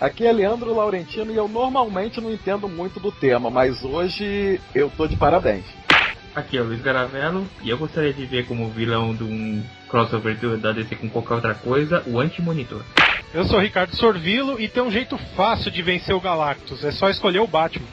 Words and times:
Aqui 0.00 0.24
é 0.24 0.32
Leandro 0.32 0.72
Laurentino 0.72 1.32
e 1.32 1.36
eu 1.36 1.48
normalmente 1.48 2.20
não 2.20 2.30
entendo 2.30 2.68
muito 2.68 3.00
do 3.00 3.10
tema, 3.10 3.50
mas 3.50 3.82
hoje 3.84 4.60
eu 4.72 4.88
tô 4.96 5.08
de 5.08 5.16
parabéns. 5.16 5.64
Aqui 6.36 6.56
é 6.56 6.60
o 6.60 6.64
Luiz 6.64 6.80
Garavello 6.80 7.44
e 7.64 7.70
eu 7.70 7.76
gostaria 7.76 8.12
de 8.12 8.24
ver 8.24 8.46
como 8.46 8.70
vilão 8.70 9.12
de 9.12 9.24
um 9.24 9.60
crossover 9.88 10.36
da 10.56 10.70
DC 10.70 10.94
com 10.94 11.10
qualquer 11.10 11.34
outra 11.34 11.54
coisa, 11.54 12.04
o 12.06 12.20
Anti-Monitor. 12.20 12.80
Eu 13.34 13.44
sou 13.44 13.58
o 13.58 13.60
Ricardo 13.60 13.96
Sorvilo 13.96 14.60
e 14.60 14.68
tem 14.68 14.84
um 14.84 14.90
jeito 14.90 15.18
fácil 15.36 15.68
de 15.68 15.82
vencer 15.82 16.14
o 16.14 16.20
Galactus. 16.20 16.84
É 16.84 16.92
só 16.92 17.10
escolher 17.10 17.40
o 17.40 17.46
Batman. 17.48 17.86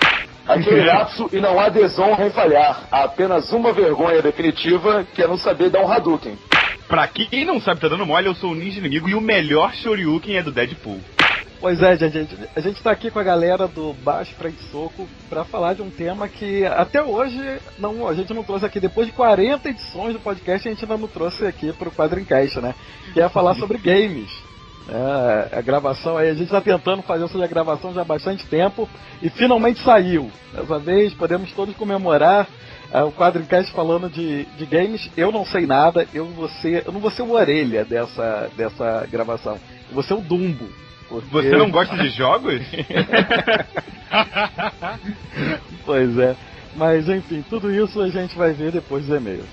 Aqui 0.47 0.69
é 0.69 0.73
o 0.73 0.77
Iratsu 0.77 1.29
e 1.33 1.37
não 1.37 1.59
há 1.59 1.69
desonra 1.69 2.27
em 2.27 2.29
falhar. 2.29 2.87
Há 2.91 3.05
apenas 3.05 3.51
uma 3.51 3.73
vergonha 3.73 4.21
definitiva, 4.21 5.03
que 5.15 5.23
é 5.23 5.27
não 5.27 5.39
saber 5.39 5.71
dar 5.71 5.79
um 5.79 5.91
Hadouken. 5.91 6.37
Pra 6.87 7.07
quem 7.07 7.45
não 7.45 7.59
sabe, 7.59 7.81
tá 7.81 7.87
dando 7.87 8.05
mole, 8.05 8.27
eu 8.27 8.35
sou 8.35 8.51
o 8.51 8.55
ninja 8.55 8.77
inimigo 8.77 9.09
e 9.09 9.15
o 9.15 9.21
melhor 9.21 9.73
Shoryuken 9.73 10.37
é 10.37 10.43
do 10.43 10.51
Deadpool. 10.51 11.01
Pois 11.59 11.81
é, 11.81 11.95
gente, 11.97 12.17
a 12.17 12.21
gente, 12.21 12.37
a 12.55 12.59
gente 12.59 12.83
tá 12.83 12.91
aqui 12.91 13.09
com 13.09 13.19
a 13.19 13.23
galera 13.23 13.67
do 13.67 13.93
Baixo 13.93 14.35
Frente 14.35 14.61
Soco 14.71 15.07
pra 15.29 15.45
falar 15.45 15.73
de 15.73 15.81
um 15.81 15.89
tema 15.89 16.27
que 16.27 16.65
até 16.65 17.01
hoje 17.01 17.39
não, 17.79 18.07
a 18.07 18.13
gente 18.13 18.33
não 18.33 18.43
trouxe 18.43 18.65
aqui. 18.65 18.79
Depois 18.79 19.07
de 19.07 19.13
40 19.13 19.69
edições 19.69 20.13
do 20.13 20.19
podcast, 20.19 20.67
a 20.67 20.71
gente 20.71 20.83
ainda 20.83 20.97
não 20.97 21.07
trouxe 21.07 21.45
aqui 21.45 21.71
pro 21.73 21.91
Quadrincast, 21.91 22.59
né? 22.59 22.75
Que 23.13 23.21
é 23.21 23.29
falar 23.29 23.55
sobre 23.55 23.77
games. 23.77 24.29
É, 24.87 25.57
a 25.57 25.61
gravação 25.61 26.15
aí, 26.15 26.29
a 26.29 26.33
gente 26.35 26.51
tá 26.51 26.61
tentando 26.61 27.01
fazer 27.01 27.23
essa 27.23 27.47
gravação 27.47 27.91
já 27.91 28.01
há 28.01 28.05
bastante 28.05 28.45
tempo 28.45 28.87
e 29.21 29.29
finalmente 29.29 29.81
saiu. 29.81 30.29
Dessa 30.53 30.77
vez 30.77 31.13
podemos 31.13 31.51
todos 31.53 31.75
comemorar 31.75 32.47
é, 32.91 33.01
o 33.01 33.11
Quadrincast 33.11 33.71
falando 33.71 34.09
de, 34.09 34.45
de 34.45 34.65
games. 34.65 35.09
Eu 35.17 35.31
não 35.31 35.45
sei 35.45 35.65
nada, 35.65 36.07
eu 36.13 36.25
vou 36.25 36.47
ser, 36.47 36.83
eu 36.85 36.91
não 36.91 36.99
vou 36.99 37.09
ser 37.09 37.23
o 37.23 37.31
orelha 37.31 37.83
dessa, 37.83 38.49
dessa 38.55 39.07
gravação. 39.09 39.53
Eu 39.89 39.95
vou 39.95 40.03
ser 40.03 40.13
o 40.13 40.21
Dumbo. 40.21 40.84
Porque- 41.09 41.27
Você 41.31 41.57
não 41.57 41.69
gosta 41.71 41.95
de 41.97 42.09
jogos? 42.09 42.61
Pois 45.85 46.17
é. 46.17 46.35
Mas 46.75 47.07
enfim, 47.07 47.43
tudo 47.49 47.71
isso 47.73 48.01
a 48.01 48.09
gente 48.09 48.35
vai 48.35 48.53
ver 48.53 48.71
depois 48.71 49.05
dos 49.05 49.15
e-mails. 49.17 49.45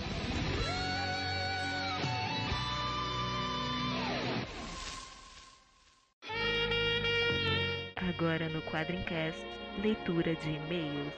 Agora 7.96 8.48
no 8.48 8.60
Quadrincast, 8.62 9.38
leitura 9.82 10.34
de 10.36 10.50
e-mails. 10.50 11.12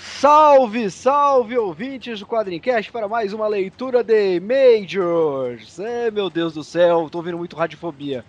Salve, 0.00 0.88
salve 0.90 1.58
ouvintes 1.58 2.20
do 2.20 2.26
Quadrincast 2.26 2.90
para 2.92 3.08
mais 3.08 3.32
uma 3.32 3.48
leitura 3.48 4.04
de 4.04 4.38
Majors. 4.38 5.80
É, 5.80 6.08
meu 6.08 6.30
Deus 6.30 6.54
do 6.54 6.62
céu, 6.62 7.08
tô 7.10 7.18
ouvindo 7.18 7.36
muito 7.36 7.56
radiofobia. 7.56 8.24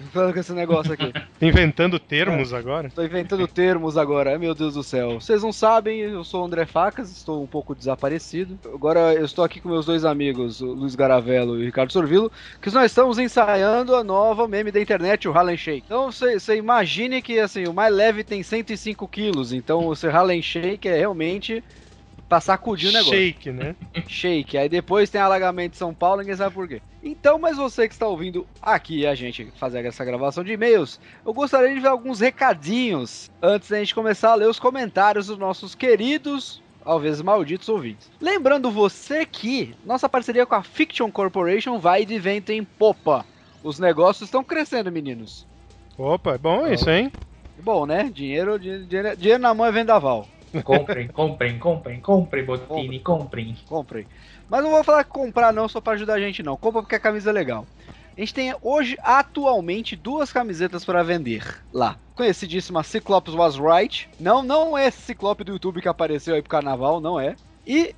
Tô 0.00 0.10
Falando 0.10 0.34
com 0.34 0.40
esse 0.40 0.52
negócio 0.52 0.92
aqui. 0.92 1.12
Inventando 1.40 1.98
termos 1.98 2.52
agora. 2.52 2.90
Tô 2.90 3.02
inventando 3.02 3.46
termos 3.46 3.96
agora, 3.96 4.38
meu 4.38 4.54
Deus 4.54 4.74
do 4.74 4.82
céu. 4.82 5.20
Vocês 5.20 5.42
não 5.42 5.52
sabem, 5.52 6.00
eu 6.00 6.24
sou 6.24 6.42
o 6.42 6.46
André 6.46 6.66
Facas, 6.66 7.10
estou 7.10 7.42
um 7.42 7.46
pouco 7.46 7.74
desaparecido. 7.74 8.58
Agora 8.72 9.14
eu 9.14 9.24
estou 9.24 9.44
aqui 9.44 9.60
com 9.60 9.68
meus 9.68 9.86
dois 9.86 10.04
amigos, 10.04 10.60
o 10.60 10.66
Luiz 10.72 10.94
Garavello 10.94 11.58
e 11.58 11.62
o 11.62 11.64
Ricardo 11.64 11.92
Sorvilo, 11.92 12.30
que 12.60 12.70
nós 12.70 12.86
estamos 12.86 13.18
ensaiando 13.18 13.94
a 13.94 14.02
nova 14.02 14.48
meme 14.48 14.72
da 14.72 14.80
internet, 14.80 15.28
o 15.28 15.36
Harlem 15.36 15.56
Shake. 15.56 15.84
Então 15.86 16.10
você 16.10 16.56
imagine 16.56 17.22
que 17.22 17.38
assim, 17.38 17.64
o 17.64 17.74
mais 17.74 17.94
leve 17.94 18.24
tem 18.24 18.42
105 18.42 19.06
quilos, 19.08 19.52
então 19.52 19.86
o 19.86 19.96
seu 19.96 20.10
Harlem 20.10 20.42
Shake 20.42 20.88
é 20.88 20.96
realmente 20.96 21.62
pra 22.34 22.40
sacudir 22.40 22.90
o 22.90 22.92
negócio. 22.92 23.16
Shake, 23.16 23.52
né? 23.52 23.76
Shake. 24.08 24.58
Aí 24.58 24.68
depois 24.68 25.08
tem 25.08 25.20
alagamento 25.20 25.72
de 25.72 25.78
São 25.78 25.94
Paulo, 25.94 26.20
ninguém 26.20 26.34
sabe 26.34 26.52
por 26.52 26.66
quê. 26.66 26.82
Então, 27.00 27.38
mas 27.38 27.56
você 27.56 27.86
que 27.86 27.94
está 27.94 28.08
ouvindo 28.08 28.44
aqui 28.60 29.06
a 29.06 29.14
gente 29.14 29.52
fazer 29.56 29.84
essa 29.84 30.04
gravação 30.04 30.42
de 30.42 30.52
e-mails, 30.52 30.98
eu 31.24 31.32
gostaria 31.32 31.72
de 31.72 31.78
ver 31.78 31.88
alguns 31.88 32.18
recadinhos 32.18 33.30
antes 33.40 33.68
da 33.68 33.78
gente 33.78 33.94
começar 33.94 34.32
a 34.32 34.34
ler 34.34 34.48
os 34.48 34.58
comentários 34.58 35.28
dos 35.28 35.38
nossos 35.38 35.76
queridos, 35.76 36.60
às 36.84 37.00
vezes 37.00 37.22
malditos 37.22 37.68
ouvintes. 37.68 38.10
Lembrando 38.20 38.68
você 38.68 39.24
que 39.24 39.72
nossa 39.84 40.08
parceria 40.08 40.44
com 40.44 40.56
a 40.56 40.62
Fiction 40.64 41.12
Corporation 41.12 41.78
vai 41.78 42.04
de 42.04 42.18
vento 42.18 42.50
em 42.50 42.64
popa. 42.64 43.24
Os 43.62 43.78
negócios 43.78 44.26
estão 44.26 44.42
crescendo, 44.42 44.90
meninos. 44.90 45.46
Opa, 45.96 46.34
é 46.34 46.38
bom 46.38 46.66
isso, 46.66 46.90
hein? 46.90 47.12
Bom, 47.62 47.86
né? 47.86 48.10
Dinheiro, 48.12 48.58
dinheiro, 48.58 49.16
dinheiro 49.16 49.40
na 49.40 49.54
mão 49.54 49.66
é 49.66 49.70
vendaval. 49.70 50.26
Comprem, 50.62 51.08
comprem, 51.08 51.58
comprem, 51.58 52.00
comprem, 52.00 52.44
Botini, 52.44 53.00
comprem. 53.00 53.56
Comprem. 53.66 54.06
Mas 54.48 54.62
não 54.62 54.70
vou 54.70 54.84
falar 54.84 55.04
que 55.04 55.10
comprar 55.10 55.52
não 55.52 55.68
só 55.68 55.80
pra 55.80 55.94
ajudar 55.94 56.14
a 56.14 56.20
gente 56.20 56.42
não. 56.42 56.56
Compra 56.56 56.82
porque 56.82 56.94
a 56.94 57.00
camisa 57.00 57.30
é 57.30 57.32
legal. 57.32 57.66
A 58.16 58.20
gente 58.20 58.32
tem 58.32 58.54
hoje 58.62 58.96
atualmente 59.02 59.96
duas 59.96 60.32
camisetas 60.32 60.84
para 60.84 61.02
vender 61.02 61.62
lá. 61.72 61.98
Conhecidíssima 62.14 62.84
Cyclops 62.84 63.34
Was 63.34 63.56
Right. 63.56 64.08
Não, 64.20 64.42
não 64.42 64.78
é 64.78 64.86
esse 64.86 65.02
Ciclope 65.02 65.42
do 65.42 65.52
YouTube 65.52 65.82
que 65.82 65.88
apareceu 65.88 66.34
aí 66.34 66.42
pro 66.42 66.50
carnaval, 66.50 67.00
não 67.00 67.18
é. 67.18 67.34
E 67.66 67.92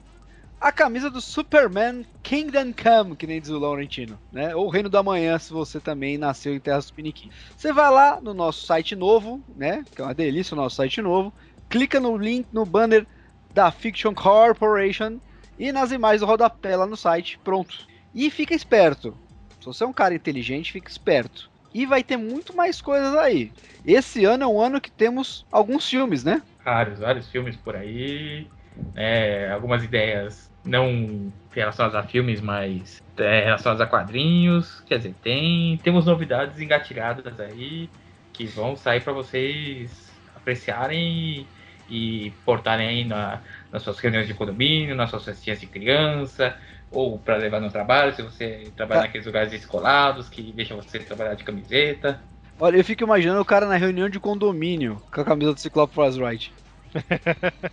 a 0.58 0.72
camisa 0.72 1.10
do 1.10 1.20
Superman 1.20 2.06
Kingdom 2.22 2.72
Come, 2.72 3.14
que 3.14 3.26
nem 3.26 3.40
diz 3.40 3.50
o 3.50 3.58
Laurentino, 3.58 4.18
né? 4.32 4.56
Ou 4.56 4.70
Reino 4.70 4.88
da 4.88 5.02
Manhã, 5.02 5.38
se 5.38 5.52
você 5.52 5.78
também 5.78 6.16
nasceu 6.16 6.54
em 6.54 6.60
Terras 6.60 6.86
do 6.86 6.94
Piniquim. 6.94 7.30
Você 7.54 7.72
vai 7.72 7.90
lá 7.90 8.18
no 8.20 8.32
nosso 8.32 8.64
site 8.64 8.96
novo, 8.96 9.42
né? 9.54 9.84
Que 9.94 10.00
é 10.00 10.04
uma 10.04 10.14
delícia 10.14 10.54
o 10.54 10.56
nosso 10.56 10.76
site 10.76 11.02
novo. 11.02 11.30
Clica 11.68 11.98
no 12.00 12.16
link 12.16 12.46
no 12.52 12.64
banner 12.64 13.06
da 13.52 13.70
Fiction 13.70 14.14
Corporation 14.14 15.18
e 15.58 15.72
nas 15.72 15.92
imagens 15.92 16.20
do 16.20 16.26
rodapé 16.26 16.76
lá 16.76 16.86
no 16.86 16.96
site. 16.96 17.38
Pronto. 17.42 17.86
E 18.14 18.30
fica 18.30 18.54
esperto. 18.54 19.16
Se 19.60 19.66
você 19.66 19.84
é 19.84 19.86
um 19.86 19.92
cara 19.92 20.14
inteligente, 20.14 20.72
fica 20.72 20.90
esperto. 20.90 21.50
E 21.74 21.84
vai 21.84 22.02
ter 22.02 22.16
muito 22.16 22.56
mais 22.56 22.80
coisas 22.80 23.14
aí. 23.16 23.52
Esse 23.84 24.24
ano 24.24 24.44
é 24.44 24.46
um 24.46 24.60
ano 24.60 24.80
que 24.80 24.90
temos 24.90 25.44
alguns 25.50 25.88
filmes, 25.88 26.24
né? 26.24 26.40
Vários, 26.64 26.98
vários 27.00 27.28
filmes 27.28 27.56
por 27.56 27.76
aí. 27.76 28.46
né, 28.94 29.50
algumas 29.50 29.82
ideias 29.82 30.50
não 30.64 31.32
relacionadas 31.50 31.96
a 31.96 32.06
filmes, 32.06 32.40
mas 32.40 33.02
é, 33.16 33.44
relacionadas 33.44 33.80
a 33.80 33.86
quadrinhos. 33.86 34.80
Quer 34.86 34.98
dizer, 34.98 35.14
tem 35.22 35.78
temos 35.82 36.06
novidades 36.06 36.60
engatilhadas 36.60 37.38
aí 37.40 37.88
que 38.32 38.46
vão 38.46 38.76
sair 38.76 39.02
para 39.02 39.12
vocês 39.12 40.12
apreciarem 40.34 41.46
e, 41.88 42.32
portarem 42.44 42.88
aí 42.88 43.04
na, 43.04 43.42
nas 43.70 43.82
suas 43.82 43.98
reuniões 43.98 44.26
de 44.26 44.34
condomínio, 44.34 44.94
nas 44.94 45.10
suas 45.10 45.24
festinhas 45.24 45.60
de 45.60 45.66
criança, 45.66 46.56
ou 46.90 47.18
para 47.18 47.36
levar 47.36 47.60
no 47.60 47.70
trabalho, 47.70 48.14
se 48.14 48.22
você 48.22 48.72
trabalha 48.76 49.00
Tá. 49.00 49.06
naqueles 49.06 49.26
lugares 49.26 49.50
descolados 49.50 50.28
que 50.28 50.52
deixam 50.52 50.76
você 50.76 50.98
trabalhar 51.00 51.34
de 51.34 51.44
camiseta. 51.44 52.20
Olha, 52.58 52.76
eu 52.76 52.84
fico 52.84 53.02
imaginando 53.04 53.40
o 53.40 53.44
cara 53.46 53.66
na 53.66 53.76
reunião 53.76 54.08
de 54.10 54.20
condomínio 54.20 55.02
com 55.12 55.20
a 55.20 55.24
camisa 55.24 55.52
do 55.54 55.60
Ciclope 55.60 55.98
Was 55.98 56.16
Right. 56.16 56.52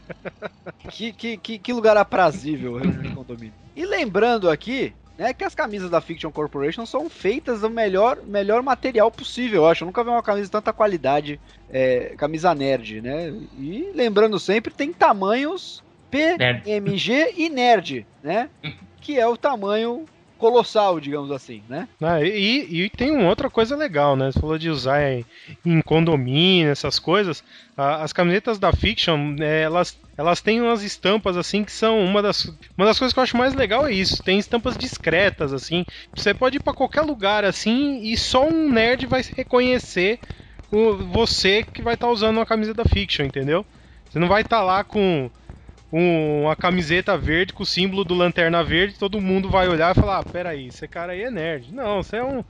que, 0.88 1.13
que, 1.13 1.38
que, 1.38 1.59
que 1.59 1.73
lugar 1.73 1.97
aprazível, 1.97 2.75
reunião 2.78 3.03
de 3.03 3.12
condomínio. 3.12 3.57
E 3.75 3.85
lembrando 3.85 4.50
aqui, 4.50 4.96
né, 5.18 5.34
que 5.34 5.44
as 5.44 5.53
camisas 5.53 5.90
da 5.90 6.01
Fiction 6.01 6.31
Corporation 6.31 6.85
são 6.85 7.09
feitas 7.09 7.62
do 7.62 7.69
melhor, 7.69 8.19
melhor 8.26 8.64
material 8.64 9.11
possível, 9.11 9.64
eu 9.64 9.70
acho. 9.70 9.84
Eu 9.84 9.87
nunca 9.87 10.03
vi 10.03 10.09
uma 10.09 10.23
camisa 10.23 10.46
de 10.46 10.52
tanta 10.52 10.73
qualidade, 10.73 11.40
é, 11.70 12.14
camisa 12.17 12.53
nerd, 12.55 13.02
né? 13.02 13.34
E 13.59 13.91
lembrando 13.93 14.40
sempre, 14.40 14.73
tem 14.73 14.91
tamanhos 14.91 15.84
P, 16.09 16.37
Nerd. 16.37 16.70
MG 16.70 17.34
e 17.35 17.49
nerd, 17.49 18.05
né? 18.22 18.49
Que 19.03 19.20
é 19.20 19.28
o 19.28 19.35
tamanho 19.35 20.05
colossal, 20.43 20.99
digamos 20.99 21.31
assim, 21.31 21.63
né? 21.69 21.87
Ah, 22.01 22.22
e, 22.22 22.67
e 22.84 22.90
tem 22.90 23.11
uma 23.11 23.29
outra 23.29 23.49
coisa 23.49 23.78
legal, 23.78 24.17
né? 24.17 24.29
Você 24.29 24.37
falou 24.41 24.57
de 24.57 24.69
usar 24.69 25.01
em, 25.01 25.25
em 25.66 25.81
condomínio, 25.81 26.69
essas 26.69 26.99
coisas. 26.99 27.41
A- 27.78 28.03
as 28.03 28.11
camisetas 28.11 28.59
da 28.59 28.73
Fiction, 28.73 29.37
é, 29.40 29.61
elas, 29.61 29.97
elas 30.17 30.41
têm 30.41 30.59
umas 30.61 30.84
estampas 30.84 31.37
assim 31.37 31.63
que 31.63 31.72
são 31.72 31.97
uma 32.03 32.22
das, 32.22 32.43
uma 32.78 32.85
das 32.85 32.99
coisas 32.99 33.13
que 33.13 33.19
eu 33.19 33.23
acho 33.23 33.37
mais 33.37 33.53
legal 33.53 33.87
é 33.87 33.93
isso. 33.93 34.22
Tem 34.22 34.37
estampas 34.37 34.78
discretas 34.78 35.53
assim. 35.53 35.85
Você 36.13 36.34
pode 36.34 36.57
ir 36.57 36.59
pra 36.59 36.73
qualquer 36.73 37.03
lugar 37.03 37.46
assim 37.46 38.01
e 38.03 38.17
só 38.17 38.46
um 38.46 38.69
nerd 38.69 39.05
vai 39.05 39.23
reconhecer 39.35 40.19
o, 40.69 40.97
você 41.07 41.63
que 41.63 41.81
vai 41.81 41.93
estar 41.93 42.09
usando 42.09 42.35
uma 42.35 42.46
camisa 42.46 42.73
da 42.73 42.84
Fiction, 42.84 43.23
entendeu? 43.25 43.66
Você 44.09 44.19
não 44.19 44.28
vai 44.28 44.41
estar 44.41 44.61
lá 44.61 44.84
com 44.84 45.31
um- 45.93 46.43
uma 46.43 46.55
camiseta 46.55 47.16
verde 47.17 47.53
com 47.53 47.61
o 47.63 47.66
símbolo 47.66 48.03
do 48.03 48.13
Lanterna 48.16 48.63
Verde, 48.63 48.97
todo 48.97 49.22
mundo 49.22 49.49
vai 49.49 49.67
olhar 49.69 49.95
e 49.95 49.99
falar: 49.99 50.17
ah, 50.19 50.23
peraí, 50.23 50.67
esse 50.67 50.87
cara 50.87 51.11
aí 51.13 51.22
é 51.22 51.29
nerd. 51.31 51.72
Não, 51.73 51.99
isso 51.99 52.16
é 52.16 52.23
um. 52.23 52.43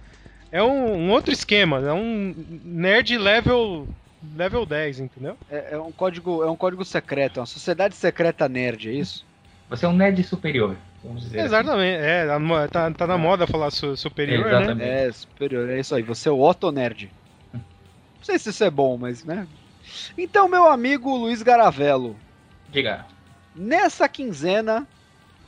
É 0.51 0.61
um, 0.63 0.93
um 0.95 1.11
outro 1.11 1.33
esquema, 1.33 1.79
é 1.79 1.91
um 1.91 2.33
nerd 2.63 3.17
level, 3.17 3.87
level 4.35 4.65
10, 4.67 4.99
entendeu? 4.99 5.35
É, 5.49 5.69
é 5.71 5.77
um 5.79 5.91
código, 5.91 6.43
é 6.43 6.49
um 6.49 6.55
código 6.55 6.85
secreto, 6.85 7.37
é 7.37 7.41
uma 7.41 7.47
sociedade 7.47 7.95
secreta 7.95 8.47
nerd, 8.47 8.87
é 8.87 8.93
isso? 8.93 9.25
Você 9.67 9.85
é 9.85 9.89
um 9.89 9.93
nerd 9.95 10.23
superior, 10.23 10.77
vamos 11.03 11.23
dizer. 11.23 11.39
assim. 11.39 11.47
Exatamente, 11.47 11.97
é, 12.03 12.27
tá, 12.71 12.91
tá, 12.91 13.07
na 13.07 13.17
moda 13.17 13.47
falar 13.47 13.71
su- 13.71 13.97
superior, 13.97 14.43
né? 14.45 14.57
Exatamente. 14.57 14.89
É, 14.89 15.11
superior, 15.11 15.69
é 15.71 15.79
isso 15.79 15.95
aí. 15.95 16.03
Você 16.03 16.29
é 16.29 16.31
o 16.31 16.39
Otto 16.39 16.71
Nerd. 16.71 17.11
Não 17.53 17.61
sei 18.21 18.37
se 18.37 18.51
isso 18.51 18.63
é 18.63 18.69
bom, 18.69 18.95
mas, 18.95 19.25
né? 19.25 19.47
Então, 20.15 20.47
meu 20.47 20.67
amigo 20.69 21.17
Luiz 21.17 21.41
Garavello, 21.41 22.15
Diga. 22.69 23.05
Nessa 23.53 24.07
quinzena, 24.09 24.87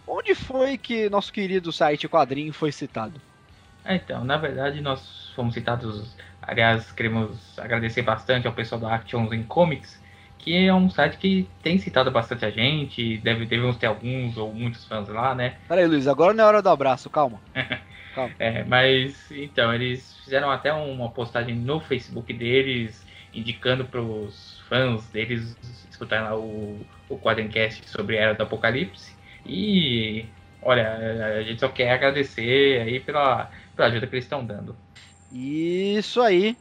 onde 0.07 0.36
foi 0.36 0.78
que 0.78 1.10
nosso 1.10 1.31
querido 1.34 1.72
site 1.72 2.07
quadrinho 2.07 2.54
foi 2.54 2.72
citado? 2.72 3.22
É, 3.84 3.96
Então, 3.96 4.24
na 4.24 4.38
verdade, 4.38 4.81
nós 4.81 5.31
fomos 5.36 5.54
citados. 5.54 6.16
Aliás, 6.42 6.92
queremos 6.92 7.57
agradecer 7.60 8.02
bastante 8.02 8.48
ao 8.48 8.54
pessoal 8.54 8.81
da 8.81 8.94
Actions 8.96 9.31
in 9.31 9.44
Comics, 9.44 10.02
que 10.38 10.56
é 10.68 10.74
um 10.74 10.90
site 10.90 11.18
que 11.18 11.54
tem 11.62 11.78
citado 11.80 12.12
bastante 12.12 12.46
a 12.46 12.52
gente. 12.52 13.18
Deve, 13.19 13.46
devemos 13.46 13.78
ter 13.78 13.88
alguns 13.88 14.38
ou 14.38 14.54
muitos 14.54 14.86
fãs 14.86 15.08
lá, 15.10 15.36
né? 15.36 15.60
Peraí, 15.68 15.88
Luiz, 15.88 16.08
agora 16.08 16.34
não 16.34 16.44
é 16.44 16.48
hora 16.48 16.62
do 16.62 16.69
abraço, 16.69 17.10
calma. 17.10 17.42
É, 18.40 18.63
mas 18.63 19.30
então, 19.31 19.74
eles 19.74 20.18
fizeram 20.24 20.50
até 20.50 20.72
uma 20.74 21.12
postagem 21.12 21.54
no 21.54 21.81
Facebook 21.81 22.31
deles, 22.34 23.06
indicando 23.34 23.86
para 23.86 24.01
os 24.01 24.62
fãs 24.69 25.10
deles 25.10 25.58
escutarem 25.90 26.24
lá 26.24 26.38
o, 26.38 26.86
o 27.10 27.18
Quadrencast 27.18 27.90
sobre 27.90 28.18
a 28.18 28.22
Era 28.22 28.34
do 28.34 28.44
Apocalipse. 28.44 29.13
E 29.46 30.25
olha, 30.62 31.38
a 31.38 31.44
gente 31.44 31.60
só 31.60 31.68
quer 31.69 31.92
agradecer 31.92 32.81
aí 32.81 33.00
pela, 33.00 33.50
pela 33.75 33.88
ajuda 33.88 34.07
que 34.07 34.16
eles 34.16 34.25
estão 34.25 34.46
dando. 34.46 34.75
Isso 35.31 36.22
aí. 36.22 36.57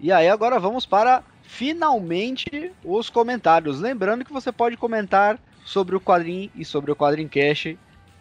E 0.00 0.12
aí 0.12 0.28
agora 0.28 0.60
vamos 0.60 0.84
para 0.84 1.22
finalmente 1.42 2.72
os 2.84 3.08
comentários. 3.08 3.80
Lembrando 3.80 4.24
que 4.24 4.32
você 4.32 4.52
pode 4.52 4.76
comentar 4.76 5.38
sobre 5.64 5.96
o 5.96 6.00
quadrinho 6.00 6.50
e 6.54 6.64
sobre 6.64 6.90
o 6.90 6.96
Quadrincast 6.96 7.78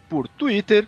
por 0.10 0.28
Twitter, 0.28 0.88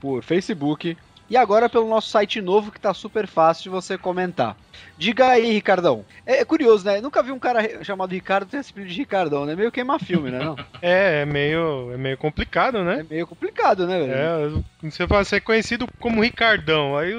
por 0.00 0.22
Facebook 0.22 0.96
e 1.30 1.36
agora 1.36 1.68
pelo 1.68 1.88
nosso 1.88 2.08
site 2.08 2.40
novo 2.40 2.72
que 2.72 2.80
tá 2.80 2.94
super 2.94 3.26
fácil 3.26 3.64
de 3.64 3.68
você 3.68 3.98
comentar. 3.98 4.56
Diga 4.96 5.28
aí, 5.28 5.52
Ricardão. 5.52 6.04
É, 6.24 6.38
é 6.40 6.44
curioso, 6.44 6.84
né? 6.84 7.00
Nunca 7.00 7.22
vi 7.22 7.32
um 7.32 7.38
cara 7.38 7.84
chamado 7.84 8.12
Ricardo 8.12 8.48
ter 8.48 8.58
esse 8.58 8.70
apelido 8.70 8.92
de 8.92 8.98
Ricardão, 8.98 9.44
né? 9.44 9.54
Meio 9.54 9.72
queima 9.72 9.98
filme, 9.98 10.30
né? 10.30 10.38
Não? 10.38 10.56
É, 10.80 11.22
é 11.22 11.24
meio, 11.26 11.92
é 11.92 11.96
meio 11.96 12.16
complicado, 12.16 12.82
né? 12.82 13.00
É 13.00 13.02
meio 13.02 13.26
complicado, 13.26 13.86
né, 13.86 13.98
velho? 13.98 14.12
É, 14.12 14.88
você 14.88 15.06
vai 15.06 15.24
ser 15.24 15.40
conhecido 15.40 15.86
como 16.00 16.22
Ricardão, 16.22 16.96
aí 16.96 17.12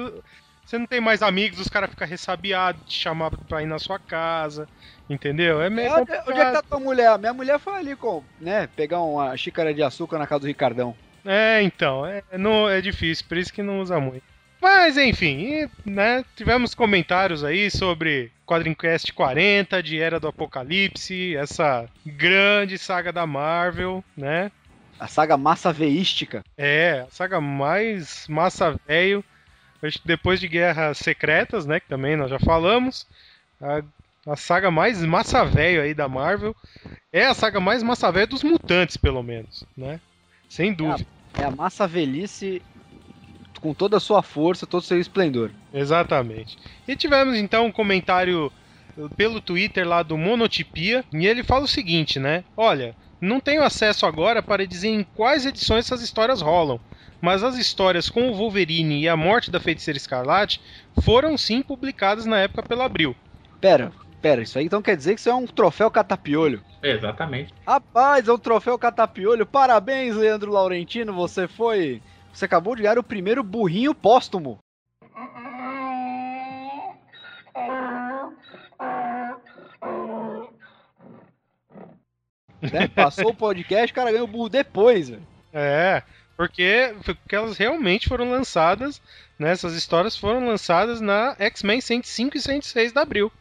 você 0.64 0.78
não 0.78 0.86
tem 0.86 1.00
mais 1.00 1.22
amigos, 1.22 1.58
os 1.58 1.68
caras 1.68 1.90
ficam 1.90 2.06
ressabiados, 2.06 2.82
te 2.86 2.94
chamar 2.94 3.30
pra 3.48 3.62
ir 3.62 3.66
na 3.66 3.78
sua 3.78 3.98
casa, 3.98 4.68
entendeu? 5.08 5.60
É 5.60 5.68
meio 5.68 5.88
É, 5.88 6.00
onde 6.00 6.12
é 6.12 6.44
que 6.44 6.52
tá 6.52 6.62
tua 6.62 6.78
mulher? 6.78 7.18
Minha 7.18 7.34
mulher 7.34 7.58
foi 7.58 7.74
ali 7.74 7.96
com, 7.96 8.22
né, 8.40 8.68
pegar 8.76 9.00
uma 9.00 9.36
xícara 9.36 9.74
de 9.74 9.82
açúcar 9.82 10.18
na 10.18 10.26
casa 10.26 10.40
do 10.40 10.46
Ricardão. 10.46 10.94
É, 11.24 11.62
então, 11.62 12.06
é, 12.06 12.22
não, 12.36 12.68
é 12.68 12.80
difícil, 12.80 13.24
por 13.28 13.36
isso 13.36 13.52
que 13.52 13.62
não 13.62 13.80
usa 13.80 14.00
muito. 14.00 14.24
Mas 14.60 14.98
enfim, 14.98 15.68
né, 15.86 16.22
tivemos 16.36 16.74
comentários 16.74 17.42
aí 17.42 17.70
sobre 17.70 18.30
Quadrincast 18.46 19.12
40, 19.12 19.82
de 19.82 19.98
Era 19.98 20.20
do 20.20 20.28
Apocalipse, 20.28 21.34
essa 21.34 21.88
grande 22.04 22.76
saga 22.76 23.10
da 23.10 23.26
Marvel, 23.26 24.04
né? 24.14 24.52
A 24.98 25.06
saga 25.06 25.38
massa 25.38 25.72
veística. 25.72 26.44
É, 26.58 27.06
a 27.08 27.10
saga 27.10 27.40
mais 27.40 28.28
massa 28.28 28.78
que 28.86 29.22
depois 30.04 30.38
de 30.38 30.46
Guerras 30.46 30.98
Secretas, 30.98 31.64
né, 31.64 31.80
que 31.80 31.88
também 31.88 32.14
nós 32.14 32.28
já 32.28 32.38
falamos, 32.38 33.06
a, 33.62 33.82
a 34.30 34.36
saga 34.36 34.70
mais 34.70 35.02
massa 35.02 35.42
velho 35.42 35.80
aí 35.80 35.94
da 35.94 36.06
Marvel, 36.06 36.54
é 37.10 37.24
a 37.24 37.32
saga 37.32 37.60
mais 37.60 37.82
massa 37.82 38.12
velho 38.12 38.26
dos 38.26 38.44
mutantes, 38.44 38.98
pelo 38.98 39.22
menos, 39.22 39.64
né? 39.74 39.98
Sem 40.50 40.74
dúvida. 40.74 41.06
É 41.32 41.44
a 41.44 41.50
massa 41.50 41.86
velhice 41.86 42.60
com 43.60 43.72
toda 43.72 43.98
a 43.98 44.00
sua 44.00 44.20
força, 44.20 44.66
todo 44.66 44.82
o 44.82 44.84
seu 44.84 44.98
esplendor. 44.98 45.52
Exatamente. 45.72 46.58
E 46.88 46.96
tivemos 46.96 47.36
então 47.38 47.66
um 47.66 47.72
comentário 47.72 48.50
uh, 48.98 49.08
pelo 49.10 49.40
Twitter 49.40 49.86
lá 49.86 50.02
do 50.02 50.18
Monotipia, 50.18 51.04
e 51.12 51.24
ele 51.24 51.44
fala 51.44 51.66
o 51.66 51.68
seguinte, 51.68 52.18
né? 52.18 52.42
Olha, 52.56 52.96
não 53.20 53.38
tenho 53.38 53.62
acesso 53.62 54.04
agora 54.06 54.42
para 54.42 54.66
dizer 54.66 54.88
em 54.88 55.04
quais 55.14 55.46
edições 55.46 55.86
essas 55.86 56.02
histórias 56.02 56.40
rolam, 56.40 56.80
mas 57.20 57.44
as 57.44 57.56
histórias 57.56 58.10
com 58.10 58.28
o 58.28 58.34
Wolverine 58.34 59.00
e 59.00 59.08
a 59.08 59.16
morte 59.16 59.52
da 59.52 59.60
Feiticeira 59.60 59.98
Escarlate 59.98 60.60
foram 61.00 61.38
sim 61.38 61.62
publicadas 61.62 62.26
na 62.26 62.38
época 62.38 62.64
pela 62.64 62.86
Abril. 62.86 63.14
Pera, 63.60 63.92
pera, 64.20 64.42
isso 64.42 64.58
aí 64.58 64.66
então 64.66 64.82
quer 64.82 64.96
dizer 64.96 65.14
que 65.14 65.20
isso 65.20 65.30
é 65.30 65.34
um 65.34 65.46
troféu 65.46 65.90
catapiolho. 65.90 66.62
Exatamente. 66.82 67.52
Rapaz, 67.66 68.28
é 68.28 68.32
um 68.32 68.38
troféu 68.38 68.78
catapiolho. 68.78 69.46
Parabéns, 69.46 70.16
Leandro 70.16 70.52
Laurentino, 70.52 71.12
você 71.12 71.48
foi... 71.48 72.02
Você 72.32 72.44
acabou 72.44 72.76
de 72.76 72.82
ganhar 72.82 72.98
o 72.98 73.02
primeiro 73.02 73.42
burrinho 73.42 73.94
póstumo. 73.94 74.58
Né? 82.62 82.88
Passou 82.94 83.30
o 83.30 83.34
podcast, 83.34 83.90
o 83.90 83.94
cara 83.94 84.12
ganhou 84.12 84.26
o 84.26 84.30
burro 84.30 84.48
depois, 84.48 85.08
velho. 85.08 85.26
É, 85.52 86.02
porque, 86.36 86.94
porque 87.04 87.34
elas 87.34 87.56
realmente 87.56 88.08
foram 88.08 88.30
lançadas, 88.30 89.00
né? 89.38 89.50
Essas 89.50 89.74
histórias 89.74 90.16
foram 90.16 90.46
lançadas 90.46 91.00
na 91.00 91.34
X-Men 91.38 91.80
105 91.80 92.36
e 92.36 92.40
106 92.40 92.92
da 92.92 93.02
Abril. 93.02 93.32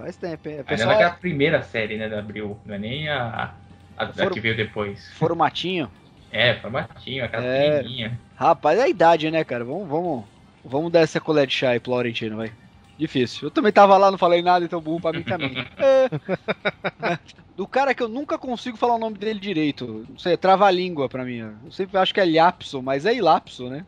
Faz 0.00 0.16
tempo, 0.16 0.48
hein? 0.48 0.54
Ainda 0.56 0.64
Pessoal, 0.64 0.88
naquela 0.90 1.10
primeira 1.10 1.62
série, 1.62 1.96
né, 1.96 2.08
da 2.08 2.18
Abril, 2.18 2.58
não 2.64 2.74
é 2.74 2.78
nem 2.78 3.08
a, 3.08 3.52
a, 3.96 4.04
a 4.04 4.30
que 4.30 4.40
veio 4.40 4.56
depois. 4.56 5.10
formatinho. 5.14 5.90
É, 6.32 6.54
formatinho, 6.54 7.24
aquela 7.24 7.44
É. 7.44 7.78
pequenininha. 7.78 8.18
Rapaz, 8.36 8.78
é 8.78 8.82
a 8.84 8.88
idade, 8.88 9.30
né, 9.30 9.42
cara? 9.44 9.64
Vamos, 9.64 9.88
vamos, 9.88 10.24
vamos 10.64 10.92
dar 10.92 11.00
essa 11.00 11.20
colher 11.20 11.46
de 11.46 11.52
chá 11.54 11.70
aí 11.70 11.80
pro 11.80 11.92
Laurentino, 11.92 12.36
vai. 12.36 12.52
Difícil. 12.96 13.48
Eu 13.48 13.50
também 13.50 13.72
tava 13.72 13.96
lá, 13.96 14.10
não 14.10 14.18
falei 14.18 14.42
nada, 14.42 14.64
então 14.64 14.80
burro 14.80 15.00
pra 15.00 15.12
mim 15.12 15.22
também. 15.22 15.54
É. 15.78 17.18
Do 17.56 17.66
cara 17.66 17.94
que 17.94 18.02
eu 18.02 18.08
nunca 18.08 18.38
consigo 18.38 18.76
falar 18.76 18.94
o 18.94 18.98
nome 18.98 19.18
dele 19.18 19.38
direito. 19.40 20.06
Não 20.08 20.18
sei, 20.18 20.36
trava 20.36 20.66
a 20.66 20.70
língua 20.70 21.08
pra 21.08 21.24
mim. 21.24 21.38
Eu 21.64 21.70
sempre 21.72 21.98
acho 21.98 22.12
que 22.14 22.20
é 22.20 22.24
Liapso, 22.24 22.82
mas 22.82 23.04
é 23.06 23.14
Ilapso, 23.14 23.68
né? 23.68 23.84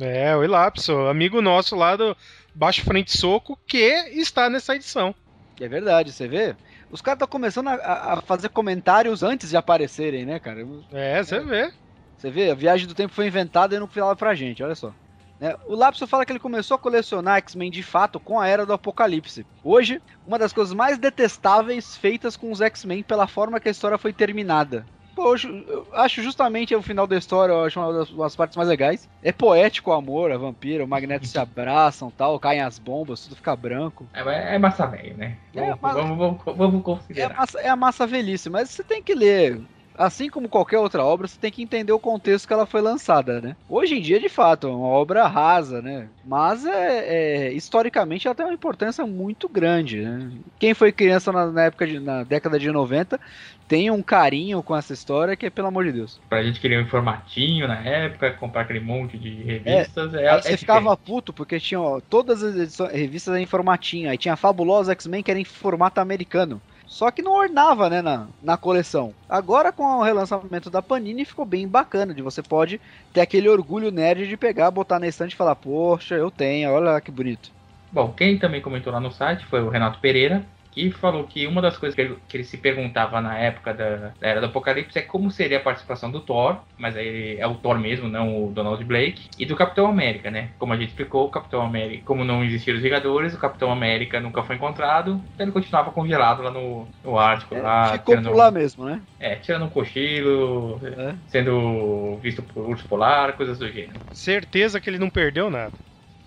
É, 0.00 0.34
o 0.34 0.42
Elapso, 0.42 0.92
amigo 1.06 1.40
nosso 1.42 1.76
lá 1.76 1.96
do 1.96 2.16
Baixo 2.54 2.82
Frente 2.82 3.16
Soco, 3.16 3.58
que 3.66 3.76
está 3.76 4.48
nessa 4.50 4.74
edição. 4.74 5.14
É 5.60 5.68
verdade, 5.68 6.12
você 6.12 6.26
vê? 6.26 6.56
Os 6.90 7.00
caras 7.00 7.16
estão 7.16 7.28
começando 7.28 7.68
a, 7.68 8.14
a- 8.14 8.22
fazer 8.22 8.48
comentários 8.48 9.22
antes 9.22 9.50
de 9.50 9.56
aparecerem, 9.56 10.26
né, 10.26 10.40
cara? 10.40 10.60
É, 10.92 11.22
você 11.22 11.40
vê. 11.44 11.70
Você 12.16 12.30
vê, 12.30 12.50
a 12.50 12.54
viagem 12.54 12.86
do 12.88 12.94
tempo 12.94 13.12
foi 13.14 13.26
inventada 13.26 13.74
e 13.74 13.78
não 13.78 13.88
falava 13.88 14.16
pra 14.16 14.34
gente, 14.34 14.62
olha 14.62 14.74
só. 14.74 14.94
Né, 15.38 15.54
o 15.66 15.74
Lapso 15.74 16.06
fala 16.06 16.24
que 16.24 16.32
ele 16.32 16.38
começou 16.40 16.76
a 16.76 16.78
colecionar 16.78 17.38
X-Men 17.38 17.70
de 17.70 17.82
fato 17.82 18.20
com 18.20 18.38
a 18.40 18.46
Era 18.46 18.64
do 18.64 18.72
Apocalipse. 18.72 19.46
Hoje, 19.62 20.00
uma 20.24 20.38
das 20.38 20.52
coisas 20.52 20.72
mais 20.74 20.96
detestáveis 20.98 21.96
feitas 21.96 22.36
com 22.36 22.50
os 22.52 22.60
X-Men 22.60 23.02
pela 23.02 23.26
forma 23.26 23.60
que 23.60 23.68
a 23.68 23.70
história 23.72 23.98
foi 23.98 24.12
terminada. 24.12 24.88
Pô, 25.14 25.36
eu 25.36 25.86
acho- 25.92 26.22
justamente 26.22 26.74
o 26.74 26.82
final 26.82 27.06
da 27.06 27.16
história, 27.16 27.52
eu 27.52 27.64
acho 27.64 27.78
uma 27.80 27.92
das, 27.92 28.10
uma 28.10 28.24
das 28.24 28.34
partes 28.36 28.56
mais 28.56 28.68
legais. 28.68 29.08
É 29.22 29.30
poético 29.32 29.90
o 29.90 29.94
amor, 29.94 30.32
a 30.32 30.36
vampira, 30.38 30.84
o 30.84 30.88
Magneto 30.88 31.26
se 31.26 31.38
abraçam 31.38 32.10
tal, 32.10 32.38
caem 32.40 32.60
as 32.60 32.78
bombas, 32.78 33.22
tudo 33.22 33.36
fica 33.36 33.54
branco. 33.54 34.08
É, 34.12 34.54
é 34.54 34.58
massa 34.58 34.86
velho, 34.86 35.16
né? 35.16 35.38
É, 35.54 35.60
Vamos, 35.60 35.78
mas- 35.80 35.94
vamos, 35.94 36.18
vamos, 36.18 36.42
vamos 36.44 36.74
É 36.74 36.78
a, 36.78 36.82
considerar. 36.82 37.36
massa, 37.36 37.60
é 37.60 37.68
a 37.68 37.76
massa 37.76 38.06
velhice, 38.06 38.50
mas 38.50 38.70
você 38.70 38.82
tem 38.82 39.02
que 39.02 39.14
ler. 39.14 39.60
Assim 39.96 40.28
como 40.28 40.48
qualquer 40.48 40.78
outra 40.78 41.04
obra, 41.04 41.28
você 41.28 41.38
tem 41.38 41.52
que 41.52 41.62
entender 41.62 41.92
o 41.92 42.00
contexto 42.00 42.46
que 42.46 42.52
ela 42.52 42.66
foi 42.66 42.80
lançada, 42.80 43.40
né? 43.40 43.56
Hoje 43.68 43.94
em 43.96 44.00
dia, 44.00 44.18
de 44.18 44.28
fato, 44.28 44.66
é 44.66 44.70
uma 44.70 44.88
obra 44.88 45.26
rasa, 45.26 45.80
né? 45.80 46.08
Mas 46.24 46.64
é, 46.64 47.46
é- 47.48 47.52
historicamente 47.52 48.26
ela 48.26 48.34
tem 48.34 48.44
uma 48.44 48.54
importância 48.54 49.06
muito 49.06 49.48
grande, 49.48 50.00
né? 50.02 50.32
Quem 50.58 50.74
foi 50.74 50.90
criança 50.92 51.30
na, 51.32 51.46
na 51.46 51.62
época 51.64 51.86
de, 51.86 52.00
na 52.00 52.24
década 52.24 52.58
de 52.58 52.70
90 52.70 53.20
tem 53.68 53.90
um 53.90 54.02
carinho 54.02 54.62
com 54.62 54.76
essa 54.76 54.92
história 54.92 55.36
que 55.36 55.46
é 55.46 55.50
pelo 55.50 55.68
amor 55.68 55.84
de 55.84 55.92
Deus. 55.92 56.20
Pra 56.28 56.42
gente 56.42 56.60
querer 56.60 56.82
um 56.82 56.88
formatinho 56.88 57.66
na 57.66 57.80
época, 57.80 58.32
comprar 58.32 58.62
aquele 58.62 58.80
monte 58.80 59.18
de 59.18 59.42
revistas. 59.42 60.12
É, 60.14 60.28
Aí 60.28 60.38
é 60.38 60.42
você 60.42 60.56
ficava 60.56 60.96
puto 60.96 61.32
porque 61.32 61.58
tinha 61.58 61.80
ó, 61.80 62.00
todas 62.00 62.42
as 62.42 62.54
edições, 62.56 62.92
revistas 62.92 63.36
em 63.36 63.46
formatinho. 63.46 64.10
Aí 64.10 64.18
tinha 64.18 64.34
a 64.34 64.36
Fabulosa 64.36 64.92
X-Men 64.92 65.22
que 65.22 65.30
era 65.30 65.40
em 65.40 65.44
formato 65.44 66.00
americano. 66.00 66.60
Só 66.94 67.10
que 67.10 67.22
não 67.22 67.32
ornava, 67.32 67.90
né, 67.90 68.00
na, 68.00 68.28
na 68.40 68.56
coleção. 68.56 69.12
Agora, 69.28 69.72
com 69.72 69.82
o 69.82 70.02
relançamento 70.04 70.70
da 70.70 70.80
Panini, 70.80 71.24
ficou 71.24 71.44
bem 71.44 71.66
bacana. 71.66 72.14
De 72.14 72.22
você 72.22 72.40
pode 72.40 72.80
ter 73.12 73.20
aquele 73.20 73.48
orgulho 73.48 73.90
nerd 73.90 74.28
de 74.28 74.36
pegar, 74.36 74.70
botar 74.70 75.00
na 75.00 75.08
estante 75.08 75.32
e 75.32 75.36
falar, 75.36 75.56
poxa, 75.56 76.14
eu 76.14 76.30
tenho, 76.30 76.70
olha 76.70 76.92
lá 76.92 77.00
que 77.00 77.10
bonito. 77.10 77.50
Bom, 77.90 78.12
quem 78.12 78.38
também 78.38 78.62
comentou 78.62 78.92
lá 78.92 79.00
no 79.00 79.10
site 79.10 79.44
foi 79.46 79.60
o 79.60 79.68
Renato 79.68 79.98
Pereira, 79.98 80.46
que 80.74 80.90
falou 80.90 81.24
que 81.24 81.46
uma 81.46 81.62
das 81.62 81.76
coisas 81.78 81.94
que 81.94 82.00
ele, 82.00 82.18
que 82.28 82.36
ele 82.36 82.44
se 82.44 82.56
perguntava 82.56 83.20
na 83.20 83.38
época 83.38 83.72
da, 83.72 83.96
da, 83.96 84.12
Era 84.20 84.40
do 84.40 84.46
Apocalipse 84.46 84.98
é 84.98 85.02
como 85.02 85.30
seria 85.30 85.58
a 85.58 85.62
participação 85.62 86.10
do 86.10 86.20
Thor, 86.20 86.58
mas 86.76 86.96
aí 86.96 87.36
é 87.38 87.46
o 87.46 87.54
Thor 87.54 87.78
mesmo, 87.78 88.08
não 88.08 88.46
o 88.46 88.50
Donald 88.50 88.82
Blake, 88.84 89.28
e 89.38 89.46
do 89.46 89.54
Capitão 89.54 89.86
América, 89.86 90.30
né? 90.30 90.50
Como 90.58 90.72
a 90.72 90.76
gente 90.76 90.88
explicou, 90.88 91.26
o 91.26 91.30
Capitão 91.30 91.62
América, 91.62 92.02
como 92.04 92.24
não 92.24 92.44
existiram 92.44 92.76
os 92.76 92.82
Vingadores, 92.82 93.34
o 93.34 93.38
Capitão 93.38 93.70
América 93.70 94.20
nunca 94.20 94.42
foi 94.42 94.56
encontrado, 94.56 95.20
então 95.34 95.44
ele 95.46 95.52
continuava 95.52 95.92
congelado 95.92 96.42
lá 96.42 96.50
no, 96.50 96.88
no 97.04 97.18
Ártico. 97.18 97.54
É, 97.54 97.60
lá, 97.60 97.92
ficou 97.92 98.20
por 98.20 98.34
lá 98.34 98.50
mesmo, 98.50 98.84
né? 98.84 99.00
É, 99.20 99.36
tirando 99.36 99.66
um 99.66 99.70
cochilo, 99.70 100.80
É. 100.84 101.14
sendo 101.28 102.18
visto 102.20 102.42
por 102.42 102.68
urso 102.68 102.84
polar, 102.86 103.34
coisas 103.34 103.58
do 103.58 103.70
gênero. 103.70 103.94
Certeza 104.12 104.80
que 104.80 104.90
ele 104.90 104.98
não 104.98 105.08
perdeu 105.08 105.48
nada. 105.48 105.72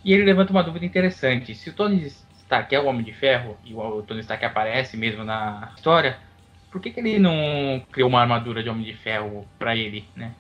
E 0.04 0.14
ele 0.14 0.24
levanta 0.24 0.52
uma 0.52 0.64
dúvida 0.64 0.86
interessante. 0.86 1.54
Se 1.54 1.70
o 1.70 1.74
Tony 1.74 2.10
Stark 2.48 2.74
é 2.74 2.80
o 2.80 2.86
Homem 2.86 3.04
de 3.04 3.14
Ferro, 3.14 3.58
e 3.66 3.74
o 3.76 4.02
Tony 4.04 4.22
Stark 4.22 4.44
aparece 4.46 4.96
mesmo 4.98 5.24
na 5.24 5.72
história, 5.76 6.18
por 6.72 6.82
que, 6.82 6.92
que 6.92 7.00
ele 7.00 7.20
não 7.20 7.82
criou 7.92 8.10
uma 8.10 8.22
armadura 8.22 8.64
de 8.64 8.70
Homem 8.70 8.86
de 8.86 8.94
Ferro 8.94 9.46
pra 9.60 9.76
ele, 9.76 10.06
né? 10.16 10.34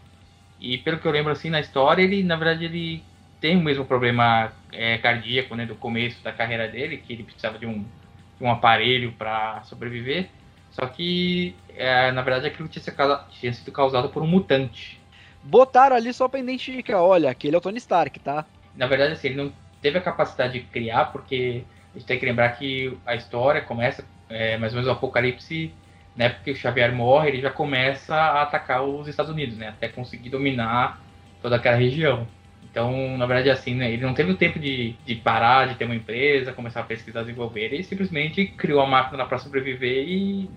E 0.59 0.77
pelo 0.79 0.99
que 0.99 1.07
eu 1.07 1.11
lembro 1.11 1.31
assim 1.31 1.49
na 1.49 1.59
história, 1.59 2.01
ele 2.01 2.23
na 2.23 2.35
verdade 2.35 2.65
ele 2.65 3.03
tem 3.41 3.57
o 3.57 3.61
mesmo 3.61 3.85
problema 3.85 4.51
é, 4.71 4.97
cardíaco, 4.97 5.55
né, 5.55 5.65
do 5.65 5.75
começo 5.75 6.23
da 6.23 6.31
carreira 6.31 6.67
dele, 6.67 6.97
que 6.97 7.13
ele 7.13 7.23
precisava 7.23 7.59
de 7.59 7.65
um, 7.65 7.83
de 7.83 8.43
um 8.43 8.49
aparelho 8.51 9.11
para 9.13 9.61
sobreviver. 9.63 10.29
Só 10.71 10.87
que 10.87 11.55
é, 11.69 12.11
na 12.11 12.21
verdade 12.21 12.47
aquilo 12.47 12.67
tinha, 12.69 12.81
sido 12.83 12.95
causa- 12.95 13.25
tinha 13.31 13.53
sido 13.53 13.71
causado 13.71 14.09
por 14.09 14.23
um 14.23 14.27
mutante. 14.27 14.99
Botaram 15.43 15.95
ali 15.95 16.13
só 16.13 16.27
pra 16.27 16.39
identificar, 16.39 17.01
olha, 17.01 17.29
aquele 17.29 17.55
é 17.55 17.59
o 17.59 17.61
Tony 17.61 17.77
Stark, 17.77 18.19
tá? 18.19 18.45
na 18.73 18.87
verdade, 18.87 19.13
assim, 19.13 19.27
ele 19.29 19.37
não 19.37 19.53
teve 19.81 19.97
a 19.97 20.01
capacidade 20.01 20.53
de 20.59 20.65
criar, 20.65 21.05
porque 21.05 21.63
a 21.97 21.99
gente 21.99 22.07
tem 22.07 22.19
que 22.19 22.25
lembrar 22.25 22.49
que 22.49 22.95
a 23.05 23.15
história 23.15 23.59
começa 23.61 24.05
é, 24.29 24.55
mais 24.57 24.71
ou 24.71 24.77
menos 24.77 24.87
o 24.87 24.95
apocalipse, 24.95 25.73
né? 26.15 26.29
Porque 26.29 26.51
o 26.51 26.55
Xavier 26.55 26.93
morre, 26.93 27.29
ele 27.29 27.41
já 27.41 27.49
começa 27.49 28.15
a 28.15 28.43
atacar 28.43 28.83
os 28.83 29.07
Estados 29.07 29.31
Unidos, 29.31 29.57
né? 29.57 29.69
Até 29.69 29.87
conseguir 29.87 30.29
dominar 30.29 31.01
toda 31.41 31.55
aquela 31.55 31.75
região. 31.75 32.27
Então, 32.69 33.17
na 33.17 33.25
verdade, 33.25 33.49
assim, 33.49 33.73
né? 33.73 33.91
Ele 33.91 34.05
não 34.05 34.13
teve 34.13 34.31
o 34.31 34.37
tempo 34.37 34.59
de, 34.59 34.95
de 35.05 35.15
parar, 35.15 35.69
de 35.69 35.75
ter 35.75 35.85
uma 35.85 35.95
empresa, 35.95 36.53
começar 36.53 36.81
a 36.81 36.83
pesquisar, 36.83 37.21
desenvolver. 37.21 37.73
Ele 37.73 37.83
simplesmente 37.83 38.45
criou 38.45 38.79
a 38.79 38.85
máquina 38.85 39.25
para 39.25 39.39
sobreviver 39.39 40.07
e 40.07 40.47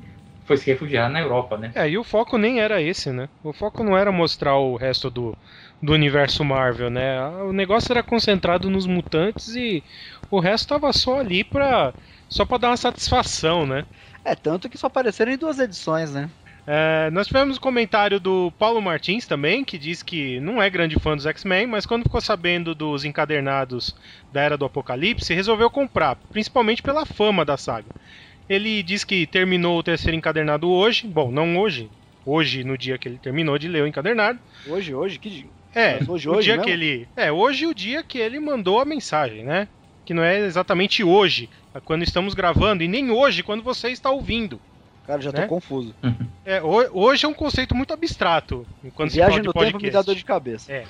foi 0.44 0.58
se 0.58 0.66
refugiar 0.70 1.08
na 1.08 1.20
Europa, 1.20 1.56
né? 1.56 1.72
É, 1.74 1.88
e 1.88 1.96
o 1.96 2.04
foco 2.04 2.36
nem 2.36 2.60
era 2.60 2.82
esse, 2.82 3.10
né? 3.10 3.30
O 3.42 3.52
foco 3.52 3.82
não 3.82 3.96
era 3.96 4.12
mostrar 4.12 4.56
o 4.56 4.76
resto 4.76 5.08
do, 5.08 5.34
do 5.82 5.92
universo 5.92 6.44
Marvel, 6.44 6.90
né? 6.90 7.20
O 7.44 7.52
negócio 7.52 7.92
era 7.92 8.02
concentrado 8.02 8.68
nos 8.68 8.86
mutantes 8.86 9.54
e 9.54 9.82
o 10.30 10.38
resto 10.38 10.68
tava 10.68 10.92
só 10.92 11.20
ali 11.20 11.42
pra. 11.42 11.94
só 12.28 12.44
pra 12.44 12.58
dar 12.58 12.68
uma 12.68 12.76
satisfação, 12.76 13.66
né? 13.66 13.84
É, 14.24 14.34
tanto 14.34 14.68
que 14.68 14.76
só 14.76 14.88
apareceram 14.88 15.32
em 15.32 15.38
duas 15.38 15.58
edições, 15.58 16.12
né? 16.12 16.28
É, 16.66 17.10
nós 17.10 17.26
tivemos 17.26 17.56
um 17.56 17.60
comentário 17.60 18.20
do 18.20 18.52
Paulo 18.58 18.82
Martins 18.82 19.26
também, 19.26 19.64
que 19.64 19.78
diz 19.78 20.02
que 20.02 20.38
não 20.40 20.60
é 20.60 20.68
grande 20.68 20.98
fã 21.00 21.16
dos 21.16 21.26
X-Men, 21.26 21.66
mas 21.66 21.86
quando 21.86 22.02
ficou 22.02 22.20
sabendo 22.20 22.74
dos 22.74 23.04
encadernados 23.04 23.96
da 24.30 24.42
Era 24.42 24.58
do 24.58 24.66
Apocalipse, 24.66 25.34
resolveu 25.34 25.70
comprar, 25.70 26.16
principalmente 26.30 26.82
pela 26.82 27.06
fama 27.06 27.44
da 27.44 27.56
saga. 27.56 27.88
Ele 28.48 28.82
diz 28.82 29.04
que 29.04 29.26
terminou 29.26 29.78
o 29.78 29.82
terceiro 29.82 30.16
encadernado 30.16 30.68
hoje, 30.68 31.06
bom, 31.06 31.30
não 31.30 31.56
hoje, 31.58 31.88
hoje 32.26 32.62
no 32.62 32.76
dia 32.76 32.98
que 32.98 33.08
ele 33.08 33.18
terminou 33.18 33.58
de 33.58 33.66
ler 33.66 33.82
o 33.82 33.86
encadernado. 33.86 34.38
Hoje, 34.68 34.94
hoje, 34.94 35.18
que 35.18 35.30
dia? 35.30 35.59
É, 35.74 35.98
hoje, 36.08 36.28
o 36.28 36.32
hoje 36.32 36.42
dia 36.46 36.54
mesmo? 36.56 36.64
que 36.64 36.70
ele, 36.70 37.08
é, 37.16 37.30
hoje 37.30 37.66
o 37.66 37.74
dia 37.74 38.02
que 38.02 38.18
ele 38.18 38.40
mandou 38.40 38.80
a 38.80 38.84
mensagem, 38.84 39.44
né? 39.44 39.68
Que 40.04 40.12
não 40.14 40.22
é 40.22 40.38
exatamente 40.40 41.04
hoje, 41.04 41.48
é 41.74 41.78
quando 41.80 42.02
estamos 42.02 42.34
gravando 42.34 42.82
e 42.82 42.88
nem 42.88 43.10
hoje 43.10 43.42
quando 43.42 43.62
você 43.62 43.90
está 43.90 44.10
ouvindo. 44.10 44.60
Cara, 45.06 45.20
já 45.22 45.32
tô 45.32 45.40
Né? 45.40 45.46
confuso. 45.46 45.94
É, 46.44 46.60
ho- 46.62 46.90
hoje 46.92 47.24
é 47.24 47.28
um 47.28 47.34
conceito 47.34 47.74
muito 47.74 47.92
abstrato 47.92 48.66
quando 48.94 49.10
se 49.10 49.16
fala 49.18 49.28
Viagem 49.30 49.44
no 49.46 49.52
podcast. 49.52 49.72
tempo 49.72 49.84
me 49.84 49.90
dá 49.90 50.02
dor 50.02 50.14
de 50.14 50.24
cabeça. 50.24 50.72
É. 50.72 50.84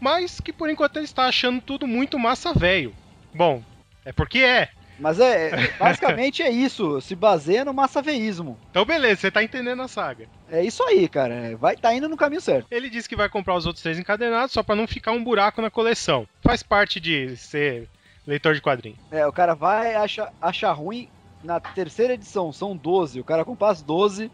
Mas 0.00 0.40
que 0.40 0.52
por 0.52 0.68
enquanto 0.68 0.96
ele 0.96 1.04
está 1.06 1.24
achando 1.26 1.60
tudo 1.60 1.86
muito 1.86 2.18
massa 2.18 2.52
velho. 2.52 2.94
Bom, 3.34 3.62
é 4.04 4.12
porque 4.12 4.38
é. 4.40 4.68
Mas 4.98 5.20
é, 5.20 5.48
é- 5.50 5.72
basicamente 5.78 6.42
é 6.42 6.50
isso, 6.50 7.00
se 7.00 7.14
baseia 7.14 7.64
no 7.64 7.74
massaveísmo. 7.74 8.58
Então 8.70 8.84
beleza, 8.84 9.20
você 9.20 9.30
tá 9.30 9.42
entendendo 9.42 9.82
a 9.82 9.88
saga. 9.88 10.26
É 10.50 10.64
isso 10.64 10.82
aí, 10.84 11.08
cara. 11.08 11.34
é, 11.34 11.54
Vai 11.54 11.76
tá 11.76 11.92
indo 11.94 12.08
no 12.08 12.16
caminho 12.16 12.40
certo. 12.40 12.66
Ele 12.70 12.88
disse 12.88 13.08
que 13.08 13.16
vai 13.16 13.28
comprar 13.28 13.54
os 13.54 13.66
outros 13.66 13.82
três 13.82 13.98
encadernados 13.98 14.52
só 14.52 14.62
pra 14.62 14.74
não 14.76 14.86
ficar 14.86 15.12
um 15.12 15.22
buraco 15.22 15.60
na 15.60 15.70
coleção. 15.70 16.26
Faz 16.42 16.62
parte 16.62 16.98
de 16.98 17.36
ser 17.36 17.88
leitor 18.26 18.54
de 18.54 18.62
quadrinho. 18.62 18.96
É, 19.10 19.26
o 19.26 19.32
cara 19.32 19.54
vai 19.54 19.94
achar 19.94 20.32
acha 20.40 20.72
ruim 20.72 21.08
na 21.44 21.60
terceira 21.60 22.14
edição, 22.14 22.52
são 22.52 22.76
12. 22.76 23.20
O 23.20 23.24
cara 23.24 23.44
compra 23.44 23.68
as 23.68 23.82
12 23.82 24.30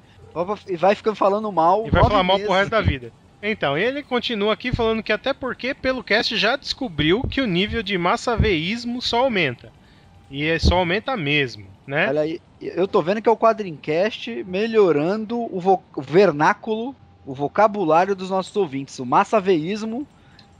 e 0.69 0.77
vai 0.77 0.95
ficando 0.95 1.17
falando 1.17 1.51
mal. 1.53 1.87
E 1.87 1.91
vai 1.91 2.03
falar 2.03 2.23
mal 2.23 2.37
meses. 2.37 2.47
pro 2.47 2.57
resto 2.57 2.71
da 2.71 2.81
vida. 2.81 3.13
Então, 3.43 3.77
ele 3.77 4.03
continua 4.05 4.53
aqui 4.53 4.73
falando 4.73 5.03
que 5.03 5.13
até 5.13 5.33
porque 5.35 5.75
pelo 5.75 6.05
cast 6.05 6.37
já 6.37 6.55
descobriu 6.55 7.23
que 7.23 7.41
o 7.41 7.47
nível 7.47 7.83
de 7.83 7.99
massaveísmo 7.99 9.03
só 9.03 9.19
aumenta. 9.19 9.73
E 10.33 10.49
é 10.49 10.59
só 10.59 10.79
aumenta 10.79 11.15
mesmo, 11.15 11.67
né? 11.87 12.09
Olha 12.09 12.23
aí, 12.23 12.41
eu 12.59 12.89
tô 12.89 13.03
vendo 13.03 13.21
que 13.21 13.29
é 13.29 13.33
o 13.33 13.37
Quadrincast 13.37 14.43
melhorando 14.45 15.39
o, 15.39 15.59
o 15.95 16.01
vernáculo, 16.01 16.97
o 17.27 17.35
vocabulário 17.35 18.17
dos 18.17 18.31
nossos 18.31 18.57
ouvintes. 18.57 18.99
O 18.99 19.05
massaveísmo 19.05 20.07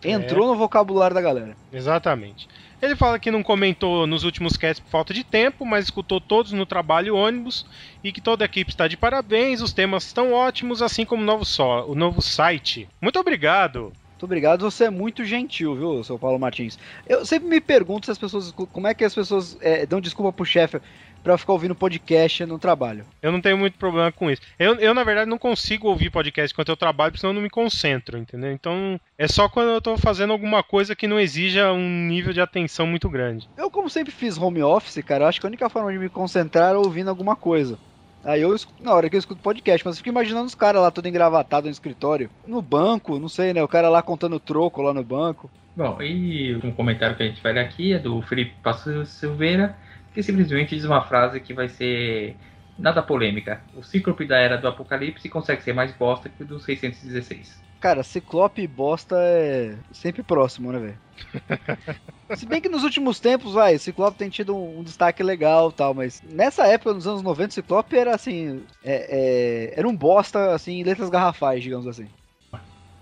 entrou 0.05 0.47
no 0.47 0.57
vocabulário 0.57 1.15
da 1.15 1.23
galera. 1.23 1.57
Exatamente. 1.73 2.47
Ele 2.83 2.95
fala 2.95 3.19
que 3.19 3.31
não 3.31 3.43
comentou 3.43 4.07
nos 4.07 4.25
últimos 4.25 4.59
casts 4.59 4.81
por 4.81 4.91
falta 4.91 5.15
de 5.15 5.25
tempo, 5.25 5.65
mas 5.65 5.87
escutou 5.87 6.21
todos 6.21 6.53
no 6.53 6.67
trabalho 6.67 7.17
ônibus 7.17 7.65
e 8.05 8.13
que 8.13 8.21
toda 8.21 8.45
a 8.45 8.47
equipe 8.47 8.73
está 8.73 8.87
de 8.87 8.99
parabéns, 8.99 9.63
os 9.63 9.73
temas 9.73 10.05
estão 10.05 10.35
ótimos, 10.35 10.83
assim 10.83 11.07
como 11.07 11.23
o 11.23 11.27
novo, 11.27 11.47
só, 11.47 11.87
o 11.87 11.95
novo 11.95 12.21
site. 12.21 12.89
Muito 13.01 13.19
obrigado! 13.19 13.91
Muito 14.23 14.31
obrigado, 14.31 14.71
você 14.71 14.85
é 14.85 14.91
muito 14.91 15.25
gentil, 15.25 15.75
viu, 15.75 16.05
seu 16.05 16.17
Paulo 16.17 16.39
Martins. 16.39 16.79
Eu 17.09 17.27
sempre 17.27 17.49
me 17.49 17.61
pergunto 17.61 18.07
se 18.07 18.13
as 18.13 18.19
pessoas. 18.19 18.53
Como 18.53 18.87
é 18.87 18.95
que 18.95 19.05
as 19.05 19.13
pessoas 19.13 19.59
é, 19.61 19.85
dão 19.85 20.01
desculpa 20.01 20.33
pro 20.33 20.45
chefe 20.45 20.81
pra 21.25 21.37
ficar 21.37 21.53
ouvindo 21.53 21.75
podcast 21.75 22.47
no 22.47 22.57
trabalho. 22.57 23.05
Eu 23.21 23.33
não 23.33 23.41
tenho 23.41 23.59
muito 23.59 23.77
problema 23.77 24.13
com 24.13 24.31
isso. 24.31 24.41
Eu, 24.59 24.77
eu, 24.77 24.95
na 24.95 25.03
verdade, 25.03 25.29
não 25.29 25.39
consigo 25.39 25.89
ouvir 25.89 26.11
podcast 26.11 26.53
enquanto 26.53 26.69
eu 26.69 26.77
trabalho, 26.77 27.11
porque 27.11 27.21
senão 27.21 27.33
eu 27.33 27.35
não 27.35 27.43
me 27.43 27.51
concentro, 27.51 28.17
entendeu? 28.17 28.53
Então, 28.53 29.01
é 29.19 29.27
só 29.27 29.49
quando 29.49 29.71
eu 29.71 29.81
tô 29.81 29.97
fazendo 29.97 30.33
alguma 30.33 30.63
coisa 30.63 30.95
que 30.95 31.09
não 31.09 31.19
exija 31.19 31.73
um 31.73 32.07
nível 32.07 32.33
de 32.33 32.41
atenção 32.41 32.87
muito 32.87 33.09
grande. 33.09 33.49
Eu, 33.57 33.71
como 33.71 33.91
sempre 33.91 34.13
fiz 34.13 34.39
home 34.39 34.63
office, 34.63 35.03
cara, 35.05 35.25
eu 35.25 35.29
acho 35.29 35.41
que 35.41 35.47
a 35.47 35.49
única 35.49 35.69
forma 35.69 35.93
de 35.93 35.99
me 35.99 36.09
concentrar 36.09 36.75
é 36.75 36.79
ouvindo 36.79 37.09
alguma 37.09 37.35
coisa. 37.35 37.77
Aí 38.25 38.43
eu 38.43 38.55
escuto, 38.55 38.83
na 38.83 38.95
hora 38.95 39.11
que 39.11 39.17
eu 39.17 39.19
escuto 39.19 39.43
podcast, 39.43 39.85
mas 39.85 39.95
eu 39.95 39.99
fico 39.99 40.09
imaginando 40.09 40.47
os 40.47 40.55
caras 40.55 40.81
lá 40.81 40.91
todo 40.91 41.09
engravatado 41.09 41.65
no 41.65 41.73
escritório, 41.73 42.31
no 42.47 42.63
banco, 42.63 43.19
não 43.19 43.29
sei, 43.29 43.53
né? 43.53 43.63
O 43.63 43.69
cara 43.69 43.89
lá 43.89 44.03
contando 44.03 44.39
troco 44.39 44.81
lá 44.83 44.95
no 44.95 45.03
banco. 45.03 45.51
Bom, 45.75 46.01
e 46.03 46.55
um 46.63 46.71
comentário 46.71 47.17
que 47.17 47.23
a 47.23 47.27
gente 47.27 47.43
vai 47.43 47.53
ler 47.53 47.61
aqui 47.61 47.93
é 47.93 47.99
do 47.99 48.21
Felipe 48.23 48.55
Passos 48.63 49.09
Silveira, 49.09 49.77
que 50.15 50.23
simplesmente 50.23 50.77
diz 50.77 50.85
uma 50.85 51.03
frase 51.03 51.41
que 51.41 51.55
vai 51.55 51.69
ser 51.69 52.37
nada 52.79 53.03
polêmica. 53.03 53.63
O 53.75 53.83
Cíclope 53.83 54.27
da 54.27 54.37
Era 54.37 54.57
do 54.57 54.69
Apocalipse 54.69 55.29
consegue 55.29 55.63
ser 55.63 55.73
mais 55.73 55.93
bosta 55.93 56.29
que 56.29 56.43
o 56.43 56.47
do 56.47 56.61
616. 56.61 57.63
Cara, 57.81 58.05
Ciclope 58.05 58.63
e 58.63 58.67
bosta 58.69 59.17
é 59.19 59.75
sempre 59.91 60.23
próximo, 60.23 60.71
né, 60.71 60.79
velho? 60.79 60.99
Se 62.37 62.47
bem 62.47 62.61
que 62.61 62.69
nos 62.69 62.83
últimos 62.83 63.21
tempos, 63.21 63.53
vai, 63.53 63.77
Ciclope 63.79 64.17
tem 64.17 64.31
tido 64.31 64.57
um, 64.57 64.81
um 64.81 64.83
destaque 64.83 65.23
legal 65.23 65.69
e 65.69 65.73
tal, 65.73 65.93
mas 65.93 66.23
nessa 66.23 66.67
época, 66.67 66.95
nos 66.95 67.07
anos 67.07 67.23
90, 67.23 67.55
Ciclope 67.55 67.97
era 67.97 68.15
assim. 68.15 68.63
é- 68.83 69.73
é- 69.75 69.79
era 69.79 69.89
um 69.89 69.95
bosta, 69.95 70.55
assim, 70.55 70.81
em 70.81 70.85
letras 70.85 71.11
garrafais, 71.11 71.63
digamos 71.63 71.87
assim. 71.87 72.09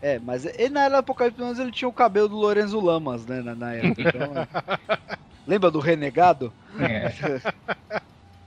É, 0.03 0.19
mas 0.19 0.47
ele 0.47 0.71
na 0.71 0.85
era 0.85 0.95
do 0.95 1.00
Apocalipse, 1.00 1.37
pelo 1.37 1.49
menos 1.49 1.61
ele 1.61 1.71
tinha 1.71 1.89
o 1.89 1.93
cabelo 1.93 2.29
do 2.29 2.37
Lorenzo 2.37 2.81
Lamas, 2.81 3.27
né, 3.27 3.43
na, 3.43 3.55
na 3.55 3.75
época. 3.75 4.03
Então, 4.03 4.33
é. 4.35 5.19
Lembra 5.47 5.71
do 5.71 5.79
Renegado? 5.79 6.53
É. 6.79 7.12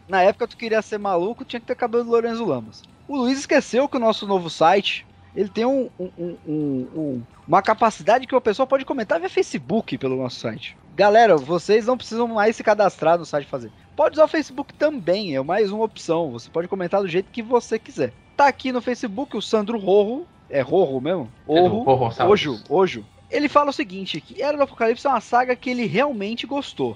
Na 0.07 0.21
época 0.21 0.47
tu 0.47 0.57
queria 0.57 0.81
ser 0.81 0.97
maluco, 0.97 1.45
tinha 1.45 1.59
que 1.59 1.65
ter 1.65 1.75
cabelo 1.75 2.03
do 2.03 2.11
Lorenzo 2.11 2.43
Lamas. 2.45 2.83
O 3.07 3.17
Luiz 3.17 3.39
esqueceu 3.39 3.87
que 3.87 3.97
o 3.97 3.99
nosso 3.99 4.27
novo 4.27 4.49
site, 4.49 5.05
ele 5.35 5.49
tem 5.49 5.65
um, 5.65 5.89
um- 5.99 6.11
um- 6.17 6.37
um- 6.47 6.87
um- 6.95 7.23
uma 7.47 7.61
capacidade 7.61 8.27
que 8.27 8.35
o 8.35 8.41
pessoal 8.41 8.67
pode 8.67 8.85
comentar 8.85 9.19
via 9.19 9.29
Facebook 9.29 9.97
pelo 9.97 10.17
nosso 10.17 10.39
site. 10.39 10.77
Galera, 10.95 11.35
vocês 11.37 11.85
não 11.87 11.97
precisam 11.97 12.27
mais 12.27 12.55
se 12.55 12.63
cadastrar 12.63 13.17
no 13.17 13.25
site 13.25 13.47
fazer. 13.47 13.71
Pode 13.95 14.13
usar 14.13 14.25
o 14.25 14.27
Facebook 14.27 14.73
também, 14.73 15.35
é 15.35 15.41
mais 15.41 15.71
uma 15.71 15.83
opção. 15.83 16.31
Você 16.31 16.49
pode 16.49 16.67
comentar 16.67 17.01
do 17.01 17.07
jeito 17.07 17.31
que 17.31 17.41
você 17.41 17.79
quiser. 17.79 18.13
Tá 18.37 18.47
aqui 18.47 18.71
no 18.71 18.81
Facebook 18.81 19.35
o 19.35 19.41
Sandro 19.41 19.77
Rorro, 19.77 20.27
é 20.49 20.61
Rorro 20.61 21.01
mesmo? 21.01 21.31
É 21.47 21.51
Orro, 21.61 21.83
Rorrossaurus. 21.83 22.31
Ojo, 22.31 22.63
Ojo. 22.69 23.05
Ele 23.29 23.49
fala 23.49 23.71
o 23.71 23.73
seguinte, 23.73 24.21
que 24.21 24.41
Era 24.41 24.55
do 24.55 24.63
Apocalipse 24.63 25.07
é 25.07 25.09
uma 25.09 25.19
saga 25.21 25.55
que 25.55 25.71
ele 25.71 25.87
realmente 25.87 26.45
gostou. 26.45 26.95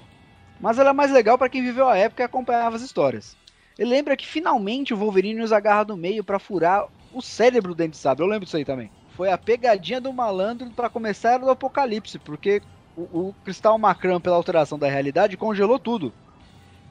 Mas 0.60 0.78
ela 0.78 0.90
é 0.90 0.92
mais 0.92 1.10
legal 1.10 1.36
para 1.36 1.48
quem 1.48 1.62
viveu 1.62 1.88
a 1.88 1.96
época 1.96 2.22
e 2.22 2.26
acompanhava 2.26 2.76
as 2.76 2.82
histórias. 2.82 3.36
Ele 3.76 3.90
lembra 3.90 4.16
que 4.16 4.26
finalmente 4.26 4.92
o 4.92 4.96
Wolverine 4.96 5.40
os 5.42 5.52
agarra 5.52 5.84
no 5.84 5.96
meio 5.96 6.22
para 6.24 6.38
furar 6.38 6.84
o 7.18 7.22
cérebro 7.22 7.74
do 7.74 7.76
Dente 7.78 7.92
de 7.92 7.96
Sabre. 7.98 8.24
Eu 8.24 8.28
lembro 8.28 8.44
disso 8.44 8.56
aí 8.56 8.64
também. 8.64 8.90
Foi 9.10 9.30
a 9.30 9.38
pegadinha 9.38 10.00
do 10.00 10.12
malandro 10.12 10.70
para 10.70 10.88
começar 10.88 11.30
a 11.30 11.32
Era 11.32 11.44
do 11.44 11.50
Apocalipse, 11.50 12.18
porque 12.18 12.62
o, 12.96 13.02
o 13.02 13.34
Cristal 13.44 13.78
Macrã, 13.78 14.20
pela 14.20 14.36
alteração 14.36 14.78
da 14.78 14.88
realidade, 14.88 15.36
congelou 15.36 15.78
tudo. 15.78 16.12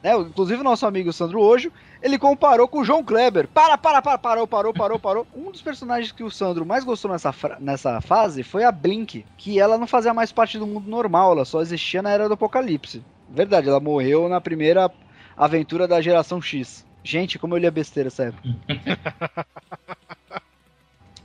né? 0.02 0.14
Inclusive 0.16 0.60
o 0.60 0.64
nosso 0.64 0.86
amigo 0.86 1.12
Sandro 1.12 1.40
Ojo, 1.40 1.72
ele 2.02 2.18
comparou 2.18 2.68
com 2.68 2.80
o 2.80 2.84
João 2.84 3.02
Kleber. 3.02 3.48
Para, 3.48 3.78
para, 3.78 4.02
para, 4.02 4.18
parou, 4.18 4.46
parou, 4.46 4.72
parou, 4.74 4.98
parou. 4.98 5.26
Um 5.34 5.50
dos 5.50 5.62
personagens 5.62 6.12
que 6.12 6.22
o 6.22 6.30
Sandro 6.30 6.66
mais 6.66 6.84
gostou 6.84 7.10
nessa, 7.10 7.34
nessa 7.58 8.00
fase 8.00 8.42
foi 8.42 8.62
a 8.64 8.70
Blink, 8.72 9.24
que 9.36 9.58
ela 9.58 9.78
não 9.78 9.86
fazia 9.86 10.12
mais 10.12 10.30
parte 10.30 10.58
do 10.58 10.66
mundo 10.66 10.88
normal, 10.88 11.32
ela 11.32 11.44
só 11.44 11.60
existia 11.62 12.02
na 12.02 12.10
era 12.10 12.28
do 12.28 12.34
Apocalipse. 12.34 13.02
Verdade, 13.30 13.68
ela 13.68 13.80
morreu 13.80 14.28
na 14.28 14.40
primeira 14.40 14.90
aventura 15.36 15.88
da 15.88 16.00
geração 16.00 16.40
X. 16.42 16.86
Gente, 17.02 17.38
como 17.38 17.54
eu 17.54 17.58
lia 17.58 17.70
besteira 17.70 18.08
essa 18.08 18.24
época. 18.24 18.48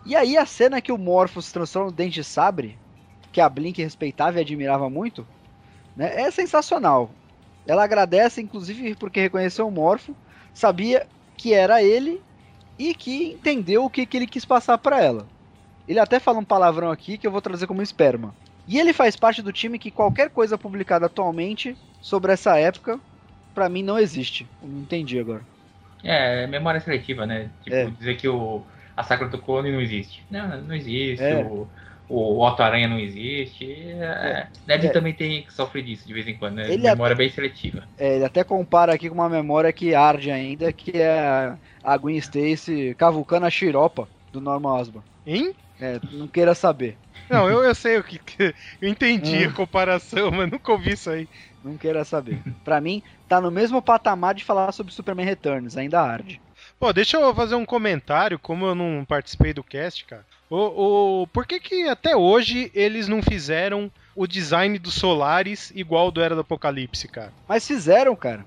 e 0.05 0.15
aí 0.15 0.38
a 0.38 0.45
cena 0.45 0.81
que 0.81 0.91
o 0.91 0.98
Morpho 0.98 1.41
se 1.41 1.53
transforma 1.53 1.89
no 1.89 1.95
Dente 1.95 2.15
de 2.15 2.24
Sabre, 2.24 2.77
que 3.31 3.41
a 3.41 3.50
Blink 3.50 3.81
respeitava 3.81 4.38
e 4.38 4.41
admirava 4.41 4.89
muito, 4.89 5.25
né, 5.95 6.22
é 6.22 6.31
sensacional. 6.31 7.10
Ela 7.65 7.83
agradece, 7.83 8.41
inclusive, 8.41 8.95
porque 8.95 9.22
reconheceu 9.22 9.67
o 9.67 9.72
Morpho, 9.72 10.15
sabia 10.53 11.07
que 11.38 11.53
era 11.53 11.81
ele 11.81 12.22
e 12.77 12.93
que 12.93 13.33
entendeu 13.33 13.86
o 13.86 13.89
que, 13.89 14.05
que 14.05 14.17
ele 14.17 14.27
quis 14.27 14.45
passar 14.45 14.77
para 14.77 15.01
ela. 15.01 15.25
Ele 15.88 16.00
até 16.00 16.19
fala 16.19 16.39
um 16.39 16.45
palavrão 16.45 16.91
aqui 16.91 17.17
que 17.17 17.25
eu 17.25 17.31
vou 17.31 17.41
trazer 17.41 17.67
como 17.67 17.81
esperma. 17.81 18.33
E 18.67 18.79
ele 18.79 18.93
faz 18.93 19.15
parte 19.15 19.41
do 19.41 19.51
time 19.51 19.77
que 19.77 19.91
qualquer 19.91 20.29
coisa 20.29 20.57
publicada 20.57 21.05
atualmente 21.05 21.77
sobre 22.01 22.31
essa 22.31 22.57
época, 22.57 23.00
para 23.53 23.67
mim 23.67 23.83
não 23.83 24.00
existe. 24.00 24.48
Não 24.62 24.81
entendi 24.81 25.19
agora. 25.19 25.41
É, 26.03 26.48
memória 26.48 26.79
seletiva, 26.79 27.25
né? 27.25 27.50
Tipo, 27.63 27.75
É. 27.75 27.86
dizer 27.89 28.17
que 28.17 28.27
o, 28.27 28.62
a 28.95 29.03
Sacra 29.03 29.27
do 29.27 29.38
Clone 29.38 29.71
não 29.71 29.81
existe. 29.81 30.23
Não, 30.29 30.62
não 30.62 30.75
existe. 30.75 31.23
É. 31.23 31.43
O, 31.43 31.67
o 32.09 32.45
Otto-Aranha 32.45 32.88
não 32.88 33.00
existe. 33.00 33.71
É, 33.71 34.47
Ned 34.67 34.85
É. 34.88 34.89
também 34.89 35.13
tem 35.13 35.43
que 35.43 35.53
sofrer 35.53 35.83
disso 35.83 36.05
de 36.07 36.13
vez 36.13 36.27
em 36.27 36.35
quando, 36.35 36.55
né? 36.55 36.71
Ele 36.71 36.83
memória 36.83 37.15
bem 37.15 37.29
seletiva. 37.29 37.83
É, 37.97 38.15
ele 38.15 38.25
até 38.25 38.43
compara 38.43 38.93
aqui 38.93 39.07
com 39.09 39.15
uma 39.15 39.29
memória 39.29 39.71
que 39.73 39.95
arde 39.95 40.29
ainda, 40.31 40.71
que 40.71 40.91
é 40.97 41.19
a- 41.19 41.57
a 41.83 41.97
Gwen 41.97 42.17
Stacy 42.17 42.93
cavucando 42.97 43.45
a 43.45 43.50
xiropa 43.50 44.07
do 44.31 44.41
Norman 44.41 44.73
Osborn. 44.73 45.07
Hein? 45.25 45.53
É, 45.79 46.00
não 46.12 46.27
queira 46.27 46.53
saber. 46.53 46.97
Não, 47.29 47.50
eu, 47.50 47.63
eu 47.63 47.73
sei 47.73 47.97
o 47.97 48.03
que. 48.03 48.19
que- 48.19 48.53
Eu 48.81 48.89
entendi 48.89 49.47
Hum. 49.47 49.50
a 49.50 49.53
comparação, 49.53 50.29
mas 50.31 50.50
nunca 50.51 50.71
ouvi 50.71 50.91
isso 50.91 51.09
aí. 51.09 51.27
Não 51.63 51.77
queira 51.77 52.03
saber. 52.03 52.41
Pra 52.63 52.79
mim, 52.81 53.01
tá 53.27 53.39
no 53.41 53.50
mesmo 53.50 53.81
patamar 53.81 54.35
de 54.35 54.43
falar 54.43 54.71
sobre 54.71 54.93
Superman 54.93 55.25
Returns, 55.25 55.77
ainda 55.77 56.01
arde. 56.01 56.41
Pô, 56.84 56.92
deixa 56.92 57.16
eu 57.16 57.34
fazer 57.34 57.56
um 57.56 57.66
comentário, 57.66 58.38
como 58.38 58.66
eu 58.66 58.75
não 58.75 59.06
participei 59.06 59.54
do 59.54 59.63
cast, 59.63 60.04
cara. 60.04 60.25
O, 60.50 61.22
o, 61.22 61.28
por 61.28 61.48
que 61.48 61.58
que 61.58 61.88
até 61.88 62.13
hoje 62.13 62.70
eles 62.75 63.08
não 63.08 63.24
fizeram 63.24 63.90
o 64.13 64.28
design 64.28 64.78
dos 64.78 64.96
Solares 64.96 65.72
igual 65.74 66.04
ao 66.04 66.12
do 66.12 66.20
Era 66.20 66.36
do 66.36 66.42
Apocalipse, 66.42 67.08
cara? 67.08 67.32
Mas 67.48 67.66
fizeram, 67.66 68.13
cara. 68.18 68.46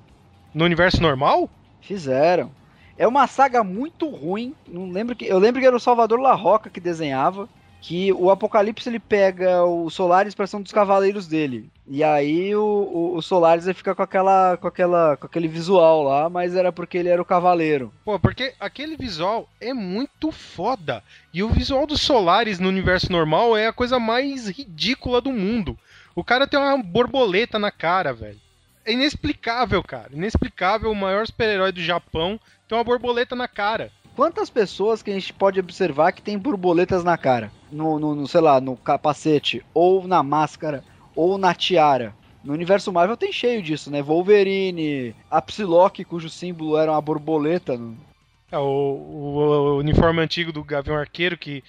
No 0.53 0.67
universo 0.67 1.01
normal? 1.01 1.49
Fizeram. 1.81 2.53
É 2.99 3.09
uma 3.09 3.27
saga 3.27 3.65
muito 3.65 4.07
ruim. 4.11 4.55
Não 4.69 4.91
lembro 4.91 5.17
que, 5.17 5.25
eu 5.25 5.39
lembro 5.39 5.59
que 5.59 5.67
era 5.67 5.75
o 5.75 5.81
Salvador 5.81 6.21
La 6.21 6.35
Roca 6.35 6.69
que 6.69 6.79
desenhava. 6.79 7.49
Que 7.87 8.13
o 8.13 8.33
Apocalipse 8.33 8.89
ele 8.89 8.99
pega 8.99 9.63
o 9.63 9.89
Solaris 9.89 10.35
para 10.35 10.45
ser 10.49 10.57
um 10.57 10.61
dos 10.61 10.73
cavaleiros 10.73 11.29
dele. 11.29 11.71
E 11.87 12.03
aí 12.03 12.53
o, 12.53 12.61
o, 12.61 13.17
o 13.17 13.23
Solaris 13.23 13.65
ele 13.65 13.75
fica 13.75 13.95
com 13.95 14.03
aquela, 14.03 14.57
com 14.57 14.67
aquela, 14.67 15.17
com 15.17 15.27
aquele 15.27 15.47
visual 15.47 16.03
lá, 16.03 16.29
mas 16.29 16.57
era 16.57 16.73
porque 16.73 16.99
ele 16.99 17.11
era 17.11 17.23
o 17.23 17.25
cavaleiro. 17.25 17.93
Pô, 18.05 18.19
porque 18.19 18.53
aquele 18.59 18.97
visual 18.97 19.49
é 19.61 19.73
muito 19.73 20.33
foda. 20.33 21.01
E 21.33 21.45
o 21.45 21.49
visual 21.49 21.87
dos 21.87 22.01
Solares 22.01 22.59
no 22.59 22.69
universo 22.69 23.13
normal 23.13 23.57
é 23.57 23.69
a 23.69 23.73
coisa 23.73 24.01
mais 24.01 24.49
ridícula 24.49 25.21
do 25.21 25.31
mundo. 25.31 25.79
O 26.13 26.25
cara 26.25 26.49
tem 26.49 26.59
uma 26.59 26.77
borboleta 26.83 27.57
na 27.57 27.71
cara, 27.71 28.13
velho. 28.13 28.41
É 28.85 28.91
inexplicável, 28.95 29.81
cara. 29.85 30.09
Inexplicável. 30.13 30.91
O 30.91 30.97
maior 30.97 31.25
super-herói 31.25 31.71
do 31.71 31.81
Japão 31.81 32.41
tem 32.67 32.77
uma 32.77 32.83
borboleta 32.83 33.37
na 33.37 33.47
cara. 33.47 33.93
Quantas 34.17 34.51
pessoas 34.51 35.05
que 35.05 35.11
a 35.13 35.15
gente 35.15 35.33
pode 35.33 35.61
observar 35.61 36.11
que 36.11 36.23
tem 36.23 36.37
borboletas 36.37 37.05
na 37.05 37.17
cara? 37.17 37.53
No, 37.71 37.99
no, 37.99 38.15
no, 38.15 38.29
sei 38.29 38.41
lá, 38.41 38.61
no 38.61 38.77
capacete, 38.77 39.65
ou 39.75 40.07
na 40.07 40.23
máscara, 40.23 40.85
ou 41.15 41.37
na 41.39 41.55
tiara. 41.55 42.15
No 42.45 42.53
universo 42.53 42.93
Marvel 42.93 43.17
tem 43.17 43.33
cheio 43.33 43.61
disso, 43.61 43.91
né? 43.91 44.01
Wolverine, 44.03 45.15
a 45.31 45.43
Psylocke, 45.43 46.05
cujo 46.05 46.31
símbolo 46.31 46.77
era 46.79 46.93
uma 46.93 47.01
borboleta. 47.01 47.77
no- 47.77 47.97
É, 48.53 48.59
o, 48.59 48.63
o- 48.63 49.39
o 49.75 49.79
uniforme 49.79 50.21
antigo 50.21 50.53
do 50.53 50.63
Gavião 50.63 50.97
Arqueiro, 50.97 51.37
que, 51.37 51.65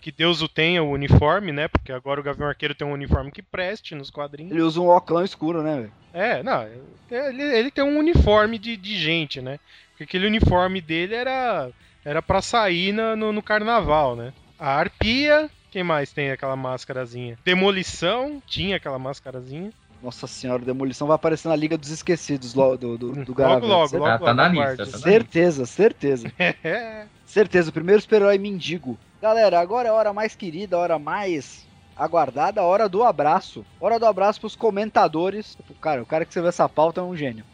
que 0.00 0.12
Deus 0.12 0.40
o 0.40 0.48
tenha, 0.48 0.82
o 0.84 0.90
uniforme, 0.92 1.50
né? 1.50 1.66
Porque 1.66 1.90
agora 1.90 2.20
o 2.20 2.22
Gavião 2.22 2.48
Arqueiro 2.48 2.74
tem 2.74 2.86
um 2.86 2.92
uniforme 2.92 3.32
que 3.32 3.42
preste 3.42 3.94
nos 3.96 4.10
quadrinhos. 4.10 4.52
Ele 4.52 4.62
usa 4.62 4.80
um 4.80 4.86
óculos 4.86 5.24
escuro, 5.30 5.62
né? 5.64 5.90
É, 6.12 6.42
não, 6.42 6.62
ele, 7.10 7.42
ele 7.42 7.70
tem 7.70 7.84
um 7.84 7.98
uniforme 7.98 8.58
de, 8.58 8.76
de 8.76 8.96
gente, 8.96 9.40
né? 9.42 9.58
Porque 9.90 10.04
aquele 10.04 10.26
uniforme 10.28 10.80
dele 10.80 11.14
era, 11.14 11.70
era 12.04 12.22
pra 12.22 12.40
sair 12.40 12.92
na- 12.92 13.16
no, 13.16 13.32
no 13.32 13.42
carnaval, 13.42 14.14
né? 14.14 14.32
A 14.60 14.74
Arpia, 14.74 15.48
quem 15.70 15.82
mais 15.82 16.12
tem 16.12 16.30
aquela 16.30 16.54
máscarazinha? 16.54 17.38
Demolição, 17.42 18.42
tinha 18.46 18.76
aquela 18.76 18.98
máscarazinha. 18.98 19.72
Nossa 20.02 20.26
senhora, 20.26 20.62
Demolição 20.62 21.06
vai 21.06 21.14
aparecer 21.14 21.48
na 21.48 21.56
Liga 21.56 21.78
dos 21.78 21.88
Esquecidos 21.88 22.52
do, 22.52 22.76
do, 22.76 22.98
do 22.98 23.06
Logo, 23.08 23.66
logo, 23.66 23.96
logo. 23.96 24.04
Tá, 24.04 24.18
tá 24.18 24.34
na 24.34 24.48
lista. 24.48 24.76
Tá 24.76 24.76
na 24.76 24.84
lista. 24.84 24.98
Certeza, 24.98 25.64
certeza. 25.64 26.32
É. 26.38 27.06
Certeza, 27.24 27.70
o 27.70 27.72
primeiro 27.72 28.02
super-herói 28.02 28.36
mendigo. 28.36 28.98
Galera, 29.22 29.58
agora 29.58 29.88
é 29.88 29.90
a 29.90 29.94
hora 29.94 30.12
mais 30.12 30.34
querida, 30.34 30.76
a 30.76 30.80
hora 30.80 30.98
mais 30.98 31.66
aguardada, 31.96 32.60
a 32.60 32.64
hora 32.64 32.86
do 32.86 33.02
abraço. 33.02 33.64
Hora 33.80 33.98
do 33.98 34.04
abraço 34.04 34.40
pros 34.40 34.56
comentadores. 34.56 35.56
Cara, 35.80 36.02
o 36.02 36.06
cara 36.06 36.26
que 36.26 36.34
você 36.34 36.42
vê 36.42 36.48
essa 36.48 36.68
pauta 36.68 37.00
é 37.00 37.04
um 37.04 37.16
gênio. 37.16 37.44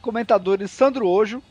Comentadores 0.00 0.70
Sandro 0.70 1.06
Ojo, 1.06 1.42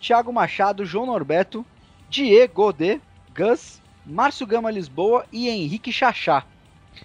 Thiago 0.00 0.32
Machado, 0.32 0.86
João 0.86 1.04
Norberto, 1.04 1.66
Diego 2.08 2.72
D, 2.72 3.00
Gus, 3.34 3.82
Márcio 4.06 4.46
Gama 4.46 4.70
Lisboa 4.70 5.26
e 5.32 5.48
Henrique 5.48 5.92
Chachá. 5.92 6.44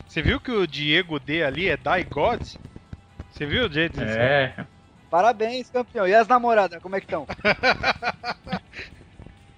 Você 0.07 0.21
viu 0.21 0.39
que 0.39 0.51
o 0.51 0.67
Diego 0.67 1.19
D 1.19 1.43
ali 1.43 1.67
é 1.67 1.75
Die 1.75 2.03
God? 2.09 2.41
Você 3.31 3.45
viu 3.45 3.65
o 3.65 3.71
jeito 3.71 3.99
disso? 3.99 4.17
É. 4.17 4.65
Parabéns, 5.09 5.69
campeão. 5.69 6.07
E 6.07 6.13
as 6.13 6.27
namoradas, 6.27 6.81
como 6.81 6.95
é 6.95 6.99
que 6.99 7.05
estão? 7.05 7.27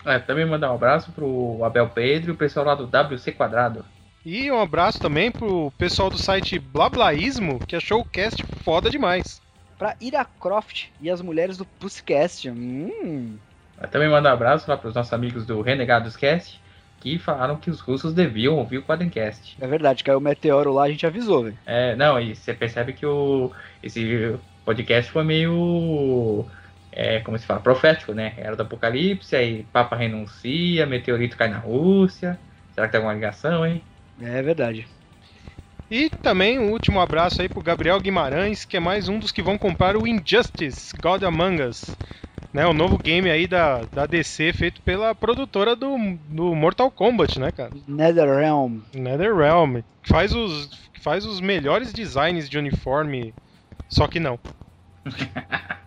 É, 0.06 0.20
também 0.20 0.46
mandar 0.46 0.70
um 0.70 0.76
abraço 0.76 1.14
pro 1.14 1.64
Abel 1.64 1.88
Pedro 1.88 2.32
e 2.32 2.34
o 2.34 2.38
pessoal 2.38 2.66
lá 2.66 2.76
do 2.76 2.84
WC 2.84 3.32
Quadrado. 3.32 3.86
E 4.26 4.52
um 4.52 4.60
abraço 4.60 5.00
também 5.00 5.32
pro 5.32 5.72
pessoal 5.78 6.10
do 6.10 6.18
site 6.18 6.60
Blablaísmo, 6.60 7.60
que 7.66 7.76
achou 7.76 8.02
o 8.02 8.06
cast 8.06 8.44
foda 8.64 8.90
demais. 8.90 9.42
Pra 9.78 9.96
Ira 10.02 10.26
Croft 10.26 10.88
e 11.02 11.10
as 11.10 11.22
mulheres 11.22 11.58
do 11.58 11.66
Pussycast. 11.66 12.50
Hum. 12.50 13.38
Eu 13.82 13.88
também 13.88 14.10
mandar 14.10 14.32
um 14.32 14.34
abraço 14.34 14.70
lá 14.70 14.78
pros 14.78 14.94
nossos 14.94 15.12
amigos 15.14 15.46
do 15.46 15.62
Renegados 15.62 16.16
Cast, 16.16 16.62
que 17.04 17.20
falaram 17.20 17.58
que 17.58 17.70
os 17.70 17.82
russos 17.82 18.14
deviam 18.14 18.56
ouvir 18.56 18.78
o 18.78 18.84
Quadrencast. 18.84 19.58
É 19.60 19.68
verdade, 19.68 20.06
caiu 20.06 20.20
o 20.20 20.22
meteoro 20.22 20.72
lá, 20.72 20.84
a 20.84 20.90
gente 20.90 21.06
avisou, 21.06 21.44
velho. 21.44 21.58
É, 21.66 21.98
não, 21.98 22.18
e 22.18 22.34
você 22.34 22.54
percebe 22.54 22.94
que 22.94 23.06
o, 23.06 23.52
esse 23.84 24.40
podcast 24.64 25.12
foi 25.12 25.26
meio. 25.26 26.46
É, 26.94 27.20
como 27.20 27.38
se 27.38 27.46
fala? 27.46 27.60
Profético, 27.60 28.14
né? 28.14 28.34
Era 28.38 28.56
do 28.56 28.64
Apocalipse, 28.64 29.36
aí 29.36 29.66
Papa 29.74 29.98
renuncia, 29.98 30.86
meteorito 30.86 31.36
cai 31.36 31.50
na 31.50 31.58
Rússia. 31.58 32.40
Será 32.74 32.88
que 32.88 32.94
tem 32.94 33.00
alguma 33.00 33.14
ligação, 33.14 33.66
hein? 33.66 33.84
É 34.22 34.42
verdade. 34.42 34.88
E 35.90 36.10
também 36.10 36.60
um 36.60 36.72
último 36.72 37.00
abraço 37.00 37.42
aí 37.42 37.50
pro 37.50 37.62
Gabriel 37.62 38.00
Guimarães, 38.00 38.66
que 38.66 38.78
é 38.78 38.80
mais 38.80 39.08
um 39.08 39.20
dos 39.20 39.32
que 39.32 39.42
vão 39.42 39.58
comprar 39.58 39.96
o 39.96 40.08
Injustice 40.08 40.94
God 41.00 41.24
Among 41.24 41.62
Us. 41.64 41.98
Né, 42.52 42.68
o 42.68 42.74
novo 42.74 43.00
game 43.00 43.32
aí 43.32 43.48
da, 43.48 43.84
da 43.86 44.06
DC 44.06 44.54
feito 44.54 44.80
pela 44.84 45.16
produtora 45.16 45.76
do, 45.76 45.98
do 46.30 46.54
Mortal 46.54 46.92
Kombat, 46.92 47.40
né, 47.40 47.52
cara? 47.52 47.72
Netherrealm. 47.88 48.82
NetherRealm. 48.94 49.82
Faz 50.04 50.34
os, 50.34 50.70
faz 51.02 51.26
os 51.26 51.42
melhores 51.42 51.92
designs 51.92 52.48
de 52.48 52.60
uniforme, 52.60 53.34
só 53.90 54.08
que 54.08 54.20
não. 54.20 54.40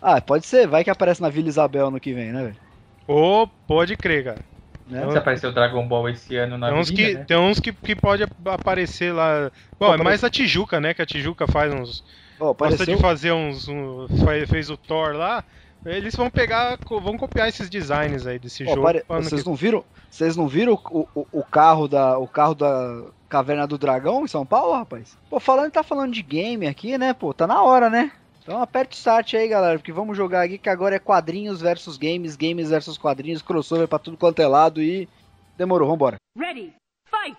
Ah, 0.00 0.20
pode 0.20 0.46
ser, 0.46 0.66
vai 0.66 0.82
que 0.82 0.90
aparece 0.90 1.20
na 1.20 1.28
Vila 1.28 1.48
Isabel 1.48 1.90
no 1.90 2.00
que 2.00 2.12
vem, 2.12 2.32
né, 2.32 2.42
velho? 2.44 2.56
Ô, 3.06 3.46
pode 3.66 3.96
crer, 3.96 4.24
cara. 4.24 4.44
Né? 4.86 5.10
Se 5.10 5.18
apareceu 5.18 5.50
o 5.50 5.52
Dragon 5.52 5.86
Ball 5.86 6.08
esse 6.10 6.36
ano 6.36 6.56
na 6.56 6.68
Tem 6.68 6.78
uns, 6.78 6.88
avenida, 6.90 7.08
que, 7.10 7.14
né? 7.18 7.24
tem 7.24 7.36
uns 7.36 7.58
que, 7.60 7.72
que 7.72 7.96
pode 7.96 8.22
ap- 8.22 8.48
aparecer 8.48 9.12
lá. 9.12 9.50
Bom, 9.80 9.92
é 9.92 9.96
mais 9.96 10.22
a 10.22 10.30
Tijuca, 10.30 10.80
né? 10.80 10.94
Que 10.94 11.02
a 11.02 11.06
Tijuca 11.06 11.46
faz 11.48 11.72
uns. 11.74 12.04
Gosta 12.38 12.52
apareceu, 12.52 12.94
de 12.96 13.00
fazer 13.02 13.32
uns. 13.32 13.66
Um, 13.68 14.06
fez 14.48 14.70
o 14.70 14.76
Thor 14.76 15.14
lá. 15.14 15.42
Eles 15.84 16.14
vão 16.14 16.30
pegar. 16.30 16.78
Vão 16.88 17.16
copiar 17.16 17.48
esses 17.48 17.68
designs 17.68 18.26
aí 18.26 18.38
desse 18.38 18.62
ó, 18.64 18.68
jogo. 18.70 18.82
pare- 18.82 19.04
vocês 19.08 19.42
que- 19.42 19.48
não 19.48 19.56
viram? 19.56 19.84
Vocês 20.10 20.36
não 20.36 20.46
viram 20.46 20.74
o, 20.90 21.08
o, 21.14 21.26
o 21.32 21.42
carro 21.44 21.88
da 21.88 22.16
o 22.18 22.28
carro 22.28 22.54
da 22.54 23.02
Caverna 23.28 23.66
do 23.66 23.76
Dragão 23.76 24.24
em 24.24 24.28
São 24.28 24.46
Paulo, 24.46 24.72
rapaz? 24.74 25.18
Pô, 25.28 25.40
falando 25.40 25.72
tá 25.72 25.82
falando 25.82 26.12
de 26.12 26.22
game 26.22 26.66
aqui, 26.66 26.96
né? 26.96 27.12
Pô, 27.12 27.34
tá 27.34 27.46
na 27.46 27.60
hora, 27.62 27.90
né? 27.90 28.12
Então 28.46 28.62
aperte 28.62 28.94
o 28.94 28.96
start 28.96 29.34
aí, 29.34 29.48
galera, 29.48 29.76
porque 29.76 29.90
vamos 29.90 30.16
jogar 30.16 30.42
aqui 30.44 30.56
que 30.56 30.68
agora 30.68 30.94
é 30.94 31.00
quadrinhos 31.00 31.60
versus 31.60 31.96
games, 31.96 32.36
games 32.36 32.70
versus 32.70 32.96
quadrinhos, 32.96 33.42
crossover 33.42 33.88
pra 33.88 33.98
tudo 33.98 34.16
quanto 34.16 34.40
é 34.40 34.46
lado 34.46 34.80
e 34.80 35.08
demorou, 35.58 35.88
vambora. 35.88 36.14
Ready, 36.38 36.72
fight! 37.06 37.36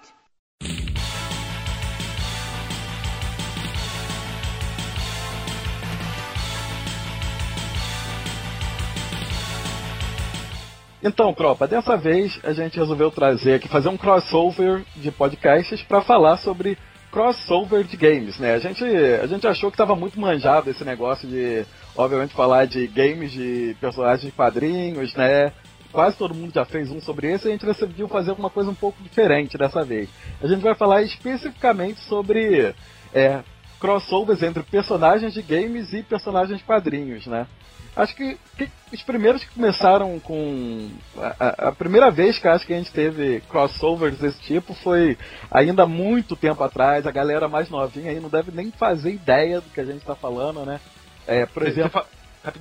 Então, 11.02 11.34
tropa, 11.34 11.70
dessa 11.70 11.96
vez 11.96 12.38
a 12.44 12.52
gente 12.52 12.78
resolveu 12.78 13.10
trazer 13.10 13.54
aqui, 13.54 13.70
fazer 13.70 13.88
um 13.88 13.96
crossover 13.96 14.84
de 14.98 15.10
podcasts 15.10 15.82
para 15.84 16.02
falar 16.02 16.36
sobre 16.36 16.78
crossover 17.12 17.84
de 17.84 17.98
games, 17.98 18.38
né? 18.38 18.54
A 18.54 18.60
gente, 18.60 18.84
a 18.84 19.28
gente 19.28 19.48
achou 19.48 19.72
que 19.72 19.76
estava 19.76 19.96
muito 19.96 20.20
manjado 20.20 20.70
esse 20.70 20.84
negócio 20.84 21.28
de, 21.28 21.66
obviamente, 21.96 22.34
falar 22.34 22.66
de 22.66 22.88
games 22.88 23.32
de 23.32 23.76
personagens 23.80 24.26
de 24.26 24.32
quadrinhos, 24.32 25.14
né? 25.16 25.52
Quase 25.92 26.18
todo 26.18 26.36
mundo 26.36 26.54
já 26.54 26.66
fez 26.66 26.92
um 26.92 27.00
sobre 27.00 27.32
esse 27.32 27.48
e 27.48 27.50
a 27.50 27.52
gente 27.52 27.66
decidiu 27.66 28.08
fazer 28.08 28.32
uma 28.34 28.50
coisa 28.50 28.70
um 28.70 28.76
pouco 28.76 29.02
diferente 29.02 29.58
dessa 29.58 29.84
vez. 29.84 30.10
A 30.42 30.48
gente 30.48 30.62
vai 30.62 30.76
falar 30.76 31.02
especificamente 31.02 32.02
sobre 32.02 32.76
é, 33.14 33.40
crossovers 33.80 34.44
entre 34.44 34.64
personagens 34.64 35.34
de 35.34 35.42
games 35.42 35.94
e 35.94 36.04
personagens 36.04 36.58
de 36.58 36.64
quadrinhos, 36.64 37.26
né? 37.26 37.48
Acho 37.98 38.16
que, 38.16 38.38
que 38.56 38.70
os 38.94 39.02
primeiros 39.02 39.44
que 39.44 39.50
começaram 39.56 40.20
com. 40.20 40.88
A, 41.18 41.70
a, 41.70 41.72
primeira 41.72 42.12
vez 42.12 42.38
que 42.38 42.48
acho 42.48 42.64
que 42.66 42.74
a 42.74 42.78
gente 42.78 42.92
teve 42.92 43.42
crossovers 43.50 44.20
desse 44.20 44.40
tipo 44.42 44.76
foi 44.76 45.18
ainda 45.50 45.88
muito 45.88 46.36
tempo 46.36 46.64
atrás. 46.64 47.08
A 47.08 47.12
galera 47.12 47.48
mais 47.48 47.72
novinha 47.72 48.12
aí 48.12 48.20
não 48.20 48.30
deve 48.30 48.52
nem 48.52 48.70
fazer 48.70 49.14
ideia 49.14 49.60
do 49.60 49.70
que 49.72 49.82
a 49.82 49.84
gente 49.84 49.98
está 49.98 50.14
falando, 50.14 50.64
né? 50.64 50.80
É, 51.26 51.48
por 51.48 51.64
Você 51.64 51.70
exemplo. 51.70 51.90
fa- 51.90 52.06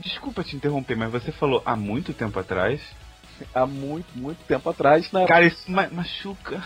Desculpa 0.00 0.42
te 0.42 0.56
interromper, 0.56 0.96
mas 0.96 1.12
você 1.12 1.30
falou 1.30 1.62
há 1.66 1.76
muito 1.76 2.14
tempo 2.14 2.40
atrás. 2.40 2.80
Há 3.54 3.66
muito, 3.66 4.06
muito 4.16 4.42
tempo 4.46 4.70
atrás, 4.70 5.12
né? 5.12 5.26
Cara, 5.26 5.44
isso 5.44 5.70
ma- 5.70 5.88
machuca. 5.92 6.62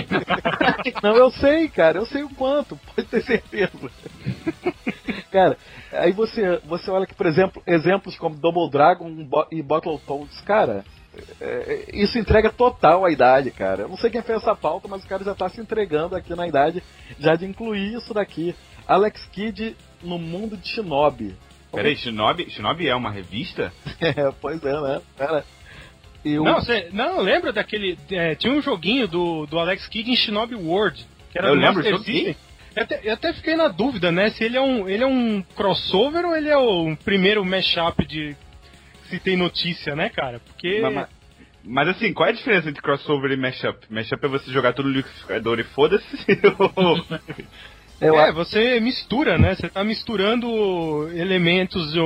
Não, 1.02 1.16
eu 1.16 1.30
sei, 1.30 1.68
cara, 1.68 1.98
eu 1.98 2.06
sei 2.06 2.22
o 2.22 2.28
quanto, 2.28 2.78
pode 2.94 3.08
ter 3.08 3.22
certeza. 3.22 3.72
cara, 5.36 5.58
aí 5.92 6.12
você, 6.12 6.58
você 6.64 6.90
olha 6.90 7.06
que, 7.06 7.14
por 7.14 7.26
exemplo, 7.26 7.62
exemplos 7.66 8.16
como 8.16 8.34
Double 8.34 8.70
Dragon 8.70 9.28
e 9.52 9.62
Battletoads, 9.62 10.40
cara, 10.40 10.82
é, 11.38 11.44
é, 11.44 11.84
isso 11.92 12.18
entrega 12.18 12.50
total 12.50 13.04
a 13.04 13.10
idade, 13.10 13.50
cara. 13.50 13.82
Eu 13.82 13.88
não 13.90 13.98
sei 13.98 14.08
quem 14.08 14.22
fez 14.22 14.38
essa 14.38 14.56
pauta, 14.56 14.88
mas 14.88 15.04
o 15.04 15.06
cara 15.06 15.22
já 15.22 15.34
tá 15.34 15.46
se 15.50 15.60
entregando 15.60 16.16
aqui 16.16 16.34
na 16.34 16.48
idade 16.48 16.82
já 17.18 17.36
de 17.36 17.44
incluir 17.44 17.92
isso 17.92 18.14
daqui. 18.14 18.54
Alex 18.88 19.26
Kidd 19.26 19.76
no 20.02 20.18
mundo 20.18 20.56
de 20.56 20.68
Shinobi. 20.68 21.36
Peraí, 21.70 21.96
Shinobi, 21.96 22.48
Shinobi 22.48 22.88
é 22.88 22.94
uma 22.94 23.10
revista? 23.10 23.70
É, 24.00 24.32
pois 24.40 24.64
é, 24.64 24.80
né? 24.80 25.02
Cara, 25.18 25.44
eu... 26.24 26.44
Não, 26.44 26.60
você 26.60 26.88
não 26.92 27.20
lembra 27.20 27.52
daquele. 27.52 27.98
é, 28.10 28.34
tinha 28.34 28.54
um 28.54 28.62
joguinho 28.62 29.06
do, 29.06 29.44
do 29.44 29.58
Alex 29.58 29.86
Kidd 29.86 30.10
em 30.10 30.16
Shinobi 30.16 30.54
World. 30.54 31.06
Que 31.30 31.38
era 31.38 31.48
Eu 31.48 31.54
lembro, 31.54 31.82
joguei. 31.82 32.34
Eu 32.76 32.82
até, 32.82 33.00
eu 33.02 33.14
até 33.14 33.32
fiquei 33.32 33.56
na 33.56 33.68
dúvida, 33.68 34.12
né? 34.12 34.28
Se 34.30 34.44
ele 34.44 34.56
é 34.58 34.60
um, 34.60 34.86
ele 34.86 35.02
é 35.02 35.06
um 35.06 35.42
crossover 35.56 36.26
ou 36.26 36.36
ele 36.36 36.50
é 36.50 36.56
o 36.58 36.94
primeiro 37.04 37.42
mashup 37.44 38.04
de. 38.06 38.36
que 39.04 39.08
Se 39.08 39.18
tem 39.18 39.36
notícia, 39.36 39.96
né, 39.96 40.10
cara? 40.10 40.40
Porque. 40.40 40.80
Mas, 40.82 40.94
mas- 40.94 41.08
mas 41.68 41.88
assim, 41.88 42.12
qual 42.12 42.28
é 42.28 42.32
a 42.32 42.34
diferença 42.34 42.68
entre 42.68 42.80
crossover 42.80 43.32
e 43.32 43.36
mashup? 43.36 43.78
Mashup 43.90 44.24
é 44.24 44.28
você 44.28 44.52
jogar 44.52 44.72
tudo 44.72 44.88
no 44.88 44.94
liquidificador 44.94 45.58
e 45.58 45.64
foda-se. 45.64 46.06
é, 48.00 48.32
você 48.32 48.78
mistura, 48.78 49.36
né? 49.38 49.54
Você 49.54 49.68
tá 49.68 49.82
misturando 49.82 51.08
elementos 51.12 51.92
de, 51.92 51.98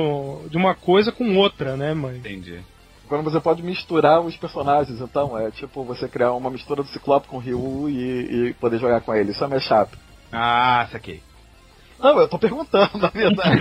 de 0.49 0.57
uma 0.57 0.73
coisa 0.73 1.11
com 1.11 1.35
outra, 1.37 1.75
né, 1.77 1.93
mãe? 1.93 2.17
Entendi. 2.17 2.59
Quando 3.07 3.23
você 3.23 3.39
pode 3.41 3.61
misturar 3.61 4.21
os 4.21 4.35
personagens, 4.37 4.99
então, 5.01 5.37
é 5.37 5.51
tipo 5.51 5.83
você 5.83 6.07
criar 6.07 6.31
uma 6.31 6.49
mistura 6.49 6.81
do 6.81 6.89
Ciclope 6.89 7.27
com 7.27 7.35
o 7.37 7.39
Ryu 7.39 7.89
e, 7.89 8.47
e 8.49 8.53
poder 8.53 8.79
jogar 8.79 9.01
com 9.01 9.13
ele. 9.13 9.31
Isso 9.31 9.43
é 9.43 9.47
mashup. 9.47 9.91
Ah, 10.31 10.87
saquei. 10.91 11.21
Não, 11.99 12.19
eu 12.19 12.27
tô 12.27 12.39
perguntando, 12.39 12.97
na 12.97 13.09
verdade. 13.09 13.57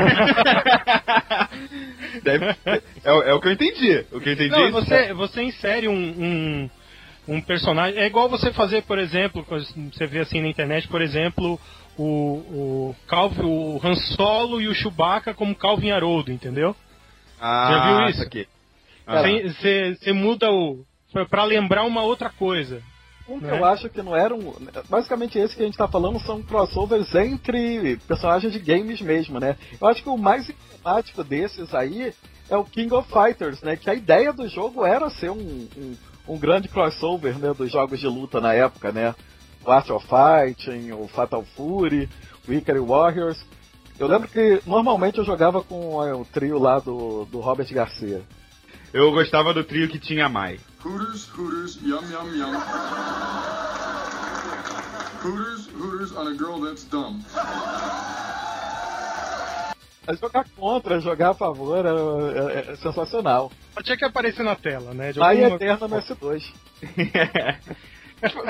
Deve- 2.22 2.56
é, 3.04 3.12
o- 3.12 3.22
é 3.22 3.35
o 3.35 3.40
que 3.40 3.48
eu 3.48 3.52
entendi. 3.52 4.06
O 4.12 4.20
que 4.20 4.28
eu 4.28 4.33
entendi 4.33 4.54
é 4.54 4.59
Não, 4.59 4.64
isso. 4.68 4.72
você, 4.72 5.12
você 5.12 5.42
insere 5.42 5.88
um, 5.88 5.94
um, 5.94 6.70
um 7.28 7.40
personagem. 7.42 7.98
É 8.00 8.06
igual 8.06 8.28
você 8.28 8.52
fazer, 8.52 8.83
por 8.83 8.98
exemplo, 8.98 9.44
você 9.92 10.06
vê 10.06 10.20
assim 10.20 10.40
na 10.40 10.48
internet, 10.48 10.88
por 10.88 11.02
exemplo, 11.02 11.61
o, 11.98 12.04
o, 12.04 12.96
Calvin, 13.06 13.42
o 13.44 13.80
Han 13.83 13.94
Solo 13.94 14.61
e 14.61 14.68
o 14.68 14.74
Chewbacca 14.74 15.35
como 15.35 15.54
Calvin 15.54 15.90
Haroldo, 15.90 16.33
entendeu? 16.33 16.74
Ah, 17.40 17.68
Já 17.70 17.98
viu 17.98 18.09
isso? 18.11 18.18
saquei. 18.20 18.46
Ah. 19.06 19.22
Você, 19.22 19.94
você, 19.96 20.12
muda 20.12 20.50
o. 20.50 20.85
pra- 21.12 21.26
pra 21.26 21.44
lembrar 21.44 21.85
uma 21.85 22.02
outra 22.02 22.30
coisa. 22.30 22.83
Um 23.30 23.38
que 23.38 23.46
né? 23.46 23.58
eu 23.58 23.64
acho 23.64 23.88
que 23.88 24.02
não 24.02 24.16
era 24.16 24.34
um. 24.34 24.52
Basicamente, 24.88 25.38
esse 25.38 25.54
que 25.54 25.62
a 25.62 25.66
gente 25.66 25.78
tá 25.78 25.86
falando 25.86 26.18
são 26.20 26.42
crossovers 26.42 27.14
entre 27.14 27.96
personagens 28.08 28.52
de 28.52 28.58
games 28.58 29.00
mesmo, 29.00 29.38
né? 29.38 29.56
Eu 29.80 29.86
acho 29.86 30.02
que 30.02 30.08
o 30.08 30.18
mais 30.18 30.50
emblemático 30.50 31.22
desses 31.22 31.72
aí 31.72 32.12
é 32.48 32.56
o 32.56 32.64
King 32.64 32.92
of 32.92 33.08
Fighters, 33.08 33.62
né? 33.62 33.76
Que 33.76 33.88
a 33.88 33.94
ideia 33.94 34.32
do 34.32 34.48
jogo 34.48 34.84
era 34.84 35.08
ser 35.10 35.30
um, 35.30 35.68
um, 35.76 35.96
um 36.26 36.38
grande 36.38 36.66
crossover 36.66 37.38
né, 37.38 37.54
dos 37.54 37.70
jogos 37.70 38.00
de 38.00 38.08
luta 38.08 38.40
na 38.40 38.52
época, 38.52 38.90
né? 38.90 39.14
O 39.64 39.70
Art 39.70 39.88
of 39.90 40.04
Fighting, 40.06 40.90
o 40.90 41.06
Fatal 41.06 41.44
Fury, 41.56 42.08
o 42.48 42.52
Ikari 42.52 42.80
Warriors. 42.80 43.40
Eu 43.96 44.08
lembro 44.08 44.26
que 44.26 44.60
normalmente 44.66 45.18
eu 45.18 45.24
jogava 45.24 45.62
com 45.62 46.04
é, 46.04 46.12
o 46.12 46.24
trio 46.24 46.58
lá 46.58 46.80
do, 46.80 47.26
do 47.26 47.38
Robert 47.38 47.72
Garcia. 47.72 48.22
Eu 48.92 49.12
gostava 49.12 49.55
do 49.55 49.62
trio 49.62 49.88
que 49.88 49.98
tinha 49.98 50.29
Mai. 50.29 50.59
Hooters, 50.85 51.29
Hooters, 51.37 51.76
yum, 51.83 52.00
yum, 52.11 52.35
yum. 52.35 52.53
Hooters, 55.22 55.68
Hooters 55.74 56.12
on 56.16 56.26
a 56.29 56.33
girl 56.33 56.61
that's 56.64 56.85
dumb. 56.85 57.22
Mas 60.07 60.18
jogar 60.18 60.44
contra, 60.57 60.98
jogar 61.00 61.31
a 61.31 61.35
favor 61.35 61.85
é, 61.87 61.90
é- 61.90 62.72
é 62.72 62.76
sensacional. 62.76 63.53
Só 63.74 63.83
tinha 63.83 63.96
que 63.96 64.05
aparecer 64.05 64.42
na 64.42 64.57
tela, 64.57 64.92
né? 64.92 65.12
Aí 65.20 65.44
alguma- 65.44 65.57
Eterna 65.57 65.87
no 65.87 65.96
S2. 65.96 66.53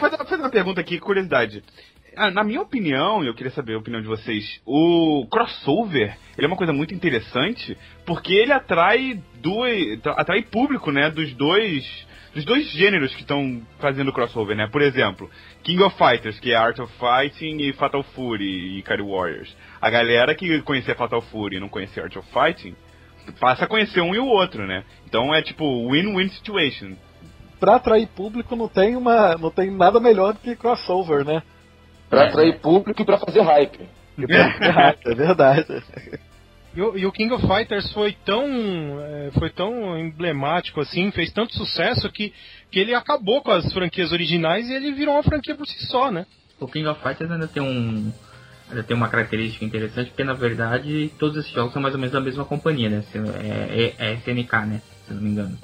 Faz 0.00 0.16
fazer 0.16 0.36
uma 0.36 0.50
pergunta 0.50 0.80
aqui, 0.80 0.98
curiosidade. 0.98 1.62
Ah, 2.16 2.30
Na 2.30 2.44
minha 2.44 2.60
opinião, 2.60 3.22
e 3.22 3.26
eu 3.26 3.34
queria 3.34 3.52
saber 3.52 3.74
a 3.74 3.78
opinião 3.78 4.00
de 4.00 4.08
vocês, 4.08 4.60
o 4.66 5.26
crossover 5.30 6.16
ele 6.36 6.46
é 6.46 6.48
uma 6.48 6.56
coisa 6.56 6.72
muito 6.72 6.94
interessante 6.94 7.76
porque 8.06 8.32
ele 8.32 8.52
atrai 8.52 9.20
duas, 9.42 9.74
atrai 10.06 10.42
público, 10.42 10.90
né, 10.90 11.10
dos 11.10 11.32
dois 11.34 12.08
dos 12.34 12.44
dois 12.44 12.70
gêneros 12.70 13.12
que 13.14 13.22
estão 13.22 13.60
fazendo 13.80 14.12
crossover, 14.12 14.56
né? 14.56 14.68
Por 14.68 14.82
exemplo, 14.82 15.28
King 15.64 15.82
of 15.82 15.96
Fighters, 15.98 16.38
que 16.38 16.52
é 16.52 16.56
Art 16.56 16.78
of 16.78 16.92
Fighting 16.94 17.56
e 17.58 17.72
Fatal 17.72 18.04
Fury 18.04 18.44
e 18.44 18.78
Ikari 18.78 19.02
Warriors. 19.02 19.54
A 19.80 19.90
galera 19.90 20.32
que 20.34 20.62
conhecia 20.62 20.94
Fatal 20.94 21.20
Fury 21.22 21.56
e 21.56 21.60
não 21.60 21.68
conhecia 21.68 22.04
Art 22.04 22.16
of 22.16 22.28
Fighting 22.32 22.76
passa 23.38 23.64
a 23.64 23.68
conhecer 23.68 24.00
um 24.00 24.14
e 24.14 24.18
o 24.18 24.26
outro, 24.26 24.66
né? 24.66 24.84
Então 25.06 25.34
é 25.34 25.42
tipo 25.42 25.90
win-win 25.90 26.28
situation. 26.30 26.94
Pra 27.58 27.76
atrair 27.76 28.08
público 28.08 28.56
não 28.56 28.68
tem, 28.68 28.96
uma, 28.96 29.36
não 29.36 29.50
tem 29.50 29.70
nada 29.70 30.00
melhor 30.00 30.32
do 30.32 30.40
que 30.40 30.56
crossover, 30.56 31.24
né? 31.24 31.42
Pra 32.10 32.26
atrair 32.26 32.58
público 32.60 33.00
e 33.00 33.04
pra 33.04 33.16
fazer 33.16 33.40
hype. 33.40 33.88
E 34.18 34.26
pra 34.26 34.52
fazer 34.52 34.70
hype, 34.70 35.06
é 35.06 35.14
verdade. 35.14 35.82
E 36.74 36.82
o, 36.82 36.96
e 36.96 37.06
o 37.06 37.12
King 37.12 37.32
of 37.32 37.46
Fighters 37.46 37.92
foi 37.92 38.16
tão, 38.24 38.44
é, 39.00 39.30
foi 39.32 39.50
tão 39.50 39.98
emblemático 39.98 40.80
assim, 40.80 41.10
fez 41.10 41.32
tanto 41.32 41.54
sucesso 41.54 42.10
que, 42.10 42.32
que 42.70 42.78
ele 42.78 42.94
acabou 42.94 43.42
com 43.42 43.50
as 43.50 43.72
franquias 43.72 44.12
originais 44.12 44.68
e 44.68 44.74
ele 44.74 44.92
virou 44.92 45.14
uma 45.14 45.22
franquia 45.22 45.54
por 45.54 45.66
si 45.66 45.84
só, 45.86 46.10
né? 46.10 46.26
O 46.60 46.68
King 46.68 46.86
of 46.86 47.02
Fighters 47.02 47.30
ainda 47.30 47.48
tem 47.48 47.62
um. 47.62 48.12
Ainda 48.68 48.84
tem 48.84 48.96
uma 48.96 49.08
característica 49.08 49.64
interessante, 49.64 50.10
porque 50.10 50.22
na 50.22 50.34
verdade 50.34 51.10
todos 51.18 51.36
esses 51.38 51.50
jogos 51.50 51.72
são 51.72 51.82
mais 51.82 51.94
ou 51.94 52.00
menos 52.00 52.12
da 52.12 52.20
mesma 52.20 52.44
companhia, 52.44 52.88
né? 52.88 53.04
É, 53.42 53.94
é, 53.98 54.10
é 54.10 54.14
SNK, 54.14 54.52
né? 54.66 54.82
Se 55.06 55.10
eu 55.10 55.16
não 55.16 55.22
me 55.22 55.30
engano. 55.30 55.58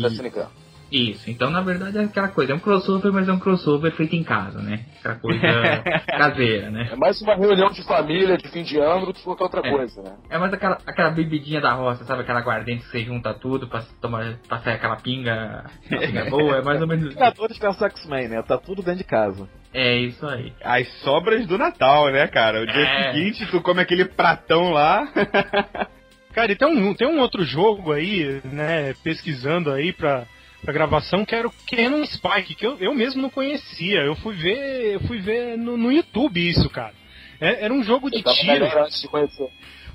Da 0.00 0.08
SNK. 0.08 0.59
Isso, 0.90 1.30
então 1.30 1.50
na 1.50 1.60
verdade 1.60 1.98
é 1.98 2.02
aquela 2.04 2.28
coisa, 2.28 2.52
é 2.52 2.54
um 2.54 2.58
crossover, 2.58 3.12
mas 3.12 3.28
é 3.28 3.32
um 3.32 3.38
crossover 3.38 3.92
feito 3.92 4.16
em 4.16 4.24
casa, 4.24 4.60
né? 4.60 4.80
Aquela 4.98 5.14
coisa 5.16 5.40
caseira, 6.06 6.70
né? 6.70 6.88
É 6.92 6.96
mais 6.96 7.20
uma 7.22 7.34
reunião 7.36 7.70
de 7.70 7.82
família 7.84 8.36
de 8.36 8.48
fim 8.48 8.62
de 8.62 8.78
ano 8.78 9.06
do 9.06 9.14
que 9.14 9.22
qualquer 9.22 9.44
outra 9.44 9.60
É. 9.64 9.70
coisa, 9.70 10.02
né? 10.02 10.16
É 10.28 10.38
mais 10.38 10.52
aquela, 10.52 10.78
aquela 10.86 11.10
bebidinha 11.10 11.60
da 11.60 11.72
roça, 11.72 12.04
sabe? 12.04 12.22
Aquela 12.22 12.40
aguardente 12.40 12.82
que 12.84 12.90
você 12.90 13.04
junta 13.04 13.32
tudo 13.34 13.68
pra, 13.68 13.82
tomar, 14.00 14.34
pra 14.48 14.58
sair 14.58 14.74
aquela 14.74 14.96
pinga, 14.96 15.64
pinga 15.88 16.24
boa, 16.30 16.56
é 16.56 16.62
mais 16.62 16.80
ou 16.80 16.86
menos. 16.88 17.12
Jogadores 17.14 17.58
versus 17.58 17.82
X-Men, 17.82 18.28
né? 18.28 18.42
Tá 18.42 18.58
tudo 18.58 18.82
dentro 18.82 18.98
de 18.98 19.04
casa. 19.04 19.48
É 19.72 19.94
isso 19.96 20.26
aí. 20.26 20.52
As 20.64 20.88
sobras 21.02 21.46
do 21.46 21.56
Natal, 21.56 22.10
né, 22.10 22.26
cara? 22.26 22.62
O 22.62 22.66
dia 22.66 22.82
É. 22.82 23.12
seguinte 23.12 23.46
tu 23.52 23.60
come 23.62 23.80
aquele 23.80 24.04
pratão 24.06 24.72
lá. 24.72 25.06
Cara, 26.32 26.52
e 26.52 26.56
tem 26.56 26.68
um, 26.68 26.94
tem 26.94 27.08
um 27.08 27.18
outro 27.20 27.44
jogo 27.44 27.90
aí, 27.92 28.40
né, 28.44 28.94
pesquisando 29.02 29.70
aí 29.72 29.92
pra, 29.92 30.26
pra 30.62 30.72
gravação, 30.72 31.24
que 31.24 31.34
era 31.34 31.46
o 31.48 31.54
Canon 31.70 32.04
Spike, 32.06 32.54
que 32.54 32.66
eu, 32.66 32.76
eu 32.78 32.94
mesmo 32.94 33.22
não 33.22 33.30
conhecia. 33.30 34.00
Eu 34.00 34.14
fui 34.16 34.34
ver, 34.34 34.94
eu 34.94 35.00
fui 35.00 35.18
ver 35.18 35.56
no, 35.56 35.76
no 35.76 35.90
YouTube 35.92 36.46
isso, 36.48 36.68
cara. 36.68 36.94
É- 37.40 37.64
era 37.64 37.72
um 37.72 37.82
jogo 37.82 38.10
de 38.10 38.18
tiro. 38.34 38.64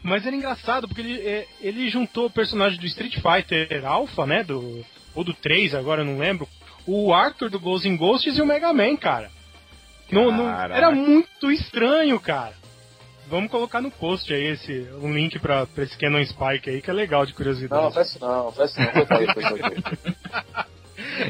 Mas 0.01 0.25
era 0.25 0.35
engraçado, 0.35 0.87
porque 0.87 1.01
ele, 1.01 1.19
é, 1.19 1.47
ele 1.61 1.89
juntou 1.89 2.27
o 2.27 2.31
personagem 2.31 2.79
do 2.79 2.85
Street 2.85 3.15
Fighter 3.15 3.85
Alpha, 3.85 4.25
né? 4.25 4.43
Do, 4.43 4.85
ou 5.15 5.23
do 5.23 5.33
3, 5.33 5.73
agora 5.73 6.01
eu 6.01 6.05
não 6.05 6.17
lembro. 6.19 6.47
O 6.85 7.11
Arthur 7.13 7.49
do 7.49 7.59
Ghosts 7.59 7.91
in 7.91 7.97
Ghosts 7.97 8.37
e 8.37 8.41
o 8.41 8.45
Mega 8.45 8.71
Man, 8.73 8.95
cara. 8.97 9.31
Não, 10.31 10.47
era 10.75 10.91
muito 10.91 11.51
estranho, 11.51 12.19
cara. 12.19 12.53
Vamos 13.27 13.49
colocar 13.49 13.81
no 13.81 13.89
post 13.91 14.31
aí 14.33 14.45
esse, 14.47 14.87
um 15.01 15.13
link 15.13 15.39
pra, 15.39 15.65
pra 15.65 15.83
esse 15.83 15.97
Canon 15.97 16.23
Spike 16.23 16.69
aí, 16.69 16.81
que 16.81 16.89
é 16.89 16.93
legal 16.93 17.25
de 17.25 17.33
curiosidade. 17.33 17.95
Não, 17.95 18.01
isso 18.01 18.19
não, 18.19 18.49
isso 18.49 18.79
não. 18.79 19.05
Pessoal 19.05 19.55
aqui. 19.65 20.15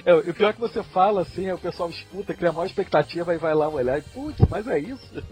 É, 0.05 0.13
o 0.13 0.33
pior 0.33 0.49
é 0.49 0.53
que 0.53 0.59
você 0.59 0.83
fala 0.83 1.21
assim, 1.21 1.47
aí 1.47 1.53
o 1.53 1.57
pessoal 1.57 1.89
escuta, 1.89 2.33
cria 2.33 2.49
a 2.49 2.53
maior 2.53 2.65
expectativa 2.65 3.33
e 3.33 3.37
vai 3.37 3.53
lá 3.53 3.67
olhar 3.67 3.97
e, 3.97 4.01
putz, 4.01 4.39
mas 4.49 4.67
é 4.67 4.79
isso? 4.79 5.23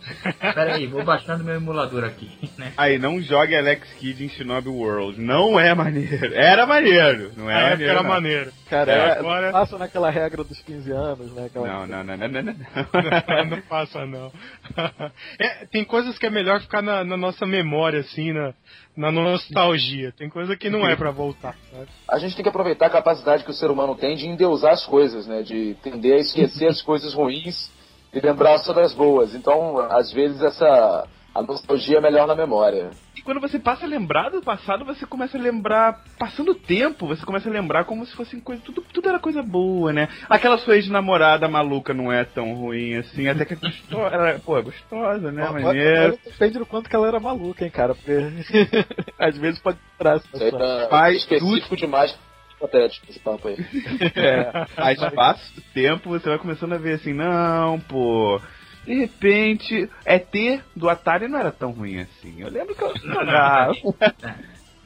Pera 0.54 0.74
aí, 0.76 0.86
vou 0.86 1.04
baixar 1.04 1.38
no 1.38 1.44
meu 1.44 1.54
emulador 1.54 2.04
aqui, 2.04 2.30
né? 2.58 2.72
Aí, 2.76 2.98
não 2.98 3.20
jogue 3.20 3.54
Alex 3.56 3.92
Kidd 3.94 4.24
em 4.24 4.28
Shinobi 4.28 4.68
World. 4.68 5.20
Não 5.20 5.58
é 5.58 5.74
maneiro. 5.74 6.34
Era 6.34 6.66
maneiro. 6.66 7.32
Não 7.36 7.46
Na 7.46 7.52
era 7.52 7.60
época 7.60 7.70
maneiro. 7.76 7.92
era 7.92 8.02
não. 8.02 8.08
maneiro. 8.08 8.52
Cara, 8.68 8.92
É, 8.92 8.96
é, 8.96 9.18
agora- 9.18 9.52
passa 9.52 9.78
naquela 9.78 10.10
regra 10.10 10.42
dos 10.44 10.60
15 10.60 10.90
anos, 10.92 11.32
né? 11.34 11.46
Aquela... 11.46 11.66
Não, 11.68 11.86
não, 11.86 12.04
não, 12.04 12.16
não, 12.16 12.28
não, 12.28 12.42
não. 12.42 12.54
não, 12.54 13.44
não 13.56 13.60
passa 13.62 14.06
não. 14.06 14.32
É, 15.38 15.66
tem 15.66 15.84
coisas 15.84 16.18
que 16.18 16.26
é 16.26 16.30
melhor 16.30 16.60
ficar 16.60 16.82
na, 16.82 17.02
na 17.04 17.16
nossa 17.16 17.46
memória, 17.46 18.00
assim, 18.00 18.32
na, 18.32 18.52
na 18.96 19.10
nostalgia. 19.10 20.12
Tem 20.16 20.28
coisa 20.28 20.56
que 20.56 20.70
não 20.70 20.86
é 20.86 20.94
pra 20.96 21.10
voltar, 21.10 21.54
sabe? 21.72 21.88
A 22.08 22.18
gente 22.18 22.34
tem 22.34 22.42
que 22.42 22.48
aproveitar 22.48 22.86
a 22.86 22.90
capacidade 22.90 23.44
que 23.44 23.50
o 23.50 23.54
ser 23.54 23.70
humano 23.70 23.94
tem 23.94 24.16
de 24.16 24.26
endeusar 24.26 24.72
as 24.72 24.84
coisas, 24.86 25.26
né? 25.26 25.42
De 25.42 25.74
tender 25.82 26.14
a 26.14 26.20
esquecer 26.20 26.66
as 26.68 26.82
coisas 26.82 27.12
ruins 27.14 27.70
e 28.12 28.20
lembrar 28.20 28.58
só 28.58 28.72
das 28.72 28.92
boas. 28.94 29.34
Então, 29.34 29.78
às 29.78 30.12
vezes, 30.12 30.42
essa 30.42 31.06
a 31.34 31.42
nostalgia 31.42 31.98
é 31.98 32.00
melhor 32.00 32.26
na 32.26 32.34
memória. 32.34 32.90
E 33.16 33.22
quando 33.22 33.40
você 33.40 33.58
passa 33.58 33.84
a 33.84 33.88
lembrar 33.88 34.30
do 34.30 34.42
passado, 34.42 34.84
você 34.84 35.06
começa 35.06 35.38
a 35.38 35.40
lembrar, 35.40 36.02
passando 36.18 36.52
o 36.52 36.54
tempo, 36.54 37.06
você 37.06 37.24
começa 37.24 37.48
a 37.48 37.52
lembrar 37.52 37.84
como 37.84 38.04
se 38.04 38.14
fosse 38.16 38.40
coisa, 38.40 38.60
tudo, 38.64 38.82
tudo 38.92 39.08
era 39.08 39.18
coisa 39.18 39.42
boa, 39.42 39.92
né? 39.92 40.08
Aquela 40.28 40.58
sua 40.58 40.74
ex-namorada 40.76 41.48
maluca 41.48 41.94
não 41.94 42.10
é 42.10 42.24
tão 42.24 42.54
ruim 42.54 42.96
assim, 42.96 43.28
até 43.28 43.44
que 43.44 43.54
é 43.54 43.56
gostosa, 43.56 44.14
ela, 44.14 44.40
pô, 44.40 44.58
é 44.58 44.62
gostosa, 44.62 45.30
né? 45.30 45.48
Maneiro. 45.50 46.12
olha, 46.12 46.18
Depende 46.24 46.58
do 46.58 46.66
quanto 46.66 46.90
que 46.90 46.96
ela 46.96 47.06
era 47.06 47.20
maluca, 47.20 47.64
hein, 47.64 47.70
cara? 47.70 47.94
Porque 47.94 48.12
às 49.18 49.36
vezes 49.36 49.60
pode 49.60 49.78
aí 50.00 50.18
situação. 50.20 50.58
tá 50.58 50.88
Faz 50.90 51.16
específico 51.18 51.76
demais 51.76 52.16
hipotético 52.60 53.06
esse 53.08 53.18
papo 53.18 53.48
aí. 53.48 53.56
É. 54.14 54.66
Aí 54.76 54.96
passa 55.14 55.42
o 55.56 55.62
tempo, 55.72 56.10
você 56.10 56.28
vai 56.28 56.38
começando 56.38 56.74
a 56.74 56.78
ver 56.78 56.94
assim, 56.94 57.12
não, 57.12 57.80
pô. 57.80 58.40
De 58.84 58.94
repente, 58.94 59.88
ET 60.04 60.62
do 60.74 60.88
Atari 60.88 61.28
não 61.28 61.38
era 61.38 61.50
tão 61.50 61.70
ruim 61.70 62.00
assim. 62.00 62.40
Eu 62.40 62.50
lembro 62.50 62.74
que 62.74 62.82
eu 62.82 62.96
jogava. 62.96 63.72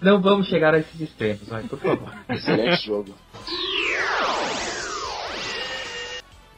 Não 0.01 0.21
vamos 0.21 0.49
chegar 0.49 0.75
a 0.75 0.79
esses 0.79 1.01
extremos, 1.01 1.49
vai, 1.49 1.63
por 1.63 1.79
favor. 1.79 2.13
Excelente 2.29 2.87
jogo. 2.87 3.15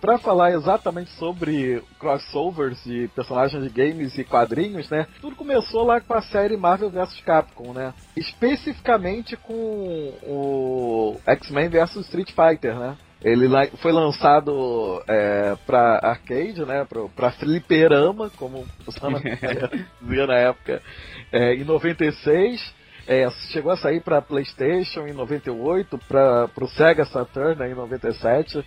Pra 0.06 0.18
falar 0.18 0.52
exatamente 0.52 1.10
sobre 1.10 1.82
crossovers 1.98 2.82
de 2.84 3.08
personagens 3.08 3.60
de 3.62 3.68
games 3.68 4.16
e 4.16 4.22
quadrinhos, 4.22 4.88
né? 4.88 5.04
Tudo 5.20 5.34
começou 5.34 5.84
lá 5.84 6.00
com 6.00 6.14
a 6.14 6.22
série 6.22 6.56
Marvel 6.56 6.90
vs 6.90 7.20
Capcom, 7.22 7.72
né? 7.72 7.92
Especificamente 8.16 9.36
com 9.36 10.14
o 10.22 11.20
X-Men 11.26 11.68
vs 11.68 11.96
Street 11.96 12.30
Fighter, 12.30 12.78
né? 12.78 12.96
Ele 13.20 13.48
foi 13.78 13.90
lançado 13.90 15.02
é, 15.08 15.56
pra 15.66 15.98
arcade, 16.00 16.64
né? 16.64 16.84
Pra, 16.84 17.08
pra 17.08 17.30
fliperama, 17.32 18.30
como 18.36 18.64
o 18.86 18.92
Sana 18.92 19.20
dizia 20.00 20.26
na 20.28 20.36
época, 20.36 20.80
é, 21.32 21.54
em 21.54 21.64
96. 21.64 22.76
É, 23.08 23.28
chegou 23.52 23.72
a 23.72 23.76
sair 23.76 24.00
para 24.00 24.22
PlayStation 24.22 25.06
em 25.06 25.12
98, 25.12 25.98
para 26.08 26.48
o 26.60 26.68
Sega 26.68 27.04
Saturn 27.04 27.56
né, 27.56 27.70
em 27.70 27.74
97. 27.74 28.64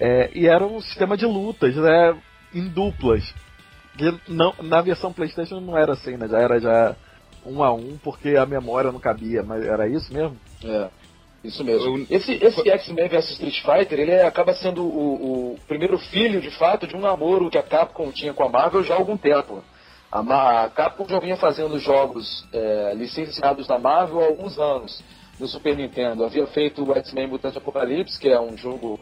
É, 0.00 0.30
e 0.34 0.46
era 0.46 0.64
um 0.66 0.80
sistema 0.80 1.16
de 1.16 1.26
lutas, 1.26 1.76
né? 1.76 2.16
Em 2.54 2.68
duplas. 2.68 3.22
Que 3.98 4.14
não, 4.28 4.54
na 4.62 4.80
versão 4.80 5.12
PlayStation 5.12 5.60
não 5.60 5.76
era 5.76 5.92
assim, 5.92 6.16
né? 6.16 6.26
Já 6.26 6.38
era 6.38 6.58
já 6.58 6.96
um 7.44 7.62
a 7.62 7.72
um, 7.72 7.98
porque 8.02 8.36
a 8.36 8.46
memória 8.46 8.90
não 8.90 8.98
cabia, 8.98 9.42
mas 9.42 9.62
era 9.64 9.86
isso 9.88 10.12
mesmo? 10.12 10.36
É, 10.64 10.88
isso 11.44 11.62
mesmo. 11.64 12.06
Esse, 12.10 12.32
esse 12.32 12.68
X-Men 12.70 13.08
vs 13.08 13.30
Street 13.32 13.60
Fighter, 13.62 13.98
ele 14.00 14.12
é- 14.12 14.26
acaba 14.26 14.54
sendo 14.54 14.82
o, 14.84 15.52
o 15.54 15.58
primeiro 15.66 15.98
filho, 15.98 16.40
de 16.40 16.50
fato, 16.52 16.86
de 16.86 16.96
um 16.96 17.00
namoro 17.00 17.50
que 17.50 17.58
a 17.58 17.62
Capcom 17.62 18.10
tinha 18.10 18.32
com 18.32 18.44
a 18.44 18.48
Marvel 18.48 18.82
já 18.82 18.94
há 18.94 18.98
algum 18.98 19.16
tempo. 19.16 19.62
A, 20.10 20.22
Ma- 20.22 20.64
a 20.64 20.70
Capcom 20.70 21.06
já 21.08 21.18
vinha 21.18 21.36
fazendo 21.36 21.78
jogos 21.78 22.46
é, 22.52 22.94
licenciados 22.94 23.66
da 23.66 23.78
Marvel 23.78 24.20
há 24.20 24.26
alguns 24.26 24.58
anos 24.58 25.02
no 25.38 25.46
Super 25.46 25.76
Nintendo. 25.76 26.24
Havia 26.24 26.46
feito 26.48 26.84
o 26.84 26.94
X-Men 26.94 27.28
Mutante 27.28 27.58
Apocalipse, 27.58 28.18
que 28.18 28.28
é 28.28 28.40
um 28.40 28.56
jogo 28.56 29.00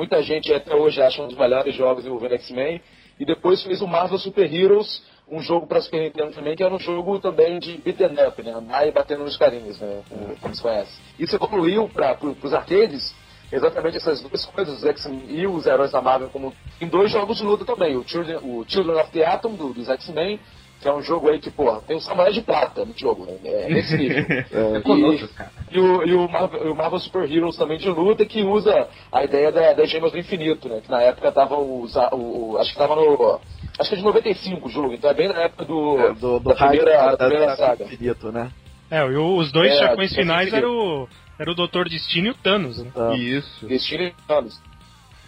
muita 0.00 0.22
gente 0.22 0.50
até 0.50 0.74
hoje 0.74 1.02
acha 1.02 1.22
um 1.22 1.28
dos 1.28 1.36
melhores 1.36 1.74
jogos 1.74 2.06
envolvendo 2.06 2.32
X-Men. 2.36 2.80
E 3.18 3.26
depois 3.26 3.62
fez 3.62 3.82
o 3.82 3.86
Marvel 3.86 4.16
Super 4.18 4.50
Heroes, 4.50 5.02
um 5.30 5.42
jogo 5.42 5.66
para 5.66 5.78
Super 5.82 6.00
Nintendo 6.00 6.32
também, 6.32 6.56
que 6.56 6.62
era 6.62 6.74
um 6.74 6.78
jogo 6.78 7.18
também 7.18 7.58
de 7.58 7.76
beat'em 7.76 8.16
up, 8.26 8.42
né? 8.42 8.50
Andar 8.50 8.88
e 8.88 8.92
batendo 8.92 9.24
nos 9.24 9.36
carinhos, 9.36 9.78
né? 9.78 10.00
Como, 10.40 10.54
se 10.54 10.62
conhece. 10.62 10.98
Isso 11.18 11.36
evoluiu 11.36 11.86
para 11.90 12.16
os 12.42 12.54
arcades, 12.54 13.14
exatamente 13.52 13.98
essas 13.98 14.22
duas 14.22 14.46
coisas, 14.46 14.78
os 14.78 14.84
X-Men 14.86 15.22
e 15.28 15.46
os 15.46 15.66
heróis 15.66 15.92
da 15.92 16.00
Marvel, 16.00 16.30
como 16.30 16.54
em 16.80 16.88
dois 16.88 17.10
jogos 17.10 17.36
de 17.36 17.44
luta 17.44 17.66
também. 17.66 17.94
O 17.94 18.08
Children, 18.08 18.38
o 18.38 18.64
Children 18.66 19.02
of 19.02 19.10
the 19.10 19.26
Atom, 19.26 19.52
do, 19.52 19.74
dos 19.74 19.90
X-Men, 19.90 20.40
que 20.80 20.88
é 20.88 20.92
um 20.92 21.02
jogo 21.02 21.28
aí 21.28 21.38
que, 21.38 21.50
pô, 21.50 21.76
tem 21.82 21.96
o 21.96 22.00
Samurai 22.00 22.32
de 22.32 22.40
Prata 22.40 22.84
no 22.84 22.96
jogo, 22.96 23.26
né? 23.26 23.36
É 23.44 23.68
nesse 23.68 23.96
nível. 23.98 24.24
É 24.28 24.80
Colossus, 24.80 25.30
cara. 25.32 25.50
E 25.70 25.78
o, 25.78 26.02
e 26.06 26.14
o, 26.14 26.28
Marvel, 26.28 26.72
o 26.72 26.74
Marvel 26.76 26.98
Super 27.00 27.30
Heroes 27.30 27.56
também 27.56 27.78
de 27.78 27.88
luta 27.88 28.24
que 28.24 28.42
usa 28.42 28.88
a 29.12 29.22
ideia 29.24 29.52
da, 29.52 29.72
das 29.74 29.90
gemas 29.90 30.10
do 30.12 30.18
infinito, 30.18 30.68
né? 30.68 30.80
Que 30.82 30.90
na 30.90 31.02
época 31.02 31.30
tava 31.32 31.56
o, 31.56 31.86
o- 32.12 32.56
acho 32.58 32.72
que 32.72 32.78
tava 32.78 32.96
no. 32.96 33.40
Acho 33.78 33.88
que 33.90 33.94
é 33.94 33.98
de 33.98 34.04
95 34.04 34.66
o 34.66 34.70
jogo, 34.70 34.92
então 34.94 35.10
é 35.10 35.14
bem 35.14 35.28
na 35.28 35.40
época 35.42 35.64
do, 35.64 35.98
É, 35.98 36.08
do, 36.14 36.38
do 36.38 36.40
da 36.40 36.54
primeira, 36.54 36.98
hype 37.00 37.10
da 37.12 37.16
primeira 37.18 37.46
da- 37.46 37.56
saga. 37.56 37.84
infinito, 37.84 38.32
né? 38.32 38.50
É, 38.90 39.00
e 39.06 39.16
o- 39.16 39.36
os 39.36 39.52
dois 39.52 39.72
É, 39.72 39.76
chapões 39.78 40.12
é 40.12 40.14
finais 40.16 40.52
eram 40.52 40.70
o, 40.70 41.08
era 41.38 41.50
o 41.50 41.54
Doutor 41.54 41.88
Destino 41.88 42.26
e 42.28 42.30
o 42.30 42.34
Thanos, 42.34 42.82
né? 42.82 42.90
Ah. 42.96 43.14
Isso. 43.16 43.66
Destino 43.66 44.02
e 44.04 44.14
Thanos. 44.26 44.60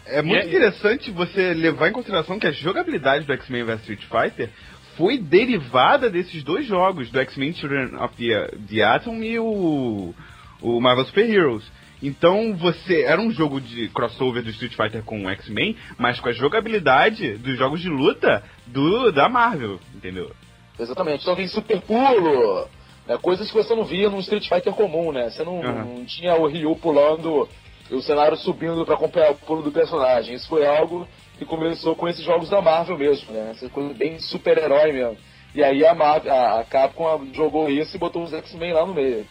É 0.05 0.21
muito 0.21 0.45
E- 0.45 0.49
interessante 0.49 1.13
você 1.13 1.55
levar 1.55 1.89
em 1.89 1.93
consideração 1.93 2.37
que 2.39 2.47
a 2.47 2.51
jogabilidade 2.51 3.25
do 3.25 3.33
X-Men 3.35 3.63
vs 3.65 3.81
Street 3.83 4.03
Fighter 4.03 4.51
foi 4.97 5.19
derivada 5.19 6.09
desses 6.11 6.43
dois 6.43 6.67
jogos, 6.67 7.11
do 7.11 7.19
X-Men 7.21 7.53
Children 7.55 7.97
of 7.97 8.15
the, 8.17 8.51
the 8.69 8.83
Atom 8.83 9.23
e 9.23 9.39
o, 9.39 10.15
o 10.61 10.81
Marvel 10.81 11.05
Super 11.05 11.29
Heroes. 11.29 11.65
Então 12.03 12.55
você 12.57 13.03
era 13.03 13.21
um 13.21 13.31
jogo 13.31 13.61
de 13.61 13.89
crossover 13.89 14.43
do 14.43 14.51
Street 14.51 14.75
Fighter 14.75 15.03
com 15.05 15.25
o 15.25 15.31
X-Men, 15.31 15.77
mas 15.97 16.19
com 16.19 16.29
a 16.29 16.33
jogabilidade 16.33 17.35
dos 17.39 17.57
jogos 17.57 17.81
de 17.81 17.89
luta 17.89 18.43
do 18.67 19.13
da 19.13 19.29
Marvel, 19.29 19.79
entendeu? 19.95 20.33
Exatamente. 20.79 21.23
Então 21.23 21.37
tem 21.37 21.47
super 21.47 21.81
pulo, 21.83 22.67
né, 23.07 23.17
coisas 23.23 23.49
que 23.49 23.55
você 23.57 23.75
não 23.75 23.85
via 23.85 24.11
num 24.11 24.19
Street 24.19 24.49
Fighter 24.49 24.73
comum, 24.73 25.13
né? 25.13 25.31
Você 25.31 25.45
não, 25.45 25.61
Uhum. 25.61 25.97
não 25.99 26.05
tinha 26.05 26.35
o 26.35 26.47
Ryu 26.49 26.75
pulando 26.77 27.49
e 27.89 27.95
o 27.95 28.03
cenário 28.03 28.37
subindo 28.37 28.85
para 28.85 28.95
acompanhar 28.95 29.31
o 29.31 29.35
pulo 29.37 29.63
do 29.63 29.71
personagem. 29.71 30.35
Isso 30.35 30.49
foi 30.49 30.67
algo 30.67 31.07
que 31.43 31.49
começou 31.49 31.95
com 31.97 32.09
esses 32.09 32.25
jogos 32.25 32.49
da 32.49 32.63
Marvel 32.63 32.97
mesmo, 32.97 33.33
né? 33.33 33.51
Essa 33.51 33.69
coisa 33.69 33.93
bem 33.95 34.19
super-herói 34.19 34.93
mesmo. 34.93 35.17
E 35.55 35.63
aí 35.63 35.85
a, 35.85 35.95
Marvel, 35.95 36.33
a, 36.33 36.65
Capcom 36.65 37.27
jogou 37.33 37.69
isso 37.69 37.97
e 37.97 37.99
botou 37.99 38.23
os 38.23 38.33
X-Men 38.33 38.73
lá 38.73 38.87
no 38.87 38.95
meio. 38.95 39.27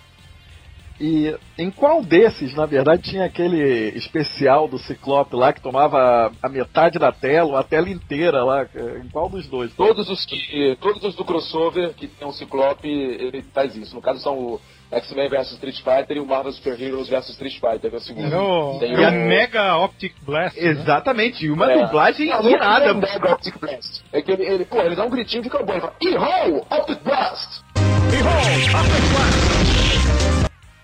E 1.00 1.36
em 1.58 1.72
qual 1.72 2.04
desses, 2.04 2.54
na 2.54 2.68
verdade, 2.68 3.02
tinha 3.02 3.26
aquele 3.26 3.90
especial 3.98 4.68
do 4.68 4.78
Ciclope 4.78 5.36
lá 5.36 5.52
que 5.52 5.62
tomava 5.62 6.32
a 6.44 6.50
metade 6.50 7.00
da 7.00 7.12
tela, 7.12 7.50
ou 7.50 7.58
a 7.58 7.64
tela 7.64 7.90
inteira 7.90 8.44
lá? 8.44 8.68
Em 9.04 9.10
qual 9.10 9.28
dos 9.28 9.48
dois? 9.48 9.74
Todos 9.74 10.08
os 10.10 10.24
que. 10.26 10.78
Todos 10.80 11.04
os 11.04 11.16
do 11.16 11.26
crossover 11.26 11.96
que 11.96 12.08
tem 12.08 12.28
o 12.28 12.32
Ciclope, 12.32 12.88
ele 12.88 13.42
faz 13.52 13.76
isso. 13.76 13.96
No 13.96 14.02
caso 14.02 14.20
são 14.20 14.38
o 14.38 14.62
X-Men 14.92 15.30
vs 15.30 15.52
Street 15.54 15.78
Fighter 15.78 16.18
e 16.18 16.20
o 16.20 16.26
Marvel 16.26 16.52
Super 16.52 16.80
Heroes 16.82 17.08
vs 17.10 17.30
Street 17.30 17.54
Fighter, 17.54 17.90
que 17.90 17.96
é 17.96 17.98
o 17.98 18.02
segundo. 18.02 18.80
Tem 18.80 18.94
era 18.94 19.02
o- 19.12 19.24
o 19.24 19.28
Mega 19.28 19.78
Optic 19.78 20.14
Blast. 20.22 20.60
né? 20.60 20.68
Exatamente, 20.70 21.46
e 21.46 21.50
uma 21.52 21.72
É. 21.72 21.86
dublagem 21.86 22.32
é 22.32 22.42
irada. 22.50 22.94
um 22.94 22.98
Mega 22.98 23.32
Optic 23.34 23.58
Blast. 23.60 24.04
É 24.12 24.22
que 24.22 24.32
ele, 24.32 24.44
ele, 24.46 24.66
pô, 24.66 24.82
ele 24.82 24.96
dá 24.96 25.06
um 25.06 25.10
gritinho 25.10 25.44
de 25.44 25.50
cowboy. 25.50 25.76
Ele 25.76 25.82
fala, 25.82 25.96
Ihou! 26.02 26.68
Optic 26.70 27.00
Blast! 27.04 27.62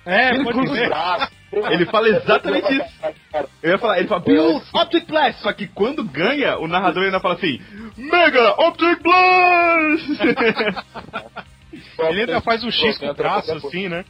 É, 0.06 0.30
ele 0.30 0.44
pode 0.46 0.58
cruza 0.58 0.72
os 0.72 0.80
ver. 0.80 0.88
braços. 0.90 1.38
Ele 1.52 1.86
fala 1.86 2.10
exatamente 2.10 2.74
isso. 2.74 2.86
Eu 3.62 3.72
ia 3.72 3.78
falar, 3.78 4.00
ele 4.00 4.08
fala, 4.08 4.22
Bill 4.22 4.62
Optic 4.74 5.06
Blast! 5.08 5.42
Só 5.42 5.52
que 5.52 5.68
quando 5.68 6.04
ganha, 6.04 6.58
o 6.58 6.68
narrador 6.68 7.04
ainda 7.04 7.20
fala 7.20 7.34
assim, 7.36 7.60
Mega 7.98 8.52
Optic 8.62 9.02
Blast! 9.02 10.08
Ele 12.00 12.22
ainda 12.22 12.42
faz 12.42 12.64
um 12.64 12.72
X 12.72 12.98
com 12.98 13.08
o 13.08 13.14
braço, 13.14 13.52
assim, 13.54 13.90
né? 13.90 14.06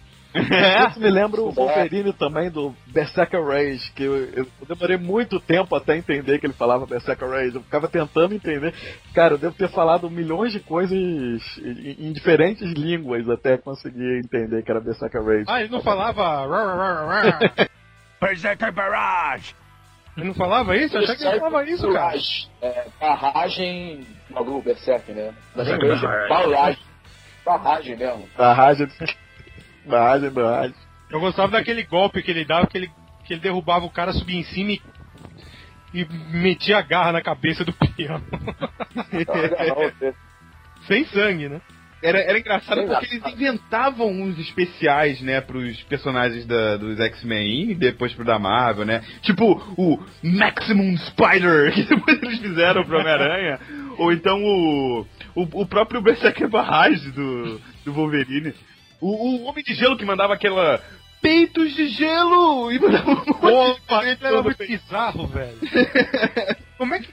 Isso 0.90 1.00
me 1.00 1.10
lembra 1.10 1.42
o 1.42 1.50
Wolverine 1.52 2.14
também 2.14 2.50
do 2.52 2.76
Berserker 2.88 3.44
Rage, 3.44 3.92
que 3.94 4.04
eu, 4.04 4.16
eu 4.34 4.48
demorei 4.68 4.98
muito 4.98 5.40
tempo 5.40 5.76
até 5.76 5.98
entender 5.98 6.40
que 6.40 6.46
ele 6.46 6.54
falava 6.54 6.86
Berserker 6.86 7.28
Rage. 7.28 7.56
Eu 7.56 7.64
ficava 7.64 7.88
tentando 7.88 8.36
entender. 8.36 8.74
Cara, 9.14 9.34
eu 9.34 9.38
devo 9.38 9.56
ter 9.56 9.70
falado 9.70 10.10
milhões 10.10 10.52
de 10.52 10.60
coisas 10.60 10.92
em, 10.98 12.08
em 12.08 12.12
diferentes 12.12 12.72
línguas 12.74 13.28
até 13.30 13.58
conseguir 13.58 14.20
entender 14.20 14.64
que 14.64 14.72
era 14.72 14.82
Berserker 14.82 15.24
Rage. 15.24 15.46
Ah, 15.48 15.62
ele 15.62 15.72
não 15.72 15.82
falava. 15.82 16.46
Berserker 18.20 18.72
Barrage! 18.72 19.56
Ele 20.16 20.28
não 20.28 20.34
falava 20.34 20.76
isso? 20.76 20.98
Eu 20.98 21.04
achei 21.04 21.16
que 21.16 21.24
ele 21.24 21.40
falava 21.40 21.70
isso, 21.70 21.94
cara. 21.94 22.18
É, 22.60 22.88
barragem 23.00 24.08
Malu, 24.32 24.64
Berserk, 24.64 25.12
né? 25.12 25.32
Berserk 25.56 25.86
Barragem. 26.28 26.87
Barragem. 27.48 27.96
Mesmo. 27.96 28.28
Barragem. 28.38 28.88
Barragem, 29.86 30.30
barragem. 30.32 30.76
Eu 31.10 31.22
gostava 31.22 31.54
daquele 31.54 31.84
golpe 31.84 32.22
que 32.22 32.30
ele 32.30 32.44
dava, 32.44 32.68
que 32.68 32.78
ele, 32.78 32.92
que 33.24 33.34
ele 33.34 33.40
derrubava 33.40 33.86
o 33.86 33.90
cara, 33.90 34.12
subia 34.12 34.38
em 34.38 34.44
cima 34.44 34.72
e, 34.72 34.82
e 35.94 36.06
metia 36.34 36.78
a 36.78 36.82
garra 36.82 37.14
na 37.14 37.22
cabeça 37.22 37.64
do 37.64 37.72
peão. 37.72 38.22
Sem 40.86 41.06
sangue, 41.06 41.48
né? 41.48 41.62
Era, 42.04 42.20
era 42.20 42.38
engraçado 42.38 42.86
porque 42.86 43.06
eles 43.06 43.26
inventavam 43.34 44.08
uns 44.08 44.38
especiais, 44.38 45.20
né, 45.22 45.42
pros 45.42 45.82
personagens 45.84 46.46
da, 46.46 46.78
dos 46.78 47.00
X-Men 47.00 47.72
e 47.72 47.76
depois 47.76 48.14
pro 48.14 48.24
da 48.24 48.38
Marvel, 48.38 48.86
né? 48.86 49.02
Tipo 49.22 49.54
o 49.76 49.98
Maximum 50.22 50.96
Spider, 50.98 51.72
que 51.74 51.84
depois 51.84 52.22
eles 52.22 52.40
fizeram 52.40 52.84
pro 52.84 53.00
Homem-Aranha. 53.00 53.60
Ou 53.98 54.12
então 54.12 54.44
o, 54.44 55.02
o, 55.36 55.62
o 55.62 55.66
próprio 55.66 56.02
Berserker 56.04 56.50
Barrage 56.50 57.12
do, 57.12 57.60
do 57.86 57.94
Wolverine. 57.94 58.54
O, 59.02 59.08
o 59.42 59.44
Homem 59.46 59.64
de 59.64 59.74
Gelo 59.76 59.98
que 59.98 60.06
mandava 60.06 60.34
aquela 60.34 60.82
peitos 61.22 61.74
de 61.76 61.88
gelo 61.90 62.72
e 62.72 62.80
mandava 62.80 63.10
um 63.12 63.16
monte 63.16 63.26
de 63.26 63.46
Opa, 63.46 64.00
aquilo 64.02 64.28
era 64.28 64.42
muito 64.44 64.58
peito. 64.58 64.72
bizarro, 64.72 65.28
velho. 65.28 65.58
Como 66.78 66.94
é 66.94 67.00
que. 67.00 67.10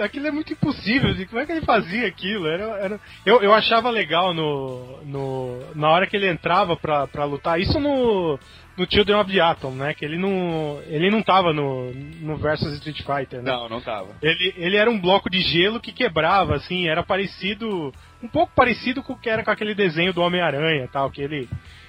Aquilo 0.00 0.26
é 0.26 0.30
muito 0.30 0.52
impossível, 0.54 1.14
como 1.28 1.38
é 1.40 1.44
que 1.44 1.52
ele 1.52 1.60
fazia 1.66 2.06
aquilo? 2.08 2.46
Era, 2.46 2.64
era- 2.78 3.00
eu, 3.26 3.42
eu 3.42 3.52
achava 3.52 3.90
legal 3.90 4.32
no, 4.32 5.02
no, 5.04 5.74
na 5.74 5.90
hora 5.90 6.06
que 6.06 6.16
ele 6.16 6.30
entrava 6.30 6.74
pra, 6.76 7.06
pra 7.06 7.24
lutar, 7.26 7.60
isso 7.60 7.78
no, 7.78 8.38
no 8.76 8.86
Children 8.88 9.18
of 9.18 9.32
the 9.32 9.40
Atom, 9.40 9.70
né? 9.70 9.94
Que 9.94 10.04
ele 10.04 10.18
não, 10.18 10.80
ele 10.86 11.10
não 11.10 11.22
tava 11.22 11.52
no, 11.52 11.92
no 11.92 12.36
versus 12.36 12.74
Street 12.74 12.98
Fighter, 12.98 13.42
né? 13.42 13.50
Não, 13.50 13.68
não 13.68 13.80
tava. 13.80 14.14
Ele, 14.22 14.54
ele 14.56 14.76
era 14.76 14.90
um 14.90 15.00
bloco 15.00 15.30
de 15.30 15.40
gelo 15.40 15.80
que 15.80 15.92
quebrava, 15.92 16.54
assim, 16.54 16.86
era 16.86 17.02
parecido. 17.02 17.92
Um 18.22 18.28
pouco 18.28 18.52
parecido 18.54 19.02
com 19.02 19.14
o 19.14 19.18
que 19.18 19.30
era 19.30 19.42
com 19.42 19.50
aquele 19.50 19.74
desenho 19.74 20.12
do 20.12 20.20
Homem-Aranha 20.20 20.88
tal, 20.92 21.10
que 21.10 21.22
ele, 21.22 21.48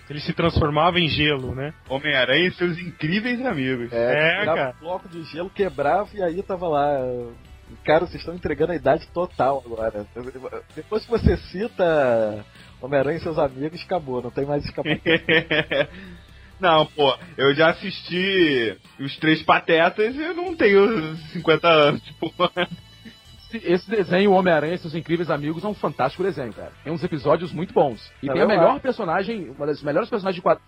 ele 0.10 0.20
se 0.22 0.34
transformava 0.34 1.00
em 1.00 1.08
gelo, 1.08 1.54
né? 1.54 1.74
Homem-Aranha 1.90 2.48
e 2.48 2.54
seus 2.54 2.78
incríveis 2.78 3.46
amigos. 3.46 3.92
É, 3.92 4.40
tirava 4.40 4.58
cara. 4.58 4.76
um 4.78 4.80
bloco 4.80 5.10
de 5.10 5.24
gelo, 5.26 5.50
quebrava 5.50 6.10
e 6.14 6.24
aí 6.24 6.42
tava 6.42 6.68
lá. 6.68 7.00
Cara, 7.84 8.06
vocês 8.06 8.22
estão 8.22 8.34
entregando 8.34 8.72
a 8.72 8.76
idade 8.78 9.06
total 9.14 9.62
agora. 9.66 10.06
Depois 10.74 11.04
que 11.04 11.12
você 11.12 11.36
cita 11.36 12.46
Homem-Aranha 12.82 13.18
e 13.18 13.22
seus 13.22 13.38
amigos, 13.38 13.84
acabou, 13.84 14.22
não 14.22 14.32
tem 14.32 14.46
mais 14.46 14.64
escapamento. 14.64 15.04
Não, 16.60 16.86
pô, 16.88 17.16
eu 17.38 17.54
já 17.54 17.70
assisti 17.70 18.76
os 19.00 19.16
três 19.18 19.44
patetas 19.44 20.16
e 20.16 20.22
eu 20.22 20.34
não 20.34 20.56
tenho 20.56 21.16
50 21.34 21.68
anos, 21.68 22.02
tipo. 22.02 22.34
Esse- 23.50 23.66
Esse 23.72 23.90
desenho, 23.90 24.32
o 24.32 24.34
Homem-Aranha 24.34 24.74
e 24.74 24.78
seus 24.78 24.96
incríveis 24.96 25.30
amigos, 25.30 25.64
é 25.64 25.68
um 25.68 25.74
fantástico 25.74 26.24
desenho, 26.24 26.52
cara. 26.52 26.72
Tem 26.84 26.92
uns 26.92 27.04
episódios 27.04 27.54
muito 27.54 27.74
bons. 27.74 28.12
E 28.22 28.30
É 28.30 28.34
tem 28.34 28.42
a 28.42 28.48
melhor 28.48 28.80
personagem, 28.82 29.50
uma 29.52 29.66
das 29.68 29.82
melhores 29.82 30.10
personagens 30.10 30.44
de 30.44 30.60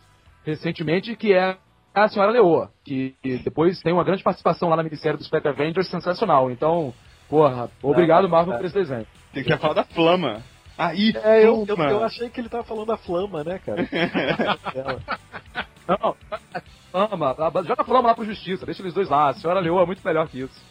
recentemente, 0.45 1.15
que 1.15 1.33
é 1.33 1.57
a 1.93 2.07
Senhora 2.07 2.31
Leoa, 2.31 2.71
que, 2.85 3.15
depois 3.43 3.81
tem 3.81 3.91
uma 3.91 4.03
grande 4.03 4.23
participação 4.23 4.69
lá 4.69 4.75
na 4.77 4.83
minissérie 4.83 5.17
dos 5.17 5.27
Pet 5.27 5.45
Avengers, 5.47 5.89
sensacional. 5.89 6.49
Então, 6.51 6.93
porra, 7.27 7.69
obrigado, 7.81 8.29
Marvel, 8.29 8.55
por 8.57 8.65
esse 8.65 8.75
desenho. 8.75 9.05
Tem 9.33 9.43
que 9.43 9.57
falar 9.57 9.73
da 9.73 9.83
Flama. 9.83 10.41
Aí, 10.77 11.11
É, 11.21 11.45
eu, 11.45 11.65
eu, 11.67 11.75
eu 11.75 12.03
achei 12.05 12.29
que 12.29 12.39
ele 12.39 12.47
tava 12.47 12.63
falando 12.63 12.87
da 12.87 12.95
flama, 12.95 13.43
né, 13.43 13.59
cara? 13.59 13.85
Não, 15.89 16.15
flama, 16.91 17.35
joga 17.65 17.83
a 17.87 17.99
lá 18.01 18.13
pro 18.13 18.25
Justiça, 18.25 18.65
deixa 18.65 18.81
eles 18.81 18.93
dois 18.93 19.09
lá. 19.09 19.29
A 19.29 19.33
Senhora 19.33 19.59
Leoa 19.59 19.83
é 19.83 19.85
muito 19.85 20.05
melhor 20.05 20.27
que 20.27 20.41
isso. 20.41 20.61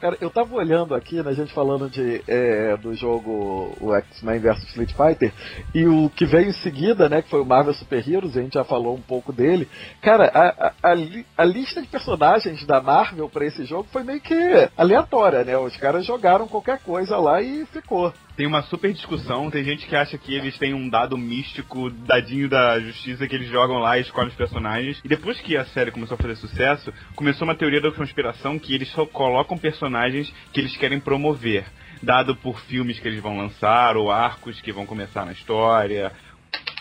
Cara, 0.00 0.18
eu 0.20 0.28
tava 0.28 0.54
olhando 0.54 0.94
aqui, 0.94 1.22
né, 1.22 1.30
a 1.30 1.32
gente 1.32 1.52
falando 1.54 1.88
de, 1.88 2.22
é, 2.28 2.76
do 2.76 2.94
jogo 2.94 3.74
o 3.80 3.94
X-Men 3.94 4.38
vs 4.38 4.62
Street 4.64 4.92
Fighter, 4.92 5.32
e 5.74 5.86
o 5.86 6.10
que 6.10 6.26
veio 6.26 6.48
em 6.50 6.52
seguida, 6.52 7.08
né, 7.08 7.22
que 7.22 7.30
foi 7.30 7.40
o 7.40 7.46
Marvel 7.46 7.72
Super 7.72 8.06
Heroes, 8.06 8.36
a 8.36 8.42
gente 8.42 8.52
já 8.52 8.64
falou 8.64 8.94
um 8.94 9.00
pouco 9.00 9.32
dele. 9.32 9.66
Cara, 10.02 10.26
a, 10.26 10.66
a, 10.66 10.90
a 10.90 10.94
li- 10.94 11.24
a 11.38 11.44
lista 11.46 11.80
de 11.80 11.88
personagens 11.88 12.66
da 12.66 12.82
Marvel 12.82 13.30
pra 13.30 13.46
esse 13.46 13.64
jogo 13.64 13.88
foi 13.90 14.02
meio 14.02 14.20
que 14.20 14.34
aleatória, 14.76 15.42
né? 15.42 15.56
Os 15.56 15.74
caras 15.78 16.04
jogaram 16.04 16.46
qualquer 16.46 16.80
coisa 16.80 17.16
lá 17.16 17.40
e 17.40 17.64
ficou. 17.66 18.12
Tem 18.36 18.46
uma 18.48 18.62
super 18.62 18.92
discussão, 18.92 19.48
tem 19.48 19.62
gente 19.62 19.86
que 19.86 19.94
acha 19.94 20.18
que 20.18 20.34
eles 20.34 20.58
têm 20.58 20.74
um 20.74 20.88
dado 20.88 21.16
místico, 21.16 21.88
dadinho 21.88 22.48
da 22.48 22.80
justiça, 22.80 23.28
que 23.28 23.34
eles 23.34 23.48
jogam 23.48 23.78
lá 23.78 23.96
e 23.96 24.00
escolhem 24.00 24.28
os 24.30 24.34
personagens. 24.34 25.00
E 25.04 25.08
depois 25.08 25.40
que 25.40 25.56
a 25.56 25.64
série 25.66 25.92
começou 25.92 26.16
a 26.16 26.18
fazer 26.18 26.34
sucesso, 26.36 26.92
começou 27.14 27.46
uma 27.46 27.54
teoria 27.54 27.80
da 27.80 27.92
conspiração 27.92 28.58
que 28.58 28.74
eles 28.74 28.90
só 28.90 29.06
colocam 29.06 29.56
personagens 29.56 30.32
que 30.52 30.60
eles 30.60 30.76
querem 30.76 30.98
promover. 30.98 31.64
Dado 32.02 32.34
por 32.34 32.58
filmes 32.62 32.98
que 32.98 33.06
eles 33.06 33.22
vão 33.22 33.38
lançar, 33.38 33.96
ou 33.96 34.10
arcos 34.10 34.60
que 34.60 34.72
vão 34.72 34.84
começar 34.84 35.24
na 35.24 35.30
história. 35.32 36.10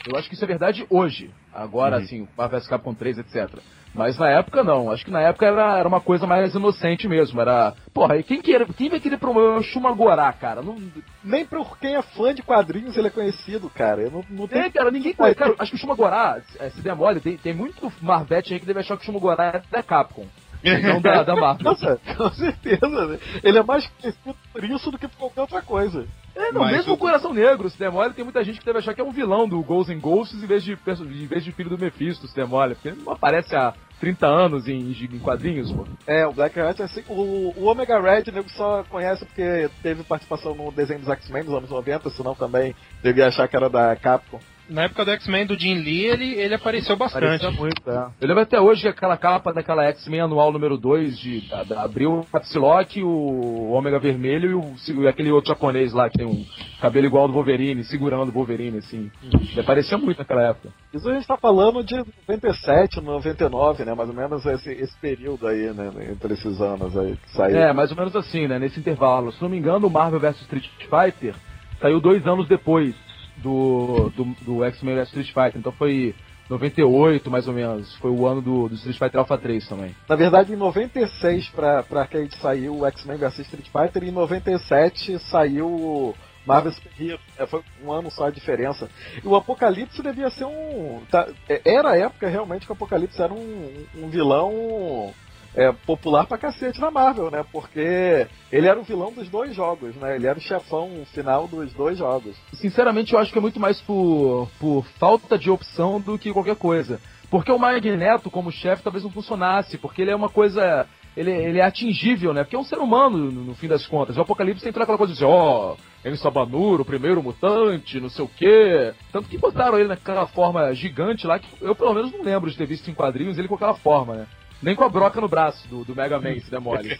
Eu 0.07 0.17
acho 0.17 0.27
que 0.27 0.33
isso 0.33 0.43
é 0.43 0.47
verdade 0.47 0.85
hoje. 0.89 1.29
Agora, 1.53 1.97
Uhum. 1.97 2.03
assim, 2.03 2.27
Marvel 2.35 2.59
vs 2.59 2.67
Capcom 2.67 2.95
3, 2.95 3.19
etc. 3.19 3.59
Mas 3.93 4.17
na 4.17 4.29
época 4.29 4.63
não. 4.63 4.91
Acho 4.91 5.06
que 5.06 5.12
na 5.12 5.21
época 5.21 5.45
era, 5.45 5.77
era 5.77 5.88
uma 5.88 6.01
coisa 6.01 6.25
mais 6.25 6.56
inocente 6.56 7.08
mesmo. 7.08 7.39
Era. 7.39 7.73
Porra, 7.93 8.17
e 8.17 8.23
quem, 8.23 8.41
queira, 8.41 8.65
quem 8.65 8.89
vai 8.89 8.99
querer 8.99 9.17
promover 9.17 9.60
o 9.60 9.63
Shumagorá, 9.63 10.32
cara? 10.34 10.62
Não, 10.62 10.75
Nem 11.23 11.45
por 11.45 11.77
quem 11.77 11.95
é 11.95 12.01
fã 12.01 12.34
de 12.34 12.41
quadrinhos 12.41 12.97
ele 12.97 13.08
é 13.08 13.12
conhecido, 13.12 13.69
cara. 13.69 14.01
Eu 14.01 14.12
não, 14.12 14.25
não 14.29 14.47
tem, 14.47 14.63
tem. 14.63 14.71
cara, 14.71 14.89
ninguém 14.89 15.13
conhece. 15.13 15.36
Cara, 15.36 15.56
acho 15.60 15.71
que 15.71 15.77
o 15.77 15.79
Shumagorá, 15.79 16.41
é, 16.60 16.69
se 16.71 16.82
der 16.82 16.95
mole, 16.95 17.19
tem, 17.19 17.38
tem 17.38 17.53
muito 17.53 17.91
Marvete 18.01 18.53
aí 18.53 18.60
que 18.60 18.65
deve 18.65 18.79
achar 18.79 18.97
que 18.97 19.03
o 19.03 19.06
Shumagorá 19.06 19.45
é 19.45 19.62
da 19.71 19.84
Capcom. 19.84 20.25
Não 20.63 21.02
da, 21.02 21.23
da 21.23 21.36
Marvel. 21.36 21.63
Nossa, 21.71 21.99
com 22.17 22.30
certeza. 22.32 22.88
né? 23.08 23.19
Ele 23.43 23.58
é 23.58 23.63
mais 23.63 23.88
conhecido 23.88 24.36
por 24.52 24.63
isso 24.63 24.91
do 24.91 24.97
que 24.97 25.08
por 25.08 25.17
qualquer 25.17 25.41
outra 25.41 25.62
coisa. 25.62 26.06
É, 26.36 26.52
não, 26.52 26.62
Mas 26.62 26.71
mesmo 26.78 26.93
o- 26.93 26.95
o 26.95 26.97
Coração 26.97 27.34
Negro, 27.34 27.69
se 27.69 27.78
der 27.78 27.91
mole, 27.91 28.13
tem 28.13 28.23
muita 28.23 28.43
gente 28.43 28.60
que 28.60 28.65
deve 28.65 28.80
achar 28.80 28.93
que 28.93 29.02
é 29.02 29.04
um 29.04 29.12
vilão 29.12 29.47
do 29.47 29.62
Ghosts 29.62 29.95
and 29.95 29.99
Ghosts 29.99 30.41
em 30.43 30.47
vez 30.47 30.63
de, 30.63 30.71
em 30.73 31.28
vez 31.28 31.43
de 31.43 31.52
filho 31.52 31.69
do 31.69 31.78
Mephisto, 31.78 32.28
se 32.28 32.36
der 32.36 32.47
mole. 32.47 32.73
Porque 32.76 32.88
ele 32.89 33.02
não 33.06 33.13
aparece 33.13 33.56
há 33.56 33.73
30 33.99 34.26
anos 34.26 34.67
em, 34.67 34.91
em 34.91 35.19
quadrinhos, 35.19 35.71
pô. 35.71 35.86
É, 36.08 36.26
o 36.26 36.34
Black 36.34 36.60
Hat 36.60 36.82
é 36.82 36.86
assim. 36.86 37.04
O, 37.08 37.54
o 37.56 37.65
Omega 37.67 37.99
Red, 38.02 38.23
o 38.30 38.34
nego 38.34 38.49
só 38.49 38.84
conhece 38.89 39.23
porque 39.26 39.69
teve 39.84 40.04
participação 40.04 40.56
no 40.56 40.71
desenho 40.71 40.99
dos 41.02 41.10
X-Men 41.10 41.43
nos 41.43 41.54
anos 41.56 41.69
90, 41.69 42.10
senão 42.10 42.34
também 42.34 42.76
devia 43.04 43.28
achar 43.28 43.47
que 43.47 43.56
era 43.56 43.69
da 43.69 43.95
Capcom. 43.95 44.39
Na 44.69 44.84
época 44.84 45.04
do 45.04 45.12
X-Men 45.12 45.45
do 45.45 45.60
Jim 45.60 45.76
Lee, 45.76 46.06
ele, 46.06 46.34
ele 46.36 46.56
apareceu 46.56 46.95
bastante. 46.95 47.23
Parecia 47.23 47.52
muito, 47.52 47.89
é. 47.89 48.08
Eu 48.21 48.28
lembro 48.28 48.43
até 48.43 48.60
hoje 48.60 48.82
que 48.82 48.88
aquela 48.88 49.17
capa 49.17 49.52
daquela 49.52 49.84
X-Men 49.86 50.21
anual 50.21 50.52
número 50.52 50.78
2 50.78 51.17
de 51.19 51.49
da, 51.49 51.63
da 51.63 51.84
Abril, 51.84 52.26
o 52.32 52.39
Psylocke, 52.39 53.04
o 53.04 53.71
Ômega 53.71 53.99
Vermelho 53.99 54.49
e, 54.88 54.91
o, 54.93 55.04
e 55.04 55.08
aquele 55.08 55.32
outro 55.32 55.49
japonês 55.49 55.91
lá 55.91 56.10
que 56.10 56.17
tem 56.17 56.26
um 56.26 56.45
cabelo 56.82 57.06
igual 57.06 57.23
ao 57.23 57.28
do 57.28 57.34
Wolverine, 57.34 57.84
segurando 57.84 58.30
o 58.30 58.32
Wolverine, 58.32 58.78
assim. 58.78 59.12
Ele 59.23 59.60
aparecia 59.60 59.97
muito 59.97 60.17
naquela 60.19 60.43
época. 60.43 60.69
Isso 60.93 61.10
a 61.10 61.13
gente 61.13 61.28
tá 61.28 61.38
falando 61.38 61.84
de 61.84 61.97
97, 62.28 63.02
99, 63.02 63.84
né? 63.84 63.93
Mais 63.93 64.10
ou 64.10 64.15
menos 64.15 64.45
esse, 64.45 64.71
esse 64.71 64.97
período 64.97 65.45
aí, 65.45 65.73
né? 65.73 65.91
Entre 66.10 66.34
esses 66.34 66.62
anos 66.62 66.97
aí 66.97 67.17
que 67.17 67.32
saiu. 67.32 67.58
É, 67.58 67.73
mais 67.73 67.91
ou 67.91 67.97
menos 67.97 68.15
assim, 68.15 68.47
né? 68.47 68.58
Nesse 68.60 68.80
intervalo. 68.80 69.32
Se 69.34 69.41
não 69.41 69.49
me 69.49 69.58
engano, 69.58 69.88
o 69.88 69.91
Marvel 69.91 70.19
vs 70.19 70.41
Street 70.41 70.65
Fighter 70.89 71.36
saiu 71.82 71.99
dois 71.99 72.26
anos 72.26 72.47
depois 72.47 72.95
do, 73.43 74.10
do, 74.15 74.23
do 74.41 74.63
X-Men 74.63 74.95
vs 74.95 75.08
Street 75.10 75.27
Fighter. 75.27 75.58
Então 75.58 75.71
foi 75.73 76.15
98, 76.49 77.29
mais 77.29 77.47
ou 77.47 77.53
menos. 77.53 77.95
Foi 77.97 78.12
o 78.12 78.25
ano 78.25 78.41
do, 78.41 78.69
do 78.69 78.75
Street 78.75 78.97
Fighter 78.97 79.19
Alpha 79.19 79.38
3 79.38 79.67
também. 79.67 79.95
Na 80.08 80.15
verdade, 80.15 80.53
em 80.53 80.56
96 80.56 81.49
pra, 81.49 81.84
pra 81.84 82.01
arcade 82.01 82.36
saiu 82.38 82.79
o 82.79 82.86
X-Men 82.86 83.17
vs 83.17 83.39
Street 83.39 83.67
Fighter 83.69 84.03
e 84.03 84.10
em 84.10 84.12
97 84.12 85.19
saiu 85.19 86.15
Marvel 86.45 86.71
Super. 86.73 87.19
É, 87.38 87.45
foi 87.45 87.62
um 87.84 87.91
ano 87.91 88.12
só 88.12 88.27
a 88.27 88.32
diferença. 88.32 88.89
E 89.23 89.27
o 89.27 89.36
Apocalipse 89.36 90.01
devia 90.01 90.29
ser 90.29 90.45
um. 90.45 91.01
tá- 91.10 91.27
é, 91.47 91.62
era 91.65 91.91
a 91.91 91.97
época 91.97 92.27
realmente 92.27 92.65
que 92.65 92.71
o 92.71 92.75
Apocalipse 92.75 93.21
era 93.21 93.34
um, 93.34 93.86
um 93.95 94.10
vilão 94.10 95.13
é, 95.55 95.71
popular 95.71 96.25
pra 96.25 96.37
cacete 96.37 96.79
na 96.79 96.91
Marvel, 96.91 97.29
né? 97.29 97.45
Porque 97.51 98.27
ele 98.51 98.67
era 98.67 98.79
o 98.79 98.83
vilão 98.83 99.11
dos 99.11 99.29
dois 99.29 99.55
jogos, 99.55 99.95
né? 99.95 100.15
Ele 100.15 100.27
era 100.27 100.37
o 100.37 100.41
chefão 100.41 100.89
final 101.13 101.47
dos 101.47 101.73
dois 101.73 101.97
jogos. 101.97 102.35
Sinceramente, 102.53 103.13
eu 103.13 103.19
acho 103.19 103.31
que 103.31 103.37
é 103.37 103.41
muito 103.41 103.59
mais 103.59 103.79
por, 103.81 104.49
por 104.59 104.85
falta 104.99 105.37
de 105.37 105.49
opção 105.49 105.99
do 105.99 106.17
que 106.17 106.33
qualquer 106.33 106.55
coisa. 106.55 106.99
Porque 107.29 107.51
o 107.51 107.57
Magneto, 107.57 108.29
como 108.29 108.51
chefe, 108.51 108.83
talvez 108.83 109.04
não 109.04 109.12
funcionasse, 109.12 109.77
porque 109.77 110.01
ele 110.01 110.12
é 110.12 110.15
uma 110.15 110.29
coisa. 110.29 110.87
Ele, 111.15 111.31
ele 111.31 111.60
é 111.60 111.63
atingível, 111.63 112.33
né? 112.33 112.43
Porque 112.43 112.56
é 112.56 112.60
um 112.60 112.63
ser 112.63 112.77
humano, 112.77 113.17
no, 113.17 113.43
no 113.43 113.56
fim 113.56 113.67
das 113.67 113.85
contas. 113.85 114.17
O 114.17 114.21
Apocalipse 114.21 114.63
tem 114.63 114.73
toda 114.73 114.83
aquela 114.83 114.97
coisa 114.97 115.13
de, 115.13 115.23
ó, 115.23 115.75
ele 116.04 116.17
Sabanuro, 116.17 116.81
o 116.81 116.85
primeiro 116.85 117.21
mutante, 117.23 117.99
não 117.99 118.10
sei 118.10 118.25
o 118.25 118.27
quê. 118.27 118.93
Tanto 119.12 119.29
que 119.29 119.37
botaram 119.37 119.77
ele 119.77 119.87
naquela 119.87 120.27
forma 120.27 120.73
gigante 120.73 121.25
lá, 121.25 121.37
que 121.37 121.47
eu 121.62 121.75
pelo 121.75 121.93
menos 121.93 122.12
não 122.12 122.23
lembro 122.23 122.49
de 122.49 122.58
ter 122.58 122.65
visto 122.65 122.89
em 122.89 122.95
quadrinhos 122.95 123.37
ele 123.37 123.47
com 123.47 123.56
aquela 123.56 123.75
forma, 123.75 124.15
né? 124.15 124.27
Nem 124.63 124.75
com 124.75 124.83
a 124.85 124.89
broca 124.89 125.19
no 125.19 125.27
braço 125.27 125.67
do, 125.67 125.83
do 125.83 125.95
Mega 125.95 126.19
Man, 126.19 126.39
se 126.39 126.49
der 126.49 126.59
mole. 126.59 126.97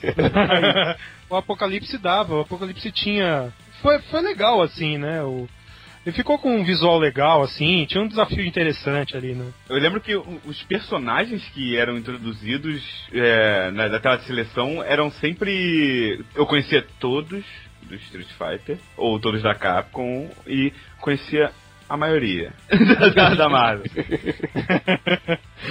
o 1.30 1.36
Apocalipse 1.36 1.98
dava, 1.98 2.36
o 2.36 2.42
Apocalipse 2.42 2.92
tinha. 2.92 3.54
Foi, 3.82 4.00
foi 4.00 4.22
legal, 4.22 4.62
assim, 4.62 4.98
né? 4.98 5.24
O... 5.24 5.48
ele 6.06 6.14
ficou 6.14 6.38
com 6.38 6.54
um 6.54 6.64
visual 6.64 7.00
legal, 7.00 7.42
assim, 7.42 7.86
tinha 7.86 8.04
um 8.04 8.08
desafio 8.08 8.46
interessante 8.46 9.16
ali, 9.16 9.34
né? 9.34 9.50
Eu 9.70 9.78
lembro 9.78 10.02
que 10.02 10.14
os 10.14 10.62
personagens 10.64 11.42
que 11.50 11.78
eram 11.78 11.98
introduzidos 11.98 12.84
é, 13.14 13.72
na, 13.72 13.88
daquela 13.88 14.20
seleção 14.20 14.84
eram 14.84 15.10
sempre. 15.10 16.22
Eu 16.36 16.46
conhecia 16.46 16.86
todos 17.00 17.46
do 17.84 17.96
Street 17.96 18.28
Fighter, 18.38 18.78
ou 18.98 19.20
todos 19.20 19.42
da 19.42 19.56
Capcom, 19.56 20.30
e 20.46 20.74
conhecia 21.00 21.52
a 21.90 21.98
maioria 21.98 22.54
da, 23.16 23.30
da 23.36 23.50
Marvel. 23.50 23.86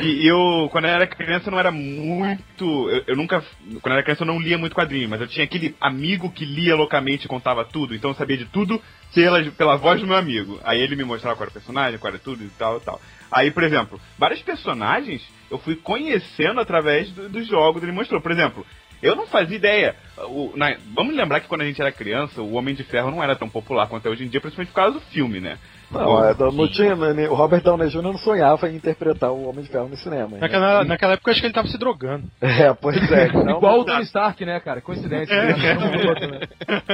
E 0.00 0.26
eu, 0.26 0.68
quando 0.72 0.86
eu 0.86 0.90
era 0.90 1.06
criança, 1.06 1.50
não 1.50 1.58
era 1.58 1.70
muito. 1.70 2.64
Eu, 2.90 3.04
eu 3.08 3.16
nunca. 3.16 3.40
Quando 3.82 3.86
eu 3.88 3.92
era 3.92 4.02
criança, 4.02 4.22
eu 4.22 4.26
não 4.26 4.40
lia 4.40 4.56
muito 4.56 4.74
quadrinho, 4.74 5.06
mas 5.08 5.20
eu 5.20 5.26
tinha 5.28 5.44
aquele 5.44 5.76
amigo 5.80 6.30
que 6.30 6.46
lia 6.46 6.74
loucamente 6.74 7.26
e 7.26 7.28
contava 7.28 7.62
tudo, 7.64 7.94
então 7.94 8.10
eu 8.10 8.14
sabia 8.14 8.38
de 8.38 8.46
tudo 8.46 8.80
pela, 9.14 9.42
pela 9.50 9.76
voz 9.76 10.00
do 10.00 10.06
meu 10.06 10.16
amigo. 10.16 10.58
Aí 10.64 10.80
ele 10.80 10.96
me 10.96 11.04
mostrava 11.04 11.36
qual 11.36 11.42
era 11.44 11.50
o 11.50 11.52
personagem, 11.52 11.98
qual 11.98 12.10
era 12.12 12.18
tudo 12.22 12.42
e 12.42 12.48
tal 12.50 12.78
e 12.78 12.80
tal. 12.80 13.00
Aí, 13.30 13.50
por 13.50 13.62
exemplo, 13.62 14.00
vários 14.18 14.40
personagens 14.40 15.22
eu 15.50 15.58
fui 15.58 15.76
conhecendo 15.76 16.58
através 16.60 17.10
do- 17.10 17.28
dos 17.28 17.46
jogos, 17.46 17.82
ele 17.82 17.92
mostrou. 17.92 18.20
Por 18.20 18.32
exemplo, 18.32 18.66
eu 19.02 19.14
não 19.14 19.26
fazia 19.26 19.56
ideia. 19.56 19.94
O- 20.28 20.54
na- 20.56 20.76
vamos 20.94 21.14
lembrar 21.14 21.40
que 21.40 21.48
quando 21.48 21.60
a 21.62 21.66
gente 21.66 21.80
era 21.82 21.92
criança, 21.92 22.40
o 22.40 22.54
Homem 22.54 22.74
de 22.74 22.82
Ferro 22.82 23.10
não 23.10 23.22
era 23.22 23.36
tão 23.36 23.48
popular 23.48 23.86
quanto 23.88 24.06
é 24.06 24.10
hoje 24.10 24.24
em 24.24 24.28
dia, 24.28 24.40
principalmente 24.40 24.70
por 24.70 24.76
causa 24.76 24.94
do 24.98 25.04
filme, 25.06 25.38
né? 25.38 25.58
Não, 25.92 26.24
é, 26.24 26.34
não 26.34 26.68
tinha, 26.68 26.94
né, 26.96 27.28
o 27.28 27.34
Robert 27.34 27.62
Downey 27.62 27.88
Jr. 27.90 28.02
não 28.02 28.16
sonhava 28.18 28.68
em 28.68 28.76
interpretar 28.76 29.30
o 29.30 29.48
Homem 29.48 29.62
de 29.62 29.70
Ferro 29.70 29.88
no 29.88 29.96
cinema. 29.96 30.28
né? 30.32 30.38
Naquela, 30.40 30.84
naquela 30.84 31.12
época 31.14 31.30
eu 31.30 31.32
acho 31.32 31.40
que 31.40 31.46
ele 31.46 31.54
tava 31.54 31.68
se 31.68 31.78
drogando. 31.78 32.24
É, 32.62 32.72
pois 32.74 32.96
é. 33.10 33.32
Não, 33.32 33.56
Igual 33.56 33.80
o 33.80 33.84
Tony 33.84 34.02
Stark, 34.02 34.44
né, 34.44 34.60
cara? 34.60 34.80
Coincidência. 34.80 35.32
É. 35.34 35.78
Um 35.78 36.08
outro, 36.08 36.30
né? 36.30 36.40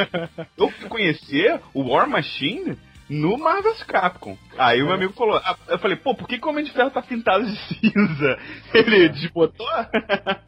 Eu 0.56 0.70
fui 0.70 0.88
conhecer 0.88 1.60
o 1.74 1.90
War 1.90 2.08
Machine 2.08 2.76
no 3.08 3.38
Marvel's 3.38 3.82
Capcom. 3.84 4.36
Aí 4.56 4.82
o 4.82 4.86
meu 4.86 4.94
amigo 4.94 5.12
falou, 5.14 5.36
ah, 5.36 5.56
eu 5.68 5.78
falei, 5.78 5.96
pô, 5.96 6.14
por 6.14 6.28
que, 6.28 6.38
que 6.38 6.46
o 6.46 6.50
Homem 6.50 6.64
de 6.64 6.70
Ferro 6.72 6.90
tá 6.90 7.00
pintado 7.00 7.44
de 7.46 7.56
cinza? 7.56 8.38
Ele 8.74 9.08
desbotou? 9.08 9.66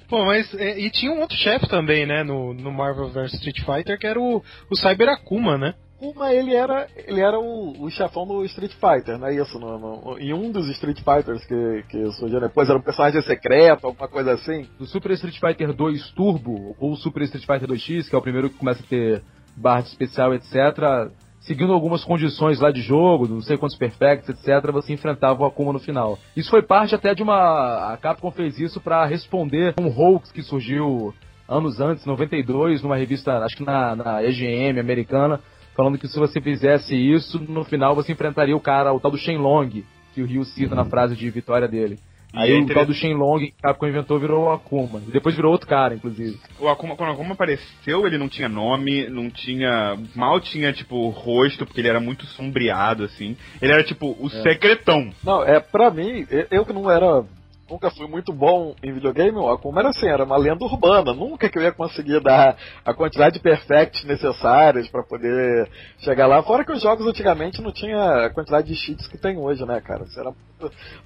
Pô, 0.09 0.25
mas 0.27 0.53
é, 0.55 0.79
e 0.79 0.91
tinha 0.91 1.11
um 1.13 1.21
outro 1.21 1.37
chefe 1.37 1.67
também, 1.69 2.05
né, 2.07 2.23
no, 2.23 2.53
no 2.53 2.71
Marvel 2.71 3.09
vs 3.09 3.33
Street 3.35 3.61
Fighter, 3.65 3.99
que 3.99 4.07
era 4.07 4.21
o, 4.21 4.43
o 4.71 4.77
Cyber 4.77 5.09
Akuma, 5.09 5.57
né? 5.57 5.75
Uma, 6.01 6.33
ele 6.33 6.55
era, 6.55 6.87
ele 7.07 7.21
era 7.21 7.39
o, 7.39 7.85
o 7.85 7.91
chefão 7.91 8.27
do 8.27 8.45
Street 8.47 8.73
Fighter, 8.73 9.19
não 9.19 9.27
é 9.27 9.35
isso? 9.35 9.59
No, 9.59 9.79
no- 9.79 10.19
em 10.19 10.33
um 10.33 10.51
dos 10.51 10.67
Street 10.71 10.99
Fighters 11.03 11.45
que, 11.45 11.85
que 11.91 12.13
surgiu 12.13 12.41
depois, 12.41 12.69
era 12.71 12.79
um 12.79 12.83
personagem 12.83 13.21
secreto, 13.23 13.87
alguma 13.87 14.09
coisa 14.09 14.33
assim. 14.33 14.67
Do 14.79 14.87
Super 14.87 15.11
Street 15.13 15.39
Fighter 15.39 15.73
2 15.75 16.11
Turbo, 16.13 16.75
ou 16.81 16.97
Super 16.97 17.23
Street 17.25 17.45
Fighter 17.45 17.69
2X, 17.69 18.09
que 18.09 18.15
é 18.15 18.19
o 18.19 18.23
primeiro 18.23 18.49
que 18.49 18.57
começa 18.57 18.83
a 18.83 18.87
ter 18.87 19.23
barra 19.57 19.83
de 19.83 19.89
especial, 19.89 20.33
etc. 20.35 21.11
Seguindo 21.41 21.73
algumas 21.73 22.05
condições 22.05 22.61
lá 22.61 22.71
de 22.71 22.81
jogo, 22.83 23.27
não 23.29 23.41
sei 23.43 23.57
quantos 23.59 23.77
perfects, 23.77 24.29
etc., 24.29 24.71
você 24.73 24.93
enfrentava 24.93 25.43
o 25.43 25.47
Akuma 25.47 25.73
no 25.73 25.79
final. 25.79 26.19
Isso 26.37 26.51
foi 26.51 26.63
parte 26.63 26.95
até 26.95 27.15
de 27.15 27.23
uma. 27.23 27.93
A 27.93 27.97
Capcom 27.97 28.31
fez 28.31 28.59
isso 28.59 28.81
pra 28.81 29.05
responder 29.07 29.75
um 29.81 29.89
hoax 29.89 30.31
que 30.33 30.43
surgiu 30.43 31.15
anos 31.49 31.81
antes, 31.81 32.05
92, 32.07 32.83
numa 32.83 32.97
revista, 32.97 33.39
acho 33.39 33.57
que 33.57 33.65
na, 33.65 33.97
na 33.97 34.23
EGM 34.23 34.79
americana, 34.79 35.41
falando 35.77 35.99
que 35.99 36.09
se 36.09 36.19
você 36.19 36.41
fizesse 36.41 36.95
isso, 36.95 37.39
no 37.39 37.65
final 37.65 37.95
você 37.95 38.13
enfrentaria 38.13 38.57
o 38.57 38.61
cara, 38.61 38.93
o 38.93 39.01
tal 39.01 39.11
do 39.11 39.19
Shenlong, 39.19 39.85
que 40.15 40.23
o 40.23 40.27
Ryu 40.27 40.45
cita 40.45 40.75
na 40.75 40.85
frase 40.85 41.17
de 41.17 41.29
vitória 41.31 41.69
dele. 41.69 41.99
E 42.33 42.39
Aí 42.39 42.53
é 42.53 42.61
o 42.61 42.67
tal 42.67 42.87
do 42.87 42.95
Shenlong 42.95 43.41
que 43.47 43.55
Capcom 43.61 43.89
inventou 43.89 44.19
virou 44.21 44.45
o 44.45 44.51
Akuma. 44.53 45.01
E 45.07 45.11
depois 45.11 45.35
virou 45.35 45.51
outro 45.51 45.67
cara, 45.67 45.95
inclusive. 45.97 46.39
O 46.61 46.69
Akuma, 46.69 46.95
quando 46.95 47.11
o 47.11 47.13
Akuma 47.15 47.33
apareceu, 47.33 48.07
ele 48.07 48.19
não 48.19 48.29
tinha 48.29 48.49
nome, 48.49 49.09
não 49.09 49.29
tinha. 49.29 49.99
Mal 50.15 50.39
tinha, 50.41 50.73
tipo, 50.73 51.09
rosto, 51.09 51.67
porque 51.67 51.81
ele 51.81 51.89
era 51.89 51.99
muito 51.99 52.27
sombreado, 52.27 53.03
assim. 53.03 53.37
Ele 53.61 53.73
era, 53.73 53.83
tipo, 53.83 54.17
o 54.21 54.29
É. 54.29 54.43
secretão. 54.43 55.11
Não, 55.25 55.43
é, 55.43 55.59
pra 55.59 55.91
mim, 55.91 56.25
eu 56.53 56.65
que 56.65 56.73
não 56.73 56.89
era. 56.89 57.25
Nunca 57.71 57.89
fui 57.89 58.09
muito 58.09 58.33
bom 58.33 58.75
em 58.83 58.93
videogame, 58.93 59.39
o 59.39 59.49
Akuma 59.49 59.81
era 59.81 59.91
assim, 59.91 60.09
era 60.09 60.25
uma 60.25 60.37
lenda 60.37 60.65
urbana. 60.65 61.15
Nunca 61.15 61.49
que 61.49 61.57
eu 61.57 61.63
ia 61.63 61.71
conseguir 61.71 62.21
dar 62.21 62.57
a 62.85 62.93
quantidade 62.93 63.35
de 63.35 63.41
perfects 63.41 64.03
necessárias 64.05 64.89
pra 64.89 65.05
poder 65.05 65.71
chegar 65.99 66.27
lá. 66.27 66.43
Fora 66.43 66.65
que 66.65 66.73
os 66.73 66.83
jogos 66.83 67.07
antigamente 67.07 67.63
não 67.63 67.71
tinha 67.71 68.27
a 68.27 68.31
quantidade 68.31 68.67
de 68.67 68.75
cheats 68.75 69.07
que 69.07 69.17
tem 69.17 69.39
hoje, 69.39 69.65
né, 69.65 69.81
cara? 69.81 70.03
Isso 70.03 70.19
era 70.19 70.33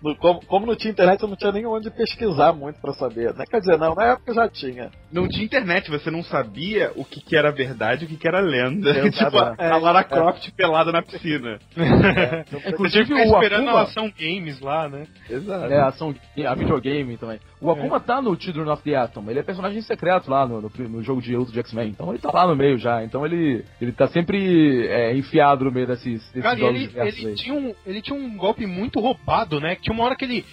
no- 0.02 0.16
como, 0.16 0.44
como 0.46 0.66
não 0.66 0.74
tinha 0.76 0.90
internet, 0.92 1.22
eu 1.22 1.28
não 1.28 1.36
tinha 1.36 1.52
nem 1.52 1.66
onde 1.66 1.90
pesquisar 1.90 2.52
muito 2.52 2.80
pra 2.80 2.92
saber. 2.94 3.34
Né? 3.34 3.44
Quer 3.50 3.60
dizer, 3.60 3.78
não, 3.78 3.94
na 3.94 4.12
época 4.12 4.34
já 4.34 4.48
tinha. 4.48 4.90
Não 5.12 5.28
tinha 5.28 5.44
internet, 5.44 5.90
você 5.90 6.10
não 6.10 6.22
sabia 6.22 6.92
o 6.96 7.04
que, 7.04 7.20
que 7.20 7.36
era 7.36 7.50
verdade 7.52 8.04
e 8.04 8.06
o 8.06 8.08
que, 8.08 8.16
que 8.16 8.28
era 8.28 8.40
lenda. 8.40 8.92
Tipo, 9.14 9.38
a, 9.38 9.54
a 9.58 9.76
Lara 9.76 10.02
Croft 10.04 10.50
pelada 10.56 10.90
na 10.92 11.02
piscina. 11.02 11.58
Inclusive 12.68 13.04
Ficar 13.04 13.20
o 13.20 13.24
esperando 13.24 13.68
Akuma. 13.68 13.80
a 13.80 13.82
ação 13.82 14.12
games 14.18 14.60
lá, 14.60 14.88
né? 14.88 15.06
Exato. 15.28 15.72
É, 15.72 15.80
ação, 15.80 16.14
a 16.46 16.54
videogame 16.54 17.16
também. 17.16 17.38
O 17.60 17.70
Akuma 17.70 18.00
tá 18.00 18.20
no 18.20 18.38
Children 18.40 18.68
of 18.70 18.82
the 18.82 18.94
Atom. 18.94 19.30
Ele 19.30 19.38
é 19.38 19.42
personagem 19.42 19.80
secreto 19.82 20.30
lá 20.30 20.46
no, 20.46 20.60
no, 20.60 20.70
no 20.88 21.02
jogo 21.02 21.20
de 21.22 21.34
luta 21.36 21.52
de 21.52 21.58
X-Men. 21.60 21.88
Então 21.90 22.10
ele 22.10 22.18
tá 22.18 22.30
lá 22.32 22.46
no 22.46 22.56
meio 22.56 22.78
já. 22.78 23.02
Então 23.04 23.24
ele, 23.24 23.64
ele 23.80 23.92
tá 23.92 24.08
sempre 24.08 24.86
é, 24.88 25.16
enfiado 25.16 25.64
no 25.64 25.70
meio 25.72 25.86
desses, 25.86 26.20
desses 26.28 26.42
Cara, 26.42 26.56
jogos 26.58 26.74
ele, 26.76 26.90
ele, 26.94 27.28
aí. 27.28 27.34
tinha 27.34 27.54
um, 27.54 27.74
ele 27.86 28.02
tinha 28.02 28.18
um 28.18 28.36
golpe 28.36 28.66
muito 28.66 29.00
roubado, 29.00 29.43
né? 29.60 29.76
Que 29.76 29.82
tinha 29.82 29.94
uma 29.94 30.04
hora 30.04 30.16
que 30.16 30.24
ele. 30.24 30.44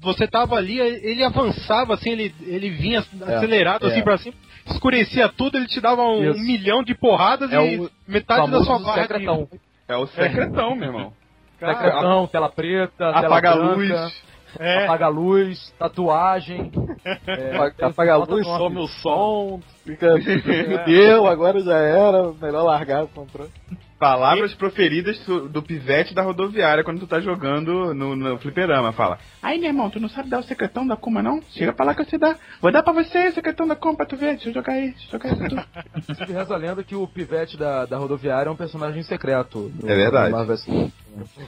Você 0.00 0.26
tava 0.26 0.56
ali, 0.56 0.78
ele 0.80 1.22
avançava 1.22 1.94
assim, 1.94 2.10
ele, 2.10 2.34
ele 2.40 2.70
vinha 2.70 3.00
acelerado 3.00 3.86
é. 3.86 3.90
assim 3.90 4.02
pra 4.02 4.16
cima, 4.16 4.34
escurecia 4.66 5.28
tudo, 5.28 5.56
ele 5.58 5.66
te 5.66 5.80
dava 5.80 6.02
um, 6.02 6.30
Isso. 6.30 6.40
milhão 6.40 6.82
de 6.82 6.94
porradas 6.94 7.52
É 7.52 7.74
e 7.74 7.78
o 7.80 7.90
metade 8.06 8.50
da 8.50 8.62
sua 8.62 8.78
barra. 8.78 9.02
secretão. 9.02 9.46
É 9.86 9.96
o 9.96 10.06
secretão, 10.06 10.74
meu 10.74 10.88
irmão. 10.88 11.12
Cara, 11.60 11.74
Secretão, 11.74 12.26
tela 12.28 12.48
preta, 12.48 12.92
tela 12.96 13.18
Apaga 13.18 13.50
a 13.50 13.56
branca, 13.56 13.74
luz. 13.74 14.22
é, 14.60 14.84
apaga 14.84 15.06
a 15.06 15.08
luz, 15.08 15.74
tatuagem. 15.78 16.70
é, 17.26 17.56
Apaga- 17.84 18.12
a 18.14 18.16
luz, 18.16 18.46
some 18.46 18.78
o 18.78 18.86
som, 18.86 19.60
fica. 19.84 20.14
Deu, 20.86 21.26
agora 21.26 21.58
já 21.60 21.76
era, 21.76 22.32
melhor 22.40 22.62
largar 22.62 23.04
o 23.04 23.08
controle. 23.08 23.50
Palavras 23.98 24.54
proferidas 24.54 25.18
do, 25.26 25.48
do 25.48 25.60
pivete 25.62 26.14
da 26.14 26.22
rodoviária 26.22 26.84
quando 26.84 27.00
tu 27.00 27.06
tá 27.06 27.20
jogando 27.20 27.92
no, 27.92 28.14
no 28.14 28.38
fliperama. 28.38 28.92
Fala. 28.92 29.18
Aí, 29.42 29.58
meu 29.58 29.68
irmão, 29.70 29.90
tu 29.90 29.98
não 29.98 30.08
sabe 30.08 30.28
dar 30.30 30.38
o 30.38 30.42
secretão 30.44 30.86
da 30.86 30.96
Kuma, 30.96 31.20
não? 31.22 31.42
Chega 31.50 31.72
pra 31.72 31.86
lá 31.86 31.94
que 31.94 32.02
eu 32.02 32.06
sei 32.06 32.18
dar. 32.18 32.38
Vou 32.60 32.70
dar 32.70 32.82
pra 32.84 32.92
você 32.92 33.28
o 33.28 33.32
secretão 33.34 33.66
da 33.66 33.74
Kuma 33.74 33.96
pra 33.96 34.06
tu 34.06 34.16
ver. 34.16 34.34
Deixa 34.36 34.50
eu 34.50 34.54
jogar 34.54 34.74
aí, 34.74 34.90
deixa 34.92 35.06
eu 35.06 35.10
jogar 35.20 35.30
aí. 35.30 35.64
Inclusive, 35.98 36.32
reza 36.32 36.54
a 36.54 36.56
lenda 36.56 36.84
que 36.84 36.94
o 36.94 37.08
pivete 37.08 37.56
da, 37.56 37.86
da 37.86 37.96
rodoviária 37.98 38.48
é 38.48 38.52
um 38.52 38.56
personagem 38.56 39.02
secreto. 39.02 39.72
no- 39.82 39.90
É 39.90 39.94
verdade. 39.96 40.32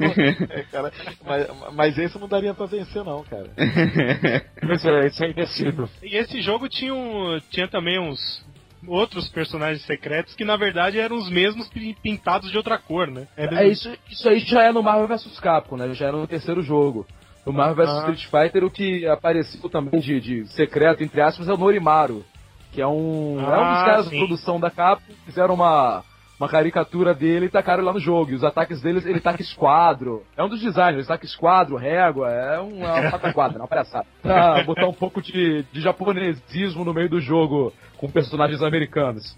É, 0.01 0.63
cara, 0.73 0.93
mas, 1.25 1.47
mas 1.75 1.99
esse 1.99 2.19
não 2.19 2.27
daria 2.27 2.53
pra 2.53 2.67
vencer, 2.67 3.05
não, 3.05 3.23
cara. 3.23 3.47
Isso 4.75 4.89
é, 4.89 5.07
isso 5.07 5.25
é 5.25 5.31
invencível. 5.31 5.89
E 6.03 6.17
esse 6.17 6.41
jogo 6.43 6.69
tinha, 6.69 6.93
um, 6.95 7.39
tinha 7.51 7.69
também 7.69 7.99
uns 8.01 8.45
outros 8.87 9.29
personagens 9.29 9.85
secretos 9.85 10.35
que 10.35 10.45
na 10.45 10.57
verdade 10.57 10.99
eram 10.99 11.17
os 11.17 11.29
mesmos 11.31 11.69
pi- 11.69 11.97
pintados 12.03 12.51
de 12.51 12.57
outra 12.57 12.79
cor, 12.79 13.07
né? 13.09 13.27
Era- 13.37 13.63
É, 13.65 13.69
isso, 13.69 13.91
isso 14.11 14.29
aí 14.29 14.39
já 14.41 14.63
é 14.65 14.73
no 14.73 14.83
Marvel 14.83 15.07
vs 15.09 15.39
Capcom, 15.41 15.77
né? 15.77 15.93
Já 15.95 16.09
é 16.09 16.13
no 16.13 16.27
terceiro 16.27 16.63
jogo. 16.63 17.07
No 17.47 17.53
Marvel 17.53 17.77
vs 17.87 17.95
Ah. 17.95 17.99
Street 18.11 18.25
Fighter, 18.27 18.65
o 18.65 18.71
que 18.71 19.07
apareceu 19.07 19.69
também 19.71 20.01
de, 20.01 20.21
de 20.21 20.47
secreto, 20.49 21.03
entre 21.03 21.21
aspas, 21.21 21.49
é 21.49 21.53
o 21.53 21.57
Norimaru. 21.57 22.25
Que 22.73 22.81
é 22.81 22.87
um, 22.87 23.39
é 23.41 23.43
um 23.43 23.71
dos 23.71 23.79
Ah, 23.81 23.85
caras 23.85 24.07
sim. 24.07 24.13
da 24.13 24.19
produção 24.27 24.61
da 24.61 24.71
Capcom, 24.71 25.13
fizeram 25.25 25.55
uma, 25.55 26.05
uma 26.39 26.49
caricatura 26.49 27.13
dele 27.13 27.47
e 27.47 27.49
tacaram 27.51 27.83
lá 27.83 27.93
no 27.93 27.99
jogo. 27.99 28.31
E 28.31 28.35
os 28.35 28.45
ataques 28.45 28.81
deles, 28.81 29.05
ele 29.05 29.19
taca 29.21 29.43
esquadro. 29.43 30.23
É 30.37 30.45
um 30.45 30.49
dos 30.49 30.61
designers, 30.61 30.99
ele 30.99 31.07
taca 31.07 31.25
esquadro, 31.27 31.75
régua, 31.77 32.31
é 32.31 32.61
um, 32.61 32.85
é 32.85 33.01
uma 33.01 33.11
pataquadra, 33.11 33.59
uma 33.59 33.67
palhaçada. 33.67 34.07
Pra 34.23 34.63
botar 34.63 34.87
um 34.87 34.93
pouco 34.93 35.21
de, 35.21 35.65
de 35.73 35.81
japonesismo 35.81 36.85
no 36.85 36.95
meio 36.95 37.09
do 37.09 37.21
jogo 37.21 37.73
com 38.01 38.11
personagens 38.11 38.63
americanos. 38.63 39.37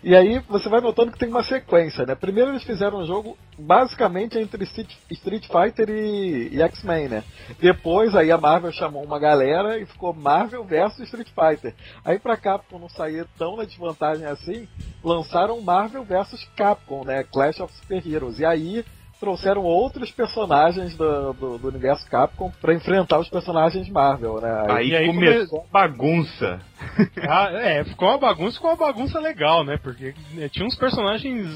E 0.00 0.14
aí 0.14 0.38
você 0.48 0.68
vai 0.68 0.80
notando 0.80 1.10
que 1.10 1.18
tem 1.18 1.28
uma 1.28 1.42
sequência, 1.42 2.06
né? 2.06 2.14
Primeiro 2.14 2.52
eles 2.52 2.62
fizeram 2.62 3.00
um 3.00 3.04
jogo 3.04 3.36
basicamente 3.58 4.38
entre 4.38 4.62
Street, 4.62 5.46
Fighter 5.48 5.90
e, 5.90 6.50
e 6.52 6.62
X-Men, 6.62 7.08
né? 7.08 7.24
Depois 7.60 8.14
aí 8.14 8.30
a 8.30 8.38
Marvel 8.38 8.70
chamou 8.70 9.02
uma 9.02 9.18
galera 9.18 9.76
e 9.76 9.86
ficou 9.86 10.14
Marvel 10.14 10.62
versus 10.62 11.00
Street 11.00 11.28
Fighter. 11.30 11.74
Aí 12.04 12.16
pra 12.20 12.36
Capcom 12.36 12.78
não 12.78 12.88
sair 12.88 13.26
tão 13.36 13.56
na 13.56 13.64
desvantagem 13.64 14.24
assim, 14.24 14.68
lançaram 15.02 15.60
Marvel 15.60 16.04
versus 16.04 16.48
Capcom, 16.54 17.04
né? 17.04 17.24
Clash 17.24 17.58
of 17.58 17.74
Super 17.74 18.06
Heroes. 18.06 18.38
E 18.38 18.44
aí 18.44 18.84
trouxeram 19.18 19.62
outros 19.62 20.10
personagens 20.10 20.96
do, 20.96 21.32
do, 21.32 21.58
do 21.58 21.68
universo 21.68 22.08
Capcom 22.08 22.50
pra 22.60 22.74
enfrentar 22.74 23.18
os 23.18 23.28
personagens 23.28 23.88
Marvel, 23.88 24.40
né? 24.40 24.66
Aí, 24.68 24.94
aí 24.94 25.06
começou 25.06 25.60
a 25.60 25.72
bagunça. 25.72 26.60
Ah, 27.28 27.50
é, 27.52 27.84
ficou 27.84 28.08
uma 28.08 28.18
bagunça, 28.18 28.54
ficou 28.56 28.70
uma 28.70 28.76
bagunça 28.76 29.18
legal, 29.20 29.64
né? 29.64 29.78
Porque 29.82 30.14
é, 30.38 30.48
tinha 30.48 30.64
uns 30.66 30.76
personagens. 30.76 31.46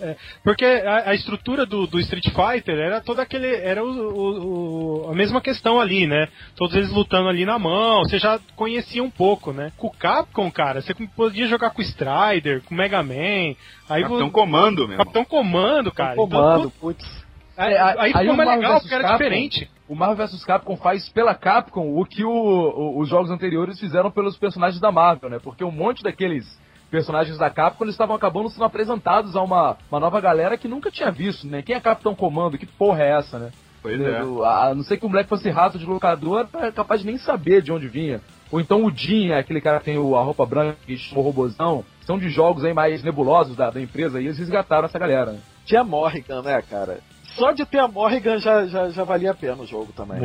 é, 0.00 0.16
porque 0.44 0.64
a, 0.64 1.10
a 1.10 1.14
estrutura 1.14 1.64
do, 1.64 1.86
do 1.86 1.98
Street 2.00 2.26
Fighter 2.26 2.78
era 2.78 3.00
toda 3.00 3.22
aquele. 3.22 3.46
Era 3.56 3.82
o, 3.84 3.88
o- 3.88 5.06
o- 5.06 5.10
a 5.10 5.14
mesma 5.14 5.40
questão 5.40 5.80
ali, 5.80 6.06
né? 6.06 6.28
Todos 6.56 6.74
eles 6.76 6.90
lutando 6.90 7.28
ali 7.28 7.44
na 7.44 7.58
mão, 7.58 8.00
você 8.04 8.18
já 8.18 8.38
conhecia 8.54 9.02
um 9.02 9.10
pouco, 9.10 9.52
né? 9.52 9.72
Com 9.76 9.86
o 9.88 9.96
Capcom, 9.96 10.50
cara, 10.50 10.80
você 10.82 10.94
podia 10.94 11.46
jogar 11.46 11.70
com 11.70 11.80
o 11.80 11.84
Strider, 11.84 12.62
com 12.62 12.74
o 12.74 12.78
Mega 12.78 13.02
Man. 13.02 13.54
Aí 13.88 14.02
Capitão 14.02 14.26
vo- 14.26 14.30
Comando, 14.32 14.82
meu 14.82 14.92
irmão. 14.92 14.98
Capitão 14.98 15.24
Comando, 15.24 15.92
cara. 15.92 16.12
Então, 16.12 16.28
Comando, 16.28 16.70
pô, 16.70 16.88
putz. 16.88 17.24
aí, 17.56 17.72
É, 17.74 17.80
aí 17.80 18.12
ficou 18.12 18.34
mais 18.36 18.50
legal, 18.50 18.80
porque 18.80 18.94
era 18.94 19.02
Capcom- 19.04 19.18
diferente. 19.24 19.70
O 19.88 19.94
Marvel 19.94 20.26
vs 20.26 20.44
Capcom 20.44 20.76
faz 20.76 21.08
pela 21.08 21.34
Capcom 21.34 21.96
o 21.98 22.04
que 22.04 22.24
o- 22.24 22.30
o- 22.30 22.98
os 23.00 23.08
jogos 23.08 23.30
anteriores 23.30 23.78
fizeram 23.78 24.10
pelos 24.10 24.36
personagens 24.36 24.80
da 24.80 24.90
Marvel, 24.90 25.30
né? 25.30 25.38
Porque 25.42 25.62
um 25.62 25.70
monte 25.70 26.02
daqueles 26.02 26.44
personagens 26.90 27.38
da 27.38 27.50
Capcom 27.50 27.84
eles 27.84 27.94
estavam 27.94 28.16
acabando 28.16 28.48
sendo 28.50 28.64
apresentados 28.64 29.36
a 29.36 29.42
uma, 29.42 29.76
uma 29.90 30.00
nova 30.00 30.20
galera 30.20 30.56
que 30.58 30.66
nunca 30.68 30.90
tinha 30.90 31.10
visto, 31.10 31.46
né? 31.46 31.62
Quem 31.62 31.76
é 31.76 31.80
Capitão 31.80 32.14
Comando? 32.14 32.58
Que 32.58 32.66
porra 32.66 33.02
é 33.02 33.10
essa, 33.18 33.38
né? 33.38 33.50
Pois 33.82 34.00
é. 34.00 34.20
Do- 34.20 34.44
A 34.44 34.66
a 34.70 34.74
não 34.74 34.82
ser 34.82 34.96
que 34.96 35.06
o 35.06 35.08
moleque 35.08 35.28
fosse 35.28 35.48
rato 35.50 35.78
de 35.78 35.86
locador, 35.86 36.48
é 36.54 36.72
capaz 36.72 37.00
de 37.02 37.06
nem 37.06 37.16
saber 37.18 37.62
de 37.62 37.70
onde 37.70 37.86
vinha. 37.86 38.20
Ou 38.50 38.60
então 38.60 38.84
o 38.84 38.90
Jim, 38.90 39.30
é 39.30 39.38
aquele 39.38 39.60
cara 39.60 39.78
que 39.78 39.84
tem 39.84 39.98
o- 39.98 40.16
a 40.16 40.22
roupa 40.22 40.44
branca 40.46 40.76
que 40.84 40.96
chama 40.96 41.20
o 41.20 41.24
robozão. 41.24 41.84
São 42.04 42.18
de 42.18 42.28
jogos 42.28 42.64
aí 42.64 42.72
mais 42.74 43.02
nebulosos 43.04 43.56
da, 43.56 43.70
da 43.70 43.80
empresa 43.80 44.20
e 44.20 44.24
eles 44.26 44.38
resgataram 44.38 44.86
essa 44.86 44.98
galera. 44.98 45.32
né? 45.32 45.40
Tinha 45.64 45.82
Morrigan, 45.84 46.42
né, 46.42 46.62
cara? 46.62 46.98
Só 47.36 47.52
de 47.52 47.64
ter 47.66 47.78
a 47.78 47.88
Morrigan 47.88 48.38
já, 48.38 48.66
já, 48.66 48.88
já 48.90 49.04
valia 49.04 49.30
a 49.30 49.34
pena 49.34 49.62
o 49.62 49.66
jogo 49.66 49.92
também. 49.92 50.18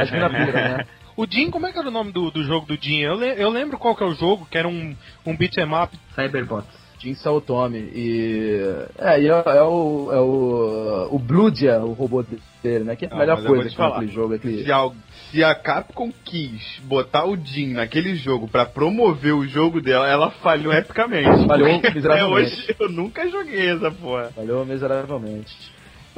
Acho 0.00 0.12
que 0.12 0.18
na 0.18 0.28
pura, 0.28 0.52
né? 0.52 0.86
O 1.16 1.26
Jim, 1.28 1.50
como 1.50 1.66
é 1.66 1.72
que 1.72 1.78
era 1.78 1.88
o 1.88 1.90
nome 1.90 2.12
do, 2.12 2.30
do 2.30 2.44
jogo 2.44 2.66
do 2.66 2.76
Jim? 2.80 2.98
Eu, 3.00 3.14
le- 3.16 3.34
eu 3.42 3.50
lembro 3.50 3.76
qual 3.78 3.96
que 3.96 4.04
é 4.04 4.06
o 4.06 4.14
jogo, 4.14 4.46
que 4.48 4.56
era 4.56 4.68
um, 4.68 4.94
um 5.26 5.36
beat'em 5.36 5.64
up. 5.74 5.96
Cyberbots. 6.14 6.68
Jim 7.00 7.14
Saotome. 7.14 7.78
E. 7.78 8.60
É, 8.98 9.20
e 9.20 9.26
é, 9.28 9.30
é 9.30 9.62
o. 9.62 10.10
É 10.12 10.20
o. 10.20 11.08
O 11.12 11.18
Bloodia, 11.18 11.80
o 11.80 11.92
robô 11.92 12.24
dele, 12.62 12.84
né? 12.84 12.96
Que 12.96 13.04
é 13.06 13.08
a 13.08 13.14
Ah, 13.14 13.18
melhor 13.18 13.42
coisa 13.44 13.68
que 13.68 13.76
falar. 13.76 13.94
naquele 13.94 14.12
jogo. 14.12 14.34
Aquele... 14.34 14.64
Se, 14.64 14.70
al- 14.72 14.94
se 15.30 15.42
a 15.44 15.54
Capcom 15.54 16.12
quis 16.24 16.80
botar 16.84 17.24
o 17.24 17.36
Jin 17.36 17.72
naquele 17.74 18.14
jogo 18.16 18.46
pra 18.48 18.66
promover 18.66 19.32
o 19.34 19.46
jogo 19.46 19.80
dela, 19.80 20.08
ela 20.08 20.30
falhou 20.30 20.72
epicamente. 20.72 21.46
Falhou 21.46 21.80
miseravelmente. 21.94 22.08
Até 22.08 22.24
hoje 22.26 22.76
eu 22.80 22.88
nunca 22.90 23.28
joguei 23.28 23.70
essa 23.70 23.90
porra. 23.92 24.30
Falhou 24.34 24.64
miseravelmente. 24.66 25.54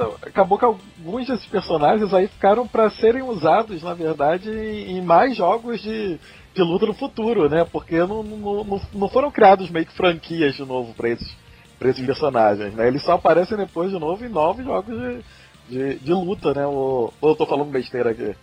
Então, 0.01 0.15
acabou 0.23 0.57
que 0.57 0.65
alguns 0.65 1.27
desses 1.27 1.45
personagens 1.45 2.11
aí 2.11 2.27
ficaram 2.27 2.67
pra 2.67 2.89
serem 2.89 3.21
usados, 3.21 3.83
na 3.83 3.93
verdade, 3.93 4.49
em 4.49 4.99
mais 4.99 5.37
jogos 5.37 5.79
de, 5.79 6.19
de 6.55 6.61
luta 6.63 6.87
no 6.87 6.93
futuro, 6.95 7.47
né? 7.47 7.63
Porque 7.71 7.99
não, 7.99 8.23
não, 8.23 8.81
não, 8.93 9.09
foram 9.09 9.29
criados 9.29 9.69
meio 9.69 9.85
que 9.85 9.95
franquias 9.95 10.55
de 10.55 10.65
novo 10.65 10.91
pra 10.95 11.09
esses, 11.09 11.31
pra 11.77 11.89
esses 11.89 12.03
personagens, 12.03 12.73
né? 12.73 12.87
Eles 12.87 13.03
só 13.03 13.13
aparecem 13.13 13.55
depois 13.55 13.91
de 13.91 13.99
novo 13.99 14.25
em 14.25 14.29
novos 14.29 14.65
jogos 14.65 14.99
de, 14.99 15.23
de, 15.69 15.99
de 15.99 16.13
luta, 16.13 16.51
né? 16.51 16.65
Ou, 16.65 17.13
ou 17.21 17.29
eu 17.29 17.35
tô 17.35 17.45
falando 17.45 17.69
besteira 17.69 18.09
aqui? 18.09 18.35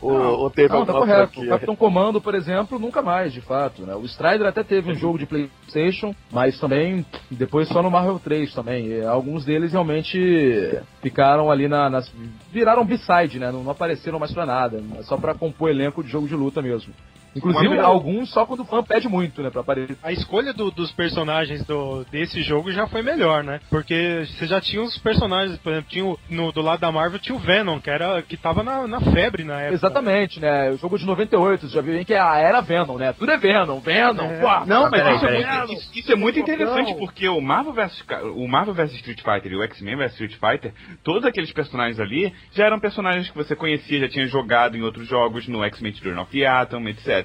Ou, 0.00 0.12
ou 0.12 0.50
teve 0.50 0.72
Não, 0.72 0.86
tá 0.86 0.92
correto. 0.92 1.22
O 1.22 1.34
franquia? 1.34 1.48
Capitão 1.50 1.76
Comando, 1.76 2.20
por 2.20 2.34
exemplo, 2.34 2.78
nunca 2.78 3.02
mais, 3.02 3.32
de 3.32 3.40
fato, 3.40 3.82
né? 3.82 3.94
O 3.94 4.04
Strider 4.04 4.46
até 4.46 4.62
teve 4.62 4.90
um 4.90 4.94
jogo 4.94 5.18
de 5.18 5.26
Playstation, 5.26 6.14
mas 6.30 6.58
também 6.58 7.04
depois 7.30 7.68
só 7.68 7.82
no 7.82 7.90
Marvel 7.90 8.18
3 8.18 8.54
também. 8.54 8.86
E 8.86 9.04
alguns 9.04 9.44
deles 9.44 9.72
realmente 9.72 10.78
ficaram 11.02 11.50
ali 11.50 11.68
na, 11.68 11.90
nas... 11.90 12.10
viraram 12.50 12.84
B-side, 12.84 13.38
né? 13.38 13.52
Não, 13.52 13.62
não 13.62 13.72
apareceram 13.72 14.18
mais 14.18 14.32
pra 14.32 14.46
nada. 14.46 14.82
É 14.98 15.02
só 15.02 15.16
pra 15.16 15.34
compor 15.34 15.70
elenco 15.70 16.02
de 16.02 16.08
jogo 16.08 16.26
de 16.26 16.34
luta 16.34 16.62
mesmo. 16.62 16.92
Inclusive, 17.34 17.74
Uma- 17.74 17.84
alguns 17.84 18.30
só 18.30 18.44
quando 18.44 18.60
o 18.60 18.64
fã 18.64 18.82
pede 18.82 19.08
muito, 19.08 19.42
né? 19.42 19.50
Pra 19.50 19.60
aparecer. 19.60 19.96
A 20.02 20.12
escolha 20.12 20.52
do- 20.52 20.70
dos 20.70 20.90
personagens 20.92 21.64
do, 21.64 22.04
desse 22.10 22.42
jogo 22.42 22.72
já 22.72 22.86
foi 22.86 23.02
melhor, 23.02 23.44
né? 23.44 23.60
Porque 23.70 24.26
você 24.36 24.46
já 24.46 24.60
tinha 24.60 24.82
os 24.82 24.96
personagens, 24.98 25.56
por 25.58 25.72
exemplo, 25.72 25.90
tinha 25.90 26.04
o- 26.04 26.18
no, 26.28 26.50
do 26.52 26.60
lado 26.60 26.80
da 26.80 26.90
Marvel 26.90 27.18
tinha 27.18 27.34
o 27.34 27.38
Venom, 27.38 27.78
que, 27.80 27.88
era, 27.90 28.20
que 28.22 28.36
tava 28.36 28.62
na, 28.62 28.86
na 28.86 29.00
febre 29.00 29.44
na 29.44 29.60
época. 29.60 29.74
Exatamente, 29.74 30.40
né? 30.40 30.70
O 30.70 30.76
jogo 30.76 30.98
de 30.98 31.06
98, 31.06 31.68
você 31.68 31.74
já 31.74 31.80
viu 31.80 31.94
bem 31.94 32.04
que 32.04 32.14
é 32.14 32.20
a 32.20 32.36
era 32.38 32.60
Venom, 32.60 32.96
né? 32.96 33.12
Tudo 33.12 33.30
é 33.30 33.36
Venom, 33.38 33.78
Venom, 33.80 34.24
É. 34.30 34.40
Não, 34.66 34.82
mas 34.82 34.90
peraí, 34.90 35.16
isso, 35.16 35.24
é 35.24 35.28
peraí. 35.28 35.58
muito, 35.58 35.72
isso- 35.74 35.90
isso 35.98 36.12
é 36.12 36.16
muito 36.16 36.38
interessante 36.38 36.94
porque 36.98 37.28
o 37.28 37.40
Marvel 37.40 37.72
vs 37.72 38.04
o 38.34 38.48
Marvel 38.48 38.74
vs 38.74 38.92
Street 38.94 39.20
Fighter 39.22 39.52
e 39.52 39.56
o 39.56 39.62
X-Men 39.62 39.96
vs 39.96 40.12
Street 40.12 40.34
Fighter, 40.34 40.72
todos 41.04 41.24
aqueles 41.24 41.52
personagens 41.52 41.98
ali 42.00 42.32
já 42.52 42.66
eram 42.66 42.80
personagens 42.80 43.28
que 43.30 43.36
você 43.36 43.54
conhecia, 43.54 44.00
já 44.00 44.08
tinha 44.08 44.26
jogado 44.26 44.76
em 44.76 44.82
outros 44.82 45.06
jogos, 45.06 45.46
no 45.48 45.62
X-Men 45.64 45.92
Children 45.94 46.18
of 46.22 46.30
the 46.32 46.46
Atom, 46.46 46.88
etc. 46.88 47.19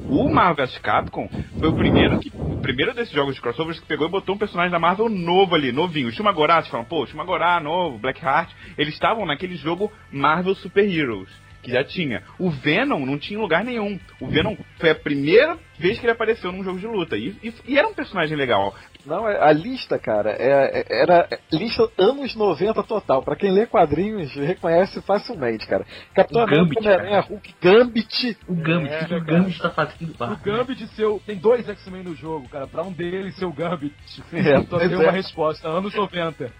O 0.00 0.28
Marvel 0.28 0.66
vs. 0.66 0.78
Capcom 0.78 1.28
foi 1.58 1.68
o 1.68 1.74
primeiro 1.74 2.18
que 2.18 2.32
o 2.34 2.60
primeiro 2.60 2.94
desses 2.94 3.12
jogos 3.12 3.34
de 3.34 3.40
crossovers 3.40 3.78
que 3.78 3.86
pegou 3.86 4.06
e 4.06 4.10
botou 4.10 4.34
um 4.34 4.38
personagem 4.38 4.70
da 4.70 4.78
Marvel 4.78 5.08
novo 5.08 5.54
ali, 5.54 5.70
novinho. 5.70 6.08
O 6.08 6.12
Shumagorá, 6.12 6.56
vocês 6.56 6.68
falam, 6.68 6.86
pô, 6.86 7.06
Shumagorá, 7.06 7.60
novo, 7.60 7.98
Blackheart, 7.98 8.50
eles 8.76 8.94
estavam 8.94 9.26
naquele 9.26 9.56
jogo 9.56 9.92
Marvel 10.10 10.54
Super 10.54 10.88
Heroes 10.88 11.41
que 11.62 11.70
já 11.70 11.84
tinha. 11.84 12.22
O 12.38 12.50
Venom 12.50 13.06
não 13.06 13.18
tinha 13.18 13.38
lugar 13.38 13.64
nenhum. 13.64 13.98
O 14.20 14.26
Venom 14.26 14.56
foi 14.78 14.90
a 14.90 14.94
primeira 14.94 15.56
vez 15.78 15.98
que 15.98 16.04
ele 16.04 16.12
apareceu 16.12 16.52
num 16.52 16.62
jogo 16.62 16.78
de 16.78 16.86
luta. 16.86 17.16
E, 17.16 17.36
e- 17.42 17.54
e 17.66 17.78
era 17.78 17.88
um 17.88 17.94
personagem 17.94 18.36
legal. 18.36 18.74
Não, 19.06 19.28
é- 19.28 19.42
a 19.42 19.52
lista, 19.52 19.98
cara, 19.98 20.30
é- 20.30 20.80
é- 20.80 21.02
era 21.02 21.28
lista 21.52 21.88
anos 21.98 22.36
90 22.36 22.82
total. 22.82 23.22
Pra 23.22 23.34
quem 23.34 23.50
lê 23.50 23.66
quadrinhos, 23.66 24.32
reconhece 24.34 25.00
facilmente, 25.02 25.66
cara. 25.66 25.84
Capitão 26.14 26.42
O 26.42 26.44
América, 26.44 26.64
Gambit, 26.74 26.86
Homem-Aranha, 26.86 27.20
Hulk, 27.20 27.54
Gambit. 27.60 28.38
O 28.46 28.54
Gambit, 28.54 28.94
o 29.04 29.08
que 29.08 29.14
o 29.14 29.24
Gambit 29.24 29.60
tá 29.62 29.70
fazendo 29.70 30.14
lá? 30.18 30.32
O 30.32 30.36
Gambit 30.36 30.86
seu. 30.88 31.20
Tem 31.26 31.36
dois 31.36 31.68
X-Men 31.68 32.02
no 32.04 32.14
jogo, 32.14 32.48
cara. 32.48 32.66
Pra 32.66 32.82
um 32.82 32.92
deles 32.92 33.34
ser 33.36 33.44
o 33.46 33.52
Gambit. 33.52 33.92
É, 34.32 34.62
Só 34.62 34.78
tem 34.78 34.92
é. 34.92 34.96
uma 34.96 35.10
resposta. 35.12 35.68
Anos 35.68 35.94
90. 35.94 36.50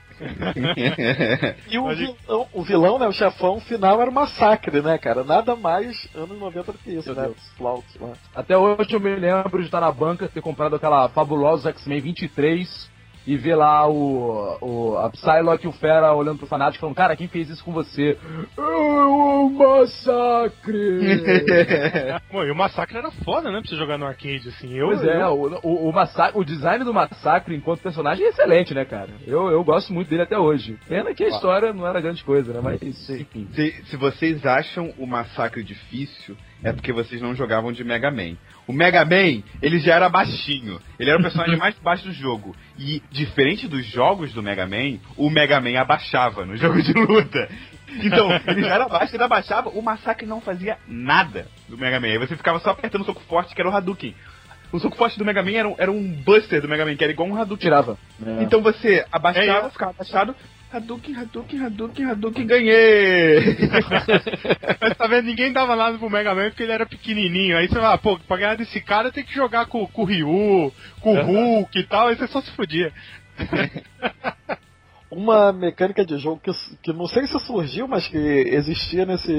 E 1.69 1.79
o 1.79 1.89
vilão, 1.89 2.47
o 2.53 2.63
vilão, 2.63 2.99
né, 2.99 3.07
o 3.07 3.13
chefão 3.13 3.61
final 3.61 4.01
era 4.01 4.11
o 4.11 4.15
massacre, 4.15 4.81
né, 4.81 4.99
cara? 4.99 5.25
Nada 5.25 5.57
mais 5.57 6.09
anos 6.15 6.39
90 6.39 6.73
do 6.73 6.79
que 6.79 6.91
isso, 6.93 7.15
né? 7.15 7.29
Os 7.29 7.49
flautos 7.57 7.95
lá. 8.01 8.13
Até 8.35 8.57
hoje 8.57 8.93
eu 8.93 9.01
me 9.01 9.15
lembro 9.15 9.59
de 9.61 9.67
estar 9.67 9.81
na 9.81 9.91
banca, 9.91 10.29
ter 10.29 10.41
comprado 10.41 10.77
aquela 10.77 11.09
fabulosa 11.09 11.71
X-Men 11.71 12.01
23 12.01 12.92
e 13.27 13.37
ver 13.37 13.55
lá 13.55 13.89
o, 13.89 14.59
o 14.61 14.99
a 14.99 15.11
Psylocke 15.11 15.65
e 15.67 15.69
o 15.69 15.73
Fera 15.73 16.13
olhando 16.13 16.39
pro 16.39 16.47
fanático 16.47 16.81
falando, 16.81 16.97
cara, 16.97 17.17
quem 17.17 17.29
fez 17.29 17.49
isso 17.49 17.65
com 17.65 17.73
você? 17.73 18.19
Eu, 18.57 19.47
o 19.47 19.51
massacre! 19.51 21.23
Pô, 22.31 22.45
e 22.45 22.51
o 22.51 22.55
Massacre 22.57 22.99
era 22.99 23.11
foda, 23.11 23.51
né? 23.51 23.61
Pra 23.61 23.69
você 23.71 23.77
jogar 23.77 23.99
no 23.99 24.07
arcade, 24.07 24.49
assim. 24.49 24.73
Eu, 24.75 24.89
pois 24.89 25.05
é, 25.05 25.23
eu- 25.23 25.29
o, 25.33 25.59
o, 25.63 25.89
o, 25.89 25.93
massacre, 25.93 26.39
o 26.41 26.45
design 26.45 26.85
do 26.85 26.95
massacre 26.95 27.55
enquanto 27.55 27.81
personagem 27.83 28.25
é 28.27 28.29
excelente, 28.31 28.75
né, 28.75 28.85
cara? 28.85 29.11
Eu, 29.27 29.49
eu 29.51 29.63
gosto 29.65 29.93
muito 29.93 30.09
dele 30.09 30.23
até 30.23 30.39
hoje. 30.39 30.79
Pena 30.89 31.15
que 31.15 31.25
a 31.25 31.29
história 31.29 31.73
não 31.73 31.87
era 31.87 32.01
grande 32.01 32.23
coisa, 32.25 32.53
né? 32.53 32.61
Mas, 32.63 32.83
enfim. 32.83 33.49
Se, 33.53 33.71
se 33.87 33.97
vocês 33.97 34.45
acham 34.47 34.93
o 34.99 35.07
massacre 35.07 35.63
difícil, 35.63 36.37
é 36.65 36.73
porque 36.73 36.93
vocês 36.93 37.21
não 37.21 37.35
jogavam 37.35 37.73
de 37.73 37.83
Mega 37.85 38.11
Man. 38.11 38.37
O 38.67 38.73
Mega 38.73 39.05
Man, 39.05 39.43
ele 39.61 39.79
já 39.81 39.97
era 39.97 40.09
baixinho. 40.09 40.81
Ele 40.99 41.11
era 41.11 41.19
o 41.19 41.23
personagem 41.23 41.57
mais 41.57 41.77
baixo 41.79 42.05
do 42.05 42.13
jogo. 42.13 42.55
E, 42.79 43.03
diferente 43.11 43.67
dos 43.67 43.85
jogos 43.87 44.33
do 44.33 44.43
Mega 44.43 44.67
Man, 44.67 44.99
o 45.17 45.29
Mega 45.29 45.61
Man 45.61 45.79
abaixava 45.81 46.45
no 46.45 46.57
jogo 46.57 46.81
de 46.83 46.93
luta. 46.93 47.49
Então, 48.03 48.31
ele 48.47 48.63
já 48.63 48.75
era 48.75 48.89
baixo, 48.89 49.15
ele 49.15 49.23
abaixava, 49.23 49.69
o 49.69 49.83
massacre 49.83 50.27
não 50.27 50.41
fazia 50.41 50.79
nada 50.89 51.47
do 51.69 51.77
Mega 51.77 52.01
Man. 52.01 52.09
Aí 52.09 52.19
você 52.19 52.37
ficava 52.37 52.59
só 52.61 52.71
apertando 52.71 53.03
o 53.03 53.05
soco 53.05 53.23
forte, 53.29 53.55
que 53.55 53.61
era 53.61 53.69
o 53.69 53.75
Hadouken. 53.75 54.15
O 54.73 54.79
soco 54.79 54.97
forte 54.97 55.19
do 55.19 55.25
Mega 55.25 55.43
Man 55.43 55.53
era 55.53 55.69
um, 55.69 55.75
era 55.77 55.93
um 55.93 56.03
buster 56.23 56.63
do 56.63 56.69
Mega 56.69 56.87
Man, 56.87 56.97
que 56.97 57.05
era 57.05 57.13
igual 57.13 57.29
um 57.29 57.37
Hadouken. 57.37 57.59
Tirava. 57.63 57.99
Então 58.41 58.63
você 58.63 59.05
abaixava, 59.13 59.67
É, 59.67 59.71
ficava 59.71 59.91
abaixado, 59.91 60.35
Hadouken, 60.73 61.15
Hadouken, 61.15 61.63
Hadouken, 61.63 62.05
Hadouken, 62.07 62.47
ganhei! 62.47 63.59
Mas 64.81 64.97
tá 64.97 65.07
vendo, 65.07 65.27
ninguém 65.27 65.53
dava 65.53 65.77
nada 65.77 65.99
pro 65.99 66.09
Mega 66.09 66.35
Man 66.35 66.49
porque 66.49 66.63
ele 66.63 66.73
era 66.73 66.87
pequenininho. 66.87 67.59
Aí 67.59 67.69
você 67.69 67.75
fala, 67.75 67.99
pô, 67.99 68.19
pra 68.21 68.39
ganhar 68.39 68.57
desse 68.57 68.81
cara 68.81 69.13
tem 69.13 69.23
que 69.23 69.35
jogar 69.35 69.67
com, 69.67 69.87
com 69.87 70.03
o 70.03 70.05
Ryu, 70.07 70.73
com 71.03 71.15
o 71.15 71.23
Hulk 71.23 71.79
e 71.79 71.85
tal, 71.85 72.09
aí 72.09 72.17
você 72.17 72.27
só 72.27 72.41
se 72.41 72.51
fudia. 72.53 72.91
Uma 75.11 75.53
mecânica 75.53 76.07
de 76.07 76.17
jogo 76.17 76.41
que, 76.43 76.51
que 76.83 76.91
não 76.91 77.07
sei 77.07 77.27
se 77.27 77.39
surgiu, 77.41 77.87
mas 77.87 78.09
que 78.09 78.17
existia 78.17 79.05
nesse, 79.05 79.31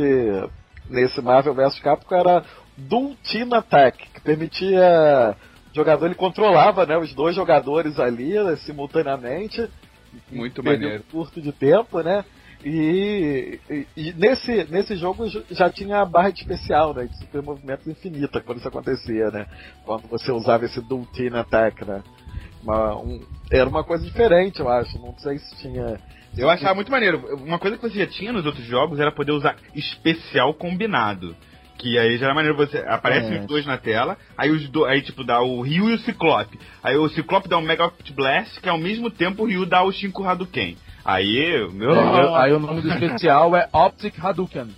nesse 0.88 1.19
Marvel 1.19 1.55
vs 1.55 1.79
Capcom 1.79 2.15
era 2.15 2.45
Dual 2.77 3.15
Team 3.23 3.51
Attack, 3.53 4.07
que 4.13 4.21
permitia 4.21 5.36
o 5.71 5.75
jogador, 5.75 6.05
ele 6.05 6.13
controlava 6.13 6.86
né, 6.86 6.95
os 6.95 7.11
dois 7.15 7.36
jogadores 7.36 7.99
ali 7.99 8.34
né, 8.43 8.55
simultaneamente. 8.57 9.67
Muito 10.32 10.64
maneiro. 10.64 11.03
curto 11.11 11.41
de 11.41 11.51
tempo, 11.51 12.01
né? 12.01 12.24
E, 12.66 13.59
e- 13.70 13.88
e 13.97 14.14
nesse, 14.14 14.64
nesse 14.72 14.95
jogo 14.95 15.26
já 15.51 15.70
tinha 15.70 15.99
a 15.99 16.05
barra 16.05 16.30
de 16.30 16.39
especial, 16.41 16.93
né? 16.93 17.05
De 17.05 17.18
super 17.18 17.41
movimentos 17.41 17.86
infinita 17.88 18.39
quando 18.39 18.59
isso 18.59 18.68
acontecia, 18.68 19.30
né? 19.32 19.45
Quando 19.86 20.07
você 20.07 20.32
usava 20.32 20.66
esse 20.66 20.80
Dual 20.82 21.05
Team 21.14 21.36
Attack, 21.36 21.84
né? 21.86 22.01
Uma- 22.64 22.95
um- 22.97 23.22
era 23.51 23.70
uma 23.70 23.84
coisa 23.84 24.05
diferente, 24.05 24.61
eu 24.61 24.70
acho. 24.70 24.97
Não 24.97 25.14
sei 25.20 25.38
se 25.39 25.57
tinha. 25.57 25.99
Eu 26.38 26.49
achava 26.49 26.74
muito 26.74 26.89
maneiro. 26.89 27.36
Uma 27.36 27.59
coisa 27.59 27.76
que 27.78 27.84
você 27.84 27.99
já 27.99 28.07
tinha 28.07 28.32
nos 28.32 28.45
outros 28.45 28.66
jogos 28.66 28.99
era 28.99 29.11
poder 29.11 29.34
usar 29.34 29.57
especial 29.76 30.53
combinado. 30.53 31.36
Que 31.84 31.99
aí 31.99 32.17
já 32.17 32.27
era 32.27 32.34
maneiro, 32.34 32.55
você 32.55 32.77
aparece 32.88 33.34
É. 33.36 33.39
os 33.41 33.45
dois 33.45 33.65
na 33.65 33.77
tela, 33.77 34.17
aí 34.38 34.49
os 34.49 34.69
do, 34.69 34.86
aí 34.86 35.01
tipo 35.01 35.21
dá 35.21 35.41
o 35.41 35.61
Ryu 35.61 35.89
e 35.89 35.95
o 35.95 35.99
Ciclope. 35.99 36.57
Aí 36.81 36.95
o 36.95 37.09
Ciclope 37.09 37.49
dá 37.49 37.57
um 37.57 37.61
Mega 37.61 37.86
Optic 37.86 38.15
Blast, 38.15 38.61
que 38.61 38.69
ao 38.69 38.77
mesmo 38.77 39.11
tempo 39.11 39.43
o 39.43 39.45
Ryu 39.45 39.65
dá 39.65 39.84
o 39.84 39.91
Shinku 39.91 40.23
Hadouken. 40.23 40.77
Aí, 41.03 41.67
meu. 41.73 41.91
É, 41.93 42.41
aí 42.43 42.53
o 42.53 42.59
nome 42.59 42.79
do 42.81 42.88
especial 42.89 43.53
é 43.53 43.67
Optic 43.73 44.15
Hadouken. 44.17 44.69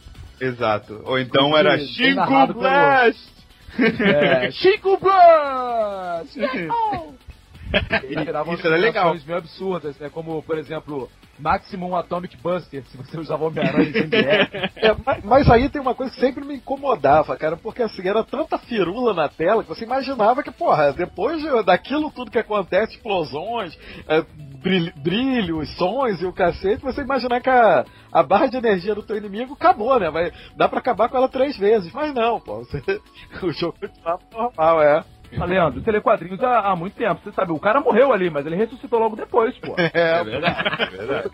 Exato. 0.41 0.99
Ou 1.06 1.20
então 1.20 1.51
Porque 1.51 1.60
era 1.60 1.78
Shinku 1.78 2.16
narrado 2.16 2.53
pelo- 2.56 2.60
Blast! 2.62 3.36
É, 3.78 4.51
Chico 4.51 4.97
Blast! 4.99 6.36
Ele 8.04 8.24
tirava 8.26 8.52
legal. 8.52 8.66
combinações 8.66 9.26
meio 9.26 9.38
absurdas, 9.40 9.98
né? 10.00 10.10
Como, 10.10 10.42
por 10.44 10.58
exemplo, 10.58 11.10
Maximum 11.40 11.96
Atomic 11.96 12.38
Buster, 12.38 12.84
se 12.86 12.98
você 12.98 13.20
usava 13.20 13.46
Homem-Aranha. 13.46 13.92
É, 14.76 14.96
mas, 15.06 15.24
mas 15.24 15.50
aí 15.50 15.70
tem 15.70 15.82
uma 15.82 15.94
coisa 15.96 16.14
que 16.14 16.20
sempre 16.20 16.46
me 16.46 16.56
incomodava, 16.56 17.36
cara, 17.36 17.58
porque 17.58 17.84
assim, 17.84 18.08
era 18.08 18.24
tanta 18.24 18.58
firula 18.58 19.14
na 19.14 19.28
tela 19.28 19.64
que 19.64 19.70
você 19.70 19.84
imaginava 19.84 20.42
que, 20.44 20.52
porra, 20.52 20.94
depois 20.94 21.42
de- 21.42 21.64
daquilo 21.64 22.10
tudo 22.12 22.32
que 22.32 22.40
acontece, 22.40 22.94
explosões, 22.96 23.78
é, 24.08 24.24
brilho, 24.62 24.94
brilhos, 24.98 25.70
sons 25.78 26.22
e 26.22 26.26
o 26.26 26.34
cacete, 26.34 26.82
você 26.84 27.02
imaginar 27.02 27.42
que 27.42 27.50
a, 27.50 27.86
a 28.12 28.24
barra 28.24 28.48
de 28.48 28.58
energia 28.58 28.96
do 28.96 29.04
teu 29.04 29.18
inimigo 29.18 29.54
acabou, 29.54 30.00
né? 30.00 30.10
Vai, 30.10 30.32
dá 30.56 30.70
pra 30.70 30.80
acabar 30.80 31.10
com 31.10 31.18
ela 31.18 31.28
três 31.30 31.58
vezes, 31.58 31.92
mas 31.94 32.14
não, 32.14 32.40
pô, 32.40 32.60
você- 32.60 32.82
o 33.44 33.52
jogo 33.52 33.76
continua 33.80 34.20
normal, 34.32 34.82
é. 34.82 35.04
Tá, 35.38 35.46
Leandro, 35.46 35.82
telequadrinhos 35.82 36.42
há, 36.44 36.72
há 36.72 36.76
muito 36.76 36.96
tempo. 36.96 37.22
Você 37.24 37.32
sabe, 37.32 37.52
o 37.52 37.60
cara 37.60 37.82
morreu 37.82 38.14
ali, 38.14 38.30
mas 38.30 38.46
ele 38.46 38.56
ressuscitou 38.56 39.00
logo 39.00 39.16
depois, 39.16 39.58
pô. 39.58 39.76
É, 39.94 40.24
verdade, 40.24 40.84
é 40.84 40.86
verdade. 40.88 41.30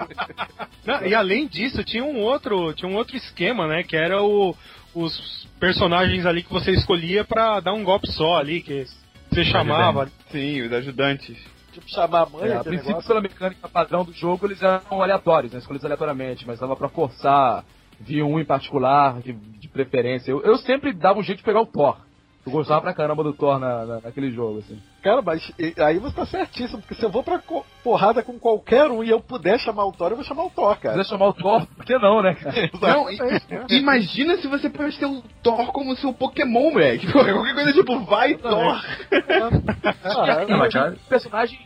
Não, 0.85 1.05
e 1.05 1.13
além 1.15 1.47
disso, 1.47 1.83
tinha 1.83 2.03
um 2.03 2.19
outro, 2.19 2.73
tinha 2.73 2.89
um 2.89 2.95
outro 2.95 3.15
esquema, 3.15 3.67
né? 3.67 3.83
Que 3.83 3.95
era 3.95 4.21
o, 4.21 4.55
os 4.93 5.47
personagens 5.59 6.25
ali 6.25 6.43
que 6.43 6.51
você 6.51 6.71
escolhia 6.71 7.23
pra 7.23 7.59
dar 7.59 7.73
um 7.73 7.83
golpe 7.83 8.07
só 8.11 8.37
ali, 8.37 8.61
que 8.61 8.85
você 9.29 9.43
chamava. 9.43 10.09
Sim, 10.31 10.61
os 10.61 10.73
ajudantes. 10.73 11.37
Tipo, 11.71 11.89
chamar 11.89 12.23
a 12.23 12.25
mãe, 12.29 12.49
É, 12.49 12.55
a 12.55 12.63
princípio, 12.63 12.89
negócio. 12.89 13.07
pela 13.07 13.21
mecânica 13.21 13.69
padrão 13.69 14.03
do 14.03 14.11
jogo, 14.11 14.45
eles 14.45 14.61
eram 14.61 15.01
aleatórios, 15.01 15.53
né? 15.53 15.59
escolhidos 15.59 15.85
aleatoriamente, 15.85 16.45
mas 16.45 16.59
dava 16.59 16.75
pra 16.75 16.89
forçar, 16.89 17.63
vir 17.99 18.23
um 18.23 18.39
em 18.39 18.43
particular, 18.45 19.21
de, 19.21 19.31
de 19.31 19.67
preferência. 19.69 20.31
Eu, 20.31 20.41
eu 20.41 20.57
sempre 20.57 20.91
dava 20.91 21.19
um 21.19 21.23
jeito 21.23 21.37
de 21.37 21.43
pegar 21.45 21.61
o 21.61 21.65
Thor. 21.65 21.97
Eu 22.45 22.51
gostava 22.51 22.81
pra 22.81 22.93
caramba 22.93 23.23
do 23.23 23.33
Thor 23.33 23.59
na, 23.59 23.85
na- 23.85 24.01
naquele 24.01 24.31
jogo, 24.31 24.59
assim. 24.59 24.81
Cara, 25.03 25.21
mas 25.21 25.51
aí 25.79 25.99
você 25.99 26.15
tá 26.15 26.25
certíssimo, 26.25 26.79
porque 26.81 26.95
se 26.95 27.03
eu 27.03 27.09
vou 27.11 27.23
pra 27.23 27.39
porrada 27.83 28.23
com 28.23 28.39
qualquer 28.39 28.89
um 28.89 29.03
e 29.03 29.09
eu 29.09 29.19
puder 29.19 29.59
chamar 29.59 29.85
o 29.85 29.91
Thor, 29.91 30.09
eu 30.11 30.15
vou 30.15 30.25
chamar 30.25 30.45
o 30.45 30.49
Thor, 30.49 30.75
Se 30.75 30.81
cara. 30.81 30.97
quiser 30.97 31.09
chamar 31.09 31.27
o 31.27 31.33
Thor, 31.33 31.67
por 31.67 31.85
que 31.85 31.97
não, 31.99 32.21
né, 32.23 32.33
cara? 32.41 32.69
Não, 32.81 33.09
i- 33.11 33.17
imagina 33.77 34.37
se 34.37 34.47
você 34.47 34.69
pudesse 34.69 34.97
ter 34.99 35.05
o 35.05 35.21
Thor 35.43 35.71
como 35.71 35.95
seu 35.95 36.11
Pokémon, 36.13 36.71
moleque. 36.71 37.05
Pô, 37.11 37.23
Qualquer 37.23 37.53
coisa 37.53 37.73
tipo, 37.73 37.99
vai 38.05 38.35
Thor. 38.35 38.81
Ah, 40.03 40.45
mas 40.57 40.73
já- 40.73 40.93
personagens 41.09 41.61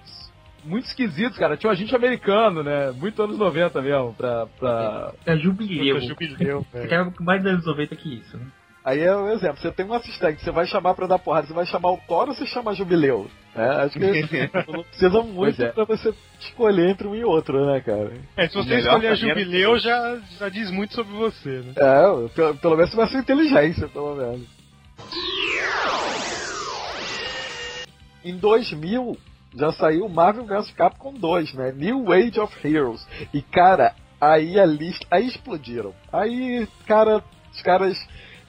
muito 0.64 0.86
esquisitos, 0.88 1.38
cara. 1.38 1.56
Tinha 1.56 1.70
um 1.70 1.74
agente 1.74 1.96
americano, 1.96 2.64
né? 2.64 2.92
Muito 2.92 3.22
anos 3.22 3.38
90 3.38 3.82
mesmo, 3.82 4.14
pra. 4.16 4.48
pra... 4.60 5.12
É 5.26 5.38
jubileu. 5.38 6.00
Puta, 6.00 6.08
jubileu, 6.26 6.66
velho. 6.74 7.14
Mais 7.20 7.42
dos 7.44 7.52
anos 7.52 7.66
90 7.66 7.96
que 7.96 8.16
isso, 8.16 8.38
né? 8.38 8.46
Aí 8.86 9.00
é 9.02 9.16
um 9.18 9.32
exemplo, 9.32 9.58
você 9.60 9.72
tem 9.72 9.84
um 9.84 9.94
assistente, 9.96 10.44
você 10.44 10.52
vai 10.52 10.68
chamar 10.68 10.94
pra 10.94 11.08
dar 11.08 11.18
porrada, 11.18 11.48
você 11.48 11.54
vai 11.54 11.66
chamar 11.66 11.92
o 11.94 11.98
Thor 12.08 12.30
ou 12.30 12.36
você 12.36 12.46
chama 12.46 12.76
Jubileu? 12.76 13.26
É, 13.56 13.66
acho 13.84 13.98
que 13.98 14.30
não 14.68 14.84
precisa 14.86 15.22
muito 15.24 15.64
é. 15.64 15.72
pra 15.72 15.86
você 15.86 16.14
escolher 16.40 16.92
entre 16.92 17.08
um 17.08 17.16
e 17.16 17.24
outro, 17.26 17.66
né, 17.66 17.82
cara? 17.82 18.14
É, 18.38 18.48
se 18.48 18.54
você 18.54 18.70
Melhor 18.70 18.80
escolher 19.00 19.08
a 19.08 19.12
maneira- 19.12 19.40
Jubileu, 19.40 19.80
já, 19.80 20.20
já 20.38 20.50
diz 20.50 20.70
muito 20.70 20.94
sobre 20.94 21.14
você, 21.16 21.50
né? 21.62 21.74
É, 21.76 22.30
pelo, 22.36 22.56
pelo 22.58 22.76
menos 22.76 22.92
você 22.92 22.96
vai 22.98 23.08
ser 23.08 23.18
inteligência, 23.18 23.88
pelo 23.88 24.16
menos. 24.16 24.48
Em 28.24 28.38
2000, 28.38 29.18
já 29.58 29.72
saiu 29.72 30.08
Marvel 30.10 30.46
vs 30.46 30.72
Capcom 30.72 31.14
2, 31.14 31.54
né? 31.54 31.72
New 31.76 32.12
Age 32.12 32.40
of 32.40 32.56
Heroes. 32.68 33.06
E, 33.34 33.42
cara, 33.42 33.94
aí 34.22 34.60
a 34.60 34.66
lista. 34.66 35.06
Aí 35.10 35.28
explodiram. 35.28 35.94
Aí, 36.12 36.68
cara, 36.88 37.24
os 37.52 37.62
caras 37.62 37.98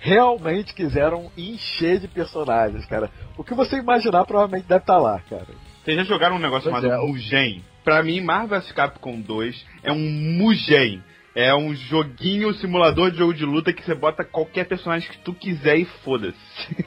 realmente 0.07 0.72
quiseram 0.74 1.30
encher 1.36 1.98
de 1.98 2.07
personagens, 2.09 2.86
cara. 2.86 3.11
O 3.36 3.42
que 3.44 3.54
você 3.54 3.76
imaginar 3.78 4.24
provavelmente 4.24 4.66
deve 4.68 4.80
estar 4.82 4.98
lá, 4.98 5.20
cara. 5.28 5.46
Vocês 5.84 5.96
já 5.96 6.04
jogaram 6.04 6.36
um 6.36 6.40
negócio 6.40 6.70
Pois 6.70 6.82
chamado 6.82 7.02
é, 7.02 7.07
Mugen? 7.07 7.64
Pra 7.84 8.02
mim, 8.02 8.20
Marvel 8.20 8.61
vs 8.61 8.72
Capcom 8.72 9.20
2 9.20 9.66
é 9.82 9.92
um 9.92 9.98
Mugen. 9.98 11.02
É 11.34 11.54
um 11.54 11.74
joguinho, 11.74 12.54
simulador 12.54 13.11
de 13.11 13.18
jogo 13.18 13.34
de 13.34 13.44
luta 13.44 13.70
que 13.70 13.84
você 13.84 13.94
bota 13.94 14.24
qualquer 14.24 14.64
personagem 14.66 15.07
que 15.11 15.18
tu 15.18 15.34
quiser 15.34 15.76
e 15.76 15.84
foda-se. 15.84 16.36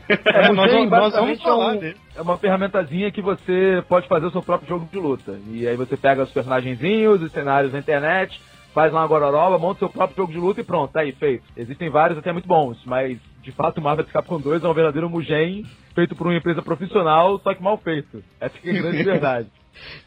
É, 0.09 0.49
nós, 0.51 0.72
Mugen, 0.72 0.89
vamos- 0.89 0.89
nós 0.89 1.13
vamos 1.13 1.38
basicamente, 1.38 1.43
falar 1.43 1.74
é, 1.74 1.76
um- 1.76 1.80
dele. 1.80 1.97
é 2.15 2.22
uma 2.22 2.38
ferramentazinha 2.38 3.11
que 3.11 3.22
você 3.22 3.84
pode 3.88 4.07
fazer 4.07 4.26
o 4.26 4.32
seu 4.32 4.41
próprio 4.41 4.67
jogo 4.67 4.89
de 4.91 4.97
luta. 4.97 5.38
E 5.51 5.67
aí 5.67 5.76
você 5.76 5.95
pega 5.95 6.24
os 6.24 6.32
personagenzinhos, 6.32 7.22
os 7.22 7.32
cenários 7.32 7.72
na 7.74 7.78
internet, 7.80 8.41
faz 8.80 8.93
lá 8.93 9.01
uma 9.01 9.07
gororoba, 9.07 9.59
monta 9.59 9.75
o 9.75 9.80
seu 9.80 9.89
próprio 9.89 10.15
jogo 10.15 10.32
de 10.32 10.39
luta 10.39 10.61
e 10.61 10.63
pronto, 10.63 10.93
tá 10.93 11.01
aí, 11.01 11.11
feito. 11.11 11.43
Existem 11.57 11.89
vários 11.89 12.17
até 12.17 12.32
muito 12.32 12.47
bons, 12.47 12.77
mas 12.86 13.19
de 13.41 13.51
fato 13.51 13.80
o 13.80 13.84
Marvel 13.84 14.05
vs 14.05 14.13
Capcom 14.13 14.39
2 14.39 14.63
é 14.63 14.67
um 14.69 14.73
verdadeiro 14.73 15.09
Mugen 15.09 15.65
feito 15.93 16.15
por 16.15 16.27
uma 16.27 16.38
empresa 16.38 16.61
profissional, 16.61 17.38
só 17.39 17.53
que 17.53 17.61
mal 17.61 17.77
feito. 17.77 18.23
Essa 18.39 18.57
que 18.57 18.69
é 18.69 18.80
a 18.80 18.82
grande 18.82 19.03
verdade. 19.03 19.49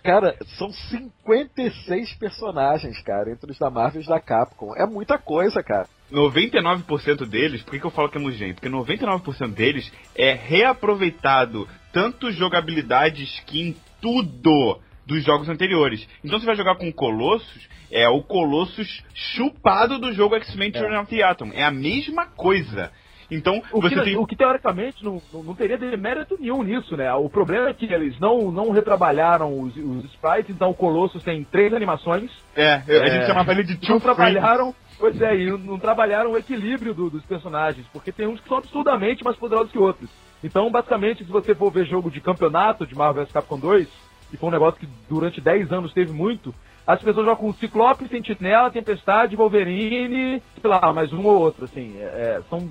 Cara, 0.02 0.34
são 0.56 0.70
56 0.72 2.14
personagens, 2.14 2.98
cara, 3.02 3.30
entre 3.30 3.50
os 3.50 3.58
da 3.58 3.68
Marvel 3.68 4.00
e 4.00 4.04
os 4.04 4.08
da 4.08 4.18
Capcom. 4.18 4.74
É 4.74 4.86
muita 4.86 5.18
coisa, 5.18 5.62
cara. 5.62 5.86
99% 6.10 7.26
deles, 7.26 7.62
por 7.62 7.72
que, 7.72 7.80
que 7.80 7.86
eu 7.86 7.90
falo 7.90 8.08
que 8.08 8.16
é 8.16 8.20
Mugen? 8.22 8.54
Porque 8.54 8.70
99% 8.70 9.52
deles 9.52 9.92
é 10.16 10.32
reaproveitado 10.32 11.68
tanto 11.92 12.32
jogabilidade, 12.32 13.22
skin, 13.22 13.76
tudo 14.00 14.80
dos 15.12 15.24
jogos 15.24 15.48
anteriores. 15.48 16.08
Então 16.24 16.38
você 16.38 16.46
vai 16.46 16.56
jogar 16.56 16.76
com 16.76 16.92
Colossus, 16.92 17.68
é 17.90 18.08
o 18.08 18.22
Colossus 18.22 19.04
chupado 19.14 19.98
do 19.98 20.12
jogo 20.12 20.34
X-Men 20.36 20.72
Children 20.72 21.00
of 21.00 21.10
the 21.14 21.22
Atom. 21.22 21.50
É 21.52 21.64
a 21.64 21.70
mesma 21.70 22.26
coisa. 22.26 22.90
Então, 23.30 23.62
O 23.72 23.80
você 23.80 23.94
que, 23.94 24.02
tem... 24.04 24.16
o 24.18 24.26
que 24.26 24.36
teoricamente 24.36 25.02
não, 25.02 25.22
não, 25.32 25.42
não 25.42 25.54
teria 25.54 25.78
demérito 25.78 26.36
nenhum 26.38 26.62
nisso, 26.62 26.94
né? 26.98 27.10
O 27.14 27.30
problema 27.30 27.70
é 27.70 27.72
que 27.72 27.86
eles 27.86 28.18
não, 28.20 28.50
não 28.52 28.70
retrabalharam 28.72 29.58
os, 29.58 29.74
os 29.74 30.04
sprites, 30.12 30.50
então 30.54 30.68
o 30.68 30.74
Colossus 30.74 31.22
tem 31.24 31.42
três 31.44 31.72
animações. 31.72 32.30
É, 32.54 32.74
a 32.74 32.78
gente 32.80 33.22
É. 33.22 33.26
chamava 33.26 33.52
ele 33.52 33.62
de 33.64 33.72
não 33.74 33.80
Two 33.80 34.00
trabalharam. 34.00 34.74
Pois 34.98 35.18
é, 35.20 35.34
e 35.34 35.50
não, 35.50 35.56
não 35.56 35.78
trabalharam 35.78 36.32
o 36.32 36.36
equilíbrio 36.36 36.92
do- 36.92 37.08
dos 37.08 37.24
personagens, 37.24 37.86
porque 37.90 38.12
tem 38.12 38.26
uns 38.28 38.38
que 38.38 38.48
são 38.48 38.58
absurdamente 38.58 39.24
mais 39.24 39.36
poderosos 39.38 39.72
que 39.72 39.78
outros. 39.78 40.10
Então, 40.44 40.70
basicamente, 40.70 41.24
se 41.24 41.30
você 41.30 41.54
for 41.54 41.72
ver 41.72 41.86
jogo 41.86 42.10
de 42.10 42.20
campeonato 42.20 42.86
de 42.86 42.94
Marvel 42.94 43.24
vs 43.24 43.32
Capcom 43.32 43.58
2, 43.58 43.88
e 44.32 44.36
foi 44.36 44.48
um 44.48 44.52
negócio 44.52 44.80
que 44.80 44.88
durante 45.08 45.40
10 45.40 45.70
anos 45.72 45.92
teve 45.92 46.12
muito, 46.12 46.54
as 46.86 47.00
pessoas 47.00 47.26
jogam 47.26 47.36
com 47.46 47.52
Ciclope, 47.54 48.08
Sentinela, 48.08 48.70
Tempestade, 48.70 49.36
Wolverine, 49.36 50.42
sei 50.60 50.70
lá, 50.70 50.92
mais 50.92 51.12
um 51.12 51.24
ou 51.26 51.38
outro, 51.38 51.64
assim. 51.64 51.96
É, 51.98 52.02
é, 52.04 52.42
são 52.48 52.68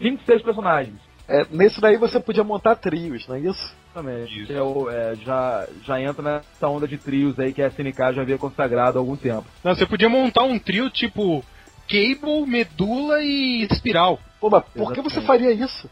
5, 0.00 0.22
6 0.24 0.42
personagens. 0.42 0.96
É, 1.28 1.44
nesse 1.50 1.80
daí 1.80 1.96
você 1.96 2.20
podia 2.20 2.44
montar 2.44 2.76
trios, 2.76 3.26
não 3.26 3.34
é 3.34 3.40
isso? 3.40 3.74
Exatamente. 3.92 4.42
Isso. 4.42 4.52
É 4.52 4.62
o- 4.62 4.88
é, 4.88 5.16
já, 5.16 5.66
já 5.82 6.00
entra 6.00 6.22
nessa 6.22 6.68
onda 6.68 6.86
de 6.86 6.98
trios 6.98 7.36
aí 7.40 7.52
que 7.52 7.60
a 7.62 7.66
SNK 7.68 8.12
já 8.14 8.22
havia 8.22 8.38
consagrado 8.38 8.98
há 8.98 9.00
algum 9.00 9.16
tempo. 9.16 9.44
Não, 9.64 9.74
você 9.74 9.86
podia 9.86 10.08
montar 10.08 10.44
um 10.44 10.58
trio 10.58 10.88
tipo 10.90 11.42
Cable, 11.88 12.46
Medula 12.46 13.20
e 13.22 13.62
Espiral. 13.70 14.18
Pô, 14.40 14.50
mas 14.50 14.64
por 14.74 14.92
que 14.92 15.00
você 15.00 15.20
faria 15.20 15.50
isso? 15.52 15.90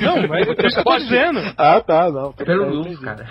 Não, 0.00 0.28
mas 0.28 0.48
é 0.48 0.54
por 0.54 0.64
isso 0.64 0.74
que 0.74 0.80
eu 0.80 0.84
tô 0.84 0.98
dizendo. 0.98 1.40
Ah, 1.56 1.80
tá, 1.80 2.10
não. 2.10 2.32
Pelo 2.32 2.64
É, 2.64 2.66
luz, 2.68 2.98
cara. 2.98 3.28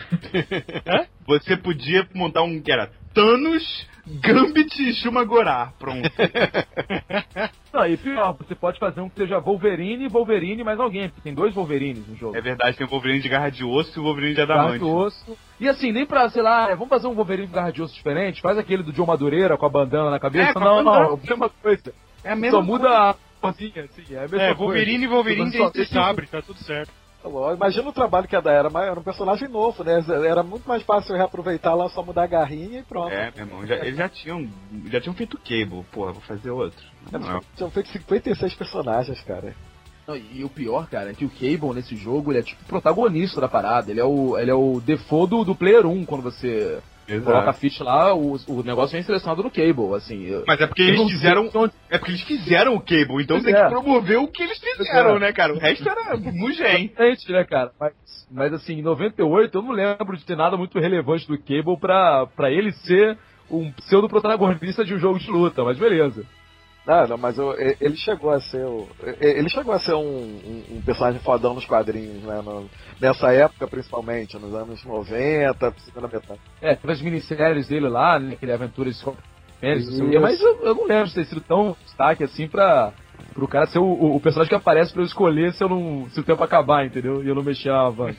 Você 1.27 1.57
podia 1.57 2.07
montar 2.13 2.43
um 2.43 2.61
que 2.61 2.71
era 2.71 2.89
Thanos, 3.13 3.88
Gambit 4.05 4.81
e 4.81 4.93
Shumagorá. 4.93 5.71
Pronto. 5.79 6.09
Não, 7.73 7.88
e 7.88 7.97
pior, 7.97 8.36
você 8.38 8.53
pode 8.53 8.77
fazer 8.79 9.01
um 9.01 9.09
que 9.09 9.15
seja 9.15 9.39
Wolverine, 9.39 10.07
Wolverine 10.07 10.63
mais 10.63 10.79
alguém, 10.79 11.09
porque 11.09 11.21
tem 11.21 11.34
dois 11.34 11.55
Wolverines 11.55 12.07
no 12.07 12.15
jogo. 12.15 12.38
É 12.38 12.41
verdade, 12.41 12.77
tem 12.77 12.86
o 12.86 12.89
Wolverine 12.89 13.19
de 13.21 13.29
garra 13.29 13.49
de 13.49 13.63
osso 13.63 13.97
e 13.97 13.99
o 13.99 14.03
Wolverine 14.03 14.36
de 14.36 14.45
Garra 14.45 14.61
adamante. 14.61 14.79
de 14.84 14.86
osso. 14.86 15.38
E 15.59 15.67
assim, 15.67 15.91
nem 15.91 16.05
pra, 16.05 16.29
sei 16.29 16.43
lá, 16.43 16.69
é, 16.69 16.75
vamos 16.75 16.89
fazer 16.89 17.07
um 17.07 17.15
Wolverine 17.15 17.47
com 17.47 17.55
garra 17.55 17.71
de 17.71 17.81
osso 17.81 17.95
diferente? 17.95 18.41
Faz 18.41 18.57
aquele 18.59 18.84
do 18.84 18.91
John 18.93 19.07
Madureira 19.07 19.57
com 19.57 19.65
a 19.65 19.69
bandana 19.69 20.11
na 20.11 20.19
cabeça? 20.19 20.51
É, 20.51 20.59
não, 20.59 20.84
não, 20.84 20.93
é 20.93 21.13
a 21.13 21.17
mesma 21.17 21.49
coisa. 21.49 21.93
É 22.23 22.31
a 22.31 22.36
mesma 22.36 22.59
Só 22.59 22.63
muda 22.63 23.15
a 23.47 23.53
cozinha, 23.53 23.83
assim, 23.83 24.13
é 24.13 24.17
a 24.17 24.21
mesma 24.21 24.41
É, 24.41 24.47
coisa. 24.47 24.59
Wolverine 24.59 25.03
e 25.03 25.07
Wolverine 25.07 25.51
tem 25.51 25.85
sabre, 25.85 26.27
tá 26.27 26.41
tudo 26.41 26.59
certo. 26.59 26.91
Tá 27.23 27.53
Imagina 27.53 27.87
o 27.87 27.93
trabalho 27.93 28.27
que 28.27 28.35
ia 28.35 28.41
dar, 28.41 28.51
era, 28.51 28.69
era 28.83 28.99
um 28.99 29.03
personagem 29.03 29.47
novo, 29.47 29.81
né? 29.83 30.03
Era 30.27 30.43
muito 30.43 30.67
mais 30.67 30.83
fácil 30.83 31.15
reaproveitar 31.15 31.73
lá, 31.73 31.87
só 31.89 32.03
mudar 32.03 32.23
a 32.23 32.27
garrinha 32.27 32.79
e 32.79 32.83
pronto. 32.83 33.13
É, 33.13 33.31
meu 33.33 33.45
irmão, 33.45 33.65
já, 33.65 33.75
eles 33.77 33.95
já 33.95 34.09
tinham, 34.09 34.49
já 34.87 34.99
tinham 34.99 35.15
feito 35.15 35.37
Cable. 35.37 35.85
Porra, 35.91 36.11
vou 36.11 36.21
fazer 36.21 36.51
outro. 36.51 36.83
Não, 37.09 37.19
não. 37.19 37.41
Tinham 37.55 37.71
feito 37.71 37.89
56 37.89 38.53
personagens, 38.55 39.21
cara. 39.21 39.55
Não, 40.05 40.17
e 40.17 40.43
o 40.43 40.49
pior, 40.49 40.85
cara, 40.89 41.11
é 41.11 41.13
que 41.13 41.23
o 41.23 41.29
Cable 41.29 41.73
nesse 41.73 41.95
jogo, 41.95 42.31
ele 42.31 42.39
é 42.39 42.43
tipo 42.43 42.61
o 42.61 42.67
protagonista 42.67 43.39
da 43.39 43.47
parada. 43.47 43.89
Ele 43.89 44.01
é 44.01 44.05
o, 44.05 44.37
ele 44.37 44.51
é 44.51 44.55
o 44.55 44.81
default 44.81 45.29
do, 45.29 45.45
do 45.45 45.55
Player 45.55 45.85
1 45.85 46.05
quando 46.05 46.23
você 46.23 46.81
Exato. 47.07 47.25
Coloca 47.25 47.49
a 47.49 47.53
ficha 47.53 47.83
lá, 47.83 48.13
o, 48.15 48.37
o 48.47 48.63
negócio 48.63 48.93
vem 48.93 49.03
selecionado 49.03 49.43
no 49.43 49.51
Cable, 49.51 49.95
assim. 49.95 50.41
Mas 50.47 50.61
é 50.61 50.67
porque 50.67 50.81
eles 50.83 51.01
fizeram. 51.11 51.49
onde- 51.53 51.73
É 51.89 51.97
porque 51.97 52.11
eles 52.11 52.23
fizeram 52.23 52.75
o 52.75 52.79
Cable, 52.79 53.23
então 53.23 53.37
Pois 53.37 53.43
tem 53.43 53.53
é. 53.53 53.63
que 53.63 53.69
promover 53.69 54.17
o 54.19 54.27
que 54.27 54.41
eles 54.43 54.57
fizeram, 54.57 55.09
Pois 55.11 55.21
é. 55.21 55.25
né, 55.25 55.33
cara? 55.33 55.53
O 55.53 55.59
resto 55.59 55.87
era 55.89 56.15
mugem. 56.17 56.85
Exatamente, 56.85 57.31
né, 57.31 57.43
cara? 57.43 57.71
Mas, 57.79 57.93
mas 58.31 58.53
assim, 58.53 58.79
em 58.79 58.81
98 58.81 59.57
eu 59.57 59.61
não 59.61 59.71
lembro 59.71 60.15
de 60.17 60.25
ter 60.25 60.37
nada 60.37 60.55
muito 60.55 60.79
relevante 60.79 61.27
do 61.27 61.37
Cable 61.37 61.77
pra, 61.79 62.25
pra 62.27 62.51
ele 62.51 62.71
ser 62.71 63.17
um 63.51 63.71
pseudo-protagonista 63.71 64.83
de 64.85 64.93
um 64.95 64.99
jogo 64.99 65.19
de 65.19 65.29
luta, 65.29 65.63
mas 65.63 65.77
beleza. 65.77 66.23
Não, 66.86 67.07
não, 67.07 67.17
mas 67.17 67.39
o- 67.39 67.53
e- 67.53 67.77
ele 67.79 67.95
chegou 67.95 68.31
a 68.31 68.41
ser 68.41 68.65
ele 69.21 69.49
chegou 69.49 69.73
a 69.73 69.79
ser 69.79 69.93
um, 69.93 70.01
um- 70.01 70.65
um 70.77 70.81
personagem 70.81 71.21
fodão 71.21 71.53
nos 71.53 71.65
quadrinhos, 71.65 72.21
né? 72.23 72.41
no- 72.43 72.69
nessa 72.99 73.31
época, 73.31 73.67
principalmente, 73.67 74.38
nos 74.38 74.53
anos 74.53 74.84
90, 74.84 75.73
segunda 75.86 76.07
metade. 76.07 76.39
É, 76.61 76.75
teve 76.75 76.93
as 76.93 77.01
minisséries 77.01 77.67
dele 77.67 77.88
lá, 77.88 78.19
né, 78.19 78.34
aquele 78.34 78.51
Aventuras 78.51 78.95
de 78.95 78.99
mas 80.19 80.41
eu, 80.41 80.59
eu 80.61 80.75
não 80.75 80.86
lembro 80.86 81.07
de 81.07 81.13
ter 81.13 81.25
sido 81.25 81.39
tão 81.39 81.75
destaque 81.86 82.21
assim 82.25 82.49
pra, 82.49 82.91
pro 83.34 83.47
cara 83.47 83.65
ser 83.67 83.79
o, 83.79 83.84
o- 83.86 84.15
o 84.17 84.19
personagem 84.19 84.49
que 84.49 84.55
aparece 84.55 84.91
pra 84.91 85.01
eu 85.01 85.05
escolher 85.05 85.53
se, 85.53 85.63
eu 85.63 85.69
não, 85.69 86.09
se 86.09 86.19
o 86.19 86.23
tempo 86.23 86.43
acabar, 86.43 86.86
entendeu? 86.86 87.23
E 87.23 87.29
eu 87.29 87.36
não 87.36 87.43
mexer 87.43 87.69
a 87.71 87.88
van. 87.89 88.13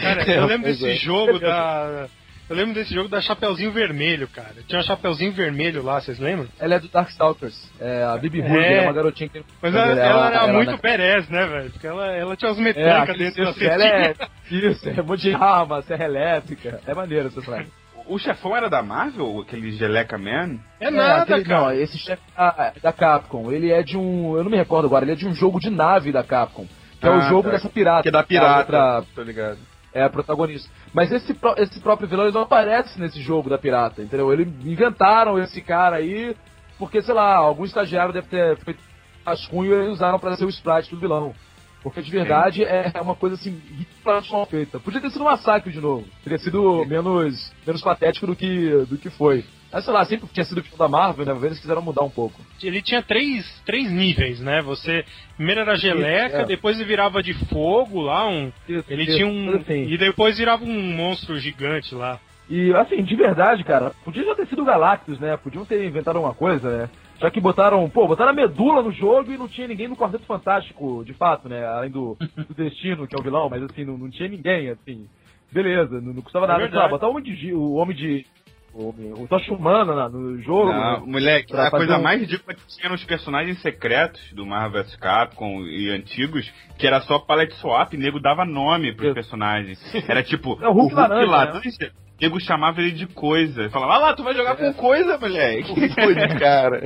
Cara, 0.00 0.28
eu 0.28 0.46
lembro 0.46 0.66
desse 0.66 0.88
é. 0.88 0.94
jogo 0.96 1.38
da. 1.38 2.08
Eu 2.50 2.56
lembro 2.56 2.74
desse 2.74 2.92
jogo 2.92 3.08
da 3.08 3.20
Chapeuzinho 3.20 3.70
Vermelho, 3.70 4.26
cara. 4.26 4.56
Tinha 4.66 4.80
um 4.80 4.82
Chapeuzinho 4.82 5.32
Vermelho 5.32 5.84
lá, 5.84 6.00
vocês 6.00 6.18
lembram? 6.18 6.48
Ela 6.58 6.74
é 6.74 6.78
do 6.80 6.88
Darkstalkers, 6.88 7.70
é 7.80 8.02
a 8.02 8.16
Bibi 8.18 8.40
Hood, 8.40 8.58
É. 8.58 8.78
é 8.78 8.82
uma 8.82 8.92
garotinha 8.92 9.28
que... 9.28 9.42
Mas 9.62 9.72
ela, 9.72 9.86
ela 9.92 10.26
era 10.26 10.36
ela- 10.36 10.52
muito 10.52 10.68
ela- 10.70 10.78
badass, 10.82 11.28
né, 11.28 11.46
velho? 11.46 11.70
Porque 11.70 11.86
ela, 11.86 12.06
ela 12.08 12.36
tinha 12.36 12.50
umas 12.50 12.58
É, 12.58 12.62
metancas 12.62 13.02
aquele 13.10 13.18
dentro 13.30 13.44
da 13.44 13.52
dela 13.52 13.84
é 13.84 14.14
isso, 14.50 14.88
é 14.88 15.00
um 15.00 15.04
monte 15.06 15.20
de 15.22 15.34
arma, 15.34 15.80
serra 15.82 16.04
elétrica. 16.04 16.80
É 16.86 16.92
maneiro 16.92 17.26
esse 17.28 17.36
personagem. 17.36 17.68
O 18.08 18.18
chefão 18.18 18.56
era 18.56 18.68
da 18.68 18.82
Marvel, 18.82 19.40
aquele 19.46 19.70
Geleca 19.70 20.18
Man? 20.18 20.58
É 20.80 20.90
nada, 20.90 21.22
aquele- 21.22 21.44
cara. 21.44 21.60
Não, 21.66 21.72
esse 21.72 21.96
chefe 21.98 22.22
da, 22.36 22.72
da 22.82 22.92
Capcom, 22.92 23.52
ele 23.52 23.70
é 23.70 23.80
de 23.84 23.96
um. 23.96 24.36
Eu 24.36 24.42
não 24.42 24.50
me 24.50 24.56
recordo 24.56 24.86
agora, 24.86 25.04
ele 25.04 25.12
é 25.12 25.14
de 25.14 25.24
um 25.28 25.32
jogo 25.34 25.60
de 25.60 25.70
nave 25.70 26.10
da 26.10 26.24
Capcom. 26.24 26.66
Que 27.00 27.06
é 27.06 27.10
o 27.10 27.14
Ah, 27.14 27.20
jogo 27.28 27.44
tá. 27.44 27.50
dessa 27.50 27.68
pirata. 27.68 28.02
Que 28.02 28.08
é 28.08 28.12
da 28.12 28.20
a 28.20 28.24
pirata, 28.24 28.58
outra- 28.60 29.04
tô 29.14 29.22
ligado. 29.22 29.58
É 29.92 30.02
a 30.02 30.10
protagonista. 30.10 30.70
Mas 30.92 31.10
esse, 31.10 31.36
esse 31.58 31.80
próprio 31.80 32.08
vilão 32.08 32.24
ele 32.26 32.34
não 32.34 32.42
aparece 32.42 33.00
nesse 33.00 33.20
jogo 33.20 33.50
da 33.50 33.58
pirata, 33.58 34.02
entendeu? 34.02 34.32
Eles 34.32 34.48
inventaram 34.64 35.38
esse 35.38 35.60
cara 35.60 35.96
aí, 35.96 36.36
porque, 36.78 37.02
sei 37.02 37.14
lá, 37.14 37.34
algum 37.34 37.64
estagiário 37.64 38.12
deve 38.12 38.28
ter 38.28 38.56
feito 38.58 38.80
rascunho 39.24 39.84
e 39.84 39.88
usaram 39.88 40.18
pra 40.18 40.36
ser 40.36 40.44
o 40.44 40.48
sprite 40.48 40.90
do 40.90 41.00
vilão. 41.00 41.34
Porque 41.82 42.02
de 42.02 42.10
verdade 42.10 42.62
é 42.62 42.92
uma 43.00 43.14
coisa 43.14 43.36
assim, 43.36 43.50
ridiculamente 43.50 44.32
mal 44.32 44.46
feita. 44.46 44.78
Podia 44.78 45.00
ter 45.00 45.10
sido 45.10 45.22
um 45.22 45.24
massacre 45.24 45.72
de 45.72 45.80
novo. 45.80 46.04
Teria 46.22 46.38
sido 46.38 46.84
menos, 46.84 47.52
menos 47.66 47.82
patético 47.82 48.26
do 48.26 48.36
que, 48.36 48.84
do 48.86 48.98
que 48.98 49.08
foi. 49.08 49.44
Mas 49.72 49.84
sei 49.84 49.94
lá, 49.94 50.04
sempre 50.04 50.28
tinha 50.32 50.44
sido 50.44 50.58
o 50.58 50.62
filme 50.62 50.78
da 50.78 50.88
Marvel, 50.88 51.24
né? 51.24 51.32
Às 51.32 51.40
vezes 51.40 51.60
quiseram 51.60 51.82
mudar 51.82 52.02
um 52.02 52.10
pouco. 52.10 52.40
Ele 52.62 52.82
tinha 52.82 53.02
três, 53.02 53.62
três 53.64 53.90
níveis, 53.90 54.40
né? 54.40 54.60
Você. 54.62 55.04
Primeiro 55.36 55.60
era 55.60 55.76
geleca, 55.76 56.26
Isso, 56.26 56.42
é. 56.42 56.44
depois 56.44 56.76
ele 56.76 56.88
virava 56.88 57.22
de 57.22 57.34
fogo 57.46 58.00
lá, 58.00 58.28
um. 58.28 58.52
Ele 58.68 59.02
isso, 59.04 59.16
tinha 59.16 59.26
um. 59.26 59.56
assim. 59.56 59.84
E 59.84 59.96
depois 59.96 60.38
virava 60.38 60.64
um 60.64 60.96
monstro 60.96 61.38
gigante 61.38 61.94
lá. 61.94 62.18
E 62.48 62.74
assim, 62.74 63.00
de 63.04 63.14
verdade, 63.14 63.62
cara, 63.62 63.92
podia 64.04 64.24
já 64.24 64.34
ter 64.34 64.48
sido 64.48 64.64
Galactus, 64.64 65.20
né? 65.20 65.36
Podiam 65.36 65.64
ter 65.64 65.84
inventado 65.84 66.16
alguma 66.16 66.34
coisa, 66.34 66.68
né? 66.78 66.90
Já 67.20 67.30
que 67.30 67.40
botaram, 67.40 67.88
pô, 67.88 68.08
botaram 68.08 68.30
a 68.30 68.34
medula 68.34 68.82
no 68.82 68.90
jogo 68.90 69.30
e 69.30 69.38
não 69.38 69.46
tinha 69.46 69.68
ninguém 69.68 69.86
no 69.86 69.96
Quarteto 69.96 70.24
Fantástico, 70.24 71.04
de 71.04 71.12
fato, 71.12 71.48
né? 71.48 71.64
Além 71.64 71.90
do, 71.90 72.16
do 72.48 72.54
Destino, 72.54 73.06
que 73.06 73.14
é 73.14 73.20
o 73.20 73.22
vilão, 73.22 73.48
mas 73.48 73.62
assim, 73.62 73.84
não, 73.84 73.96
não 73.96 74.10
tinha 74.10 74.28
ninguém, 74.28 74.68
assim. 74.70 75.06
Beleza, 75.52 76.00
não, 76.00 76.12
não 76.12 76.22
custava 76.22 76.46
É 76.46 76.48
nada. 76.48 76.76
lá, 76.76 76.88
botar 76.88 77.06
o 77.06 77.10
homem 77.10 77.22
de. 77.22 77.52
O 77.52 77.74
homem 77.74 77.96
de. 77.96 78.26
O, 78.72 78.90
o 79.22 79.26
Tocha 79.28 79.52
Humana 79.52 79.94
na- 79.96 80.08
no 80.08 80.40
jogo. 80.42 80.72
Não, 80.72 81.00
né? 81.00 81.02
moleque, 81.04 81.52
a 81.56 81.70
coisa 81.70 81.98
um- 81.98 82.02
mais 82.02 82.20
ridícula 82.20 82.54
que 82.54 82.66
tinha 82.68 82.88
nos 82.88 83.02
personagens 83.02 83.60
secretos 83.60 84.20
do 84.32 84.46
Marvel 84.46 84.82
vs 84.84 84.94
Capcom 84.96 85.62
e 85.66 85.90
antigos, 85.90 86.48
que 86.78 86.86
era 86.86 87.00
só 87.00 87.18
palette 87.18 87.54
swap, 87.56 87.92
nego 87.94 88.20
dava 88.20 88.44
nome 88.44 88.92
pros 88.94 89.06
Isso. 89.08 89.14
personagens. 89.14 89.80
Era 90.08 90.22
tipo, 90.22 90.56
É 90.62 90.68
o 90.68 90.72
Hulk 90.72 90.94
laranja, 90.94 91.26
né? 91.26 91.90
Nego 92.20 92.40
chamava 92.40 92.80
ele 92.80 92.92
de 92.92 93.06
coisa. 93.06 93.70
Falava, 93.70 93.94
ah 93.94 93.98
lá, 93.98 94.14
tu 94.14 94.22
vai 94.22 94.34
jogar 94.34 94.56
com 94.56 94.72
coisa, 94.74 95.18
moleque. 95.18 95.74
De 95.74 95.88
cara. 96.38 96.82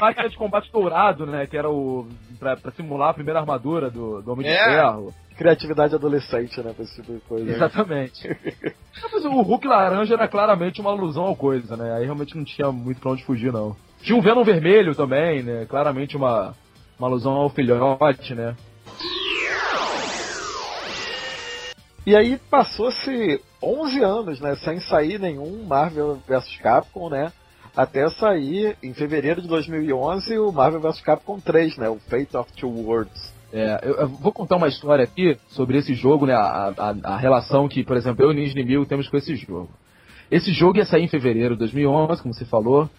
máquina 0.00 0.28
de 0.28 0.36
combate 0.36 0.70
dourado, 0.72 1.26
né? 1.26 1.46
Que 1.46 1.56
era 1.56 1.70
o. 1.70 2.08
Pra, 2.38 2.56
pra 2.56 2.70
simular 2.72 3.10
a 3.10 3.14
primeira 3.14 3.40
armadura 3.40 3.90
do, 3.90 4.22
do 4.22 4.32
Homem 4.32 4.46
de 4.46 4.52
É. 4.52 4.64
Ferro. 4.64 5.12
Criatividade 5.36 5.94
adolescente, 5.94 6.60
né? 6.60 6.72
Pra 6.74 6.84
esse 6.84 6.96
tipo 6.96 7.12
de 7.14 7.20
coisa. 7.20 7.50
Exatamente. 7.50 8.28
Mas 9.12 9.24
o 9.24 9.40
Hulk 9.40 9.66
laranja 9.66 10.14
era 10.14 10.28
claramente 10.28 10.80
uma 10.80 10.90
alusão 10.90 11.24
ao 11.24 11.36
coisa, 11.36 11.76
né? 11.76 11.94
Aí 11.96 12.04
realmente 12.04 12.36
não 12.36 12.44
tinha 12.44 12.70
muito 12.70 13.00
pra 13.00 13.12
onde 13.12 13.24
fugir, 13.24 13.50
não. 13.52 13.74
Tinha 14.02 14.16
um 14.16 14.20
Venom 14.20 14.44
vermelho 14.44 14.94
também, 14.94 15.42
né? 15.42 15.66
Claramente 15.66 16.16
uma, 16.16 16.54
uma 16.98 17.08
alusão 17.08 17.32
ao 17.32 17.48
filhote, 17.48 18.34
né? 18.34 18.54
E 22.10 22.16
aí 22.16 22.40
passou-se 22.50 23.40
11 23.62 24.02
anos, 24.02 24.40
né? 24.40 24.56
Sem 24.56 24.80
sair 24.80 25.20
nenhum 25.20 25.62
Marvel 25.64 26.20
vs 26.26 26.56
Capcom, 26.56 27.08
né? 27.08 27.32
Até 27.76 28.10
sair, 28.10 28.76
em 28.82 28.92
fevereiro 28.92 29.40
de 29.40 29.46
2011, 29.46 30.36
o 30.40 30.50
Marvel 30.50 30.80
vs 30.80 31.00
Capcom 31.02 31.38
3, 31.38 31.76
né? 31.76 31.88
O 31.88 32.00
Fate 32.00 32.36
of 32.36 32.52
Two 32.54 32.68
Worlds. 32.68 33.32
É, 33.52 33.78
eu, 33.84 33.94
eu 33.94 34.08
vou 34.08 34.32
contar 34.32 34.56
uma 34.56 34.66
história 34.66 35.04
aqui 35.04 35.38
sobre 35.50 35.78
esse 35.78 35.94
jogo, 35.94 36.26
né? 36.26 36.34
A, 36.34 36.74
a, 36.76 37.14
a 37.14 37.16
relação 37.16 37.68
que, 37.68 37.84
por 37.84 37.96
exemplo, 37.96 38.24
eu 38.24 38.32
e 38.32 38.34
Ninja 38.34 38.54
Mil 38.56 38.84
temos 38.84 39.08
com 39.08 39.16
esse 39.16 39.36
jogo. 39.36 39.70
Esse 40.28 40.52
jogo 40.52 40.78
ia 40.78 40.86
sair 40.86 41.04
em 41.04 41.08
fevereiro 41.08 41.54
de 41.54 41.60
2011, 41.60 42.22
como 42.22 42.34
você 42.34 42.44
falou. 42.44 42.90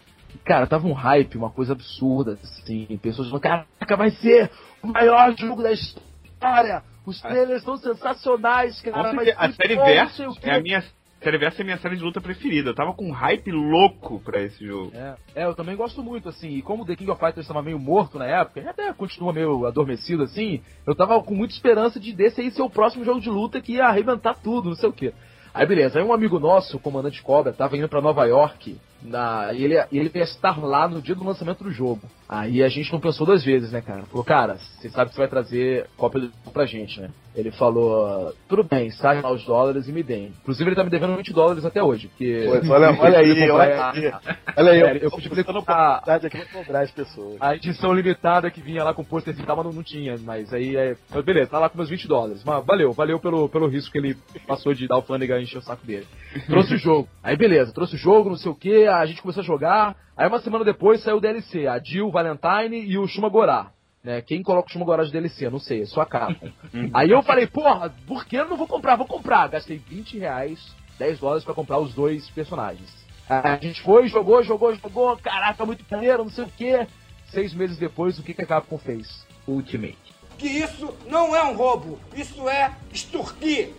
Cara, 0.45 0.65
tava 0.65 0.87
um 0.87 0.93
hype, 0.93 1.37
uma 1.37 1.49
coisa 1.49 1.73
absurda, 1.73 2.39
assim. 2.41 2.97
Pessoas 3.01 3.27
falando, 3.27 3.43
caraca, 3.43 3.97
vai 3.97 4.11
ser 4.11 4.49
o 4.81 4.87
maior 4.87 5.35
jogo 5.37 5.61
da 5.61 5.73
história! 5.73 6.81
Os 7.05 7.19
trailers 7.21 7.63
são 7.63 7.77
sensacionais, 7.77 8.79
cara! 8.81 9.13
Vai 9.13 9.25
certeza, 9.25 9.37
a 9.39 9.51
série 9.53 9.75
Versus 9.75 10.37
o 10.37 10.39
quê." 10.39 10.49
é 10.49 10.55
a 10.55 10.61
minha. 10.61 10.83
Série 11.23 11.37
Versus 11.37 11.59
é 11.59 11.61
a 11.61 11.65
minha 11.65 11.77
série 11.77 11.97
de 11.97 12.03
luta 12.03 12.19
preferida. 12.19 12.69
Eu 12.71 12.75
tava 12.75 12.93
com 12.93 13.05
um 13.05 13.11
hype 13.11 13.51
louco 13.51 14.19
pra 14.21 14.41
esse 14.41 14.65
jogo. 14.65 14.91
É, 14.95 15.15
é, 15.35 15.45
eu 15.45 15.53
também 15.53 15.75
gosto 15.75 16.01
muito, 16.01 16.27
assim, 16.29 16.49
e 16.49 16.61
como 16.63 16.85
The 16.85 16.95
King 16.95 17.11
of 17.11 17.19
Fighters 17.19 17.45
estava 17.45 17.61
meio 17.61 17.77
morto 17.77 18.17
na 18.17 18.25
época, 18.25 18.59
e 18.59 18.67
até 18.67 18.91
continua 18.93 19.31
meio 19.31 19.65
adormecido, 19.67 20.23
assim, 20.23 20.61
eu 20.85 20.95
tava 20.95 21.21
com 21.21 21.35
muita 21.35 21.53
esperança 21.53 21.99
de 21.99 22.11
desse 22.11 22.41
aí 22.41 22.49
ser 22.49 22.63
o 22.63 22.69
próximo 22.69 23.05
jogo 23.05 23.19
de 23.19 23.29
luta 23.29 23.61
que 23.61 23.73
ia 23.73 23.85
arrebentar 23.85 24.33
tudo, 24.33 24.69
não 24.69 24.75
sei 24.75 24.89
o 24.89 24.93
quê. 24.93 25.13
Aí 25.53 25.65
beleza, 25.65 25.99
aí 25.99 26.05
um 26.05 26.13
amigo 26.13 26.39
nosso, 26.39 26.77
o 26.77 26.79
comandante 26.79 27.21
Cobra, 27.21 27.51
tava 27.51 27.77
indo 27.77 27.89
pra 27.89 28.01
Nova 28.01 28.25
York, 28.25 28.79
na, 29.01 29.51
e 29.53 29.63
ele, 29.63 29.75
e 29.91 29.99
ele 29.99 30.11
ia 30.15 30.23
estar 30.23 30.57
lá 30.57 30.87
no 30.87 31.01
dia 31.01 31.13
do 31.13 31.23
lançamento 31.23 31.63
do 31.63 31.71
jogo. 31.71 32.01
Aí 32.31 32.63
a 32.63 32.69
gente 32.69 32.89
não 32.93 32.99
pensou 33.01 33.27
duas 33.27 33.43
vezes, 33.43 33.73
né, 33.73 33.81
cara? 33.81 34.03
Falou, 34.03 34.23
cara, 34.23 34.55
você 34.55 34.89
sabe 34.89 35.09
que 35.09 35.15
você 35.15 35.21
vai 35.21 35.27
trazer 35.27 35.87
cópia 35.97 36.21
do 36.21 36.27
jogo 36.27 36.51
pra 36.53 36.65
gente, 36.65 37.01
né? 37.01 37.09
Ele 37.35 37.51
falou, 37.51 38.33
tudo 38.47 38.63
bem, 38.63 38.89
sai 38.89 39.21
lá 39.21 39.31
os 39.31 39.43
dólares 39.45 39.87
e 39.87 39.91
me 39.91 40.01
deem. 40.01 40.33
Inclusive 40.41 40.69
ele 40.69 40.75
tá 40.75 40.83
me 40.83 40.89
devendo 40.89 41.15
20 41.15 41.33
dólares 41.33 41.65
até 41.65 41.83
hoje, 41.83 42.07
porque... 42.07 42.45
Pois, 42.47 42.69
olha, 42.69 42.97
olha 42.99 43.19
aí, 43.19 43.49
olha 43.49 43.91
aí. 43.91 44.13
Olha 44.57 44.71
aí, 44.71 44.79
eu, 44.79 44.87
eu 44.87 44.93
ele 44.93 45.29
buscando 45.29 45.43
comprar 45.43 45.91
oportunidade 45.97 46.27
aqui 46.27 46.45
cobrar 46.51 46.81
as 46.81 46.91
pessoas. 46.91 47.37
a 47.39 47.55
edição 47.55 47.93
limitada 47.93 48.51
que 48.51 48.61
vinha 48.61 48.83
lá 48.83 48.93
com 48.93 49.03
pôster 49.03 49.33
e 49.37 49.43
tal, 49.43 49.57
mas 49.57 49.65
não, 49.65 49.73
não 49.73 49.83
tinha. 49.83 50.15
Mas 50.19 50.53
aí, 50.53 50.75
é, 50.75 50.95
mas 51.09 51.25
beleza, 51.25 51.51
tá 51.51 51.59
lá 51.59 51.69
com 51.69 51.77
meus 51.77 51.89
20 51.89 52.07
dólares. 52.07 52.43
Mas 52.45 52.65
valeu, 52.65 52.91
valeu 52.91 53.19
pelo, 53.19 53.49
pelo 53.49 53.67
risco 53.67 53.91
que 53.91 53.97
ele 53.97 54.17
passou 54.47 54.73
de 54.73 54.87
dar 54.87 54.97
o 54.97 55.01
Flanagan 55.01 55.39
e 55.39 55.43
encher 55.43 55.57
o 55.57 55.61
saco 55.61 55.85
dele. 55.85 56.07
Trouxe 56.47 56.75
o 56.75 56.77
jogo. 56.77 57.07
Aí 57.23 57.35
beleza, 57.35 57.73
trouxe 57.73 57.95
o 57.95 57.99
jogo, 57.99 58.29
não 58.29 58.37
sei 58.37 58.51
o 58.51 58.55
que, 58.55 58.87
a 58.87 59.05
gente 59.05 59.21
começou 59.21 59.41
a 59.41 59.45
jogar. 59.45 59.95
Aí 60.15 60.27
uma 60.27 60.41
semana 60.41 60.65
depois 60.65 61.01
saiu 61.01 61.17
o 61.17 61.21
DLC, 61.21 61.67
a 61.67 61.79
Jill 61.79 62.11
Valentine 62.11 62.85
e 62.85 62.97
o 62.97 63.07
Shuma 63.07 63.29
Gorá. 63.29 63.71
Né? 64.03 64.21
Quem 64.21 64.43
coloca 64.43 64.69
o 64.69 64.71
Shuma 64.71 64.85
Gorá 64.85 65.03
de 65.03 65.11
DLC? 65.11 65.49
Não 65.49 65.59
sei, 65.59 65.83
é 65.83 65.85
sua 65.85 66.05
capa. 66.05 66.51
aí 66.93 67.09
eu 67.09 67.23
falei, 67.23 67.47
porra, 67.47 67.93
por 68.07 68.25
que 68.25 68.35
eu 68.35 68.47
não 68.47 68.57
vou 68.57 68.67
comprar? 68.67 68.95
Vou 68.95 69.07
comprar. 69.07 69.47
Gastei 69.47 69.77
20 69.77 70.17
reais, 70.17 70.75
10 70.97 71.19
dólares 71.19 71.43
pra 71.43 71.53
comprar 71.53 71.79
os 71.79 71.93
dois 71.93 72.29
personagens. 72.31 72.89
A 73.29 73.55
gente 73.57 73.81
foi, 73.81 74.07
jogou, 74.07 74.43
jogou, 74.43 74.75
jogou, 74.75 75.15
caraca, 75.17 75.65
muito 75.65 75.85
maneiro, 75.89 76.23
não 76.23 76.31
sei 76.31 76.43
o 76.43 76.49
que. 76.49 76.87
Seis 77.29 77.53
meses 77.53 77.77
depois, 77.77 78.19
o 78.19 78.23
que, 78.23 78.33
que 78.33 78.41
a 78.41 78.45
Capcom 78.45 78.77
fez? 78.77 79.25
Ultimate. 79.47 79.97
Que 80.37 80.47
isso 80.47 80.93
não 81.07 81.33
é 81.33 81.41
um 81.43 81.55
roubo, 81.55 81.97
isso 82.13 82.49
é 82.49 82.75
extorquir. 82.91 83.69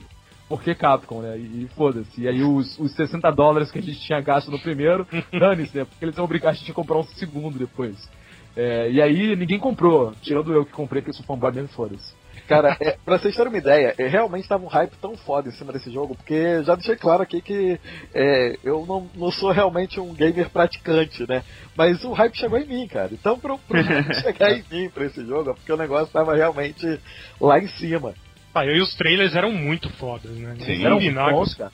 Porque 0.53 0.75
Capcom, 0.75 1.23
né? 1.23 1.39
E, 1.39 1.65
e 1.65 1.69
foda-se. 1.75 2.21
E 2.21 2.29
aí 2.29 2.43
os, 2.43 2.79
os 2.79 2.93
60 2.93 3.31
dólares 3.31 3.71
que 3.71 3.79
a 3.79 3.83
gente 3.83 3.99
tinha 4.01 4.21
gasto 4.21 4.51
no 4.51 4.59
primeiro, 4.59 5.07
dane-se, 5.33 5.75
né? 5.75 5.87
Porque 5.87 6.05
eles 6.05 6.15
iam 6.15 6.25
obrigar 6.27 6.51
a 6.51 6.55
gente 6.55 6.71
a 6.71 6.75
comprar 6.75 6.99
um 6.99 7.05
segundo 7.05 7.59
depois. 7.59 7.97
É, 8.55 8.91
e 8.91 9.01
aí 9.01 9.35
ninguém 9.35 9.59
comprou, 9.59 10.13
tirando 10.21 10.53
eu 10.53 10.67
que 10.67 10.73
comprei, 10.73 11.01
porque 11.01 11.11
eu 11.11 11.15
sou 11.15 11.25
fanboy 11.25 11.51
mesmo, 11.53 11.69
foda-se. 11.69 12.13
Cara, 12.47 12.77
é, 12.81 12.99
pra 13.03 13.19
vocês 13.19 13.35
terem 13.35 13.51
uma 13.51 13.57
ideia, 13.57 13.95
é, 13.97 14.07
realmente 14.09 14.47
tava 14.47 14.63
um 14.63 14.69
hype 14.69 14.93
tão 15.01 15.17
foda 15.17 15.49
em 15.49 15.53
cima 15.53 15.73
desse 15.73 15.91
jogo, 15.91 16.15
porque 16.15 16.63
já 16.65 16.75
deixei 16.75 16.97
claro 16.97 17.23
aqui 17.23 17.41
que 17.41 17.81
é, 18.13 18.59
eu 18.63 18.85
não, 18.85 19.09
não 19.15 19.31
sou 19.31 19.53
realmente 19.53 19.99
um 19.99 20.13
gamer 20.13 20.51
praticante, 20.51 21.27
né? 21.27 21.43
Mas 21.75 22.05
o 22.05 22.13
hype 22.13 22.37
chegou 22.37 22.59
em 22.59 22.67
mim, 22.67 22.87
cara. 22.87 23.09
Então 23.11 23.39
pro, 23.39 23.59
pro 23.59 23.83
hype 23.83 24.15
chegar 24.21 24.53
em 24.53 24.63
mim 24.71 24.91
pra 24.91 25.07
esse 25.07 25.25
jogo, 25.25 25.51
é 25.51 25.55
porque 25.55 25.73
o 25.73 25.79
negócio 25.79 26.13
tava 26.13 26.35
realmente 26.35 27.01
lá 27.41 27.59
em 27.59 27.69
cima. 27.69 28.13
Ah, 28.55 28.65
e 28.67 28.81
os 28.81 28.95
trailers 28.95 29.35
eram 29.35 29.53
muito 29.53 29.89
fodas, 29.91 30.31
né? 30.37 30.57
Sim, 30.61 30.85
eram 30.85 31.01
muito 31.01 31.15
bons, 31.15 31.55
cara. 31.55 31.73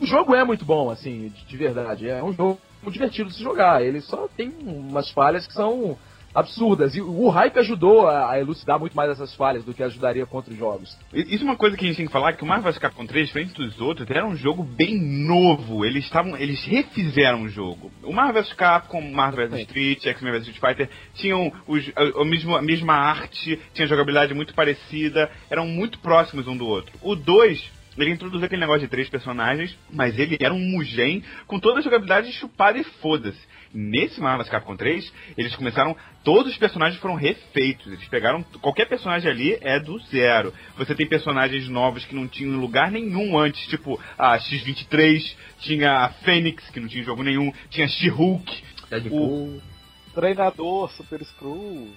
o 0.00 0.06
jogo 0.06 0.34
é 0.34 0.44
muito 0.44 0.64
bom, 0.64 0.90
assim, 0.90 1.28
de, 1.28 1.44
de 1.44 1.56
verdade. 1.56 2.08
É 2.08 2.22
um 2.22 2.32
jogo 2.32 2.58
divertido 2.88 3.28
de 3.28 3.36
se 3.36 3.42
jogar. 3.42 3.82
Ele 3.82 4.00
só 4.00 4.26
tem 4.28 4.52
umas 4.62 5.10
falhas 5.10 5.46
que 5.46 5.52
são 5.52 5.98
absurdas. 6.34 6.94
E 6.96 7.00
o 7.00 7.28
hype 7.28 7.58
ajudou 7.58 8.08
a, 8.08 8.38
elucidar 8.38 8.78
muito 8.78 8.96
mais 8.96 9.10
essas 9.10 9.34
falhas 9.34 9.64
do 9.64 9.72
que 9.72 9.82
ajudaria 9.82 10.26
contra 10.26 10.52
os 10.52 10.58
jogos. 10.58 10.96
Isso 11.12 11.44
é 11.44 11.46
uma 11.46 11.56
coisa 11.56 11.76
que 11.76 11.84
a 11.84 11.88
gente 11.88 11.96
tem 11.96 12.06
que 12.06 12.12
falar, 12.12 12.32
que 12.32 12.42
o 12.42 12.46
Marvel 12.46 12.72
vs 12.72 12.78
Capcom 12.78 13.06
3, 13.06 13.26
diferente 13.26 13.54
dos 13.54 13.80
outros, 13.80 14.10
era 14.10 14.26
um 14.26 14.36
jogo 14.36 14.62
bem 14.62 14.98
novo. 14.98 15.84
Eles 15.84 16.04
estavam, 16.04 16.36
eles 16.36 16.64
refizeram 16.64 17.42
o 17.42 17.48
jogo. 17.48 17.90
O 18.02 18.12
Marvel 18.12 18.42
vs 18.42 18.52
Capcom, 18.54 19.00
Marvel 19.00 19.48
vs 19.48 19.60
Street, 19.60 20.04
X-Men 20.04 20.32
vs 20.32 20.48
Street 20.48 20.60
Fighter, 20.60 20.90
tinham 21.14 21.52
os, 21.66 21.90
a, 21.94 22.20
a, 22.20 22.24
mesma, 22.24 22.58
a 22.58 22.62
mesma 22.62 22.94
arte, 22.94 23.60
tinha 23.72 23.86
jogabilidade 23.86 24.34
muito 24.34 24.54
parecida, 24.54 25.30
eram 25.48 25.66
muito 25.66 25.98
próximos 26.00 26.48
um 26.48 26.56
do 26.56 26.66
outro. 26.66 26.92
O 27.00 27.14
2 27.14 27.84
ele 27.96 28.10
introduziu 28.10 28.46
aquele 28.46 28.60
negócio 28.60 28.82
de 28.82 28.88
três 28.88 29.08
personagens, 29.08 29.76
mas 29.90 30.18
ele 30.18 30.36
era 30.40 30.52
um 30.52 30.58
mugen 30.58 31.22
com 31.46 31.60
toda 31.60 31.78
a 31.78 31.82
jogabilidade 31.82 32.32
chupada 32.32 32.78
e 32.78 32.84
foda-se. 32.84 33.38
Nesse 33.74 34.20
Marvel 34.20 34.44
vs 34.44 34.50
Capcom 34.50 34.76
3, 34.76 35.12
eles 35.36 35.56
começaram. 35.56 35.96
Todos 36.22 36.52
os 36.52 36.58
personagens 36.58 37.00
foram 37.00 37.16
refeitos. 37.16 37.88
Eles 37.88 38.06
pegaram. 38.06 38.44
Qualquer 38.60 38.86
personagem 38.86 39.28
ali 39.28 39.58
é 39.60 39.80
do 39.80 39.98
zero. 39.98 40.54
Você 40.78 40.94
tem 40.94 41.08
personagens 41.08 41.68
novos 41.68 42.04
que 42.04 42.14
não 42.14 42.28
tinham 42.28 42.60
lugar 42.60 42.90
nenhum 42.90 43.36
antes, 43.36 43.66
tipo 43.66 44.00
a 44.16 44.38
X-23, 44.38 45.36
tinha 45.58 46.04
a 46.04 46.08
Fênix, 46.10 46.70
que 46.70 46.78
não 46.78 46.86
tinha 46.86 47.02
jogo 47.02 47.24
nenhum, 47.24 47.52
tinha 47.68 47.88
She-Hulk. 47.88 48.62
O 49.10 49.60
treinador, 50.14 50.90
Super 50.92 51.24
Screw. 51.24 51.88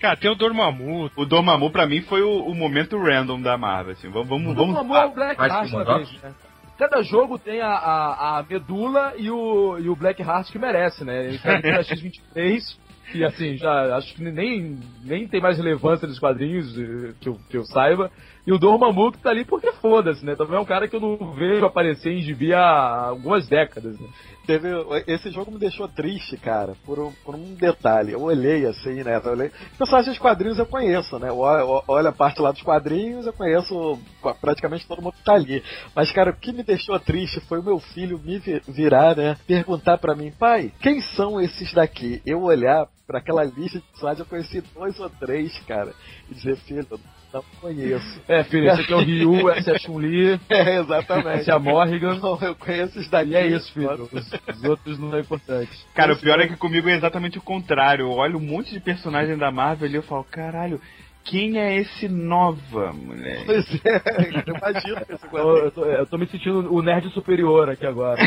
Cara, 0.00 0.16
tem 0.16 0.30
o 0.30 0.36
Dormammu. 0.36 1.10
O 1.16 1.26
Dormammu 1.26 1.70
pra 1.70 1.86
mim 1.86 2.00
foi 2.02 2.22
o, 2.22 2.44
o 2.44 2.54
momento 2.54 2.96
random 2.96 3.42
da 3.42 3.58
Marvel. 3.58 3.94
Assim. 3.94 4.08
Vamos, 4.08 4.28
vamos, 4.28 4.52
O 4.52 4.54
vamos. 4.54 4.74
Dormammu 4.74 4.96
é 4.96 5.06
o 5.06 5.10
Black 5.10 5.40
vez, 5.40 6.22
né? 6.22 6.34
Cada 6.78 7.02
jogo 7.02 7.38
tem 7.38 7.60
a, 7.60 7.70
a, 7.70 8.38
a 8.38 8.42
medula 8.44 9.14
e 9.16 9.28
o, 9.30 9.78
e 9.80 9.88
o 9.88 9.96
Black 9.96 10.22
Heart 10.22 10.52
que 10.52 10.58
merece, 10.58 11.04
né? 11.04 11.26
Ele 11.26 11.38
tá 11.38 11.54
na 11.54 11.80
X23 11.80 12.78
e 13.14 13.24
assim, 13.24 13.56
já 13.56 13.96
acho 13.96 14.14
que 14.14 14.22
nem, 14.22 14.78
nem 15.02 15.26
tem 15.26 15.40
mais 15.40 15.56
relevância 15.56 16.06
nos 16.06 16.18
quadrinhos 16.18 16.78
eh, 16.78 17.14
que 17.20 17.28
eu, 17.28 17.38
que 17.48 17.56
eu 17.56 17.64
saiba. 17.64 18.10
E 18.46 18.52
o 18.52 18.58
Dormammu 18.58 19.12
que 19.12 19.18
tá 19.18 19.30
ali 19.30 19.44
porque 19.44 19.72
foda-se, 19.72 20.24
né? 20.24 20.36
Também 20.36 20.56
é 20.56 20.60
um 20.60 20.64
cara 20.64 20.86
que 20.86 20.94
eu 20.94 21.00
não 21.00 21.32
vejo 21.32 21.64
aparecer 21.64 22.12
em 22.12 22.20
gibi 22.20 22.52
há 22.52 23.08
algumas 23.08 23.48
décadas, 23.48 23.98
né? 23.98 24.08
Teve, 24.48 24.66
esse 25.06 25.30
jogo 25.30 25.50
me 25.50 25.58
deixou 25.58 25.86
triste, 25.86 26.38
cara, 26.38 26.72
por 26.86 26.98
um, 26.98 27.12
por 27.22 27.34
um 27.34 27.54
detalhe. 27.54 28.12
Eu 28.12 28.22
olhei 28.22 28.64
assim, 28.64 29.04
né? 29.04 29.20
Eu 29.22 29.32
olhei, 29.32 29.52
personagens 29.76 30.14
dos 30.14 30.18
quadrinhos 30.18 30.58
eu 30.58 30.64
conheço, 30.64 31.18
né? 31.18 31.28
Olha 31.30 32.08
a 32.08 32.12
parte 32.12 32.40
lá 32.40 32.50
dos 32.50 32.62
quadrinhos, 32.62 33.26
eu 33.26 33.32
conheço 33.34 33.98
praticamente 34.40 34.88
todo 34.88 35.02
mundo 35.02 35.12
que 35.12 35.22
tá 35.22 35.34
ali. 35.34 35.62
Mas, 35.94 36.10
cara, 36.12 36.30
o 36.30 36.34
que 36.34 36.50
me 36.50 36.62
deixou 36.62 36.98
triste 36.98 37.40
foi 37.40 37.58
o 37.58 37.62
meu 37.62 37.78
filho 37.78 38.18
me 38.18 38.38
virar, 38.66 39.14
né? 39.14 39.36
Perguntar 39.46 39.98
para 39.98 40.16
mim, 40.16 40.32
pai, 40.32 40.72
quem 40.80 41.02
são 41.02 41.38
esses 41.38 41.74
daqui? 41.74 42.22
Eu 42.24 42.40
olhar 42.42 42.88
para 43.08 43.20
aquela 43.20 43.42
lista 43.42 43.78
de 43.78 43.86
personagens, 43.86 44.20
eu 44.20 44.26
conheci 44.26 44.60
dois 44.74 45.00
ou 45.00 45.08
três, 45.08 45.58
cara, 45.60 45.94
e 46.30 46.34
dizer, 46.34 46.56
filho, 46.58 46.86
não 47.32 47.42
conheço. 47.58 48.20
É, 48.28 48.44
filho, 48.44 48.70
esse 48.70 48.82
aqui 48.82 48.92
é 48.92 48.96
o 48.96 49.00
Ryu, 49.00 49.50
essa 49.50 49.70
é 49.70 49.74
a 49.74 49.78
Chun-Li. 49.78 50.38
É, 50.48 50.80
exatamente. 50.80 51.40
Essa 51.40 51.52
é 51.52 51.54
a 51.54 51.58
Morrigan. 51.58 52.18
Não, 52.18 52.38
eu 52.40 52.54
conheço 52.54 52.98
os 52.98 53.08
daqui. 53.08 53.30
E 53.30 53.36
é 53.36 53.46
isso, 53.46 53.72
filho. 53.72 54.08
Os, 54.12 54.56
os 54.56 54.64
outros 54.64 54.98
não 54.98 55.14
é 55.14 55.20
importante. 55.20 55.70
Cara, 55.94 56.12
o 56.12 56.18
pior 56.18 56.38
é 56.40 56.48
que 56.48 56.56
comigo 56.56 56.88
é 56.88 56.96
exatamente 56.96 57.38
o 57.38 57.42
contrário. 57.42 58.06
Eu 58.06 58.10
olho 58.10 58.38
um 58.38 58.40
monte 58.40 58.72
de 58.72 58.80
personagem 58.80 59.36
da 59.36 59.50
Marvel 59.50 59.90
e 59.90 59.94
eu 59.94 60.02
falo, 60.02 60.24
caralho, 60.24 60.80
quem 61.28 61.58
é 61.58 61.76
esse 61.76 62.08
Nova, 62.08 62.92
moleque? 62.92 63.44
Pois 63.44 63.66
é, 63.84 64.02
eu 64.46 64.54
imagino 64.54 64.96
esse 65.08 65.26
eu, 65.32 65.56
eu, 65.56 65.70
tô, 65.70 65.84
eu 65.84 66.06
tô 66.06 66.18
me 66.18 66.26
sentindo 66.26 66.72
o 66.72 66.82
nerd 66.82 67.10
superior 67.10 67.68
aqui 67.68 67.86
agora. 67.86 68.18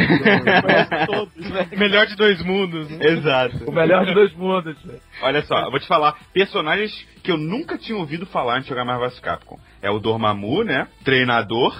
todos, 1.07 1.49
né? 1.49 1.67
Melhor 1.77 2.05
de 2.05 2.15
dois 2.15 2.41
mundos. 2.43 2.89
Né? 2.89 2.97
Exato. 3.01 3.69
O 3.69 3.71
melhor 3.71 4.05
de 4.05 4.13
dois 4.13 4.33
mundos. 4.35 4.77
Olha 5.21 5.41
só, 5.43 5.59
eu 5.65 5.71
vou 5.71 5.79
te 5.79 5.87
falar, 5.87 6.15
personagens 6.31 6.91
que 7.23 7.31
eu 7.31 7.37
nunca 7.37 7.77
tinha 7.77 7.97
ouvido 7.97 8.25
falar 8.27 8.53
antes 8.53 8.65
de 8.65 8.69
jogar 8.69 8.85
Marvel 8.85 9.09
vs 9.09 9.19
Capcom. 9.19 9.59
É 9.81 9.89
o 9.89 9.99
Dormammu, 9.99 10.63
né? 10.63 10.87
Treinador. 11.03 11.75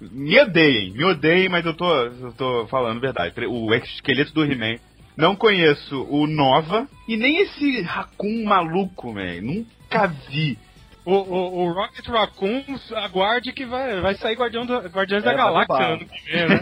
Me 0.00 0.38
odeiem, 0.40 0.92
me 0.92 1.04
odeiem, 1.04 1.48
mas 1.48 1.64
eu 1.64 1.74
tô, 1.74 1.88
eu 1.94 2.32
tô 2.36 2.66
falando 2.66 3.00
verdade. 3.00 3.32
O 3.46 3.72
esqueleto 3.74 4.34
do 4.34 4.44
He-Man. 4.44 4.76
Não 5.16 5.36
conheço 5.36 6.02
o 6.10 6.26
Nova 6.26 6.88
e 7.06 7.16
nem 7.16 7.40
esse 7.42 7.82
Raccoon 7.82 8.44
maluco, 8.44 9.12
velho. 9.12 9.64
Nunca 9.94 10.06
vi. 10.28 10.58
O, 11.06 11.12
o, 11.12 11.64
o, 11.64 11.72
Rocket 11.74 12.06
Raccoon, 12.08 12.64
aguarde 12.96 13.52
que 13.52 13.66
vai, 13.66 14.00
vai 14.00 14.14
sair 14.14 14.36
Guardião 14.36 14.64
do, 14.64 14.74
Guardiões 14.88 15.22
É, 15.22 15.26
da 15.26 15.34
Galáxia 15.34 15.76
ano 15.76 15.98
que 16.06 16.32
vem, 16.32 16.48
né? 16.48 16.60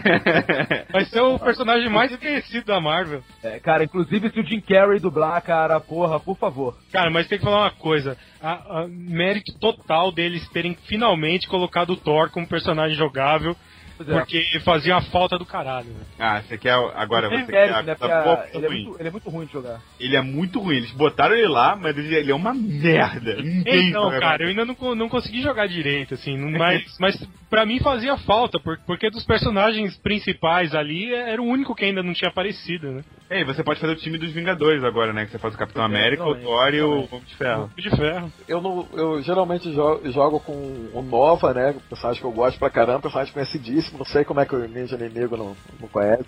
Vai 0.91 1.05
ser 1.05 1.21
o 1.21 1.39
personagem 1.39 1.89
mais 1.89 2.13
conhecido 2.17 2.65
da 2.65 2.81
Marvel. 2.81 3.23
É, 3.41 3.57
cara, 3.61 3.85
inclusive 3.85 4.29
se 4.31 4.39
o 4.41 4.45
Jim 4.45 4.59
Carrey 4.59 4.99
dublar, 4.99 5.41
cara, 5.41 5.79
porra, 5.79 6.19
por 6.19 6.35
favor. 6.37 6.77
Cara, 6.91 7.09
mas 7.09 7.25
tem 7.27 7.37
que 7.37 7.45
falar 7.45 7.61
uma 7.61 7.71
coisa. 7.71 8.17
A, 8.41 8.81
a- 8.81 8.87
mérito 8.89 9.57
total 9.59 10.11
deles 10.11 10.45
terem 10.49 10.75
finalmente 10.87 11.47
colocado 11.47 11.91
o 11.91 11.97
Thor 11.97 12.29
como 12.29 12.45
personagem 12.45 12.97
jogável. 12.97 13.55
É. 13.99 14.03
Porque 14.03 14.43
fazia 14.63 14.95
uma 14.95 15.01
falta 15.03 15.37
do 15.37 15.45
caralho. 15.45 15.87
né? 15.87 16.03
Ah, 16.19 16.41
você 16.41 16.57
quer 16.57 16.73
agora 16.95 17.27
você 17.29 17.35
mérito, 17.35 17.51
quer 17.51 17.71
né? 17.71 17.93
ele, 18.53 18.65
é 18.65 18.69
ruim. 18.69 18.83
muito, 18.85 18.99
ele 18.99 19.07
é 19.07 19.11
muito 19.11 19.29
ruim 19.29 19.45
de 19.45 19.53
jogar. 19.53 19.81
Ele 19.99 20.15
é 20.15 20.21
muito 20.21 20.59
ruim. 20.59 20.77
Eles 20.77 20.91
botaram 20.91 21.35
ele 21.35 21.47
lá, 21.47 21.75
mas 21.75 21.97
ele, 21.97 22.15
ele 22.15 22.31
é 22.31 22.35
uma 22.35 22.53
merda. 22.53 23.35
Ninguém 23.35 23.89
Então, 23.89 24.09
cara, 24.19 24.43
eu 24.43 24.49
ainda 24.49 24.65
não, 24.65 24.95
não 24.95 25.09
consegui 25.09 25.41
jogar 25.41 25.67
direito, 25.67 26.13
assim, 26.15 26.37
mas, 26.37 26.83
mas 26.99 27.27
pra 27.49 27.65
mim 27.65 27.79
fazia 27.79 28.17
falta, 28.17 28.59
por- 28.59 28.79
porque 28.85 29.09
dos 29.09 29.23
personagens 29.25 29.95
principais 29.97 30.73
ali 30.73 31.13
era 31.13 31.41
o 31.41 31.45
único 31.45 31.75
que 31.75 31.85
ainda 31.85 32.01
não 32.01 32.13
tinha 32.13 32.29
aparecido, 32.29 32.91
né? 32.91 33.03
É, 33.33 33.41
e 33.41 33.43
você 33.43 33.63
pode 33.63 33.79
fazer 33.79 33.93
o 33.93 33.95
time 33.95 34.17
dos 34.19 34.31
Vingadores 34.31 34.83
agora, 34.83 35.11
né? 35.11 35.25
Que 35.25 35.31
você 35.31 35.39
faz 35.39 35.55
o 35.55 35.57
Capitão 35.57 35.83
América, 35.83 36.23
o 36.23 36.35
Thor 36.35 36.73
e 36.73 36.81
o 36.81 36.91
Homem 37.05 37.23
de 37.25 37.35
Ferro. 37.35 37.71
De 37.75 37.89
ferro. 37.89 38.31
Eu, 38.47 38.61
não, 38.61 38.87
eu 38.93 39.21
geralmente 39.23 39.73
jogo, 39.73 40.11
jogo 40.11 40.39
com 40.39 40.51
o 40.93 41.01
Nova, 41.01 41.51
né? 41.51 41.75
Personagem 41.89 42.21
que 42.21 42.27
eu 42.27 42.31
gosto 42.31 42.59
pra 42.59 42.69
caramba, 42.69 42.99
personagem 43.01 43.33
conhecidíssimo. 43.33 43.97
Não 43.97 44.05
sei 44.05 44.23
como 44.23 44.39
é 44.39 44.45
que 44.45 44.55
o 44.55 44.67
Ninja 44.67 44.95
Inimigo 44.95 45.35
não, 45.35 45.55
não 45.79 45.87
conhece. 45.87 46.23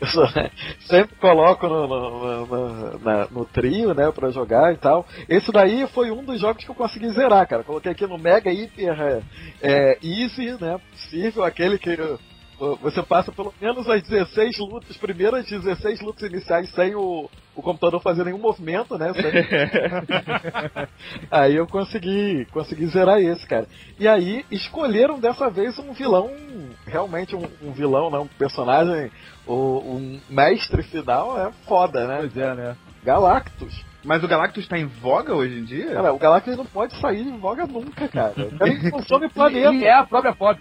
Eu 0.00 0.06
só- 0.08 0.26
sempre 0.80 1.14
coloco 1.20 1.68
no, 1.68 1.86
no, 1.86 2.46
no- 2.46 2.98
na- 2.98 3.28
no 3.30 3.44
trio, 3.44 3.94
né? 3.94 4.10
Pra 4.10 4.30
jogar 4.30 4.72
e 4.74 4.76
tal. 4.76 5.06
Esse 5.28 5.52
daí 5.52 5.86
foi 5.88 6.10
um 6.10 6.24
dos 6.24 6.40
jogos 6.40 6.64
que 6.64 6.70
eu 6.70 6.74
consegui 6.74 7.10
zerar, 7.10 7.46
cara. 7.46 7.62
Coloquei 7.62 7.92
aqui 7.92 8.06
no 8.08 8.18
Mega 8.18 8.50
Hyper 8.50 9.00
é, 9.00 9.22
é, 9.62 9.98
Easy, 10.02 10.56
né? 10.60 10.80
Possível, 10.90 11.44
aquele 11.44 11.78
que. 11.78 11.96
Você 12.80 13.02
passa 13.02 13.32
pelo 13.32 13.52
menos 13.60 13.88
as 13.88 14.02
16 14.02 14.58
lutas, 14.58 14.96
primeiras 14.96 15.44
16 15.46 16.00
lutas 16.00 16.30
iniciais 16.30 16.70
sem 16.70 16.94
o, 16.94 17.28
o 17.54 17.62
computador 17.62 18.00
fazer 18.00 18.24
nenhum 18.24 18.38
movimento, 18.38 18.96
né? 18.96 19.12
Sem- 19.12 19.24
Aí 21.30 21.56
eu 21.56 21.66
consegui, 21.66 22.46
consegui 22.52 22.86
zerar 22.86 23.20
esse, 23.20 23.46
cara. 23.46 23.66
E 23.98 24.06
aí 24.06 24.44
escolheram 24.50 25.18
dessa 25.18 25.50
vez 25.50 25.78
um 25.78 25.92
vilão, 25.92 26.30
realmente 26.86 27.34
um, 27.34 27.42
um 27.62 27.72
vilão, 27.72 28.10
né? 28.10 28.18
Um 28.18 28.28
personagem, 28.28 29.10
o, 29.46 29.78
um 29.78 30.20
mestre 30.30 30.82
final 30.84 31.38
é 31.38 31.50
foda, 31.66 32.06
né? 32.06 32.16
Pois 32.20 32.36
é, 32.36 32.54
né? 32.54 32.76
Galactus. 33.02 33.84
Mas 34.04 34.22
o 34.22 34.28
Galactus 34.28 34.68
tá 34.68 34.78
em 34.78 34.84
voga 34.86 35.34
hoje 35.34 35.58
em 35.58 35.64
dia? 35.64 35.92
Cara, 35.94 36.12
o 36.12 36.18
Galactus 36.18 36.56
não 36.56 36.66
pode 36.66 36.94
sair 37.00 37.24
de 37.24 37.30
voga 37.38 37.66
nunca, 37.66 38.06
cara. 38.08 38.34
O 38.36 38.58
cara 38.58 38.74
não 38.74 38.90
consome 38.90 39.28
planeta. 39.30 39.72
E 39.74 39.84
é 39.84 39.94
a 39.94 40.04
própria 40.04 40.32
voga. 40.32 40.60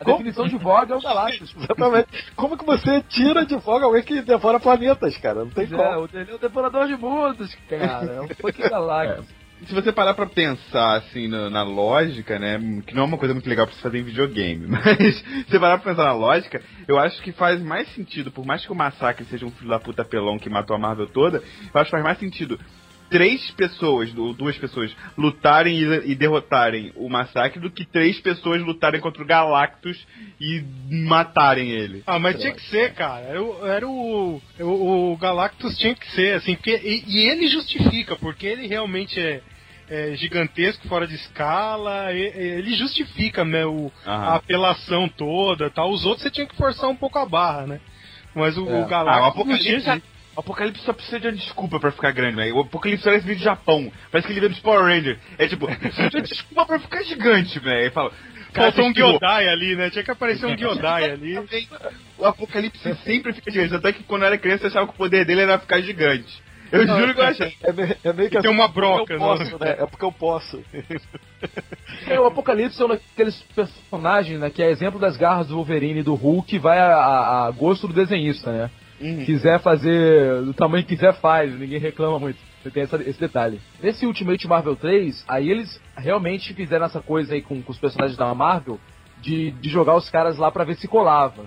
A 0.00 0.04
Como? 0.04 0.18
definição 0.18 0.46
de 0.46 0.56
voga 0.56 0.94
é 0.94 0.96
o 0.96 1.00
Galactus. 1.02 1.54
Exatamente. 1.58 2.32
Como 2.36 2.56
que 2.56 2.64
você 2.64 3.02
tira 3.08 3.44
de 3.44 3.56
voga 3.56 3.86
alguém 3.86 4.02
que 4.02 4.22
devora 4.22 4.60
planetas, 4.60 5.16
cara? 5.18 5.40
Não 5.40 5.50
tem 5.50 5.66
Pois 5.66 5.72
é, 5.72 5.76
como. 5.76 6.00
o 6.00 6.08
ele 6.14 6.30
é 6.30 6.34
o 6.34 6.38
devorador 6.38 6.86
de 6.86 6.96
mundos, 6.96 7.54
cara. 7.68 8.12
É 8.12 8.20
um 8.20 8.28
fucking 8.28 8.68
Galactus. 8.68 9.26
Se 9.66 9.74
você 9.74 9.92
parar 9.92 10.12
pra 10.14 10.26
pensar, 10.26 10.96
assim, 10.96 11.26
na, 11.26 11.48
na 11.48 11.62
lógica, 11.62 12.38
né? 12.38 12.58
Que 12.86 12.94
não 12.94 13.04
é 13.04 13.06
uma 13.06 13.16
coisa 13.16 13.32
muito 13.32 13.48
legal 13.48 13.66
pra 13.66 13.74
se 13.74 13.80
fazer 13.80 13.98
em 13.98 14.02
videogame, 14.02 14.66
mas 14.68 15.16
se 15.16 15.44
você 15.48 15.58
parar 15.58 15.78
pra 15.78 15.90
pensar 15.92 16.04
na 16.04 16.12
lógica, 16.12 16.60
eu 16.86 16.98
acho 16.98 17.22
que 17.22 17.32
faz 17.32 17.62
mais 17.62 17.88
sentido, 17.94 18.30
por 18.30 18.44
mais 18.44 18.66
que 18.66 18.72
o 18.72 18.74
Massacre 18.74 19.24
seja 19.24 19.46
um 19.46 19.50
filho 19.50 19.70
da 19.70 19.78
puta 19.78 20.04
pelão 20.04 20.38
que 20.38 20.50
matou 20.50 20.76
a 20.76 20.78
Marvel 20.78 21.06
toda, 21.06 21.38
eu 21.38 21.80
acho 21.80 21.84
que 21.86 21.90
faz 21.92 22.02
mais 22.04 22.18
sentido 22.18 22.58
três 23.10 23.50
pessoas, 23.52 24.16
ou 24.16 24.32
duas 24.32 24.56
pessoas, 24.56 24.94
lutarem 25.16 25.78
e, 25.78 26.14
derrotarem 26.14 26.92
o 26.96 27.08
Massacre 27.08 27.60
do 27.60 27.70
que 27.70 27.84
três 27.84 28.18
pessoas 28.20 28.62
lutarem 28.62 29.00
contra 29.00 29.22
o 29.22 29.26
Galactus 29.26 29.96
e 30.40 30.64
matarem 30.90 31.70
ele. 31.70 32.02
Ah, 32.06 32.18
mas 32.18 32.40
tinha 32.40 32.52
que 32.52 32.62
ser, 32.62 32.94
cara. 32.94 33.24
Era 33.24 33.42
o, 33.42 33.66
era 33.66 33.88
o, 33.88 34.42
o, 34.60 35.12
o 35.12 35.16
Galactus 35.16 35.76
tinha 35.78 35.94
que 35.94 36.10
ser, 36.12 36.34
assim, 36.34 36.54
porque, 36.54 36.76
e, 36.82 37.04
e 37.06 37.28
ele 37.28 37.46
justifica, 37.46 38.16
porque 38.16 38.46
ele 38.46 38.66
realmente 38.66 39.20
é, 39.20 39.40
é 39.88 40.16
gigantesco, 40.16 40.88
fora 40.88 41.06
de 41.06 41.14
escala, 41.14 42.12
ele 42.12 42.74
justifica, 42.74 43.44
né, 43.44 43.64
o, 43.64 43.92
a 44.04 44.36
apelação 44.36 45.08
toda 45.08 45.70
tal. 45.70 45.90
Os 45.90 46.04
outros 46.04 46.22
você 46.22 46.30
tinha 46.30 46.46
que 46.46 46.56
forçar 46.56 46.88
um 46.88 46.96
pouco 46.96 47.18
a 47.18 47.26
barra, 47.26 47.66
né? 47.66 47.80
Mas 48.34 48.58
o, 48.58 48.68
É. 48.68 48.80
o 48.80 48.86
Galactus 48.86 49.22
Ah, 49.22 49.26
o 49.26 49.28
Apocalipse, 49.28 49.80
jeito. 49.80 50.13
O 50.36 50.40
Apocalipse 50.40 50.82
só 50.84 50.92
precisa 50.92 51.20
de 51.20 51.26
uma 51.28 51.32
desculpa 51.34 51.78
pra 51.80 51.90
ficar 51.92 52.12
grande, 52.12 52.36
velho. 52.36 52.56
O 52.56 52.60
Apocalipse 52.60 53.04
parece 53.04 53.26
vídeo 53.26 53.40
do 53.40 53.44
Japão. 53.44 53.90
Parece 54.10 54.26
que 54.26 54.32
ele 54.32 54.40
veio 54.40 54.50
dos 54.52 54.60
Power 54.60 54.82
Rangers. 54.82 55.18
É 55.38 55.46
tipo, 55.46 55.66
precisa 55.78 56.08
de 56.10 56.16
uma 56.16 56.22
desculpa 56.22 56.66
pra 56.66 56.78
ficar 56.80 57.02
gigante, 57.04 57.58
velho. 57.58 57.80
Ele 57.80 57.90
fala, 57.90 58.10
Faltou 58.52 58.84
um 58.86 58.92
Gyodai 58.94 59.48
ali, 59.48 59.74
né? 59.74 59.90
Tinha 59.90 60.04
que 60.04 60.10
aparecer 60.12 60.46
um 60.46 60.56
Gyodai 60.56 61.10
ali. 61.10 61.36
O 62.16 62.24
Apocalipse 62.24 62.94
sempre 63.04 63.32
fica 63.32 63.50
gigante. 63.50 63.74
Até 63.74 63.92
que 63.92 64.04
quando 64.04 64.22
eu 64.22 64.26
era 64.28 64.38
criança 64.38 64.64
eu 64.64 64.68
achava 64.68 64.86
que 64.86 64.94
o 64.94 64.96
poder 64.96 65.24
dele 65.24 65.40
era 65.40 65.58
ficar 65.58 65.80
gigante. 65.80 66.40
Eu 66.72 66.86
Não, 66.86 66.98
juro 66.98 67.14
que 67.14 67.20
eu 67.20 67.24
achei. 67.24 67.52
É, 67.62 67.72
meio- 67.72 67.96
é 68.02 68.12
meio 68.12 68.30
que 68.30 68.38
Tem 68.40 68.50
assim, 68.50 68.56
uma 68.56 68.64
é 68.64 68.68
porque 68.68 68.80
broca, 68.80 69.12
eu 69.12 69.18
né? 69.20 69.24
posso, 69.26 69.58
né? 69.58 69.70
É 69.78 69.86
porque 69.86 70.04
eu 70.04 70.12
posso. 70.12 70.64
É, 72.08 72.18
o 72.18 72.26
Apocalipse 72.26 72.80
é 72.80 72.84
um 72.84 72.88
daqueles 72.88 73.36
personagens, 73.54 74.40
né, 74.40 74.50
que 74.50 74.62
é 74.62 74.70
exemplo 74.70 74.98
das 74.98 75.16
garras 75.16 75.46
do 75.48 75.54
Wolverine 75.56 76.00
e 76.00 76.02
do 76.02 76.14
Hulk, 76.14 76.58
vai 76.58 76.78
a, 76.78 76.94
a- 76.96 77.46
a 77.46 77.50
gosto 77.50 77.86
do 77.86 77.92
desenhista, 77.94 78.50
né? 78.52 78.70
Quiser 79.24 79.60
fazer 79.60 80.42
do 80.42 80.54
tamanho 80.54 80.84
que 80.84 80.94
quiser 80.94 81.14
faz, 81.14 81.52
ninguém 81.58 81.78
reclama 81.78 82.18
muito. 82.18 82.38
Você 82.62 82.70
tem 82.70 82.82
essa- 82.84 83.02
esse 83.02 83.18
detalhe. 83.20 83.60
Nesse 83.82 84.06
Ultimate 84.06 84.46
Marvel 84.48 84.76
3, 84.76 85.24
aí 85.28 85.50
eles 85.50 85.80
realmente 85.96 86.54
fizeram 86.54 86.86
essa 86.86 87.00
coisa 87.00 87.34
aí 87.34 87.42
com, 87.42 87.60
com 87.62 87.72
os 87.72 87.78
personagens 87.78 88.16
da 88.16 88.32
Marvel 88.34 88.78
de, 89.20 89.50
de 89.50 89.68
jogar 89.68 89.96
os 89.96 90.08
caras 90.08 90.38
lá 90.38 90.50
pra 90.50 90.64
ver 90.64 90.76
se 90.76 90.88
colava. 90.88 91.44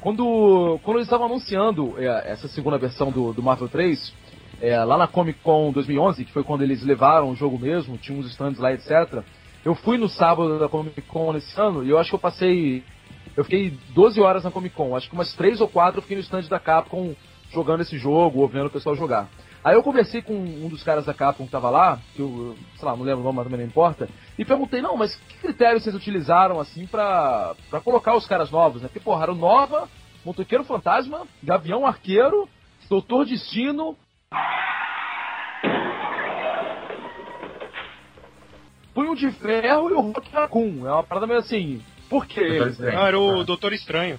Quando, 0.00 0.78
quando 0.82 0.98
eles 0.98 1.06
estavam 1.06 1.26
anunciando 1.26 1.94
é, 1.98 2.30
essa 2.30 2.46
segunda 2.48 2.78
versão 2.78 3.10
do, 3.10 3.32
do 3.32 3.42
Marvel 3.42 3.68
3, 3.68 4.14
é, 4.60 4.78
lá 4.84 4.96
na 4.98 5.06
Comic 5.06 5.40
Con 5.40 5.72
2011, 5.72 6.24
que 6.24 6.32
foi 6.32 6.44
quando 6.44 6.62
eles 6.62 6.82
levaram 6.84 7.30
o 7.30 7.34
jogo 7.36 7.58
mesmo, 7.58 7.96
tinha 7.96 8.16
uns 8.18 8.26
stands 8.30 8.58
lá, 8.60 8.72
etc. 8.72 9.22
Eu 9.64 9.74
fui 9.74 9.98
no 9.98 10.08
sábado 10.08 10.58
da 10.58 10.68
Comic 10.68 11.00
Con 11.02 11.32
nesse 11.32 11.58
ano 11.60 11.84
e 11.84 11.90
eu 11.90 11.98
acho 11.98 12.10
que 12.10 12.14
eu 12.16 12.20
passei. 12.20 12.82
Eu 13.38 13.44
fiquei 13.44 13.78
12 13.90 14.20
horas 14.20 14.42
na 14.42 14.50
Comic 14.50 14.74
Con, 14.74 14.96
acho 14.96 15.08
que 15.08 15.14
umas 15.14 15.32
3 15.34 15.60
ou 15.60 15.68
4 15.68 15.98
eu 15.98 16.02
fiquei 16.02 16.16
no 16.16 16.22
stand 16.24 16.48
da 16.48 16.58
Capcom 16.58 17.14
jogando 17.52 17.82
esse 17.82 17.96
jogo, 17.96 18.40
ou 18.40 18.48
vendo 18.48 18.66
o 18.66 18.70
pessoal 18.70 18.96
jogar. 18.96 19.28
Aí 19.62 19.76
eu 19.76 19.82
conversei 19.84 20.20
com 20.20 20.34
um 20.34 20.68
dos 20.68 20.82
caras 20.82 21.06
da 21.06 21.14
Capcom 21.14 21.44
que 21.44 21.52
tava 21.52 21.70
lá, 21.70 22.00
que 22.16 22.20
eu, 22.20 22.56
sei 22.74 22.84
lá, 22.84 22.96
não 22.96 23.04
lembro 23.04 23.20
o 23.20 23.22
nome, 23.22 23.36
mas 23.36 23.44
também 23.44 23.60
não 23.60 23.66
importa, 23.68 24.08
e 24.36 24.44
perguntei, 24.44 24.82
não, 24.82 24.96
mas 24.96 25.14
que 25.14 25.38
critérios 25.38 25.84
vocês 25.84 25.94
utilizaram, 25.94 26.58
assim, 26.58 26.84
pra, 26.88 27.54
pra 27.70 27.80
colocar 27.80 28.16
os 28.16 28.26
caras 28.26 28.50
novos, 28.50 28.82
né? 28.82 28.88
Porque, 28.88 28.98
porra, 28.98 29.22
era 29.22 29.32
o 29.32 29.36
Nova, 29.36 29.88
Motoqueiro 30.24 30.64
Fantasma, 30.64 31.22
Gavião 31.40 31.86
Arqueiro, 31.86 32.48
Doutor 32.90 33.24
Destino, 33.24 33.96
Punho 38.92 39.14
de 39.14 39.30
Ferro 39.30 39.90
e 39.90 39.92
o 39.92 40.00
Rock 40.00 40.28
Raccoon. 40.32 40.88
É 40.88 40.92
uma 40.92 41.04
parada 41.04 41.28
meio 41.28 41.38
assim. 41.38 41.80
Por 42.08 42.26
que 42.26 42.40
eles, 42.40 42.78
né? 42.78 42.94
Ah, 42.96 43.08
era 43.08 43.18
o 43.18 43.44
Doutor 43.44 43.72
Estranho. 43.72 44.18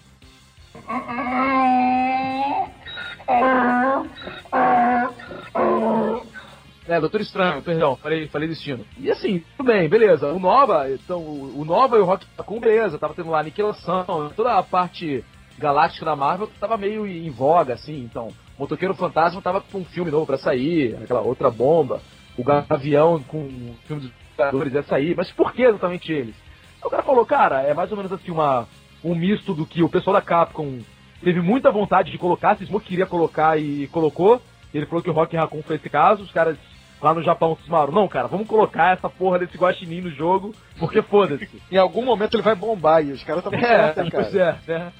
É, 6.87 6.99
Doutor 6.99 7.21
Estranho, 7.21 7.61
perdão, 7.61 7.95
falei, 7.97 8.27
falei 8.27 8.47
destino. 8.47 8.85
E 8.97 9.11
assim, 9.11 9.43
tudo 9.55 9.67
bem, 9.67 9.87
beleza. 9.87 10.31
O 10.33 10.39
Nova, 10.39 10.89
então, 10.89 11.19
o 11.19 11.63
Nova 11.63 11.97
e 11.97 11.99
o 11.99 12.05
Rock 12.05 12.25
Raccoon, 12.37 12.59
beleza, 12.59 12.97
tava 12.97 13.13
tendo 13.13 13.29
lá 13.29 13.39
aniquilação, 13.39 14.31
toda 14.35 14.57
a 14.57 14.63
parte 14.63 15.23
galáctica 15.57 16.05
da 16.05 16.15
Marvel 16.15 16.49
tava 16.59 16.77
meio 16.77 17.05
em 17.05 17.29
voga, 17.29 17.73
assim, 17.75 17.99
então. 18.03 18.29
Motoqueiro 18.57 18.95
Fantasma 18.95 19.41
tava 19.41 19.61
com 19.61 19.79
um 19.79 19.85
filme 19.85 20.09
novo 20.09 20.25
pra 20.25 20.37
sair, 20.37 20.97
aquela 21.01 21.21
outra 21.21 21.51
bomba. 21.51 22.01
O 22.37 22.43
Gavião 22.43 23.21
com 23.23 23.37
o 23.37 23.75
filme 23.85 24.03
dos 24.03 24.11
Vingadores 24.31 24.73
ia 24.73 24.83
sair, 24.83 25.15
mas 25.15 25.31
por 25.31 25.53
que 25.53 25.63
exatamente 25.63 26.11
eles? 26.11 26.35
O 26.83 26.89
cara 26.89 27.03
falou, 27.03 27.25
cara, 27.25 27.61
é 27.61 27.73
mais 27.73 27.91
ou 27.91 27.97
menos 27.97 28.11
assim 28.11 28.31
uma, 28.31 28.67
um 29.03 29.13
misto 29.15 29.53
do 29.53 29.65
que 29.65 29.83
o 29.83 29.89
pessoal 29.89 30.13
da 30.15 30.21
Capcom 30.21 30.79
teve 31.23 31.41
muita 31.41 31.71
vontade 31.71 32.11
de 32.11 32.17
colocar, 32.17 32.55
cismou 32.57 32.79
que 32.79 32.87
queria 32.89 33.05
colocar 33.05 33.59
e 33.59 33.87
colocou. 33.87 34.41
Ele 34.73 34.85
falou 34.85 35.03
que 35.03 35.09
o 35.09 35.13
Rock 35.13 35.35
Raccoon 35.35 35.63
foi 35.63 35.75
esse 35.77 35.89
caso, 35.89 36.23
os 36.23 36.31
caras 36.31 36.57
lá 37.01 37.13
no 37.13 37.23
Japão 37.23 37.57
cismaram, 37.61 37.93
não, 37.93 38.07
cara, 38.09 38.27
vamos 38.27 38.45
colocar 38.47 38.91
essa 38.93 39.09
porra 39.09 39.39
desse 39.39 39.57
guaxinim 39.57 40.01
no 40.01 40.11
jogo, 40.11 40.53
porque 40.77 41.01
foda-se. 41.01 41.47
Em 41.71 41.77
algum 41.77 42.03
momento 42.03 42.33
ele 42.35 42.43
vai 42.43 42.55
bombar 42.55 43.01
e 43.03 43.11
os 43.13 43.23
caras 43.23 43.43
estão 43.43 43.57
É, 43.57 43.93
certos, 43.93 44.09
pois 44.09 44.33
cara. 44.33 44.59
é, 44.67 44.71
né? 44.71 44.93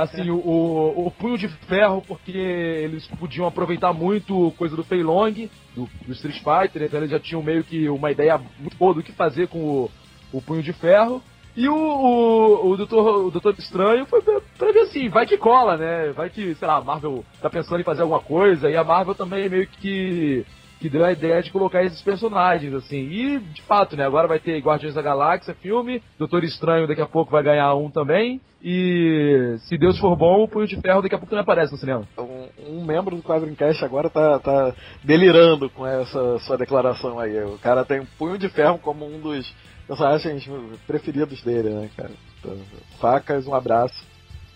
Assim, 0.00 0.30
o, 0.30 0.36
o, 0.36 1.06
o 1.06 1.10
punho 1.12 1.38
de 1.38 1.46
ferro, 1.48 2.02
porque 2.06 2.32
eles 2.36 3.06
podiam 3.06 3.46
aproveitar 3.46 3.92
muito 3.92 4.52
coisa 4.58 4.74
do 4.76 4.82
Fei 4.84 5.02
Long, 5.02 5.48
do, 5.76 5.88
do 6.06 6.12
Street 6.12 6.38
Fighter, 6.42 6.82
então 6.82 6.98
eles 6.98 7.10
já 7.10 7.20
tinham 7.20 7.42
meio 7.42 7.62
que 7.62 7.88
uma 7.88 8.10
ideia 8.10 8.36
muito 8.58 8.76
boa 8.76 8.92
do 8.92 9.02
que 9.02 9.12
fazer 9.12 9.46
com 9.46 9.58
o, 9.60 9.90
o 10.36 10.42
punho 10.42 10.62
de 10.62 10.72
ferro. 10.72 11.22
E 11.56 11.68
o, 11.68 11.74
o, 11.74 12.70
o, 12.70 12.76
Doutor, 12.76 13.26
o 13.26 13.30
Doutor 13.30 13.54
Estranho 13.56 14.04
foi 14.06 14.20
pra, 14.22 14.72
ver 14.72 14.80
assim, 14.80 15.08
vai 15.08 15.24
que 15.24 15.38
cola, 15.38 15.76
né? 15.76 16.12
Vai 16.12 16.28
que, 16.28 16.54
sei 16.56 16.66
lá, 16.66 16.78
a 16.78 16.80
Marvel 16.80 17.24
tá 17.40 17.48
pensando 17.48 17.80
em 17.80 17.84
fazer 17.84 18.02
alguma 18.02 18.20
coisa, 18.20 18.68
e 18.68 18.76
a 18.76 18.82
Marvel 18.82 19.14
também 19.14 19.48
meio 19.48 19.66
que 19.66 20.44
que 20.80 20.90
deu 20.90 21.02
a 21.02 21.12
ideia 21.12 21.42
de 21.42 21.50
colocar 21.50 21.82
esses 21.82 22.02
personagens, 22.02 22.74
assim. 22.74 23.08
E, 23.08 23.38
de 23.38 23.62
fato, 23.62 23.96
né, 23.96 24.04
agora 24.04 24.28
vai 24.28 24.38
ter 24.38 24.58
Guardiões 24.58 24.94
da 24.94 25.00
Galáxia 25.00 25.54
filme, 25.54 26.02
Doutor 26.18 26.44
Estranho 26.44 26.86
daqui 26.86 27.00
a 27.00 27.06
pouco 27.06 27.32
vai 27.32 27.42
ganhar 27.42 27.74
um 27.74 27.88
também, 27.88 28.38
e 28.62 29.56
se 29.60 29.78
Deus 29.78 29.98
for 29.98 30.16
bom, 30.16 30.42
o 30.42 30.48
Punho 30.48 30.66
de 30.66 30.80
Ferro 30.80 31.00
daqui 31.00 31.14
a 31.14 31.18
pouco 31.18 31.30
também 31.30 31.42
aparece 31.42 31.72
no 31.72 31.78
cinema. 31.78 32.08
Um, 32.18 32.80
um 32.80 32.84
membro 32.84 33.16
do 33.16 33.22
Quadrincast 33.22 33.84
agora 33.84 34.10
tá, 34.10 34.38
tá 34.38 34.74
delirando 35.02 35.70
com 35.70 35.86
essa 35.86 36.38
sua 36.40 36.58
declaração 36.58 37.18
aí. 37.18 37.44
O 37.44 37.58
cara 37.58 37.84
tem 37.84 38.00
um 38.00 38.06
punho 38.18 38.36
de 38.36 38.48
ferro 38.48 38.78
como 38.78 39.06
um 39.06 39.20
dos 39.20 39.54
personagens 39.86 40.48
preferidos 40.86 41.42
dele, 41.42 41.70
né, 41.70 41.90
cara? 41.96 42.12
Então, 42.38 42.56
Facas, 43.00 43.46
um 43.46 43.54
abraço. 43.54 44.04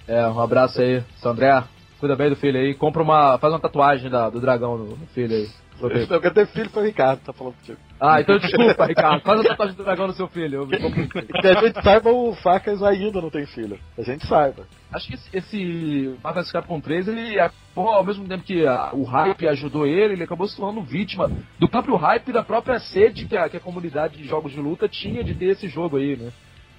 É, 0.07 0.27
um 0.27 0.41
abraço 0.41 0.81
aí, 0.81 1.03
seu 1.21 1.31
André, 1.31 1.63
cuida 2.01 2.17
bem 2.17 2.31
do 2.31 2.37
filho 2.37 2.59
aí, 2.59 2.75
compra 2.75 3.03
uma, 3.03 3.39
faz 3.39 3.53
uma 3.53 3.61
tatuagem 3.61 4.11
da, 4.11 4.31
do 4.31 4.41
dragão 4.41 4.79
no, 4.79 4.97
no 4.97 5.07
filho 5.09 5.35
aí. 5.35 5.49
Eu 5.81 6.21
quero 6.21 6.35
ter 6.35 6.47
filho 6.47 6.71
foi 6.71 6.83
o 6.83 6.87
Ricardo, 6.87 7.21
tá 7.21 7.33
falando 7.33 7.55
contigo. 7.55 7.79
Ah, 8.01 8.21
então 8.21 8.39
desculpa, 8.39 8.87
Ricardo, 8.87 9.21
faz 9.23 9.41
a 9.41 9.45
tatuagem 9.45 9.75
do 9.77 9.83
dragão 9.85 10.07
no 10.07 10.13
seu 10.13 10.29
filho. 10.29 10.63
Eu, 10.63 10.67
Que 10.69 11.49
a 11.49 11.61
gente 11.61 11.83
saiba, 11.83 12.11
o 12.11 12.33
Facas 12.37 12.83
ainda 12.83 13.21
não 13.21 13.29
tem 13.31 13.45
filho. 13.47 13.79
A 13.99 14.03
gente 14.03 14.25
saiba. 14.27 14.67
Acho 14.93 15.09
que 15.09 15.15
esse, 15.15 15.37
esse 15.37 16.19
Marvel 16.23 16.45
Capcom 16.53 16.81
3, 16.81 17.09
ele 17.09 17.41
acabou, 17.41 17.89
ao 17.93 18.05
mesmo 18.05 18.27
tempo 18.29 18.45
que 18.45 18.65
a- 18.67 18.91
o 18.93 19.03
hype 19.03 19.49
ajudou 19.49 19.87
ele, 19.87 20.15
ele 20.15 20.23
acabou 20.23 20.47
se 20.47 20.57
tornando 20.57 20.81
vítima 20.87 21.31
do 21.59 21.69
próprio 21.69 21.97
hype 21.97 22.29
e 22.29 22.33
da 22.33 22.43
própria 22.43 22.79
sede 22.79 23.27
que 23.27 23.37
a, 23.37 23.49
que 23.49 23.57
a 23.57 23.61
comunidade 23.61 24.17
de 24.17 24.25
jogos 24.25 24.53
de 24.53 24.61
luta 24.61 24.89
tinha 24.89 25.25
de 25.25 25.35
ter 25.35 25.47
esse 25.47 25.67
jogo 25.69 25.97
aí, 25.97 26.17
né? 26.17 26.31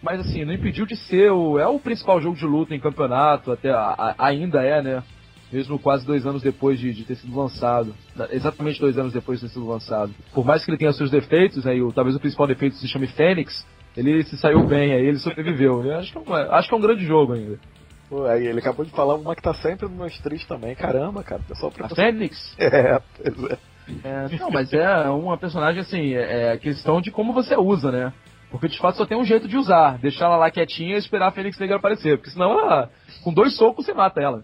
Mas 0.01 0.21
assim, 0.21 0.45
não 0.45 0.53
impediu 0.53 0.85
de 0.85 0.95
ser 0.95 1.29
o. 1.31 1.59
É 1.59 1.67
o 1.67 1.77
principal 1.77 2.21
jogo 2.21 2.37
de 2.37 2.45
luta 2.45 2.73
em 2.73 2.79
campeonato, 2.79 3.51
até 3.51 3.69
a- 3.69 3.93
a- 3.97 4.15
ainda 4.17 4.63
é, 4.63 4.81
né? 4.81 5.03
Mesmo 5.51 5.79
quase 5.79 6.05
dois 6.05 6.25
anos 6.25 6.41
depois 6.41 6.79
de, 6.79 6.93
de 6.93 7.03
ter 7.03 7.15
sido 7.15 7.35
lançado. 7.35 7.95
Exatamente 8.31 8.79
dois 8.79 8.97
anos 8.97 9.13
depois 9.13 9.39
de 9.39 9.47
ter 9.47 9.53
sido 9.53 9.67
lançado. 9.67 10.13
Por 10.33 10.45
mais 10.45 10.63
que 10.63 10.69
ele 10.69 10.77
tenha 10.77 10.93
seus 10.93 11.09
defeitos, 11.09 11.65
né, 11.65 11.75
e 11.75 11.81
o, 11.81 11.91
talvez 11.91 12.15
o 12.15 12.19
principal 12.19 12.45
defeito 12.45 12.75
se 12.75 12.87
chame 12.87 13.07
Fênix, 13.07 13.65
ele 13.97 14.23
se 14.23 14.37
saiu 14.37 14.65
bem 14.65 14.93
aí, 14.93 15.05
ele 15.05 15.17
sobreviveu. 15.17 15.83
Eu 15.83 15.97
acho, 15.97 16.11
que 16.11 16.17
é 16.17 16.21
um, 16.21 16.33
acho 16.33 16.69
que 16.69 16.75
é 16.75 16.77
um 16.77 16.81
grande 16.81 17.05
jogo 17.05 17.33
ainda. 17.33 17.59
Pô, 18.07 18.25
aí 18.25 18.47
ele 18.47 18.59
acabou 18.59 18.85
de 18.85 18.91
falar 18.91 19.15
uma 19.15 19.35
que 19.35 19.41
tá 19.41 19.53
sempre 19.55 19.87
nos 19.87 19.97
meus 19.97 20.17
tris 20.19 20.45
também. 20.45 20.75
Caramba, 20.75 21.23
cara, 21.23 21.41
o 21.41 21.45
pessoal 21.45 21.71
A 21.79 21.89
Fênix? 21.89 22.55
É, 22.59 22.99
pois 22.99 23.51
é. 23.51 23.57
É, 24.03 24.37
não, 24.39 24.51
mas 24.51 24.71
é 24.71 25.09
uma 25.09 25.35
personagem 25.35 25.81
assim, 25.81 26.13
é 26.13 26.53
é 26.53 26.57
questão 26.57 27.01
de 27.01 27.09
como 27.09 27.33
você 27.33 27.55
usa, 27.55 27.91
né? 27.91 28.13
Porque 28.51 28.67
de 28.67 28.77
fato 28.77 28.97
só 28.97 29.05
tem 29.05 29.17
um 29.17 29.23
jeito 29.23 29.47
de 29.47 29.57
usar, 29.57 29.97
deixar 29.97 30.25
ela 30.25 30.37
lá 30.37 30.51
quietinha 30.51 30.95
e 30.95 30.99
esperar 30.99 31.27
a 31.27 31.31
Fênix 31.31 31.57
Negra 31.59 31.77
aparecer, 31.77 32.17
porque 32.17 32.31
senão 32.31 32.51
ela, 32.51 32.89
com 33.23 33.33
dois 33.33 33.55
socos 33.55 33.85
você 33.85 33.93
mata 33.93 34.21
ela. 34.21 34.43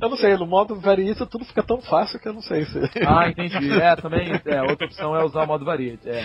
Eu 0.00 0.08
não 0.08 0.16
sei, 0.16 0.36
no 0.36 0.46
modo 0.46 0.74
variista 0.80 1.26
tudo 1.26 1.44
fica 1.44 1.62
tão 1.62 1.80
fácil 1.80 2.18
que 2.18 2.28
eu 2.28 2.32
não 2.32 2.42
sei 2.42 2.64
se. 2.64 2.78
Ah, 3.06 3.28
entendi. 3.28 3.70
É, 3.80 3.96
também, 3.96 4.28
é, 4.44 4.62
outra 4.62 4.86
opção 4.86 5.16
é 5.16 5.24
usar 5.24 5.44
o 5.44 5.46
modo 5.46 5.64
variante. 5.64 6.08
É. 6.08 6.22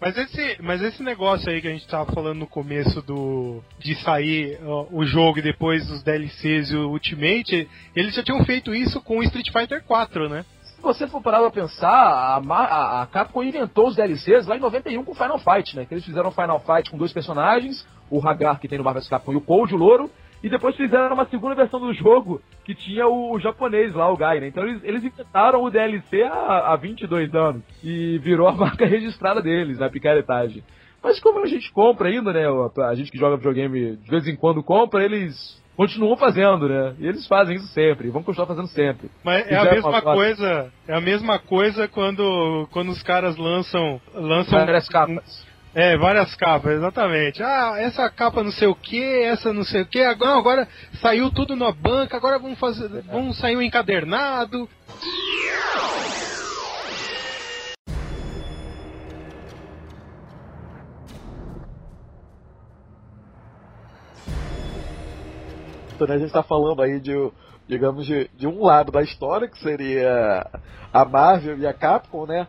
Mas 0.00 0.16
esse, 0.18 0.62
mas 0.62 0.82
esse 0.82 1.02
negócio 1.02 1.50
aí 1.50 1.60
que 1.60 1.68
a 1.68 1.70
gente 1.70 1.88
tava 1.88 2.12
falando 2.12 2.38
no 2.38 2.46
começo 2.46 3.00
do 3.02 3.62
de 3.78 3.94
sair 4.02 4.58
ó, 4.62 4.86
o 4.90 5.04
jogo 5.06 5.38
e 5.38 5.42
depois 5.42 5.90
os 5.90 6.02
DLCs 6.02 6.70
e 6.70 6.76
o 6.76 6.90
Ultimate, 6.90 7.68
eles 7.94 8.14
já 8.14 8.22
tinham 8.22 8.44
feito 8.44 8.74
isso 8.74 9.00
com 9.00 9.18
o 9.18 9.22
Street 9.22 9.50
Fighter 9.50 9.82
4, 9.84 10.28
né? 10.28 10.44
Se 10.62 10.82
você 10.82 11.08
for 11.08 11.22
parar 11.22 11.40
pra 11.40 11.50
pensar, 11.50 11.88
a, 11.88 12.36
a, 12.36 13.02
a 13.02 13.06
Capcom 13.06 13.42
inventou 13.42 13.88
os 13.88 13.96
DLCs 13.96 14.46
lá 14.46 14.56
em 14.56 14.60
91 14.60 15.02
com 15.02 15.14
Final 15.14 15.38
Fight, 15.38 15.74
né? 15.74 15.86
Que 15.86 15.94
eles 15.94 16.04
fizeram 16.04 16.30
Final 16.30 16.60
Fight 16.60 16.90
com 16.90 16.98
dois 16.98 17.12
personagens, 17.12 17.86
o 18.10 18.20
Hagar 18.26 18.60
que 18.60 18.68
tem 18.68 18.76
no 18.76 18.84
Marvel 18.84 19.00
vs 19.00 19.08
Capcom 19.08 19.32
e 19.32 19.36
o 19.36 19.40
Cold 19.40 19.74
o 19.74 19.78
Louro, 19.78 20.10
e 20.42 20.48
depois 20.48 20.76
fizeram 20.76 21.14
uma 21.14 21.26
segunda 21.26 21.54
versão 21.54 21.80
do 21.80 21.92
jogo 21.92 22.40
que 22.64 22.74
tinha 22.74 23.06
o, 23.06 23.32
o 23.32 23.40
japonês 23.40 23.94
lá, 23.94 24.10
o 24.10 24.16
Guy, 24.16 24.40
né? 24.40 24.48
Então 24.48 24.64
eles, 24.64 24.82
eles 24.84 25.04
inventaram 25.04 25.62
o 25.62 25.70
DLC 25.70 26.22
há, 26.22 26.72
há 26.72 26.76
22 26.76 27.34
anos 27.34 27.62
e 27.82 28.18
virou 28.18 28.48
a 28.48 28.52
marca 28.56 28.86
registrada 28.86 29.40
deles, 29.40 29.78
na 29.78 29.90
picaretagem. 29.90 30.62
Mas 31.02 31.20
como 31.20 31.40
a 31.40 31.46
gente 31.46 31.70
compra 31.72 32.08
ainda, 32.08 32.32
né? 32.32 32.44
A 32.88 32.94
gente 32.94 33.10
que 33.12 33.18
joga 33.18 33.36
videogame 33.36 33.96
de 33.96 34.10
vez 34.10 34.26
em 34.26 34.34
quando 34.34 34.62
compra, 34.62 35.04
eles 35.04 35.62
continuam 35.76 36.16
fazendo, 36.16 36.68
né? 36.68 36.96
E 36.98 37.06
eles 37.06 37.26
fazem 37.28 37.56
isso 37.56 37.68
sempre, 37.68 38.08
vão 38.08 38.22
continuar 38.22 38.46
fazendo 38.46 38.66
sempre. 38.68 39.10
Mas 39.22 39.46
é 39.46 39.56
a 39.56 39.64
mesma 39.64 40.02
coisa, 40.02 40.72
é 40.88 40.94
a 40.94 41.00
mesma 41.00 41.38
coisa 41.38 41.86
quando, 41.86 42.66
quando 42.72 42.90
os 42.90 43.02
caras 43.02 43.36
lançam 43.36 44.00
lançam 44.14 44.58
Várias 44.58 44.88
capas. 44.88 45.45
É, 45.78 45.94
várias 45.98 46.34
capas, 46.36 46.72
exatamente. 46.72 47.42
Ah, 47.42 47.74
essa 47.76 48.08
capa 48.08 48.42
não 48.42 48.50
sei 48.50 48.66
o 48.66 48.74
que, 48.74 49.04
essa 49.24 49.52
não 49.52 49.62
sei 49.62 49.82
o 49.82 49.86
que, 49.86 50.00
agora, 50.00 50.38
agora 50.38 50.68
saiu 51.02 51.30
tudo 51.30 51.54
na 51.54 51.70
banca, 51.70 52.16
agora 52.16 52.38
vamos 52.38 52.58
fazer. 52.58 52.88
Vamos 53.02 53.36
sair 53.36 53.58
um 53.58 53.60
encadernado. 53.60 54.66
Então, 65.94 66.06
né, 66.06 66.14
a 66.14 66.18
gente 66.18 66.28
está 66.28 66.42
falando 66.42 66.80
aí 66.80 66.98
de, 66.98 67.12
digamos, 67.68 68.06
de, 68.06 68.30
de 68.34 68.46
um 68.46 68.62
lado 68.62 68.90
da 68.90 69.02
história, 69.02 69.46
que 69.46 69.58
seria 69.58 70.46
a 70.90 71.04
Marvel 71.04 71.58
e 71.58 71.66
a 71.66 71.74
Capcom, 71.74 72.24
né? 72.24 72.46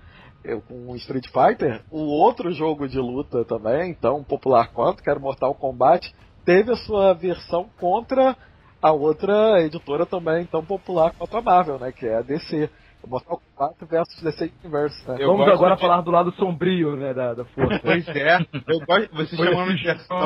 Eu, 0.47 0.61
com 0.61 0.91
o 0.91 0.95
Street 0.95 1.25
Fighter. 1.27 1.81
O 1.91 1.99
outro 1.99 2.51
jogo 2.51 2.87
de 2.87 2.97
luta 2.97 3.43
também, 3.43 3.93
tão 3.93 4.23
popular 4.23 4.71
quanto, 4.71 5.03
que 5.03 5.09
era 5.09 5.19
Mortal 5.19 5.53
Kombat, 5.53 6.09
teve 6.45 6.71
a 6.71 6.77
sua 6.77 7.13
versão 7.13 7.69
contra 7.77 8.35
a 8.81 8.91
outra 8.91 9.61
editora 9.61 10.05
também 10.05 10.45
tão 10.45 10.63
popular 10.63 11.13
quanto 11.17 11.35
a 11.35 11.41
Marvel, 11.41 11.77
né? 11.77 11.91
Que 11.91 12.07
é 12.07 12.15
a 12.15 12.21
DC. 12.21 12.69
Mortal 13.05 13.41
Kombat 13.55 13.85
versus 13.85 14.21
DC 14.21 14.51
Universe. 14.63 15.07
Né? 15.07 15.17
Vamos 15.25 15.47
agora 15.47 15.75
de... 15.75 15.81
falar 15.81 16.01
do 16.01 16.11
lado 16.11 16.31
sombrio, 16.33 16.95
né, 16.95 17.13
da, 17.13 17.33
da 17.33 17.45
força. 17.45 17.79
Pois 17.83 18.07
é. 18.07 18.37
Eu 18.67 18.79
gosto, 18.85 19.15
você 19.15 19.35
chamando 19.35 19.75
de 19.75 19.83
versão... 19.83 20.19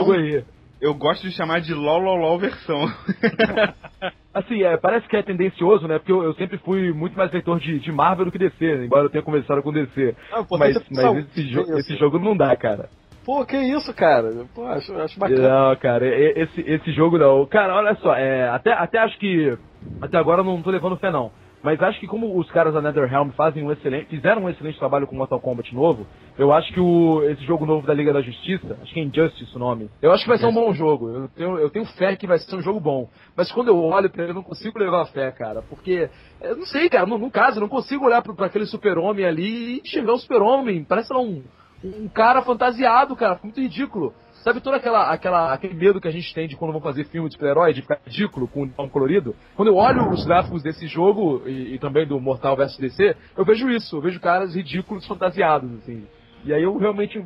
Eu 0.82 0.96
gosto 0.96 1.22
de 1.22 1.32
chamar 1.36 1.62
de 1.62 1.74
LOL 1.74 2.00
LOL 2.00 2.18
LOL 2.18 2.40
versão. 2.40 2.86
Assim, 4.34 4.64
é, 4.64 4.78
parece 4.78 5.08
que 5.08 5.16
é 5.16 5.22
tendencioso, 5.22 5.88
né? 5.88 6.00
Porque 6.00 6.12
eu, 6.12 6.24
eu 6.24 6.34
sempre 6.34 6.58
fui 6.58 6.92
muito 6.92 7.16
mais 7.16 7.32
leitor 7.32 7.60
de, 7.60 7.80
de 7.80 7.92
Marvel 7.92 8.26
do 8.26 8.32
que 8.32 8.40
DC, 8.40 8.78
né? 8.78 8.86
embora 8.86 9.06
eu 9.06 9.10
tenha 9.10 9.24
conversado 9.24 9.62
com 9.62 9.72
DC. 9.72 10.16
Ah, 10.32 10.44
mas 10.58 10.76
mas 10.90 11.18
esse, 11.18 11.44
jo 11.50 11.62
esse 11.78 11.96
jogo 11.98 12.18
não 12.18 12.36
dá, 12.36 12.56
cara. 12.56 12.90
Pô, 13.24 13.46
que 13.46 13.56
isso, 13.56 13.94
cara? 13.94 14.32
Pô, 14.56 14.66
acho, 14.66 14.96
acho 14.98 15.20
bacana. 15.20 15.48
Não, 15.48 15.76
cara, 15.76 16.08
esse, 16.08 16.62
esse 16.62 16.92
jogo 16.94 17.20
não. 17.20 17.46
Cara, 17.46 17.76
olha 17.76 17.96
só, 17.96 18.16
é, 18.16 18.50
até, 18.50 18.74
até 18.74 18.98
acho 18.98 19.20
que. 19.20 19.56
Até 20.02 20.18
agora 20.18 20.42
eu 20.42 20.46
não 20.46 20.62
tô 20.62 20.72
levando 20.72 20.98
fé, 20.98 21.12
não. 21.12 21.32
Mas 21.64 21.82
acho 21.82 22.00
que 22.00 22.08
como 22.08 22.38
os 22.38 22.50
caras 22.52 22.74
da 22.74 22.82
NetherRealm 22.82 23.30
fazem 23.32 23.64
um 23.64 23.72
excelente, 23.72 24.08
fizeram 24.08 24.44
um 24.44 24.50
excelente 24.50 24.80
trabalho 24.80 25.06
com 25.06 25.16
Mortal 25.16 25.40
Kombat 25.40 25.74
novo, 25.74 26.08
eu 26.38 26.52
acho 26.52 26.74
que 26.74 26.80
o, 26.80 27.24
esse 27.24 27.44
jogo 27.46 27.66
novo 27.66 27.86
da 27.86 27.94
Liga 27.94 28.12
da 28.12 28.22
Justiça, 28.22 28.78
acho 28.82 28.94
que 28.94 29.00
é 29.00 29.04
Injustice 29.04 29.56
o 29.56 29.60
nome, 29.60 29.90
eu 30.02 30.12
acho 30.12 30.24
que 30.24 30.30
vai 30.30 30.38
ser 30.38 30.48
um 30.48 30.54
bom 30.54 30.74
jogo. 30.74 31.10
Eu 31.10 31.28
tenho, 31.30 31.58
eu 31.58 31.70
tenho 31.70 31.86
fé 31.86 32.16
que 32.16 32.26
vai 32.26 32.40
ser 32.40 32.56
um 32.56 32.62
jogo 32.62 32.80
bom. 32.80 33.10
Mas 33.36 33.52
quando 33.52 33.68
eu 33.68 33.78
olho 33.78 34.10
pra 34.10 34.24
ele, 34.24 34.32
eu 34.32 34.36
não 34.36 34.44
consigo 34.44 34.80
levar 34.80 35.06
fé, 35.08 35.32
cara. 35.32 35.62
Porque, 35.62 36.10
eu 36.42 36.58
não 36.58 36.66
sei, 36.66 36.90
cara, 36.90 37.06
no, 37.06 37.18
no 37.18 37.30
caso, 37.30 37.58
eu 37.58 37.62
não 37.62 37.70
consigo 37.70 38.06
olhar 38.06 38.22
pra, 38.22 38.34
pra 38.34 38.48
aquele 38.48 38.66
super-homem 38.66 39.26
ali 39.26 39.76
e 39.76 39.82
enxergar 39.82 40.14
o 40.14 40.20
super-homem. 40.20 40.84
Parece 40.84 41.14
lá 41.14 41.20
um, 41.20 41.44
um 41.84 42.08
cara 42.08 42.42
fantasiado, 42.42 43.16
cara. 43.16 43.40
Muito 43.44 43.60
ridículo. 43.60 44.14
Sabe 44.44 44.60
todo 44.60 44.74
aquela, 44.74 45.12
aquela, 45.12 45.54
aquele 45.54 45.76
medo 45.76 46.02
que 46.02 46.08
a 46.08 46.12
gente 46.12 46.34
tem 46.34 46.48
de 46.48 46.56
quando 46.56 46.72
vão 46.72 46.82
fazer 46.82 47.06
filme 47.06 47.30
de 47.30 47.36
super-herói, 47.36 47.74
de 47.74 47.82
ficar 47.82 48.00
ridículo 48.06 48.48
com 48.48 48.64
uniforme 48.64 48.92
colorido? 48.92 49.36
Quando 49.56 49.68
eu 49.68 49.76
olho 49.76 50.10
os 50.10 50.26
gráficos 50.26 50.64
desse 50.64 50.88
jogo 50.88 51.44
e, 51.48 51.76
e, 51.76 51.80
também 51.80 52.08
do 52.08 52.20
Mortal 52.20 52.56
vs 52.56 52.78
DC, 52.78 53.16
eu 53.38 53.46
vejo 53.46 53.70
isso, 53.70 53.98
eu 53.98 54.02
vejo 54.02 54.20
caras 54.20 54.56
ridículos 54.56 55.06
fantasiados, 55.06 55.72
assim. 55.76 56.08
E 56.44 56.52
aí 56.52 56.64
eu 56.64 56.76
realmente. 56.76 57.24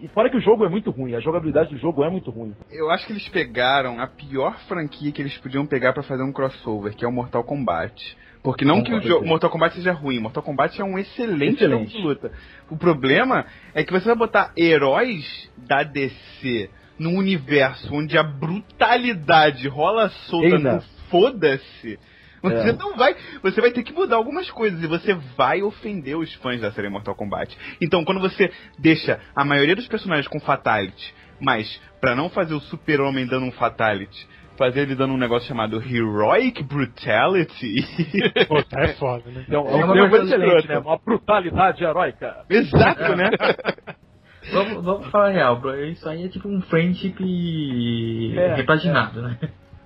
E 0.00 0.06
fora 0.08 0.30
que 0.30 0.36
o 0.36 0.40
jogo 0.40 0.64
é 0.64 0.68
muito 0.68 0.92
ruim, 0.92 1.16
a 1.16 1.20
jogabilidade 1.20 1.70
do 1.70 1.76
jogo 1.76 2.04
é 2.04 2.10
muito 2.10 2.30
ruim. 2.30 2.54
Eu 2.70 2.88
acho 2.88 3.04
que 3.04 3.12
eles 3.12 3.28
pegaram 3.28 4.00
a 4.00 4.06
pior 4.06 4.56
franquia 4.68 5.10
que 5.10 5.20
eles 5.20 5.36
podiam 5.38 5.66
pegar 5.66 5.92
para 5.92 6.04
fazer 6.04 6.22
um 6.22 6.32
crossover, 6.32 6.94
que 6.94 7.04
é 7.04 7.08
o 7.08 7.12
Mortal 7.12 7.42
Kombat. 7.42 8.16
Porque 8.44 8.62
não 8.62 8.82
que 8.82 8.92
o 8.92 9.00
jogo, 9.00 9.26
Mortal 9.26 9.48
Kombat 9.48 9.74
seja 9.74 9.92
ruim, 9.92 10.20
Mortal 10.20 10.42
Kombat 10.42 10.78
é 10.78 10.84
um 10.84 10.98
excelente, 10.98 11.54
excelente. 11.54 11.70
jogo 11.70 11.86
de 11.86 11.98
luta. 11.98 12.32
O 12.68 12.76
problema 12.76 13.46
é 13.74 13.82
que 13.82 13.90
você 13.90 14.04
vai 14.04 14.14
botar 14.14 14.52
heróis 14.54 15.50
da 15.56 15.82
DC 15.82 16.68
num 16.98 17.16
universo 17.16 17.92
onde 17.94 18.18
a 18.18 18.22
brutalidade 18.22 19.66
rola 19.66 20.10
solta 20.28 20.58
no 20.58 20.82
foda-se. 21.08 21.98
Você 22.42 22.68
é. 22.68 22.72
não 22.74 22.94
vai. 22.98 23.16
Você 23.42 23.62
vai 23.62 23.70
ter 23.70 23.82
que 23.82 23.94
mudar 23.94 24.16
algumas 24.16 24.50
coisas 24.50 24.82
e 24.82 24.86
você 24.86 25.14
vai 25.38 25.62
ofender 25.62 26.14
os 26.14 26.34
fãs 26.34 26.60
da 26.60 26.70
série 26.70 26.90
Mortal 26.90 27.14
Kombat. 27.14 27.56
Então, 27.80 28.04
quando 28.04 28.20
você 28.20 28.52
deixa 28.78 29.18
a 29.34 29.42
maioria 29.42 29.74
dos 29.74 29.88
personagens 29.88 30.28
com 30.28 30.38
Fatality, 30.38 31.14
mas 31.40 31.80
para 31.98 32.14
não 32.14 32.28
fazer 32.28 32.52
o 32.52 32.60
Super-Homem 32.60 33.26
dando 33.26 33.46
um 33.46 33.52
Fatality, 33.52 34.28
fazer 34.56 34.80
ele 34.82 34.94
dando 34.94 35.14
um 35.14 35.18
negócio 35.18 35.48
chamado 35.48 35.82
Heroic 35.82 36.62
Brutality. 36.62 37.84
Pô, 38.48 38.62
tá 38.62 38.80
é 38.82 38.88
foda, 38.94 39.30
né? 39.30 39.44
Então, 39.46 39.66
é 39.66 39.84
uma 39.84 40.08
coisa 40.08 40.24
excelente, 40.24 40.68
né? 40.68 40.78
Uma 40.78 40.98
brutalidade 40.98 41.82
heróica. 41.82 42.44
Exato, 42.48 43.16
né? 43.16 43.30
vamos, 44.52 44.84
vamos 44.84 45.10
falar 45.10 45.30
real, 45.30 45.60
bro. 45.60 45.84
Isso 45.84 46.08
aí 46.08 46.24
é 46.24 46.28
tipo 46.28 46.48
um 46.48 46.60
friendship 46.62 47.16
é, 48.36 48.54
repaginado, 48.54 49.20
é. 49.20 49.22
né? 49.22 49.38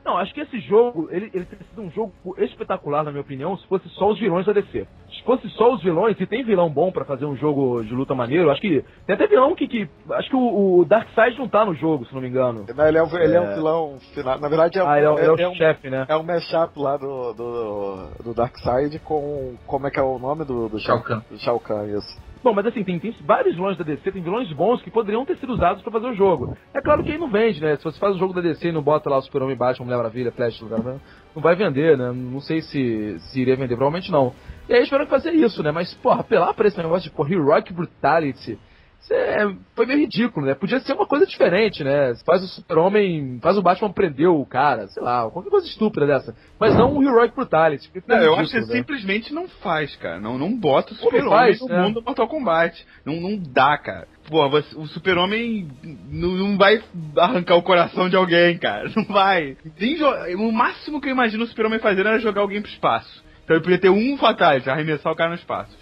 Não, 0.09 0.17
acho 0.17 0.33
que 0.33 0.41
esse 0.41 0.59
jogo, 0.61 1.07
ele, 1.11 1.31
ele 1.35 1.45
teria 1.45 1.67
sido 1.67 1.83
um 1.83 1.91
jogo 1.91 2.15
espetacular, 2.39 3.05
na 3.05 3.11
minha 3.11 3.21
opinião, 3.21 3.59
se 3.59 3.67
fosse 3.67 3.87
só 3.91 4.09
os 4.09 4.19
vilões 4.19 4.47
da 4.47 4.55
DC. 4.55 4.87
Se 5.11 5.23
fosse 5.23 5.47
só 5.51 5.75
os 5.75 5.83
vilões, 5.83 6.19
e 6.19 6.27
tem 6.27 6.43
vilão 6.43 6.71
bom 6.71 6.91
para 6.91 7.05
fazer 7.05 7.27
um 7.27 7.37
jogo 7.37 7.85
de 7.85 7.95
luta 7.95 8.15
maneiro, 8.15 8.51
acho 8.51 8.63
que 8.63 8.83
tem 9.07 9.15
até 9.15 9.27
vilão 9.27 9.55
que. 9.55 9.69
que 9.69 9.87
acho 10.13 10.31
que 10.31 10.35
o, 10.37 10.79
o 10.79 10.85
Darkseid 10.87 11.39
não 11.39 11.47
tá 11.47 11.63
no 11.67 11.75
jogo, 11.75 12.07
se 12.07 12.15
não 12.15 12.23
me 12.23 12.29
engano. 12.29 12.65
Não, 12.75 12.89
ele 12.89 12.97
é 12.97 13.03
um, 13.03 13.17
ele 13.19 13.35
é. 13.35 13.37
é 13.37 13.41
um 13.43 13.55
vilão 13.55 13.99
final. 14.15 14.39
Na 14.41 14.49
verdade, 14.49 14.79
é, 14.79 14.83
ah, 14.83 14.97
ele 14.97 15.07
é, 15.07 15.11
é, 15.11 15.25
é, 15.27 15.43
é 15.43 15.49
um 15.51 15.55
chefe, 15.55 15.91
né? 15.91 16.07
É 16.09 16.17
um 16.17 16.23
mashup 16.23 16.73
lá 16.81 16.97
do, 16.97 17.35
do, 17.35 18.07
do 18.25 18.35
Darkseid 18.35 18.99
com. 19.01 19.57
Como 19.67 19.89
é 19.89 19.91
que 19.91 20.01
é 20.01 20.03
o 20.03 20.19
nome 20.19 20.47
do, 20.47 20.71
do 20.71 20.79
Shao 20.79 21.03
Kahn? 21.03 21.21
Shao 21.37 21.61
Kahn, 21.61 21.85
isso. 21.85 22.28
Bom, 22.43 22.53
mas 22.55 22.67
assim, 22.67 22.85
tem, 22.85 22.99
tem 22.99 23.15
vários 23.25 23.55
vilões 23.55 23.77
da 23.77 23.85
DC, 23.85 24.13
tem 24.13 24.23
vilões 24.23 24.53
bons 24.53 24.81
que 24.83 24.91
poderiam 24.91 25.25
ter 25.25 25.37
sido 25.39 25.53
usados 25.53 25.83
para 25.83 25.93
fazer 25.93 26.07
o 26.07 26.15
jogo. 26.15 26.57
É 26.73 26.81
claro 26.81 27.03
que 27.03 27.11
aí 27.11 27.19
não 27.19 27.31
vende, 27.31 27.61
né? 27.61 27.77
Se 27.77 27.85
você 27.85 27.99
faz 27.99 28.15
o 28.15 28.19
jogo 28.19 28.33
da 28.33 28.41
DC 28.41 28.69
e 28.69 28.73
não 28.73 28.83
bota 28.83 29.11
lá 29.11 29.19
o 29.19 29.23
Super-Homem, 29.23 29.57
Batman, 29.57 29.87
Mulher 29.87 29.97
Maravilha, 29.97 30.33
Flash, 30.33 30.61
não 30.63 31.43
vai 31.43 31.57
vender, 31.57 31.97
né? 31.97 32.13
Não 32.13 32.41
sei 32.41 32.61
se, 32.63 33.19
se 33.19 33.41
iria 33.41 33.57
vender, 33.57 33.77
provavelmente 33.77 34.11
não. 34.11 34.33
E 34.69 34.75
aí 34.75 34.83
esperando 34.83 35.09
fazer 35.09 35.33
isso, 35.33 35.63
né? 35.63 35.73
Mas, 35.73 35.93
porra, 35.95 36.21
apelar 36.21 36.55
pra 36.55 36.69
esse 36.69 36.79
negócio 36.79 37.11
de, 37.11 37.17
porra, 37.17 37.33
Heroic 37.33 37.73
Brutality 37.73 38.59
é, 39.11 39.55
foi 39.75 39.87
meio 39.87 40.01
ridículo, 40.01 40.47
né? 40.47 40.55
Podia 40.55 40.81
ser 40.81 40.93
uma 40.93 41.07
coisa 41.07 41.27
diferente, 41.27 41.83
né? 41.83 42.15
Faz 42.27 42.43
o 42.43 42.49
super-homem, 42.49 43.39
faz 43.41 43.57
o 43.57 43.63
Batman 43.63 43.93
prender 43.93 44.29
o 44.29 44.45
cara, 44.45 44.87
sei 44.89 45.03
lá, 45.03 45.31
qualquer 45.31 45.51
coisa 45.51 45.67
estúpida 45.67 46.07
dessa. 46.07 46.35
Mas 46.59 46.75
não 46.75 46.95
um 46.95 47.03
Heroic 47.03 47.35
Brutality. 47.35 47.91
Não, 48.07 48.17
eu 48.19 48.35
acho 48.35 48.51
que 48.51 48.61
né? 48.61 48.67
simplesmente 48.67 49.33
não 49.33 49.49
faz, 49.49 49.95
cara. 49.97 50.21
Não, 50.21 50.37
não 50.37 50.55
bota 50.55 50.93
o 50.93 50.97
super-homem 50.97 51.57
no 51.59 51.69
né? 51.69 51.83
mundo 51.83 52.01
do 52.01 52.05
Mortal 52.05 52.29
Kombat. 52.29 52.87
Não, 53.05 53.15
não 53.15 53.39
dá, 53.39 53.79
cara. 53.79 54.07
Pô, 54.29 54.47
o 54.77 54.87
super-homem 54.89 55.69
não, 56.11 56.31
não 56.31 56.59
vai 56.59 56.83
arrancar 57.17 57.57
o 57.57 57.63
coração 57.63 58.09
de 58.09 58.17
alguém, 58.17 58.59
cara. 58.59 58.91
Não 58.95 59.05
vai. 59.05 59.57
O 60.37 60.53
máximo 60.53 61.01
que 61.01 61.09
eu 61.09 61.13
imagino 61.13 61.45
o 61.45 61.47
super-homem 61.47 61.79
fazer 61.79 62.01
era 62.01 62.19
jogar 62.19 62.41
alguém 62.41 62.61
pro 62.61 62.71
espaço. 62.71 63.23
Então 63.45 63.57
ele 63.57 63.63
podia 63.63 63.79
ter 63.79 63.89
um 63.89 64.17
fatality, 64.19 64.69
arremessar 64.69 65.11
o 65.11 65.17
cara 65.17 65.31
no 65.31 65.37
espaço. 65.37 65.75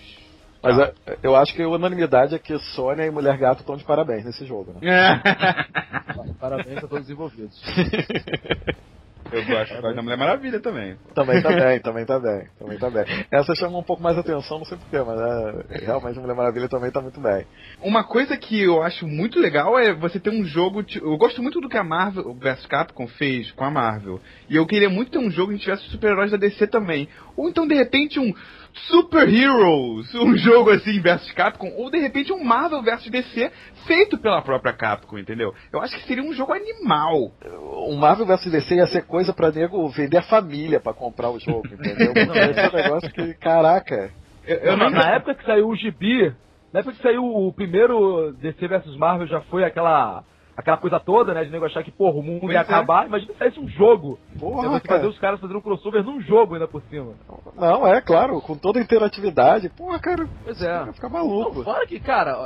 Mas 0.62 0.76
tá. 0.76 0.92
é, 1.06 1.18
eu 1.22 1.36
acho 1.36 1.54
que 1.54 1.62
a 1.62 1.68
unanimidade 1.68 2.34
é 2.34 2.38
que 2.38 2.58
Sônia 2.58 3.06
e 3.06 3.10
Mulher 3.10 3.36
Gato 3.38 3.60
estão 3.60 3.76
de 3.76 3.84
parabéns 3.84 4.24
nesse 4.24 4.44
jogo, 4.44 4.74
né? 4.74 4.80
É. 4.82 6.32
parabéns 6.40 6.78
a 6.78 6.88
todos 6.88 7.04
os 7.04 7.10
envolvidos. 7.10 7.60
Eu 9.32 9.44
gosto 9.44 9.82
da 9.82 10.02
Mulher 10.02 10.16
Maravilha 10.16 10.60
também. 10.60 10.96
Também 11.14 11.42
tá 11.42 11.48
bem, 11.48 11.80
também 11.82 12.04
tá 12.04 12.18
bem, 12.18 12.48
também 12.58 12.78
tá 12.78 12.90
bem. 12.90 13.04
Essa 13.30 13.54
chama 13.54 13.78
um 13.78 13.82
pouco 13.82 14.02
mais 14.02 14.16
atenção, 14.16 14.58
não 14.58 14.64
sei 14.64 14.78
porquê, 14.78 14.98
mas 15.04 15.20
é, 15.20 15.84
realmente 15.84 16.18
a 16.18 16.22
Mulher 16.22 16.36
Maravilha 16.36 16.68
também 16.68 16.90
tá 16.90 17.00
muito 17.00 17.20
bem. 17.20 17.44
Uma 17.82 18.04
coisa 18.04 18.36
que 18.36 18.62
eu 18.62 18.82
acho 18.82 19.06
muito 19.06 19.38
legal 19.38 19.78
é 19.78 19.92
você 19.92 20.20
ter 20.20 20.30
um 20.30 20.44
jogo. 20.44 20.84
Eu 20.94 21.16
gosto 21.16 21.42
muito 21.42 21.60
do 21.60 21.68
que 21.68 21.76
a 21.76 21.84
Marvel 21.84 22.34
vs 22.34 22.66
Capcom 22.66 23.06
fez 23.08 23.50
com 23.52 23.64
a 23.64 23.70
Marvel. 23.70 24.20
E 24.48 24.56
eu 24.56 24.66
queria 24.66 24.88
muito 24.88 25.10
ter 25.10 25.18
um 25.18 25.30
jogo 25.30 25.52
que 25.52 25.58
tivesse 25.58 25.88
super-heróis 25.88 26.30
da 26.30 26.36
DC 26.36 26.66
também. 26.68 27.08
Ou 27.36 27.48
então, 27.48 27.66
de 27.66 27.74
repente, 27.74 28.18
um 28.18 28.32
Super 28.88 29.28
Heroes, 29.28 30.14
um 30.14 30.36
jogo 30.36 30.70
assim 30.70 31.00
versus 31.00 31.32
Capcom, 31.32 31.72
ou 31.76 31.90
de 31.90 31.98
repente 31.98 32.32
um 32.32 32.44
Marvel 32.44 32.82
versus 32.82 33.10
DC 33.10 33.50
feito 33.86 34.18
pela 34.18 34.42
própria 34.42 34.72
Capcom, 34.72 35.18
entendeu? 35.18 35.54
Eu 35.72 35.80
acho 35.80 35.96
que 35.96 36.06
seria 36.06 36.22
um 36.22 36.32
jogo 36.32 36.52
animal. 36.52 37.32
Um 37.88 37.96
Marvel 37.96 38.26
versus 38.26 38.50
DC 38.52 38.74
ia 38.74 38.86
ser 38.86 39.06
coisa 39.06 39.32
pra 39.32 39.50
nego 39.50 39.88
vender 39.88 40.18
a 40.18 40.22
família 40.22 40.78
para 40.78 40.92
comprar 40.92 41.30
o 41.30 41.38
jogo, 41.38 41.66
entendeu? 41.66 42.12
Esse 42.50 42.60
é 42.60 42.68
um 42.68 42.82
negócio 42.82 43.12
que, 43.12 43.34
caraca. 43.34 44.10
Eu, 44.46 44.56
eu 44.58 44.76
na, 44.76 44.90
na 44.90 45.14
época 45.14 45.34
que 45.34 45.44
saiu 45.44 45.68
o 45.68 45.74
Gibi, 45.74 46.32
na 46.72 46.80
época 46.80 46.96
que 46.96 47.02
saiu 47.02 47.24
o 47.24 47.52
primeiro 47.52 48.32
DC 48.34 48.68
versus 48.68 48.96
Marvel, 48.96 49.26
já 49.26 49.40
foi 49.42 49.64
aquela 49.64 50.22
aquela 50.56 50.78
coisa 50.78 50.98
toda, 50.98 51.34
né? 51.34 51.44
De 51.44 51.50
nego 51.50 51.66
achar 51.66 51.84
que, 51.84 51.90
porra, 51.90 52.16
o 52.16 52.22
mundo 52.22 52.40
pois 52.40 52.52
ia 52.52 52.58
é. 52.58 52.62
acabar. 52.62 53.06
Imagina 53.06 53.32
se 53.32 53.38
fosse 53.38 53.60
um 53.60 53.68
jogo. 53.68 54.18
Porra, 54.38 54.66
é 54.66 54.70
você 54.70 54.88
fazer 54.88 55.06
os 55.06 55.18
caras 55.18 55.38
fazendo 55.38 55.58
um 55.58 55.62
crossover 55.62 56.02
num 56.02 56.20
jogo 56.20 56.54
ainda 56.54 56.66
por 56.66 56.82
cima. 56.82 57.12
Não, 57.54 57.86
é 57.86 58.00
claro, 58.00 58.40
com 58.40 58.56
toda 58.56 58.78
a 58.78 58.82
interatividade. 58.82 59.68
Porra, 59.70 59.98
cara. 59.98 60.28
Pois 60.44 60.62
é. 60.62 60.92
Ficar 60.92 61.08
maluco. 61.08 61.58
Não, 61.58 61.64
fora 61.64 61.86
que, 61.86 62.00
cara, 62.00 62.38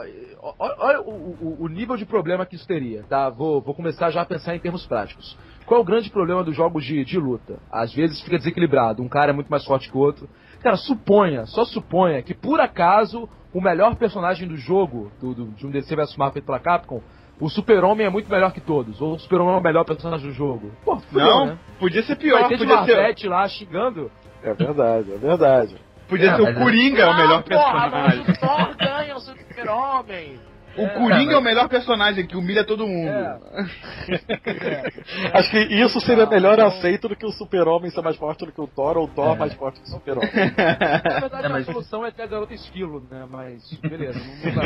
olha 0.59 1.01
o, 1.03 1.11
o, 1.11 1.57
o, 1.61 1.69
nível 1.69 1.97
de 1.97 2.05
problema 2.05 2.45
que 2.45 2.57
isso 2.57 2.66
teria, 2.66 3.05
tá? 3.05 3.31
Vou, 3.31 3.61
vou 3.61 3.74
começar 3.74 4.11
já 4.11 4.23
a 4.23 4.27
pensar 4.27 4.57
em 4.57 4.59
termos 4.59 4.85
práticos. 4.87 5.39
Qual 5.66 5.78
é 5.78 5.82
o 5.82 5.87
grande 5.87 6.11
problema 6.11 6.43
dos 6.43 6.57
jogos 6.57 6.85
de, 6.85 7.05
de 7.05 7.19
luta? 7.19 7.61
Às 7.70 7.95
vezes 7.95 8.20
fica 8.23 8.39
desequilibrado, 8.39 9.03
um 9.03 9.09
cara 9.09 9.31
é 9.31 9.35
muito 9.35 9.49
mais 9.49 9.65
forte 9.65 9.89
que 9.89 9.97
o 9.97 10.01
outro. 10.01 10.28
Cara, 10.61 10.77
suponha, 10.77 11.47
só 11.47 11.65
suponha 11.65 12.23
que 12.23 12.35
por 12.35 12.61
acaso 12.61 13.28
o 13.53 13.61
melhor 13.61 13.95
personagem 13.97 14.49
do 14.49 14.57
jogo, 14.57 15.11
do, 15.20 15.35
do 15.35 15.47
de 15.53 15.66
um 15.66 15.70
DC 15.70 15.95
vs 15.95 16.16
Marvel 16.16 16.35
feito 16.35 16.47
pela 16.47 16.59
Capcom, 16.59 17.01
o 17.41 17.49
Super-Homem 17.49 18.07
é 18.07 18.11
muito 18.11 18.31
melhor 18.31 18.53
que 18.53 18.61
todos, 18.61 19.01
ou 19.01 19.15
o 19.15 19.19
Super-Homem 19.19 19.55
é 19.55 19.59
o 19.59 19.62
melhor 19.62 19.85
personagem 19.85 20.29
do 20.29 20.35
jogo. 20.35 20.71
Pô, 20.85 20.97
fudeu, 20.97 21.27
não, 21.27 21.47
né? 21.47 21.59
podia 21.79 22.03
ser 22.03 22.17
pior. 22.17 22.41
Vai 22.41 22.49
ter 22.51 22.59
podia 22.59 23.12
de 23.15 23.21
ser... 23.21 23.29
lá 23.29 23.49
xingando. 23.49 24.11
É 24.43 24.53
verdade, 24.55 25.12
é 25.12 25.17
verdade. 25.17 25.77
Podia 26.09 26.31
é, 26.31 26.37
ser 26.37 26.43
o 26.43 26.55
Coringa, 26.55 27.03
é... 27.03 27.11
o 27.11 27.17
melhor 27.17 27.39
ah, 27.39 27.43
personagem. 27.43 28.25
Porra, 28.25 28.62
o 28.62 28.67
Thor 28.67 28.77
ganha 28.77 29.17
o 29.17 29.21
Super-Homem. 29.21 30.50
O 30.85 30.90
Coringa 30.94 31.35
é 31.35 31.39
o 31.39 31.43
melhor 31.43 31.69
personagem 31.69 32.27
que 32.27 32.36
humilha 32.36 32.65
todo 32.65 32.86
mundo. 32.86 33.11
Acho 35.35 35.51
que 35.51 35.59
isso 35.59 36.01
seria 36.01 36.27
melhor 36.27 36.59
aceito 36.61 37.09
do 37.09 37.16
que 37.16 37.27
o 37.27 37.31
super-homem 37.32 37.90
ser 37.90 38.02
mais 38.02 38.16
forte 38.16 38.44
do 38.44 38.52
que 38.52 38.61
o 38.61 38.66
Thor, 38.66 38.97
ou 38.97 39.05
o 39.05 39.09
Thor 39.09 39.35
É. 39.35 39.39
mais 39.39 39.55
forte 39.55 39.81
que 39.81 39.89
o 39.89 39.90
super-homem. 39.93 40.31
Na 40.35 41.20
verdade, 41.20 41.47
É, 41.47 41.48
mas- 41.48 41.69
a 41.69 41.73
solução 41.73 42.05
é 42.05 42.11
ter 42.11 42.23
a 42.23 42.27
garota 42.27 42.55
esquilo, 42.55 43.02
né? 43.11 43.27
Mas, 43.31 43.62
beleza, 43.81 44.19
não, 44.19 44.52
não 44.52 44.62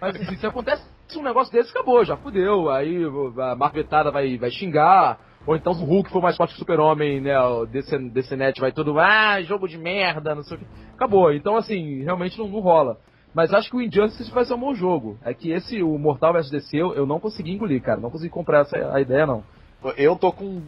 Mas 0.00 0.16
assim, 0.16 0.36
se 0.36 0.46
acontece 0.46 0.82
um 1.16 1.22
negócio 1.22 1.52
desse, 1.52 1.70
acabou, 1.70 2.04
já 2.04 2.16
fudeu. 2.16 2.70
Aí 2.70 3.02
a 3.40 3.54
marvetada 3.54 4.10
vai, 4.10 4.36
vai 4.36 4.50
xingar. 4.50 5.18
Ou 5.46 5.56
então 5.56 5.72
o 5.72 5.76
Hulk 5.84 6.10
for 6.10 6.20
mais 6.20 6.36
forte 6.36 6.50
que 6.50 6.56
o 6.56 6.58
Super-Homem, 6.58 7.20
né? 7.22 7.38
O 7.40 7.64
DC, 7.64 7.96
DC 8.10 8.36
Net 8.36 8.60
vai 8.60 8.70
todo, 8.72 8.98
ah, 8.98 9.40
jogo 9.42 9.66
de 9.66 9.78
merda, 9.78 10.34
não 10.34 10.42
sei 10.42 10.58
o 10.58 10.60
que. 10.60 10.66
Acabou. 10.94 11.32
Então, 11.32 11.56
assim, 11.56 12.02
realmente 12.02 12.38
não, 12.38 12.48
não 12.48 12.60
rola. 12.60 12.98
Mas 13.38 13.54
acho 13.54 13.70
que 13.70 13.76
o 13.76 13.80
Injustice 13.80 14.32
vai 14.32 14.44
ser 14.44 14.54
um 14.54 14.58
bom 14.58 14.74
jogo. 14.74 15.16
É 15.22 15.32
que 15.32 15.52
esse, 15.52 15.80
o 15.80 15.96
Mortal 15.96 16.32
vs 16.32 16.50
DC, 16.50 16.76
eu, 16.76 16.92
eu 16.94 17.06
não 17.06 17.20
consegui 17.20 17.52
engolir, 17.52 17.80
cara. 17.80 18.00
Não 18.00 18.10
consegui 18.10 18.30
comprar 18.30 18.62
essa 18.62 18.92
a 18.92 19.00
ideia, 19.00 19.28
não. 19.28 19.44
Eu 19.96 20.16
tô 20.16 20.32
com 20.32 20.60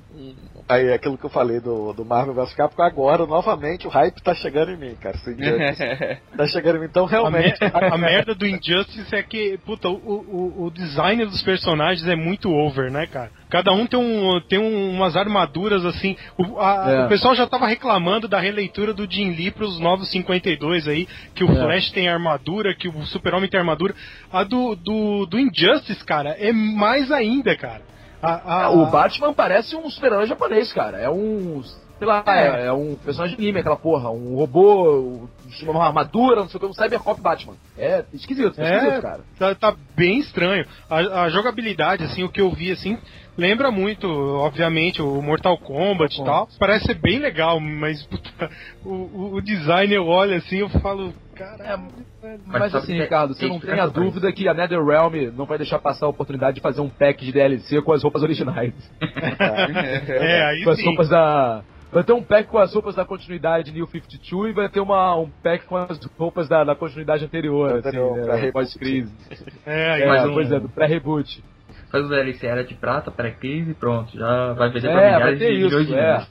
aí, 0.69 0.93
aquilo 0.93 1.19
que 1.19 1.25
eu 1.27 1.31
falei 1.31 1.59
do, 1.59 1.93
do 1.93 2.05
Marvel 2.05 2.33
vs 2.33 2.55
Capcom 2.55 2.83
agora, 2.85 3.27
novamente, 3.27 3.85
o 3.85 3.91
hype 3.91 4.23
tá 4.23 4.33
chegando 4.37 4.71
em 4.71 4.77
mim, 4.77 4.95
cara. 4.95 5.17
Tá 6.37 6.47
chegando 6.47 6.77
em 6.77 6.81
mim, 6.83 6.87
então 6.87 7.07
A, 7.07 7.09
realmente. 7.09 7.59
mer- 7.61 7.93
a 7.93 7.99
merda 7.99 8.35
do 8.37 8.47
Injustice 8.47 9.13
é 9.13 9.21
que, 9.23 9.59
puta, 9.67 9.89
o, 9.89 9.95
o, 9.95 10.65
o 10.67 10.71
design 10.71 11.25
dos 11.27 11.43
personagens 11.43 12.07
é 12.07 12.15
muito 12.15 12.51
over, 12.53 12.89
né, 12.91 13.07
cara? 13.09 13.33
Cada 13.51 13.73
um 13.73 13.85
tem, 13.85 13.99
um, 13.99 14.41
tem 14.49 14.59
um- 14.61 14.91
umas 14.93 15.17
armaduras 15.17 15.85
assim. 15.85 16.17
O, 16.39 16.61
a- 16.61 16.91
É. 16.91 17.05
o 17.07 17.09
pessoal 17.09 17.35
já 17.35 17.49
tava 17.49 17.67
reclamando 17.67 18.29
da 18.29 18.39
releitura 18.39 18.95
do 18.95 19.11
Jim 19.11 19.31
Lee 19.33 19.51
pros 19.51 19.81
novos 19.81 20.09
52 20.13 20.87
aí, 20.87 21.09
que 21.35 21.43
o 21.43 21.51
É. 21.51 21.55
Flash 21.57 21.91
tem 21.91 22.09
armadura, 22.09 22.77
que 22.77 22.87
o 22.89 23.03
Super-Homem 23.07 23.51
tem 23.51 23.59
armadura. 23.59 23.93
A 24.33 24.45
do, 24.45 24.77
do, 24.77 25.27
do 25.27 25.37
Injustice, 25.37 26.05
cara, 26.05 26.31
é 26.39 26.53
mais 26.53 27.11
ainda, 27.11 27.57
cara. 27.57 27.90
A- 28.23 28.65
a- 28.65 28.71
O 28.71 28.87
Batman 28.87 29.33
parece 29.33 29.75
um 29.77 29.89
super-herói 29.91 30.27
japonês, 30.27 30.73
cara. 30.73 30.99
É 30.99 31.09
um. 31.11 31.63
Sei 31.99 32.07
lá, 32.09 32.25
é, 32.29 32.67
é 32.67 32.73
um 32.73 32.95
personagem 32.97 33.37
de 33.37 33.43
anime, 33.43 33.61
aquela 33.61 33.77
porra. 33.77 34.11
Um 34.11 34.35
robô, 34.35 35.29
uma 35.65 35.85
armadura, 35.87 36.41
não 36.41 36.49
sei 36.49 36.57
o 36.57 36.61
que, 36.61 36.67
um 36.67 36.73
Cybercop 36.73 37.21
Batman. 37.21 37.53
É 37.77 38.05
esquisito, 38.15 38.59
é, 38.59 38.65
esquisito, 38.77 38.93
É, 38.95 39.01
cara. 39.03 39.21
tá, 39.39 39.55
tá 39.55 39.77
bem 39.95 40.19
estranho. 40.19 40.65
A, 40.89 40.97
a 41.25 41.29
jogabilidade, 41.29 42.03
assim, 42.05 42.25
o 42.25 42.31
que 42.31 42.41
eu 42.41 42.51
vi, 42.53 42.73
assim, 42.73 42.97
lembra 43.37 43.71
muito, 43.71 44.07
obviamente, 44.09 45.03
o 45.03 45.21
Mortal 45.21 45.59
Kombat 45.59 46.19
e 46.19 46.25
tal. 46.25 46.49
Parece 46.59 46.87
ser 46.87 46.95
bem 46.95 47.19
legal, 47.19 47.61
mas 47.61 48.03
puta, 48.05 48.51
o, 48.83 48.89
o- 48.89 49.35
o 49.35 49.43
design 49.43 49.93
eu 49.95 50.07
olho 50.07 50.37
assim 50.37 50.57
eu 50.57 50.71
falo, 50.71 51.13
caralho. 51.41 51.83
Mas, 52.47 52.73
sabe 52.73 52.85
assim, 52.85 52.93
que 52.95 53.01
é- 53.01 53.03
Ricardo, 53.05 53.35
você 53.35 53.47
não 53.49 53.59
tem 53.61 53.81
a 53.81 53.87
dúvida 53.87 54.33
que 54.33 54.49
a 54.49 54.55
NetherRealm 54.55 55.15
não 55.37 55.47
vai 55.47 55.59
deixar 55.59 55.79
passar 55.79 56.07
a 56.07 56.09
oportunidade 56.09 56.57
de 56.57 56.61
fazer 56.61 56.81
um 56.81 56.89
pack 56.89 57.25
de 57.25 57.33
DLC 57.33 57.81
com 57.83 57.93
as 57.93 58.03
roupas 58.03 58.23
originais. 58.23 58.73
É, 60.09 60.43
aí 60.45 60.65
com 60.65 60.71
as 60.71 60.77
sim. 60.79 60.85
roupas 60.87 61.09
da. 61.09 61.63
Vai 61.93 62.05
ter 62.05 62.13
um 62.13 62.23
pack 62.23 62.49
com 62.49 62.59
as 62.59 62.73
roupas 62.73 62.95
da 62.95 63.05
continuidade 63.05 63.73
New 63.73 63.87
52 63.87 64.51
e 64.51 64.53
vai 64.55 64.69
ter 64.69 64.79
uma, 64.81 65.17
um 65.17 65.29
pack 65.43 65.65
com 65.67 65.77
as 65.77 65.99
roupas 66.17 66.49
da, 66.49 66.63
da 66.63 66.77
continuidade 66.77 67.25
anterior, 67.25 67.73
Anterior, 67.79 68.31
assim, 68.31 68.43
né? 68.47 68.53
Pós-crise. 68.53 69.13
É, 69.67 69.91
aí 69.91 70.03
É, 70.03 70.07
mais 70.07 70.25
um- 70.29 70.33
pois 70.35 70.53
é, 70.53 70.61
do 70.61 70.69
pré-reboot. 70.69 71.43
Faz 71.91 72.05
o 72.07 72.09
DLC 72.09 72.47
Era 72.47 72.63
de 72.63 72.75
Prata, 72.75 73.11
pré-crise 73.11 73.73
e 73.73 73.75
pronto. 73.75 74.17
Já 74.17 74.53
vai 74.53 74.71
vender 74.71 74.87
É, 74.87 74.93
pra 74.93 75.01
vai 75.01 75.11
milhares 75.35 75.39
ter 75.41 75.47
de 75.49 75.55
milhões 75.57 75.73
isso, 75.75 75.87
de 75.87 75.95
é. 75.99 76.27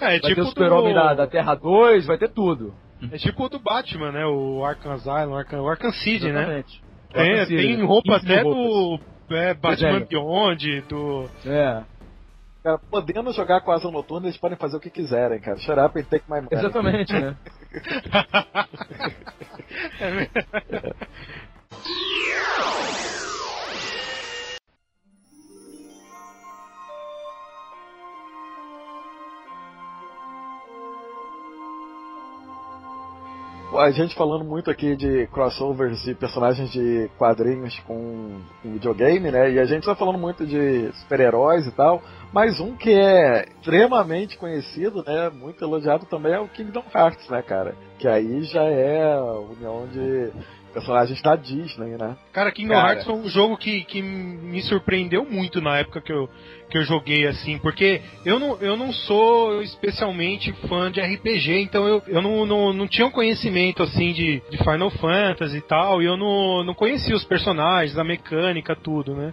Vai 0.00 0.20
tipo 0.20 0.34
ter 0.36 0.40
o 0.40 0.46
Super-Homem 0.46 0.94
do- 0.94 1.00
da, 1.00 1.14
da 1.14 1.26
Terra 1.26 1.54
2, 1.56 2.06
vai 2.06 2.16
ter 2.16 2.30
tudo. 2.30 2.72
É 3.10 3.18
tipo 3.18 3.44
o 3.44 3.48
do 3.48 3.58
Batman, 3.58 4.12
né? 4.12 4.24
O 4.26 4.64
Arkham 4.64 4.92
Asylum, 4.92 5.32
o 5.32 5.36
Arkham, 5.36 5.60
o 5.62 5.68
Arkham 5.68 5.92
City, 5.92 6.30
né? 6.30 6.40
Exatamente. 6.40 6.82
Tem, 7.12 7.30
Arkham 7.30 7.46
City, 7.46 7.62
tem 7.62 7.76
né? 7.76 7.84
roupa 7.84 8.20
15 8.20 8.26
mil 8.26 8.34
até 8.34 8.42
roupas. 8.42 9.06
do 9.28 9.36
é, 9.36 9.54
Batman 9.54 9.92
Desenho. 9.92 10.06
Beyond, 10.06 10.80
do... 10.82 11.30
É, 11.46 11.82
Cara, 12.62 12.78
podendo 12.78 13.32
jogar 13.32 13.60
com 13.62 13.72
asa 13.72 13.90
noturna, 13.90 14.28
eles 14.28 14.38
podem 14.38 14.56
fazer 14.56 14.76
o 14.76 14.80
que 14.80 14.88
quiserem, 14.88 15.40
cara. 15.40 15.58
Shut 15.58 15.76
up 15.80 15.98
and 15.98 16.04
take 16.04 16.24
my 16.28 16.40
money. 16.40 16.48
exatamente, 16.52 17.12
né? 17.12 17.36
A 33.82 33.90
gente 33.90 34.14
falando 34.14 34.44
muito 34.44 34.70
aqui 34.70 34.94
de 34.94 35.26
crossovers 35.26 36.00
de 36.04 36.14
personagens 36.14 36.70
de 36.70 37.10
quadrinhos 37.18 37.76
com, 37.80 38.40
com 38.62 38.72
videogame, 38.74 39.28
né? 39.28 39.50
E 39.50 39.58
a 39.58 39.64
gente 39.64 39.84
tá 39.84 39.96
falando 39.96 40.18
muito 40.18 40.46
de 40.46 40.92
super-heróis 41.00 41.66
e 41.66 41.72
tal. 41.72 42.00
Mas 42.32 42.60
um 42.60 42.76
que 42.76 42.92
é 42.92 43.48
extremamente 43.56 44.38
conhecido, 44.38 45.02
né? 45.04 45.28
Muito 45.30 45.64
elogiado 45.64 46.06
também 46.06 46.32
é 46.32 46.38
o 46.38 46.46
Kingdom 46.46 46.84
Hearts, 46.94 47.28
né, 47.28 47.42
cara? 47.42 47.74
Que 47.98 48.06
aí 48.06 48.44
já 48.44 48.62
é 48.62 49.14
a 49.14 49.20
união 49.20 49.88
de 49.88 50.30
personagens 50.72 51.20
da 51.22 51.36
Disney, 51.36 51.96
né? 51.96 52.16
Cara, 52.32 52.50
Kingdom 52.50 52.74
Cara. 52.74 52.88
Hearts 52.88 53.04
foi 53.04 53.14
um 53.14 53.28
jogo 53.28 53.56
que, 53.56 53.84
que 53.84 54.02
me 54.02 54.60
surpreendeu 54.62 55.24
muito 55.24 55.60
na 55.60 55.78
época 55.78 56.00
que 56.00 56.12
eu, 56.12 56.28
que 56.70 56.78
eu 56.78 56.82
joguei, 56.82 57.26
assim, 57.26 57.58
porque 57.58 58.00
eu 58.24 58.38
não, 58.38 58.56
eu 58.60 58.76
não 58.76 58.92
sou 58.92 59.62
especialmente 59.62 60.52
fã 60.68 60.90
de 60.90 61.00
RPG, 61.00 61.60
então 61.60 61.86
eu, 61.86 62.02
eu 62.06 62.22
não, 62.22 62.46
não, 62.46 62.72
não 62.72 62.88
tinha 62.88 63.06
um 63.06 63.10
conhecimento, 63.10 63.82
assim, 63.82 64.12
de, 64.12 64.42
de 64.50 64.58
Final 64.58 64.90
Fantasy 64.90 65.58
e 65.58 65.62
tal, 65.62 66.02
e 66.02 66.06
eu 66.06 66.16
não, 66.16 66.64
não 66.64 66.74
conhecia 66.74 67.14
os 67.14 67.24
personagens, 67.24 67.98
a 67.98 68.04
mecânica, 68.04 68.74
tudo, 68.74 69.14
né? 69.14 69.32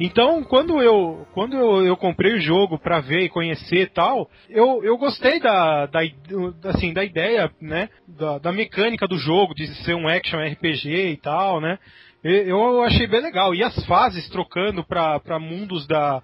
Então, 0.00 0.42
quando 0.42 0.80
eu, 0.80 1.26
quando 1.34 1.54
eu, 1.54 1.84
eu 1.84 1.94
comprei 1.94 2.32
o 2.32 2.40
jogo 2.40 2.78
pra 2.78 3.00
ver 3.00 3.24
e 3.24 3.28
conhecer 3.28 3.82
e 3.82 3.86
tal, 3.86 4.30
eu, 4.48 4.82
eu 4.82 4.96
gostei 4.96 5.38
da, 5.38 5.84
da, 5.84 6.00
assim, 6.64 6.94
da 6.94 7.04
ideia, 7.04 7.50
né? 7.60 7.90
Da, 8.08 8.38
da 8.38 8.50
mecânica 8.50 9.06
do 9.06 9.18
jogo, 9.18 9.54
de 9.54 9.66
ser 9.84 9.94
um 9.94 10.08
action 10.08 10.40
RPG 10.40 11.10
e 11.10 11.16
tal, 11.18 11.60
né? 11.60 11.78
Eu 12.24 12.82
achei 12.82 13.06
bem 13.06 13.20
legal. 13.20 13.54
E 13.54 13.62
as 13.62 13.84
fases 13.84 14.26
trocando 14.30 14.82
pra 14.82 15.38
mundos 15.38 15.86
da, 15.86 16.22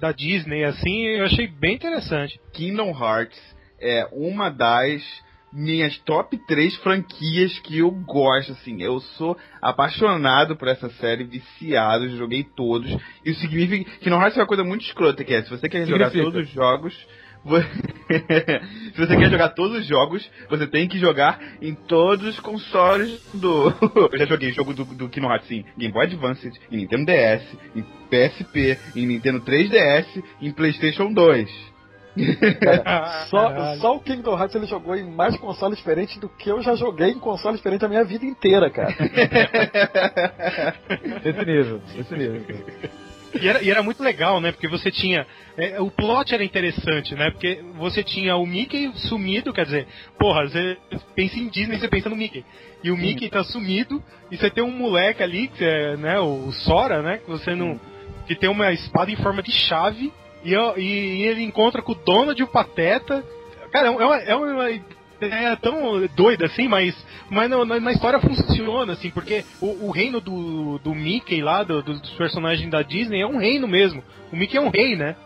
da 0.00 0.10
Disney, 0.10 0.64
assim, 0.64 1.02
eu 1.02 1.26
achei 1.26 1.46
bem 1.46 1.74
interessante. 1.74 2.40
Kingdom 2.54 2.90
Hearts 2.90 3.38
é 3.78 4.08
uma 4.10 4.48
das 4.48 5.02
minhas 5.52 5.96
top 5.98 6.36
3 6.46 6.76
franquias 6.76 7.58
que 7.60 7.78
eu 7.78 7.90
gosto, 7.90 8.52
assim. 8.52 8.82
Eu 8.82 9.00
sou 9.00 9.36
apaixonado 9.60 10.56
por 10.56 10.68
essa 10.68 10.88
série, 10.90 11.24
viciado, 11.24 12.08
joguei 12.16 12.44
todos. 12.44 12.90
Isso 13.24 13.40
significa 13.40 13.90
que 13.98 14.08
Hearts 14.08 14.36
é 14.36 14.40
uma 14.40 14.46
coisa 14.46 14.64
muito 14.64 14.84
escrota, 14.84 15.24
que 15.24 15.34
é, 15.34 15.42
se 15.42 15.50
você 15.50 15.68
quer 15.68 15.86
jogar 15.86 16.10
Significa. 16.10 16.32
todos 16.32 16.48
os 16.48 16.54
jogos... 16.54 17.06
se 17.48 18.98
você 18.98 19.16
quer 19.16 19.30
jogar 19.30 19.50
todos 19.50 19.78
os 19.78 19.86
jogos, 19.86 20.28
você 20.50 20.66
tem 20.66 20.88
que 20.88 20.98
jogar 20.98 21.40
em 21.62 21.72
todos 21.72 22.26
os 22.26 22.40
consoles 22.40 23.22
do. 23.32 23.72
Eu 24.12 24.18
já 24.18 24.26
joguei 24.26 24.52
jogo 24.52 24.74
do, 24.74 24.84
do 24.84 25.08
Kingdom 25.08 25.30
Hearts 25.30 25.50
em 25.50 25.64
Game 25.78 25.92
Boy 25.92 26.04
Advance, 26.06 26.50
em 26.70 26.76
Nintendo 26.76 27.06
DS, 27.06 27.56
em 27.76 27.82
PSP, 28.10 28.78
em 28.96 29.06
Nintendo 29.06 29.40
3DS, 29.40 30.22
em 30.42 30.50
PlayStation 30.50 31.12
2. 31.12 31.77
Só, 33.28 33.48
Caralho. 33.48 33.80
só 33.80 33.96
o 33.96 34.00
Kingdom 34.00 34.38
Hearts 34.38 34.54
ele 34.56 34.66
jogou 34.66 34.96
em 34.96 35.10
mais 35.10 35.36
consoles 35.36 35.78
diferentes 35.78 36.16
do 36.18 36.28
que 36.28 36.50
eu 36.50 36.62
já 36.62 36.74
joguei 36.74 37.10
em 37.10 37.18
consoles 37.18 37.58
diferentes 37.58 37.84
a 37.84 37.88
minha 37.88 38.04
vida 38.04 38.24
inteira, 38.24 38.70
cara. 38.70 38.94
Esse 41.24 41.44
nível, 41.44 41.80
esse 41.98 42.14
nível. 42.14 42.44
E 43.40 43.48
era, 43.48 43.62
e 43.62 43.70
era 43.70 43.82
muito 43.82 44.02
legal, 44.02 44.40
né? 44.40 44.52
Porque 44.52 44.66
você 44.66 44.90
tinha. 44.90 45.26
é, 45.56 45.80
o 45.80 45.90
plot 45.90 46.34
era 46.34 46.42
interessante, 46.42 47.14
né? 47.14 47.30
Porque 47.30 47.62
você 47.76 48.02
tinha 48.02 48.36
o 48.36 48.46
Mickey 48.46 48.90
sumido, 49.08 49.52
quer 49.52 49.64
dizer, 49.64 49.86
porra, 50.18 50.46
você 50.48 50.76
pensa 51.14 51.38
em 51.38 51.48
Disney, 51.48 51.78
você 51.78 51.88
pensa 51.88 52.08
no 52.08 52.16
Mickey. 52.16 52.44
E 52.82 52.90
o 52.90 52.96
Mickey 52.96 53.28
tá 53.28 53.44
sumido, 53.44 54.02
e 54.30 54.36
você 54.36 54.50
tem 54.50 54.64
um 54.64 54.70
moleque 54.70 55.22
ali, 55.22 55.48
que 55.48 55.64
é, 55.64 55.96
né, 55.96 56.18
o 56.18 56.50
Sora, 56.52 57.02
né? 57.02 57.18
Que 57.18 57.28
você 57.28 57.54
não. 57.54 57.78
que 58.26 58.34
tem 58.34 58.48
uma 58.48 58.72
espada 58.72 59.10
em 59.10 59.16
forma 59.16 59.42
de 59.42 59.52
chave, 59.52 60.12
e, 60.76 60.82
e 60.82 61.22
ele 61.26 61.42
encontra 61.42 61.82
com 61.82 61.92
o 61.92 61.94
Donald 61.94 62.40
e 62.40 62.44
o 62.44 62.48
Pateta. 62.48 63.24
Cara, 63.72 63.88
é 63.88 63.90
uma, 63.90 64.16
é 64.16 64.34
uma 64.34 64.70
ideia 64.70 65.56
tão 65.56 66.06
doida 66.16 66.46
assim, 66.46 66.68
mas, 66.68 66.96
mas 67.28 67.50
na, 67.50 67.64
na- 67.64 67.92
história 67.92 68.18
funciona, 68.20 68.92
assim, 68.92 69.10
porque 69.10 69.44
o, 69.60 69.86
o 69.86 69.90
reino 69.90 70.20
do, 70.20 70.78
do 70.78 70.94
Mickey 70.94 71.42
lá, 71.42 71.62
do- 71.62 71.82
dos 71.82 72.10
personagens 72.10 72.70
da 72.70 72.82
Disney, 72.82 73.20
é 73.20 73.26
um 73.26 73.38
reino 73.38 73.66
mesmo. 73.68 74.02
O 74.32 74.36
Mickey 74.36 74.56
é 74.56 74.60
um 74.60 74.70
rei, 74.70 74.96
né? 74.96 75.16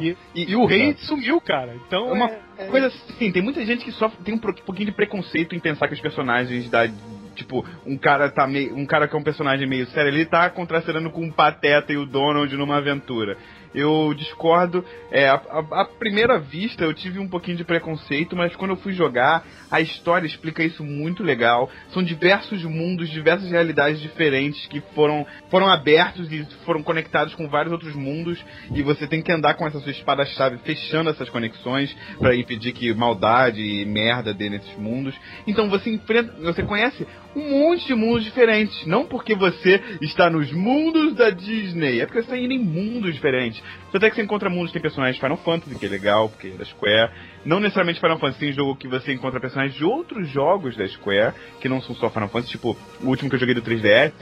E, 0.00 0.16
e 0.52 0.54
o 0.56 0.64
rei 0.64 0.94
sumiu, 1.00 1.40
cara. 1.40 1.74
Então 1.86 2.08
É 2.08 2.12
uma 2.12 2.30
é- 2.56 2.66
coisa 2.70 2.86
assim, 2.86 3.32
tem 3.32 3.42
muita 3.42 3.64
gente 3.66 3.84
que 3.84 3.90
sofre, 3.92 4.16
tem 4.24 4.34
um 4.34 4.38
pouquinho 4.38 4.86
de 4.86 4.92
preconceito 4.92 5.54
em 5.56 5.60
pensar 5.60 5.88
que 5.88 5.94
os 5.94 6.00
personagens 6.00 6.70
da. 6.70 6.88
Tipo, 7.34 7.66
um 7.84 7.98
cara 7.98 8.30
tá 8.30 8.46
meio. 8.46 8.74
Um 8.74 8.86
cara 8.86 9.06
que 9.08 9.14
é 9.14 9.18
um 9.18 9.22
personagem 9.24 9.68
meio 9.68 9.86
sério, 9.88 10.10
ele 10.10 10.24
tá 10.24 10.48
contracenando 10.48 11.10
com 11.10 11.26
o 11.26 11.32
Pateta 11.32 11.92
e 11.92 11.96
o 11.98 12.06
Donald 12.06 12.56
numa 12.56 12.76
aventura. 12.78 13.36
Eu 13.74 14.14
discordo. 14.14 14.84
É, 15.10 15.28
a, 15.28 15.34
a, 15.34 15.82
a 15.82 15.84
primeira 15.84 16.38
vista 16.38 16.84
eu 16.84 16.94
tive 16.94 17.18
um 17.18 17.28
pouquinho 17.28 17.56
de 17.56 17.64
preconceito, 17.64 18.36
mas 18.36 18.54
quando 18.56 18.72
eu 18.72 18.76
fui 18.76 18.92
jogar, 18.92 19.44
a 19.70 19.80
história 19.80 20.26
explica 20.26 20.62
isso 20.62 20.84
muito 20.84 21.22
legal. 21.22 21.70
São 21.90 22.02
diversos 22.02 22.62
mundos, 22.64 23.10
diversas 23.10 23.50
realidades 23.50 24.00
diferentes 24.00 24.66
que 24.66 24.80
foram, 24.94 25.26
foram 25.50 25.68
abertos 25.68 26.30
e 26.30 26.46
foram 26.64 26.82
conectados 26.82 27.34
com 27.34 27.48
vários 27.48 27.72
outros 27.72 27.94
mundos. 27.94 28.42
E 28.74 28.82
você 28.82 29.06
tem 29.06 29.22
que 29.22 29.32
andar 29.32 29.54
com 29.54 29.66
essa 29.66 29.80
sua 29.80 29.92
espada-chave 29.92 30.58
fechando 30.58 31.10
essas 31.10 31.28
conexões 31.28 31.94
para 32.18 32.34
impedir 32.34 32.72
que 32.72 32.92
maldade 32.94 33.60
e 33.60 33.84
merda 33.84 34.32
dê 34.32 34.48
nesses 34.48 34.76
mundos. 34.76 35.14
Então 35.46 35.68
você 35.68 35.90
enfrenta, 35.90 36.32
você 36.40 36.62
conhece 36.62 37.06
um 37.34 37.50
monte 37.50 37.86
de 37.86 37.94
mundos 37.94 38.24
diferentes. 38.24 38.86
Não 38.86 39.04
porque 39.04 39.34
você 39.34 39.80
está 40.00 40.30
nos 40.30 40.50
mundos 40.52 41.14
da 41.14 41.30
Disney, 41.30 42.00
é 42.00 42.06
porque 42.06 42.22
você 42.22 42.26
está 42.26 42.38
indo 42.38 42.52
em 42.52 42.58
mundos 42.58 43.14
diferentes. 43.14 43.55
Até 43.92 44.10
que 44.10 44.16
você 44.16 44.22
encontra 44.22 44.50
mundos 44.50 44.68
que 44.68 44.74
tem 44.74 44.82
personagens 44.82 45.16
de 45.16 45.22
Final 45.22 45.38
Fantasy, 45.38 45.78
que 45.78 45.86
é 45.86 45.88
legal, 45.88 46.28
porque 46.28 46.48
é 46.48 46.50
da 46.50 46.64
Square. 46.64 47.10
Não 47.44 47.60
necessariamente 47.60 47.98
Final 47.98 48.18
Fantasy, 48.18 48.40
tem 48.40 48.52
jogo 48.52 48.76
que 48.76 48.86
você 48.86 49.12
encontra 49.12 49.40
personagens 49.40 49.74
de 49.74 49.84
outros 49.84 50.28
jogos 50.28 50.76
da 50.76 50.86
Square, 50.86 51.34
que 51.60 51.68
não 51.68 51.80
são 51.80 51.94
só 51.94 52.10
Final 52.10 52.28
Fantasy, 52.28 52.52
tipo, 52.52 52.76
o 53.02 53.06
último 53.06 53.30
que 53.30 53.36
eu 53.36 53.40
joguei 53.40 53.54
do 53.54 53.62
3DS, 53.62 54.12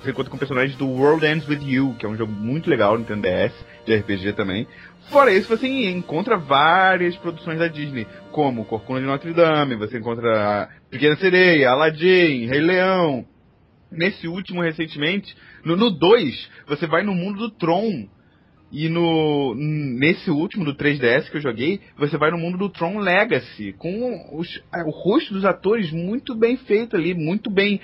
você 0.00 0.10
encontra 0.10 0.30
com 0.30 0.38
personagens 0.38 0.76
do 0.76 0.86
World 0.86 1.26
Ends 1.26 1.48
With 1.48 1.64
You, 1.64 1.96
que 1.98 2.06
é 2.06 2.08
um 2.08 2.16
jogo 2.16 2.32
muito 2.32 2.70
legal 2.70 2.96
Nintendo 2.96 3.22
DS, 3.22 3.52
de 3.84 3.96
RPG 3.96 4.34
também. 4.34 4.68
Fora 5.10 5.32
isso, 5.32 5.48
você 5.48 5.66
encontra 5.90 6.36
várias 6.36 7.16
produções 7.16 7.58
da 7.58 7.68
Disney, 7.68 8.06
como 8.30 8.64
Corcunda 8.64 9.00
de 9.00 9.06
Notre 9.06 9.32
Dame, 9.32 9.76
você 9.76 9.98
encontra 9.98 10.68
Pequena 10.90 11.16
Sereia, 11.16 11.70
Aladdin, 11.70 12.46
Rei 12.46 12.60
Leão. 12.60 13.26
Nesse 13.90 14.26
último, 14.26 14.62
recentemente, 14.62 15.36
no 15.64 15.90
2, 15.90 16.50
você 16.66 16.86
vai 16.86 17.02
no 17.02 17.14
mundo 17.14 17.38
do 17.38 17.50
Tron. 17.50 18.08
E 18.74 18.88
no 18.88 19.54
nesse 19.54 20.32
último 20.32 20.64
do 20.64 20.74
3DS 20.74 21.30
que 21.30 21.36
eu 21.36 21.40
joguei, 21.40 21.80
você 21.96 22.18
vai 22.18 22.32
no 22.32 22.38
mundo 22.38 22.58
do 22.58 22.68
Tron 22.68 22.98
Legacy, 22.98 23.72
com 23.78 24.36
os, 24.36 24.60
o 24.84 24.90
rosto 24.90 25.32
dos 25.32 25.44
atores 25.44 25.92
muito 25.92 26.34
bem 26.34 26.56
feito 26.56 26.96
ali, 26.96 27.14
muito 27.14 27.48
bem 27.48 27.80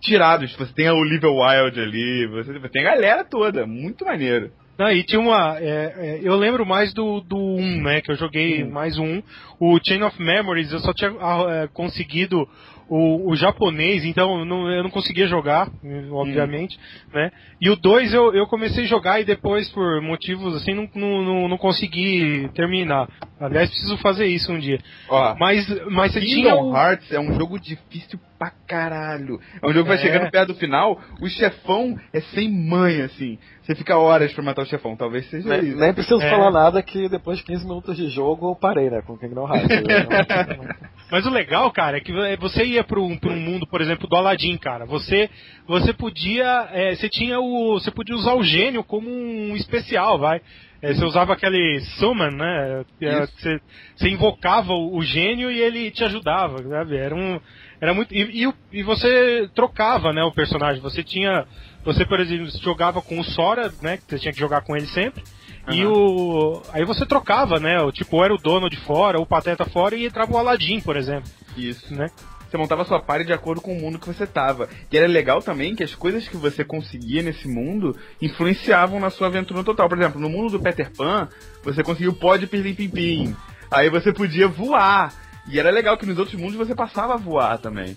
tirados. 0.00 0.54
Você 0.54 0.72
tem 0.74 0.86
a 0.86 0.94
Olivia 0.94 1.28
Wilde 1.28 1.80
ali, 1.80 2.28
você 2.28 2.68
tem 2.68 2.82
a 2.82 2.94
galera 2.94 3.24
toda, 3.24 3.66
muito 3.66 4.04
maneiro. 4.04 4.52
Não, 4.78 4.90
e 4.90 5.02
tinha 5.02 5.20
uma. 5.20 5.58
É, 5.58 5.92
é, 5.96 6.20
eu 6.22 6.36
lembro 6.36 6.64
mais 6.64 6.94
do, 6.94 7.20
do 7.20 7.36
1, 7.36 7.82
né? 7.82 8.00
Que 8.00 8.12
eu 8.12 8.16
joguei 8.16 8.64
mais 8.64 8.96
um. 8.98 9.20
O 9.60 9.78
Chain 9.84 10.02
of 10.02 10.22
Memories, 10.22 10.72
eu 10.72 10.78
só 10.78 10.92
tinha 10.94 11.10
ah, 11.20 11.64
é, 11.64 11.66
conseguido 11.66 12.48
o, 12.88 13.30
o, 13.30 13.36
japonês, 13.36 14.04
então 14.04 14.44
não, 14.44 14.68
eu 14.70 14.82
não 14.82 14.90
conseguia 14.90 15.26
jogar, 15.26 15.70
obviamente, 16.10 16.78
né? 17.12 17.30
E 17.60 17.70
o 17.70 17.76
2 17.76 18.12
eu, 18.12 18.34
eu 18.34 18.46
comecei 18.46 18.84
a 18.84 18.86
jogar 18.86 19.20
e 19.20 19.24
depois, 19.24 19.68
por 19.70 20.00
motivos 20.02 20.54
assim, 20.56 20.74
não, 20.74 20.88
não, 20.94 21.48
não 21.48 21.58
consegui 21.58 22.48
terminar. 22.54 23.08
Aliás, 23.40 23.70
preciso 23.70 23.96
fazer 23.98 24.26
isso 24.26 24.52
um 24.52 24.58
dia. 24.58 24.78
Ó, 25.08 25.34
mas, 25.38 25.66
mas 25.90 26.12
você 26.12 26.20
Kingdom 26.20 26.40
tinha. 26.40 26.54
o- 26.56 26.76
Hearts 26.76 27.12
é 27.12 27.20
um 27.20 27.34
jogo 27.34 27.58
difícil 27.58 28.18
pra 28.42 28.52
caralho. 28.66 29.38
É 29.62 29.66
um 29.66 29.72
jogo 29.72 29.84
que 29.84 29.88
vai 29.94 29.98
É. 29.98 30.00
chegando 30.00 30.30
perto 30.30 30.48
do 30.48 30.58
final, 30.58 31.00
o 31.20 31.28
chefão 31.28 31.96
é 32.12 32.20
sem 32.20 32.50
mãe, 32.50 33.02
assim. 33.02 33.38
Você 33.62 33.74
fica 33.76 33.96
horas 33.96 34.32
pra 34.32 34.42
matar 34.42 34.62
o 34.62 34.66
chefão, 34.66 34.96
talvez 34.96 35.28
seja 35.30 35.48
Nem, 35.48 35.68
isso. 35.70 35.78
nem 35.78 35.94
preciso 35.94 36.20
É. 36.20 36.28
falar 36.30 36.50
nada 36.50 36.82
que 36.82 37.08
depois 37.08 37.38
de 37.38 37.44
15 37.44 37.64
minutos 37.64 37.96
de 37.96 38.08
jogo 38.08 38.50
eu 38.50 38.56
parei, 38.56 38.90
né? 38.90 39.02
Com 39.02 39.16
Kingdom 39.16 39.46
Hearts. 39.48 39.68
Mas 41.10 41.26
o 41.26 41.30
legal, 41.30 41.70
cara, 41.70 41.98
é 41.98 42.00
que 42.00 42.12
você 42.38 42.64
ia 42.64 42.82
para 42.82 42.98
um, 42.98 43.16
pra 43.16 43.30
um 43.30 43.38
mundo, 43.38 43.66
por 43.66 43.80
exemplo, 43.80 44.08
do 44.08 44.16
Aladdin, 44.16 44.56
cara. 44.56 44.86
Você, 44.86 45.28
você 45.66 45.92
podia, 45.92 46.68
é, 46.72 46.94
você 46.94 47.08
tinha 47.08 47.38
o, 47.38 47.74
você 47.78 47.90
podia 47.90 48.16
usar 48.16 48.34
o 48.34 48.42
gênio 48.42 48.82
como 48.82 49.08
um 49.10 49.54
especial, 49.54 50.18
vai. 50.18 50.40
É, 50.80 50.92
você 50.94 51.04
usava 51.04 51.34
aquele 51.34 51.80
summon, 51.98 52.30
né? 52.32 52.84
É. 53.00 53.20
Você, 53.26 53.60
você 53.94 54.08
invocava 54.08 54.72
o, 54.72 54.96
o 54.96 55.02
gênio 55.02 55.48
e 55.50 55.60
ele 55.60 55.90
te 55.92 56.02
ajudava, 56.02 56.60
sabe? 56.62 56.96
Era 56.96 57.14
um, 57.14 57.38
era 57.82 57.92
muito 57.92 58.14
e, 58.14 58.46
e, 58.46 58.54
e 58.72 58.82
você 58.84 59.50
trocava, 59.52 60.12
né, 60.12 60.22
o 60.22 60.30
personagem. 60.30 60.80
Você 60.80 61.02
tinha, 61.02 61.44
você 61.84 62.06
por 62.06 62.20
exemplo 62.20 62.48
jogava 62.62 63.02
com 63.02 63.18
o 63.18 63.24
Sora, 63.24 63.72
né? 63.82 63.96
Que 63.96 64.04
você 64.08 64.20
tinha 64.20 64.32
que 64.32 64.38
jogar 64.38 64.60
com 64.60 64.76
ele 64.76 64.86
sempre. 64.86 65.24
E 65.68 65.84
o. 65.84 66.62
Aí 66.72 66.84
você 66.84 67.04
trocava, 67.04 67.58
né? 67.58 67.80
O 67.80 67.90
tipo, 67.90 68.22
era 68.22 68.32
o 68.32 68.38
dono 68.38 68.70
de 68.70 68.76
fora, 68.76 69.20
o 69.20 69.26
pateta 69.26 69.64
fora, 69.64 69.96
e 69.96 70.06
entrava 70.06 70.32
o 70.32 70.38
Aladdin, 70.38 70.80
por 70.80 70.96
exemplo. 70.96 71.28
Isso. 71.56 71.92
Né? 71.92 72.06
Você 72.48 72.56
montava 72.56 72.84
sua 72.84 73.00
party 73.00 73.26
de 73.26 73.32
acordo 73.32 73.60
com 73.60 73.76
o 73.76 73.80
mundo 73.80 73.98
que 73.98 74.06
você 74.06 74.28
tava. 74.28 74.68
E 74.90 74.96
era 74.96 75.08
legal 75.08 75.42
também 75.42 75.74
que 75.74 75.82
as 75.82 75.94
coisas 75.94 76.28
que 76.28 76.36
você 76.36 76.64
conseguia 76.64 77.22
nesse 77.22 77.48
mundo 77.48 77.96
influenciavam 78.20 79.00
na 79.00 79.10
sua 79.10 79.26
aventura 79.26 79.64
total. 79.64 79.88
Por 79.88 79.98
exemplo, 79.98 80.20
no 80.20 80.28
mundo 80.28 80.52
do 80.52 80.60
Peter 80.60 80.88
Pan, 80.96 81.28
você 81.64 81.82
conseguiu 81.82 82.12
o 82.12 82.16
pó 82.16 82.36
de 82.36 82.46
Pirlim 82.46 82.74
Pim 82.74 82.88
Pim. 82.88 83.36
Aí 83.72 83.90
você 83.90 84.12
podia 84.12 84.46
voar. 84.46 85.12
E 85.48 85.58
era 85.58 85.70
legal 85.70 85.96
que 85.96 86.06
nos 86.06 86.18
outros 86.18 86.40
mundos 86.40 86.56
você 86.56 86.74
passava 86.74 87.14
a 87.14 87.16
voar 87.16 87.58
também. 87.58 87.96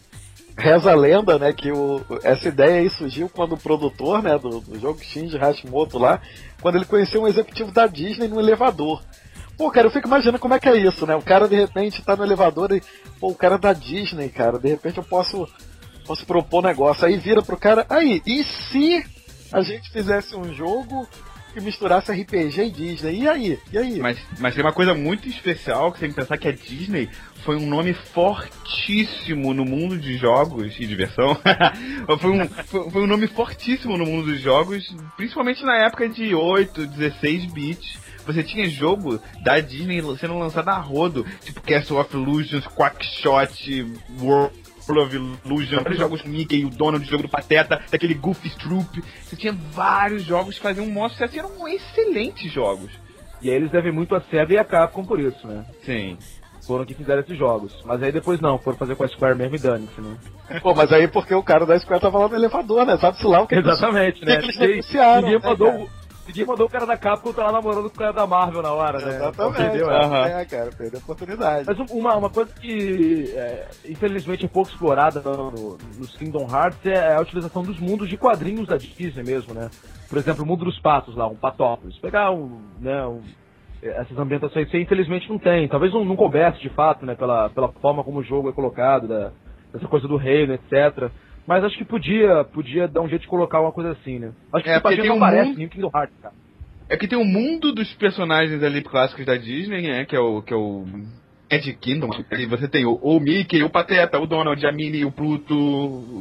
Reza 0.57 0.91
a 0.91 0.95
lenda, 0.95 1.37
né, 1.37 1.51
que 1.51 1.71
o, 1.71 2.01
essa 2.23 2.47
ideia 2.47 2.79
aí 2.79 2.89
surgiu 2.89 3.27
quando 3.27 3.53
o 3.53 3.57
produtor, 3.57 4.23
né, 4.23 4.37
do, 4.37 4.61
do 4.61 4.79
jogo 4.79 5.03
Shinji 5.03 5.37
Hashimoto 5.37 5.97
lá, 5.97 6.21
quando 6.61 6.75
ele 6.75 6.85
conheceu 6.85 7.21
um 7.21 7.27
executivo 7.27 7.71
da 7.71 7.87
Disney 7.87 8.29
no 8.29 8.39
elevador. 8.39 9.03
Pô, 9.57 9.69
cara, 9.69 9.87
eu 9.87 9.91
fico 9.91 10.07
imaginando 10.07 10.39
como 10.39 10.53
é 10.53 10.59
que 10.59 10.67
é 10.67 10.77
isso, 10.77 11.05
né? 11.05 11.15
O 11.15 11.21
cara 11.21 11.47
de 11.47 11.55
repente 11.55 12.03
tá 12.03 12.15
no 12.15 12.23
elevador 12.23 12.71
e, 12.73 12.81
pô, 13.19 13.29
o 13.29 13.35
cara 13.35 13.55
é 13.55 13.57
da 13.57 13.73
Disney, 13.73 14.29
cara, 14.29 14.59
de 14.59 14.67
repente 14.67 14.97
eu 14.97 15.03
posso, 15.03 15.47
posso 16.05 16.25
propor 16.25 16.59
um 16.63 16.67
negócio. 16.67 17.05
Aí 17.05 17.17
vira 17.17 17.41
pro 17.41 17.57
cara, 17.57 17.85
aí, 17.89 18.21
e 18.25 18.43
se 18.43 19.05
a 19.51 19.61
gente 19.61 19.89
fizesse 19.91 20.35
um 20.35 20.53
jogo 20.53 21.07
que 21.55 21.61
misturasse 21.61 22.11
RPG 22.11 22.63
e 22.63 22.69
Disney? 22.69 23.21
E 23.21 23.29
aí? 23.29 23.59
E 23.71 23.77
aí? 23.77 23.99
Mas, 23.99 24.19
mas 24.39 24.53
tem 24.53 24.63
uma 24.63 24.73
coisa 24.73 24.93
muito 24.93 25.29
especial 25.29 25.91
que 25.91 25.99
você 25.99 26.05
tem 26.05 26.09
que 26.09 26.19
pensar 26.19 26.37
que 26.37 26.49
a 26.49 26.51
Disney 26.51 27.09
foi 27.45 27.55
um 27.55 27.65
nome 27.65 27.93
fortíssimo 27.93 29.53
no 29.53 29.63
mundo 29.63 29.97
de 29.97 30.17
jogos 30.17 30.75
e 30.77 30.85
diversão. 30.85 31.37
foi, 32.19 32.31
um, 32.31 32.45
foi, 32.65 32.91
foi 32.91 33.03
um 33.03 33.07
nome 33.07 33.27
fortíssimo 33.27 33.97
no 33.97 34.05
mundo 34.05 34.25
dos 34.25 34.41
jogos, 34.41 34.93
principalmente 35.15 35.63
na 35.63 35.77
época 35.85 36.09
de 36.09 36.35
8, 36.35 36.87
16 36.87 37.45
bits. 37.53 38.05
Você 38.25 38.43
tinha 38.43 38.67
jogo 38.69 39.21
da 39.43 39.59
Disney 39.59 40.01
sendo 40.17 40.37
lançado 40.37 40.69
a 40.69 40.77
rodo, 40.77 41.25
tipo 41.41 41.61
Castle 41.61 41.99
of 41.99 42.13
Illusions, 42.17 42.65
Quackshot, 42.67 43.93
World 44.19 44.64
of 44.93 45.15
Illusion, 45.15 45.77
vários 45.81 45.97
jogos 45.99 46.21
do 46.21 46.29
Mickey, 46.29 46.65
o 46.65 46.69
Donald, 46.69 47.05
o 47.05 47.09
jogo 47.09 47.23
do 47.23 47.29
Pateta, 47.29 47.81
daquele 47.91 48.13
Goofy 48.13 48.49
Troop. 48.51 49.03
Você 49.23 49.35
tinha 49.35 49.53
vários 49.71 50.23
jogos 50.23 50.55
que 50.55 50.61
faziam 50.61 50.85
um 50.85 50.91
monte 50.91 51.11
de 51.11 51.17
sucesso 51.17 51.35
e 51.35 51.39
eram 51.39 51.67
excelentes 51.67 52.51
jogos. 52.51 52.91
E 53.41 53.49
aí 53.49 53.55
eles 53.55 53.71
devem 53.71 53.91
muito 53.91 54.15
a 54.15 54.21
SEGA 54.21 54.53
e 54.53 54.57
a 54.57 54.63
Capcom 54.63 55.03
por 55.05 55.19
isso, 55.19 55.45
né? 55.47 55.65
Sim. 55.83 56.17
Foram 56.65 56.83
que 56.85 56.95
fizeram 56.95 57.21
esses 57.21 57.37
jogos. 57.37 57.73
Mas 57.85 58.01
aí 58.01 58.11
depois 58.11 58.39
não, 58.41 58.57
foram 58.57 58.77
fazer 58.77 58.95
com 58.95 59.03
a 59.03 59.07
Square 59.07 59.37
mesmo 59.37 59.55
e 59.55 59.59
dane-se, 59.59 60.01
né? 60.01 60.17
Pô, 60.63 60.73
mas 60.73 60.91
aí 60.91 61.07
porque 61.07 61.33
o 61.35 61.43
cara 61.43 61.65
da 61.65 61.77
Square 61.79 62.01
tava 62.01 62.17
lá 62.17 62.27
no 62.27 62.35
elevador, 62.35 62.85
né? 62.85 62.97
Sabe-se 62.97 63.25
lá 63.27 63.41
o 63.41 63.47
que 63.47 63.53
Exatamente, 63.59 64.19
que 64.21 64.25
né? 64.25 64.35
eles 64.35 64.55
Ninguém- 64.55 64.69
negociaram, 64.77 65.21
ninguém 65.21 65.39
né, 65.39 65.47
mandou, 65.49 65.71
cara? 65.71 65.85
Ninguém 66.27 66.45
mandou 66.45 66.65
o 66.67 66.69
cara 66.69 66.85
da 66.85 66.97
Capcom 66.97 67.31
tá 67.33 67.43
lá 67.45 67.51
namorando 67.51 67.83
com 67.89 67.95
o 67.95 67.99
cara 67.99 68.11
da 68.13 68.25
Marvel 68.27 68.61
na 68.61 68.71
hora, 68.73 68.99
né? 68.99 69.15
Exatamente. 69.15 69.61
Entendeu? 69.61 69.91
É, 69.91 70.45
cara, 70.45 70.69
perdeu 70.77 70.99
a 70.99 71.03
oportunidade. 71.03 71.65
Mas 71.67 71.79
um- 71.79 71.97
uma, 71.97 72.15
uma 72.15 72.29
coisa 72.29 72.51
que, 72.53 73.31
é, 73.35 73.67
infelizmente, 73.87 74.45
é 74.45 74.47
pouco 74.47 74.69
explorada 74.69 75.21
no, 75.21 75.77
nos 75.97 76.15
Kingdom 76.17 76.47
Hearts 76.49 76.85
é 76.85 77.15
a 77.15 77.21
utilização 77.21 77.63
dos 77.63 77.79
mundos 77.79 78.09
de 78.09 78.17
quadrinhos 78.17 78.67
da 78.67 78.77
Disney 78.77 79.23
mesmo, 79.23 79.53
né? 79.53 79.69
Por 80.09 80.17
exemplo, 80.17 80.43
o 80.43 80.47
mundo 80.47 80.65
dos 80.65 80.79
patos 80.79 81.15
lá, 81.15 81.27
um 81.27 81.35
patópolis. 81.35 81.97
Pegar 81.99 82.31
um, 82.31 82.59
né, 82.79 83.05
um- 83.05 83.21
essas 83.81 84.17
ambientações 84.17 84.67
que 84.69 84.79
infelizmente 84.79 85.29
não 85.29 85.37
tem. 85.37 85.67
Talvez 85.67 85.93
não, 85.93 86.03
não 86.03 86.15
coubesse 86.15 86.59
de 86.59 86.69
fato, 86.69 87.05
né? 87.05 87.13
Pela, 87.15 87.49
pela 87.49 87.67
forma 87.73 88.03
como 88.03 88.19
o 88.19 88.23
jogo 88.23 88.49
é 88.49 88.53
colocado, 88.53 89.07
da, 89.07 89.31
dessa 89.71 89.87
coisa 89.87 90.07
do 90.07 90.17
reino, 90.17 90.53
etc. 90.53 91.09
Mas 91.47 91.63
acho 91.63 91.77
que 91.77 91.85
podia, 91.85 92.43
podia 92.43 92.87
dar 92.87 93.01
um 93.01 93.07
jeito 93.07 93.21
de 93.23 93.27
colocar 93.27 93.61
uma 93.61 93.71
coisa 93.71 93.91
assim, 93.91 94.17
né? 94.19 94.31
Acho 94.53 94.63
que 94.63 94.69
É, 94.69 94.79
patinho 94.79 95.01
tem 95.01 95.09
não 95.09 95.17
um 95.17 95.23
aparece 95.23 95.49
mundo- 95.49 95.61
em 95.61 95.67
Kingdom 95.69 95.91
Hearts, 95.93 96.15
cara. 96.21 96.33
É 96.89 96.97
que 96.97 97.07
tem 97.07 97.17
o 97.17 97.25
mundo 97.25 97.73
dos 97.73 97.93
personagens 97.95 98.61
ali 98.63 98.81
clássicos 98.81 99.25
da 99.25 99.35
Disney, 99.35 99.81
né? 99.81 100.05
Que 100.05 100.15
é 100.15 100.19
o. 100.19 100.41
Que 100.41 100.53
é 100.53 100.57
o 100.57 100.85
Magic 101.51 101.77
Kingdom. 101.79 102.09
E 102.31 102.45
você 102.47 102.67
tem 102.67 102.85
o, 102.85 102.95
o 103.01 103.19
Mickey, 103.19 103.63
o 103.63 103.69
Pateta, 103.69 104.19
o 104.19 104.25
Donald, 104.27 104.65
a 104.65 104.71
Minnie, 104.71 105.05
o 105.05 105.11
Pluto, 105.11 105.55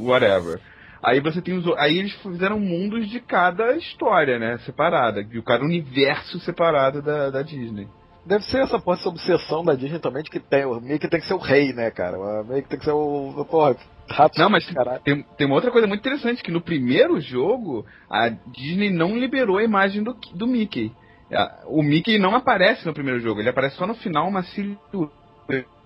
whatever. 0.06 0.60
Aí 1.02 1.20
você 1.20 1.40
tem 1.42 1.54
os. 1.54 1.66
o- 1.66 1.74
Aí 1.76 1.98
eles 1.98 2.12
fizeram 2.22 2.58
mundos 2.58 3.08
de 3.10 3.20
cada 3.20 3.76
história, 3.76 4.38
né? 4.38 4.58
Separada. 4.58 5.22
De 5.24 5.40
cada 5.42 5.64
universo 5.64 6.38
separado 6.40 7.02
da, 7.02 7.30
da 7.30 7.42
Disney. 7.42 7.86
Deve 8.24 8.42
ser 8.44 8.62
essa, 8.62 8.76
essa 8.86 9.08
obsessão 9.08 9.62
da 9.62 9.74
Disney 9.74 9.98
também 9.98 10.22
de 10.22 10.30
que 10.30 10.40
tem, 10.40 10.64
o 10.64 10.80
Mickey 10.80 11.08
tem 11.08 11.20
que 11.20 11.26
ser 11.26 11.34
o 11.34 11.38
rei, 11.38 11.74
né, 11.74 11.90
cara? 11.90 12.18
O 12.18 12.44
Mickey 12.44 12.68
tem 12.70 12.78
que 12.78 12.84
ser 12.86 12.92
o. 12.92 13.44
Porra, 13.50 13.76
rato. 14.08 14.38
Não, 14.38 14.50
mas 14.50 14.64
tem, 15.04 15.22
tem 15.36 15.46
uma 15.46 15.56
outra 15.56 15.70
coisa 15.70 15.86
muito 15.86 16.00
interessante, 16.00 16.42
que 16.42 16.50
no 16.52 16.60
primeiro 16.60 17.20
jogo, 17.20 17.84
a 18.10 18.28
Disney 18.28 18.90
não 18.90 19.16
liberou 19.18 19.58
a 19.58 19.64
imagem 19.64 20.02
do, 20.02 20.14
do 20.34 20.46
Mickey. 20.46 20.92
A- 21.32 21.62
O 21.66 21.82
Mickey 21.82 22.18
não 22.18 22.34
aparece 22.34 22.84
no 22.86 22.94
primeiro 22.94 23.20
jogo, 23.20 23.40
ele 23.40 23.48
aparece 23.48 23.76
só 23.76 23.86
no 23.86 23.94
final 23.94 24.28
uma 24.28 24.42
silhueta. 24.42 25.23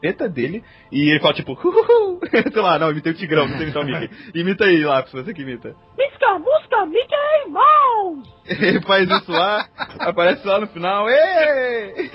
Caneta 0.01 0.29
dele 0.29 0.62
e 0.93 1.11
ele 1.11 1.20
fala 1.20 1.35
tipo, 1.35 1.53
Uhuhu! 1.53 2.20
sei 2.53 2.62
lá, 2.62 2.79
não, 2.79 2.91
imitei 2.91 3.12
o 3.12 3.16
Tigrão, 3.16 3.47
não 3.47 3.57
sei 3.57 3.65
imitar 3.65 3.83
o 3.83 3.87
Mickey. 3.87 4.11
Imita 4.35 4.65
aí, 4.65 4.85
Lápis, 4.85 5.12
você 5.12 5.33
que 5.35 5.43
imita. 5.43 5.75
Misca, 5.97 6.39
musca, 6.39 6.87
Mickey 6.87 7.49
Mouse! 7.49 8.29
Ele 8.49 8.81
faz 8.83 9.11
isso 9.11 9.31
lá, 9.31 9.66
aparece 10.01 10.47
lá 10.47 10.59
no 10.61 10.66
final, 10.69 11.09
Êêê! 11.09 12.11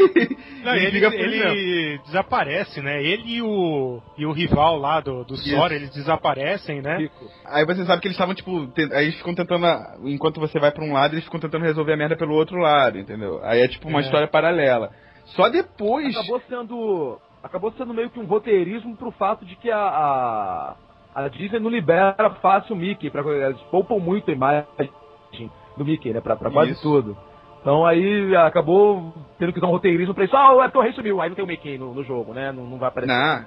Não, 0.63 0.75
E 0.75 0.85
ele, 0.85 1.01
por 1.01 1.13
ele 1.13 1.97
desaparece, 2.05 2.81
né? 2.81 3.03
Ele 3.03 3.35
e 3.35 3.41
o, 3.41 4.01
e 4.17 4.25
o 4.25 4.31
rival 4.31 4.77
lá 4.77 4.99
do, 5.01 5.23
do 5.25 5.35
Sora, 5.37 5.75
eles 5.75 5.89
desaparecem, 5.91 6.81
né? 6.81 7.09
Aí 7.45 7.65
você 7.65 7.83
sabe 7.85 8.01
que 8.01 8.07
eles 8.07 8.15
estavam, 8.15 8.33
tipo, 8.33 8.65
te- 8.67 8.89
aí 8.93 9.05
eles 9.07 9.17
ficam 9.17 9.35
tentando, 9.35 9.65
enquanto 10.05 10.39
você 10.39 10.59
vai 10.59 10.71
pra 10.71 10.83
um 10.83 10.93
lado, 10.93 11.13
eles 11.15 11.25
ficam 11.25 11.39
tentando 11.39 11.65
resolver 11.65 11.93
a 11.93 11.97
merda 11.97 12.15
pelo 12.15 12.33
outro 12.33 12.57
lado, 12.57 12.97
entendeu? 12.97 13.41
Aí 13.43 13.59
é 13.61 13.67
tipo 13.67 13.89
uma 13.89 13.99
É. 13.99 14.03
história 14.03 14.27
paralela. 14.27 14.89
Só 15.35 15.49
depois. 15.49 16.15
Acabou 16.15 16.41
sendo. 16.47 17.19
Acabou 17.43 17.71
sendo 17.73 17.93
meio 17.93 18.09
que 18.09 18.19
um 18.19 18.25
roteirismo 18.25 18.95
pro 18.95 19.11
fato 19.11 19.45
de 19.45 19.55
que 19.57 19.69
a. 19.69 19.77
a... 19.77 20.75
a 21.13 21.27
Disney 21.27 21.59
não 21.59 21.69
libera 21.69 22.29
fácil 22.41 22.73
o 22.75 22.79
Mickey, 22.79 23.09
pra, 23.09 23.21
eles 23.21 23.59
poupam 23.63 23.99
muito 23.99 24.31
a 24.31 24.33
imagem 24.33 24.65
do 25.77 25.83
Mickey, 25.85 26.13
né? 26.13 26.21
Pra, 26.21 26.35
pra 26.35 26.49
quase 26.49 26.71
Isso. 26.71 26.81
tudo. 26.81 27.17
Então 27.61 27.85
aí 27.85 28.35
acabou 28.35 29.13
tendo 29.39 29.53
que 29.53 29.59
dar 29.61 29.67
um 29.67 29.71
roteirismo 29.71 30.13
pra 30.13 30.25
isso. 30.25 30.35
Ah, 30.35 30.53
o 30.53 30.59
Everton 30.59 30.81
Rey 30.81 30.93
sumiu, 30.93 31.21
aí 31.21 31.29
não 31.29 31.35
tem 31.35 31.45
o 31.45 31.47
Mickey 31.47 31.77
no, 31.77 31.93
no 31.93 32.03
jogo, 32.03 32.33
né? 32.33 32.51
Não, 32.51 32.65
não 32.65 32.77
vai 32.77 32.89
aparecer. 32.89 33.13
Não. 33.13 33.45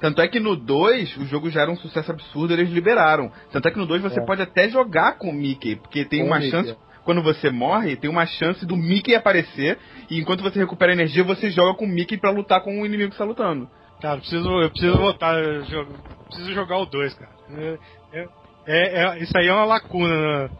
Tanto 0.00 0.20
é 0.22 0.28
que 0.28 0.38
no 0.40 0.56
2 0.56 1.16
o 1.18 1.24
jogo 1.26 1.50
já 1.50 1.62
era 1.62 1.70
um 1.70 1.76
sucesso 1.76 2.10
absurdo, 2.10 2.52
eles 2.54 2.70
liberaram. 2.70 3.30
Tanto 3.52 3.68
é 3.68 3.70
que 3.70 3.78
no 3.78 3.84
2 3.84 4.00
você 4.02 4.20
É. 4.20 4.24
pode 4.24 4.40
até 4.40 4.68
jogar 4.70 5.18
com 5.18 5.28
o 5.28 5.32
Mickey, 5.34 5.76
porque 5.76 6.04
tem 6.04 6.20
Com 6.20 6.28
uma 6.28 6.36
Mickey, 6.38 6.50
chance. 6.50 6.76
É. 7.12 7.14
Quando 7.14 7.22
você 7.22 7.50
morre, 7.50 7.96
tem 7.96 8.10
uma 8.10 8.26
chance 8.26 8.66
do 8.66 8.76
Mickey 8.76 9.14
aparecer, 9.14 9.78
e 10.10 10.20
enquanto 10.20 10.42
você 10.42 10.58
recupera 10.58 10.92
energia, 10.92 11.24
você 11.24 11.50
joga 11.50 11.74
com 11.74 11.86
o 11.86 11.88
Mickey 11.88 12.18
pra 12.18 12.30
lutar 12.30 12.62
com 12.62 12.80
o 12.80 12.86
inimigo 12.86 13.08
que 13.08 13.14
está 13.14 13.24
lutando. 13.24 13.68
Cara, 14.00 14.16
eu 14.16 14.20
preciso, 14.20 14.48
eu 14.60 14.70
preciso 14.70 14.98
voltar, 14.98 15.38
eu 15.42 15.62
jo- 15.62 15.86
preciso 16.26 16.52
jogar 16.52 16.78
o 16.78 16.86
2, 16.86 17.14
cara. 17.14 17.30
É, 17.56 17.78
é- 18.12 18.28
é- 18.66 19.04
é- 19.04 19.18
isso 19.22 19.36
aí 19.38 19.48
é 19.48 19.52
uma 19.52 19.64
lacuna 19.64 20.50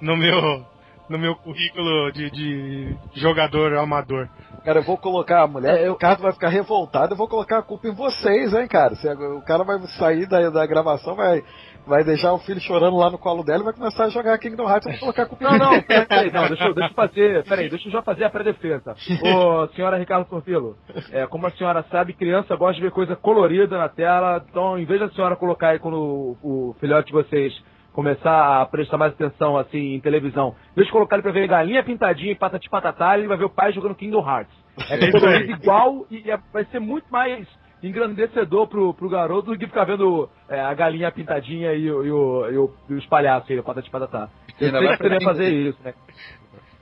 no, 0.00 0.12
no 0.12 0.16
meu, 0.16 0.64
no 1.10 1.18
meu 1.18 1.34
currículo 1.36 2.10
de, 2.12 2.30
de 2.30 2.96
jogador 3.14 3.74
amador. 3.76 4.28
Cara, 4.64 4.78
eu 4.78 4.84
vou 4.84 4.96
colocar 4.96 5.42
a 5.42 5.46
mulher, 5.46 5.88
o 5.90 5.94
Ricardo 5.94 6.22
vai 6.22 6.32
ficar 6.32 6.48
revoltado, 6.48 7.12
eu 7.12 7.16
vou 7.18 7.28
colocar 7.28 7.58
a 7.58 7.62
culpa 7.62 7.88
em 7.88 7.94
vocês, 7.94 8.54
hein, 8.54 8.66
cara. 8.68 8.94
Se 8.94 9.08
o 9.08 9.42
cara 9.42 9.64
vai 9.64 9.78
sair 9.98 10.26
da, 10.26 10.50
da 10.50 10.66
gravação, 10.66 11.14
vai, 11.16 11.42
vai 11.86 12.04
deixar 12.04 12.32
o 12.32 12.38
filho 12.38 12.60
chorando 12.60 12.96
lá 12.96 13.10
no 13.10 13.18
colo 13.18 13.42
dela 13.44 13.60
e 13.60 13.64
vai 13.64 13.72
começar 13.74 14.04
a 14.04 14.08
jogar 14.08 14.38
Kingdom 14.38 14.68
Hearts, 14.68 14.86
eu 14.86 14.92
vou 14.92 15.00
colocar 15.00 15.26
culpa 15.26 15.44
Não, 15.44 15.58
não, 15.58 15.82
peraí, 15.82 16.06
peraí, 16.06 16.32
não, 16.32 16.48
deixa 16.48 16.64
eu, 16.64 16.74
deixa 16.74 16.90
eu 16.90 16.94
fazer, 16.94 17.44
peraí, 17.44 17.68
deixa 17.68 17.88
eu 17.88 17.92
já 17.92 18.02
fazer 18.02 18.24
a 18.24 18.30
pré-defesa. 18.30 18.94
Ô, 19.22 19.66
senhora 19.74 19.98
Ricardo 19.98 20.26
Corpilo, 20.26 20.76
é, 21.10 21.26
como 21.26 21.46
a 21.46 21.50
senhora 21.50 21.84
sabe, 21.90 22.12
criança 22.12 22.56
gosta 22.56 22.74
de 22.74 22.82
ver 22.82 22.90
coisa 22.92 23.16
colorida 23.16 23.76
na 23.78 23.88
tela, 23.88 24.44
então 24.48 24.78
em 24.78 24.84
vez 24.84 25.00
da 25.00 25.08
senhora 25.10 25.36
colocar 25.36 25.68
aí 25.70 25.78
quando 25.78 25.96
o, 26.42 26.70
o 26.70 26.76
filhote 26.80 27.08
de 27.08 27.12
vocês 27.12 27.52
começar 27.92 28.62
a 28.62 28.66
prestar 28.66 28.96
mais 28.96 29.12
atenção, 29.12 29.56
assim, 29.56 29.94
em 29.94 30.00
televisão, 30.00 30.54
em 30.72 30.76
vez 30.76 30.86
de 30.86 30.92
colocar 30.92 31.16
ele 31.16 31.22
pra 31.22 31.32
ver 31.32 31.46
galinha 31.46 31.84
pintadinha 31.84 32.32
e 32.32 32.34
patati 32.34 32.68
patatá, 32.70 33.18
ele 33.18 33.28
vai 33.28 33.36
ver 33.36 33.44
o 33.44 33.50
pai 33.50 33.72
jogando 33.72 33.94
Kingdom 33.94 34.26
Hearts. 34.26 34.54
É 34.88 34.96
É 35.36 35.50
igual 35.50 36.06
e 36.10 36.30
é- 36.30 36.38
vai 36.52 36.64
ser 36.66 36.80
muito 36.80 37.06
mais 37.10 37.46
engrandecedor 37.82 38.66
pro, 38.68 38.94
pro 38.94 39.08
garoto 39.08 39.50
do 39.52 39.58
que 39.58 39.66
ficar 39.66 39.84
vendo 39.84 40.28
é, 40.48 40.60
a 40.60 40.72
galinha 40.74 41.10
pintadinha 41.10 41.72
e, 41.74 41.90
o- 41.90 42.04
e, 42.04 42.10
o- 42.12 42.50
e, 42.50 42.56
o- 42.58 42.70
e 42.90 42.94
os 42.94 43.06
palhaços 43.06 43.50
aí, 43.50 43.58
o 43.58 43.62
patati 43.62 43.90
patatá. 43.90 44.28
Eu 44.60 44.66
Ainda 44.66 44.78
sei 44.78 44.86
vai 44.88 44.96
que 44.96 45.02
aprender 45.06 45.24
fazer 45.24 45.52
isso, 45.52 45.78
né? 45.84 45.94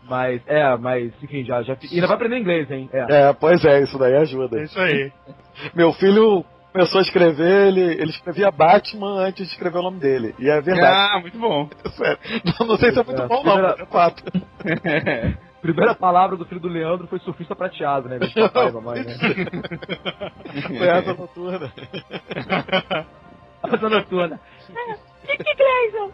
Mas, 0.08 0.42
é, 0.46 0.76
mas, 0.76 1.12
enfim, 1.22 1.44
já, 1.44 1.62
já. 1.62 1.76
e 1.90 1.94
Ainda 1.94 2.06
vai 2.08 2.16
aprender 2.16 2.38
inglês, 2.38 2.70
hein? 2.70 2.90
É. 2.92 3.28
É, 3.28 3.32
pois 3.32 3.64
é, 3.64 3.82
isso 3.82 3.96
daí 3.98 4.16
ajuda. 4.16 4.58
É 4.60 4.64
isso 4.64 4.78
aí. 4.80 5.12
Meu 5.74 5.92
filho 5.92 6.44
começou 6.72 6.98
a 6.98 7.02
escrever, 7.02 7.68
ele, 7.68 7.80
ele 7.80 8.10
escrevia 8.10 8.50
Batman 8.50 9.20
antes 9.20 9.46
de 9.46 9.52
escrever 9.52 9.78
o 9.78 9.82
nome 9.82 10.00
dele. 10.00 10.34
E 10.38 10.48
é 10.50 10.60
verdade. 10.60 10.96
Ah, 11.14 11.20
muito 11.20 11.38
bom. 11.38 11.68
Sério. 11.96 12.18
Não, 12.58 12.66
não 12.66 12.76
sei 12.76 12.92
se 12.92 12.98
é 13.00 13.04
muito 13.04 13.22
É, 13.22 13.26
bom, 13.28 13.34
não, 13.36 13.42
primeira- 13.42 13.76
mas 13.78 13.80
é 13.80 13.86
fato. 13.86 14.22
Primeira 15.60 15.94
palavra 15.94 16.36
do 16.36 16.46
filho 16.46 16.60
do 16.60 16.68
Leandro 16.68 17.06
foi 17.06 17.18
surfista 17.18 17.54
prateado, 17.54 18.08
né? 18.08 18.16
O 18.16 18.34
papai 18.42 18.68
e 18.68 18.72
mamãe, 18.72 19.04
né? 19.04 19.14
Foi 20.78 20.88
asa 20.88 21.14
noturna. 21.14 21.72
Asa 23.62 23.88
noturna. 23.88 24.40
Dick 25.26 25.44
Grayson! 25.54 26.12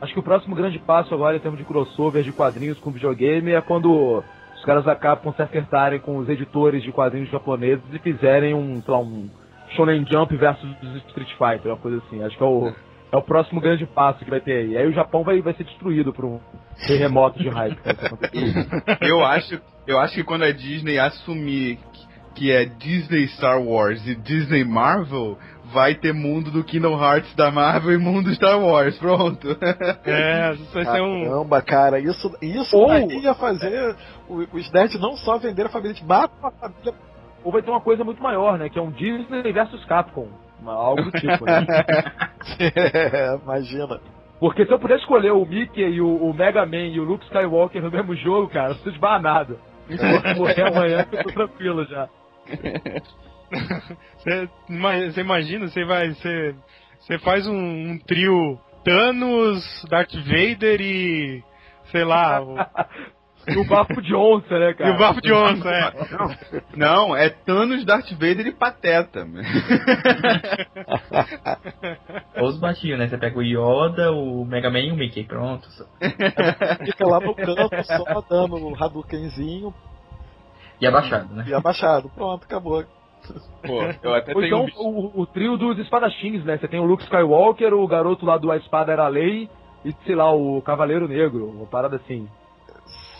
Acho 0.00 0.14
que 0.14 0.18
o 0.18 0.22
próximo 0.22 0.56
grande 0.56 0.78
passo 0.78 1.14
agora 1.14 1.36
em 1.36 1.40
termos 1.40 1.58
de 1.58 1.64
crossover 1.64 2.24
de 2.24 2.32
quadrinhos 2.32 2.78
com 2.80 2.90
videogame 2.90 3.52
é 3.52 3.60
quando 3.60 4.24
os 4.56 4.64
caras 4.64 4.88
acabam 4.88 5.32
se 5.34 5.42
acertarem 5.42 6.00
com 6.00 6.16
os 6.16 6.28
editores 6.28 6.82
de 6.82 6.90
quadrinhos 6.90 7.30
japoneses 7.30 7.84
e 7.92 7.98
fizerem 7.98 8.54
um, 8.54 8.82
sei 8.82 8.92
lá, 8.92 9.00
um 9.00 9.30
Shonen 9.76 10.04
Jump 10.10 10.36
versus 10.36 10.70
Street 11.08 11.30
Fighter, 11.32 11.72
uma 11.72 11.76
coisa 11.76 11.98
assim. 11.98 12.22
Acho 12.22 12.36
que 12.36 12.42
é 12.42 12.46
o, 12.46 12.72
é 13.12 13.16
o 13.16 13.22
próximo 13.22 13.60
grande 13.60 13.84
passo 13.86 14.24
que 14.24 14.30
vai 14.30 14.40
ter 14.40 14.52
aí. 14.56 14.76
Aí 14.78 14.86
o 14.88 14.92
Japão 14.92 15.22
vai, 15.22 15.40
vai 15.42 15.52
ser 15.54 15.64
destruído 15.64 16.12
por 16.12 16.24
um 16.24 16.40
terremoto 16.86 17.38
de 17.38 17.48
hype. 17.48 17.76
que 17.76 17.82
vai 17.92 18.06
acontecer. 18.06 18.66
eu 19.02 19.24
acho, 19.24 19.60
eu 19.86 19.98
acho 20.00 20.14
que 20.14 20.24
quando 20.24 20.44
a 20.44 20.50
Disney 20.52 20.98
assumir 20.98 21.76
que- 21.92 22.12
que 22.34 22.50
é 22.50 22.64
Disney 22.64 23.28
Star 23.28 23.60
Wars 23.62 24.06
e 24.06 24.14
Disney 24.14 24.64
Marvel, 24.64 25.36
vai 25.70 25.94
ter 25.94 26.14
mundo 26.14 26.50
do 26.50 26.64
Kingdom 26.64 26.98
Hearts 26.98 27.34
da 27.34 27.50
Marvel 27.50 27.92
e 27.92 27.98
mundo 27.98 28.34
Star 28.34 28.58
Wars, 28.58 28.96
pronto. 28.98 29.48
É, 30.06 30.52
isso 30.54 30.72
vai 30.72 30.84
ser 30.86 31.02
um. 31.02 31.24
Caramba, 31.24 31.60
cara, 31.62 31.98
isso, 32.00 32.34
isso 32.40 32.74
Ou- 32.76 32.88
daí 32.88 33.22
ia 33.22 33.34
fazer 33.34 33.94
o- 34.28 34.46
os 34.56 34.72
nerds 34.72 34.98
não 34.98 35.14
só 35.18 35.38
vender 35.38 35.66
a 35.66 35.68
família 35.68 35.94
de 35.94 36.04
mata 36.04 36.32
a 36.42 36.50
família. 36.50 36.94
Ou 37.44 37.52
vai 37.52 37.60
ter 37.60 37.70
uma 37.70 37.80
coisa 37.80 38.02
muito 38.04 38.22
maior, 38.22 38.58
né? 38.58 38.68
Que 38.70 38.78
é 38.78 38.82
um 38.82 38.90
Disney 38.90 39.52
versus 39.52 39.84
Capcom. 39.84 40.28
Algo 40.70 41.02
do 41.02 41.10
tipo, 41.12 41.44
né? 41.44 41.66
É, 42.58 43.34
imagina. 43.42 44.00
Porque 44.38 44.66
se 44.66 44.72
eu 44.72 44.78
pudesse 44.78 45.02
escolher 45.02 45.32
o 45.32 45.44
Mickey 45.44 45.82
e 45.82 46.00
o, 46.00 46.16
o 46.16 46.34
Mega 46.34 46.66
Man 46.66 46.86
e 46.88 46.98
o 47.00 47.04
Luke 47.04 47.24
Skywalker 47.26 47.82
no 47.82 47.90
mesmo 47.90 48.14
jogo, 48.16 48.48
cara, 48.48 48.68
não 48.68 48.74
preciso 48.74 48.94
de 48.96 49.00
mais 49.00 49.22
nada. 49.22 49.56
Se 49.88 49.94
eu 50.30 50.36
morrer 50.36 50.62
amanhã, 50.68 51.06
eu 51.12 51.22
tô 51.24 51.32
tranquilo 51.32 51.84
já. 51.86 52.08
Você 54.16 54.48
ima- 54.68 55.10
você 55.10 55.20
imagina, 55.20 55.68
você 55.68 55.84
vai. 55.84 56.08
Você, 56.10 56.54
você 56.98 57.18
faz 57.18 57.46
um, 57.46 57.54
um 57.54 57.98
trio 57.98 58.58
Thanos, 58.84 59.62
Darth 59.90 60.14
Vader 60.14 60.80
e. 60.80 61.42
sei 61.90 62.04
lá. 62.04 62.40
o- 63.48 63.52
E 63.52 63.56
o 63.58 63.64
bafo 63.66 64.00
de 64.02 64.14
onça, 64.14 64.58
né, 64.58 64.72
cara? 64.74 64.90
e 64.90 64.94
o 64.94 64.98
Bafo 64.98 65.20
de 65.20 65.32
Onça, 65.32 65.68
é. 65.68 65.92
Não, 66.76 67.16
é 67.16 67.28
Thanos, 67.28 67.84
Darth 67.84 68.10
Vader 68.12 68.46
e 68.46 68.52
Pateta. 68.52 69.26
Os 72.42 72.58
baixinhos, 72.58 72.98
né? 72.98 73.08
Você 73.08 73.18
pega 73.18 73.38
o 73.38 73.42
Yoda, 73.42 74.12
o 74.12 74.44
Mega 74.44 74.70
Man 74.70 74.80
e 74.80 74.92
o 74.92 74.96
Mickey, 74.96 75.24
pronto. 75.24 75.68
Fica 76.84 77.06
lá 77.06 77.20
no 77.20 77.34
canto 77.34 77.84
só 77.84 78.20
dando 78.28 78.56
o 78.56 78.74
Hadoukenzinho 78.82 79.72
E 80.80 80.86
abaixado, 80.86 81.32
né? 81.34 81.44
e 81.46 81.54
abaixado. 81.54 82.08
Pronto, 82.10 82.44
acabou. 82.44 82.84
Pô, 83.64 83.82
eu 84.02 84.14
até 84.14 84.34
Ou 84.34 84.40
tenho 84.40 84.64
então 84.64 84.84
um 84.84 85.10
o, 85.14 85.20
o 85.22 85.26
trio 85.26 85.56
dos 85.56 85.78
espadachins, 85.78 86.44
né? 86.44 86.58
Você 86.58 86.66
tem 86.66 86.80
o 86.80 86.84
Luke 86.84 87.04
Skywalker, 87.04 87.72
o 87.72 87.86
garoto 87.86 88.26
lá 88.26 88.36
do 88.36 88.50
A 88.50 88.56
Espada 88.56 88.90
Era 88.92 89.04
a 89.04 89.08
Lei 89.08 89.48
e, 89.84 89.92
sei 90.04 90.16
lá, 90.16 90.32
o 90.32 90.60
Cavaleiro 90.62 91.06
Negro, 91.06 91.48
uma 91.48 91.66
parada 91.66 91.96
assim. 91.96 92.28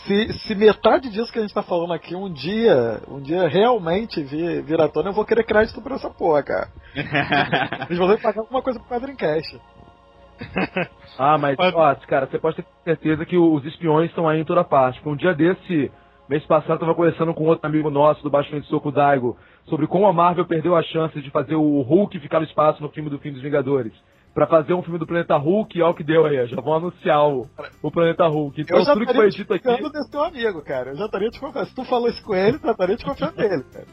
Se, 0.07 0.33
se 0.33 0.55
metade 0.55 1.11
disso 1.11 1.33
que 1.33 1.39
a 1.39 1.43
gente 1.43 1.55
tá 1.55 1.63
falando 1.63 1.93
aqui 1.93 2.15
um 2.15 2.33
dia, 2.33 3.01
um 3.09 3.21
dia 3.21 3.47
realmente 3.49 4.23
vir, 4.23 4.63
vir 4.63 4.81
à 4.81 4.89
tona, 4.89 5.11
eu 5.11 5.15
vou 5.15 5.25
querer 5.25 5.45
crédito 5.45 5.81
por 5.81 5.93
essa 5.93 6.11
porra, 6.11 6.43
cara. 6.43 6.69
Eles 7.89 7.99
vão 7.99 8.09
ter 8.09 8.17
que 8.17 8.23
pagar 8.23 8.41
alguma 8.41 8.63
coisa 8.63 8.81
pro 8.81 8.89
Quadrincast. 8.89 9.61
Ah, 11.19 11.37
mas, 11.37 11.59
ó, 11.59 11.95
cara, 12.07 12.27
você 12.27 12.39
pode 12.39 12.57
ter 12.57 12.65
certeza 12.85 13.27
que 13.27 13.37
os 13.37 13.63
espiões 13.67 14.09
estão 14.09 14.27
aí 14.27 14.41
em 14.41 14.45
toda 14.45 14.65
parte. 14.65 14.99
Porque 14.99 15.11
um 15.11 15.17
dia 15.17 15.35
desse, 15.35 15.93
mês 16.29 16.45
passado, 16.47 16.73
eu 16.73 16.79
tava 16.79 16.95
conversando 16.95 17.35
com 17.35 17.45
outro 17.45 17.67
amigo 17.67 17.91
nosso 17.91 18.23
do 18.23 18.31
Baixo 18.31 18.59
de 18.59 18.67
Soco 18.67 18.91
Daigo 18.91 19.37
sobre 19.67 19.87
como 19.87 20.07
a 20.07 20.13
Marvel 20.13 20.47
perdeu 20.47 20.75
a 20.75 20.83
chance 20.83 21.21
de 21.21 21.31
fazer 21.31 21.55
o 21.55 21.83
Hulk 21.83 22.19
ficar 22.19 22.41
no 22.41 22.47
espaço 22.47 22.83
no 22.83 22.89
filme 22.89 23.11
do 23.11 23.19
fim 23.19 23.31
dos 23.31 23.43
Vingadores. 23.43 23.93
Pra 24.35 24.47
fazer 24.47 24.73
um 24.73 24.83
filme 24.83 24.99
do 24.99 25.07
Planeta 25.07 25.37
Hulk, 25.37 25.77
e 25.77 25.83
olha 25.83 25.91
o 25.91 25.95
que 25.95 26.03
deu 26.03 26.25
aí, 26.25 26.47
já 26.47 26.61
vão 26.61 26.75
anunciar 26.75 27.29
o, 27.29 27.47
o 27.83 27.91
Planeta 27.91 28.27
Hulk. 28.27 28.63
Então 28.63 28.79
eu 28.79 28.85
já 28.85 28.95
tudo 28.95 29.07
que 29.07 29.15
foi 29.15 29.29
dito 29.29 29.53
aqui. 29.53 29.65
desconfiando 29.65 29.93
desse 29.93 30.11
teu 30.11 30.25
amigo, 30.25 30.63
cara. 30.63 30.91
Eu 30.91 30.97
já 30.97 31.05
estaria 31.05 31.29
desconfiando. 31.29 31.69
Se 31.69 31.75
tu 31.75 31.85
falou 31.85 32.09
isso 32.09 32.23
com 32.25 32.35
ele, 32.35 32.57
eu 32.57 32.61
já 32.61 32.71
estaria 32.71 32.97
desconfiando 32.97 33.37
dele, 33.37 33.65
cara. 33.73 33.87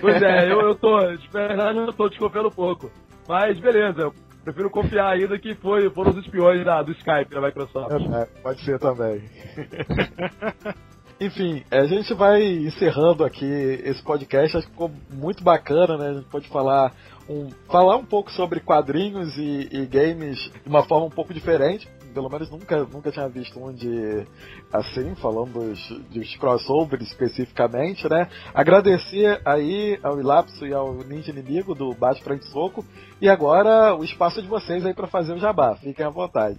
Pois 0.00 0.22
é, 0.22 0.52
eu, 0.52 0.60
eu 0.60 0.74
tô, 0.74 0.98
de 1.16 1.28
verdade, 1.28 1.78
eu 1.78 1.92
tô 1.92 2.08
desconfiando 2.08 2.48
um 2.48 2.52
pouco. 2.52 2.90
Mas 3.28 3.58
beleza, 3.60 4.00
eu 4.02 4.14
prefiro 4.44 4.70
confiar 4.70 5.12
ainda 5.12 5.38
que 5.38 5.54
foi, 5.54 5.88
foram 5.90 6.10
os 6.10 6.18
espiões 6.18 6.64
da, 6.64 6.82
do 6.82 6.92
Skype 6.92 7.30
da 7.30 7.40
Microsoft. 7.40 7.92
É, 7.92 8.42
pode 8.42 8.64
ser 8.64 8.78
também. 8.78 9.22
Enfim, 11.20 11.62
a 11.70 11.84
gente 11.84 12.14
vai 12.14 12.42
encerrando 12.42 13.24
aqui 13.24 13.44
esse 13.44 14.02
podcast. 14.02 14.56
Acho 14.56 14.66
que 14.66 14.72
ficou 14.72 14.90
muito 15.12 15.44
bacana, 15.44 15.98
né? 15.98 16.08
A 16.08 16.14
gente 16.14 16.30
pode 16.30 16.48
falar 16.48 16.94
um, 17.30 17.48
falar 17.70 17.96
um 17.96 18.04
pouco 18.04 18.30
sobre 18.32 18.58
quadrinhos 18.58 19.36
e, 19.36 19.68
e 19.70 19.86
games 19.86 20.36
de 20.36 20.68
uma 20.68 20.82
forma 20.82 21.06
um 21.06 21.10
pouco 21.10 21.32
diferente. 21.32 21.88
pelo 22.12 22.28
menos 22.28 22.50
nunca, 22.50 22.84
nunca 22.84 23.12
tinha 23.12 23.28
visto 23.28 23.62
um 23.62 23.72
de 23.72 24.26
assim, 24.72 25.14
falando 25.14 25.52
dos, 25.52 25.88
dos 26.10 26.36
crossovers 26.36 27.06
especificamente, 27.06 28.08
né? 28.08 28.28
Agradecer 28.52 29.40
aí 29.44 29.96
ao 30.02 30.18
Ilapso 30.18 30.66
e 30.66 30.74
ao 30.74 30.92
Ninja 31.04 31.30
Inimigo 31.30 31.72
do 31.72 31.94
Bate 31.94 32.22
Frente 32.24 32.46
Soco. 32.46 32.84
E 33.20 33.28
agora 33.28 33.94
o 33.94 34.02
espaço 34.02 34.42
de 34.42 34.48
vocês 34.48 34.84
aí 34.84 34.92
para 34.92 35.06
fazer 35.06 35.32
o 35.32 35.38
jabá. 35.38 35.76
Fiquem 35.76 36.04
à 36.04 36.10
vontade. 36.10 36.58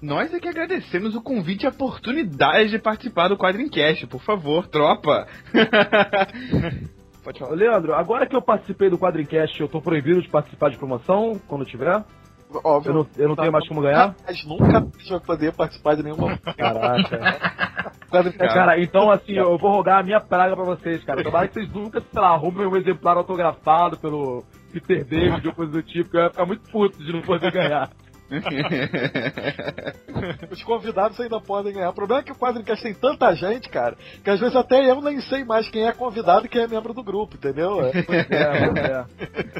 Nós 0.00 0.32
é 0.32 0.40
que 0.40 0.48
agradecemos 0.48 1.14
o 1.14 1.22
convite 1.22 1.64
e 1.64 1.66
a 1.66 1.70
oportunidade 1.70 2.70
de 2.70 2.78
participar 2.78 3.28
do 3.28 3.36
Quadrincast. 3.36 4.06
Por 4.06 4.20
favor, 4.22 4.66
tropa. 4.68 5.26
Pode 7.22 7.38
falar. 7.38 7.54
Leandro, 7.54 7.94
agora 7.94 8.26
que 8.26 8.34
eu 8.34 8.42
participei 8.42 8.90
do 8.90 8.98
Quadrincast, 8.98 9.60
eu 9.60 9.68
tô 9.68 9.80
proibido 9.80 10.20
de 10.20 10.28
participar 10.28 10.70
de 10.70 10.76
promoção 10.76 11.40
quando 11.46 11.64
tiver? 11.64 12.04
Óbvio. 12.64 12.90
Eu 12.90 12.94
não, 12.94 13.06
eu 13.16 13.28
não 13.28 13.36
tenho 13.36 13.52
mais 13.52 13.66
como 13.66 13.80
ganhar? 13.80 14.14
Mas 14.26 14.44
nunca 14.44 14.80
vai 15.08 15.20
poder 15.20 15.54
participar 15.54 15.94
de 15.94 16.02
nenhuma. 16.02 16.36
Caraca. 16.38 17.40
Cara, 18.36 18.78
então 18.78 19.10
assim, 19.10 19.32
eu 19.32 19.56
vou 19.56 19.70
rogar 19.70 20.00
a 20.00 20.02
minha 20.02 20.20
praga 20.20 20.54
pra 20.54 20.64
vocês, 20.64 21.02
cara. 21.04 21.22
Tomara 21.22 21.48
que 21.48 21.54
vocês 21.54 21.72
nunca, 21.72 22.00
sei 22.00 22.20
lá, 22.20 22.34
arrumem 22.34 22.66
um 22.66 22.76
exemplar 22.76 23.16
autografado 23.16 23.96
pelo 23.96 24.44
Peter 24.70 25.04
David 25.04 25.48
ou 25.48 25.54
coisa 25.54 25.72
do 25.72 25.82
tipo, 25.82 26.10
que 26.10 26.16
eu 26.18 26.22
ia 26.22 26.30
ficar 26.30 26.44
muito 26.44 26.70
puto 26.70 27.02
de 27.02 27.10
não 27.12 27.22
poder 27.22 27.50
ganhar. 27.50 27.88
Os 30.50 30.62
convidados 30.62 31.18
ainda 31.20 31.40
podem 31.40 31.72
ganhar. 31.72 31.90
O 31.90 31.94
problema 31.94 32.20
é 32.20 32.24
que 32.24 32.32
o 32.32 32.36
Quadrincast 32.36 32.82
tem 32.82 32.94
tanta 32.94 33.34
gente, 33.34 33.68
cara, 33.68 33.96
que 34.22 34.30
às 34.30 34.40
vezes 34.40 34.56
até 34.56 34.90
eu 34.90 35.00
nem 35.00 35.20
sei 35.22 35.44
mais 35.44 35.68
quem 35.68 35.86
é 35.86 35.92
convidado 35.92 36.46
e 36.46 36.48
quem 36.48 36.62
é 36.62 36.68
membro 36.68 36.94
do 36.94 37.02
grupo, 37.02 37.36
entendeu? 37.36 37.80
É, 37.82 37.90
é. 37.90 39.06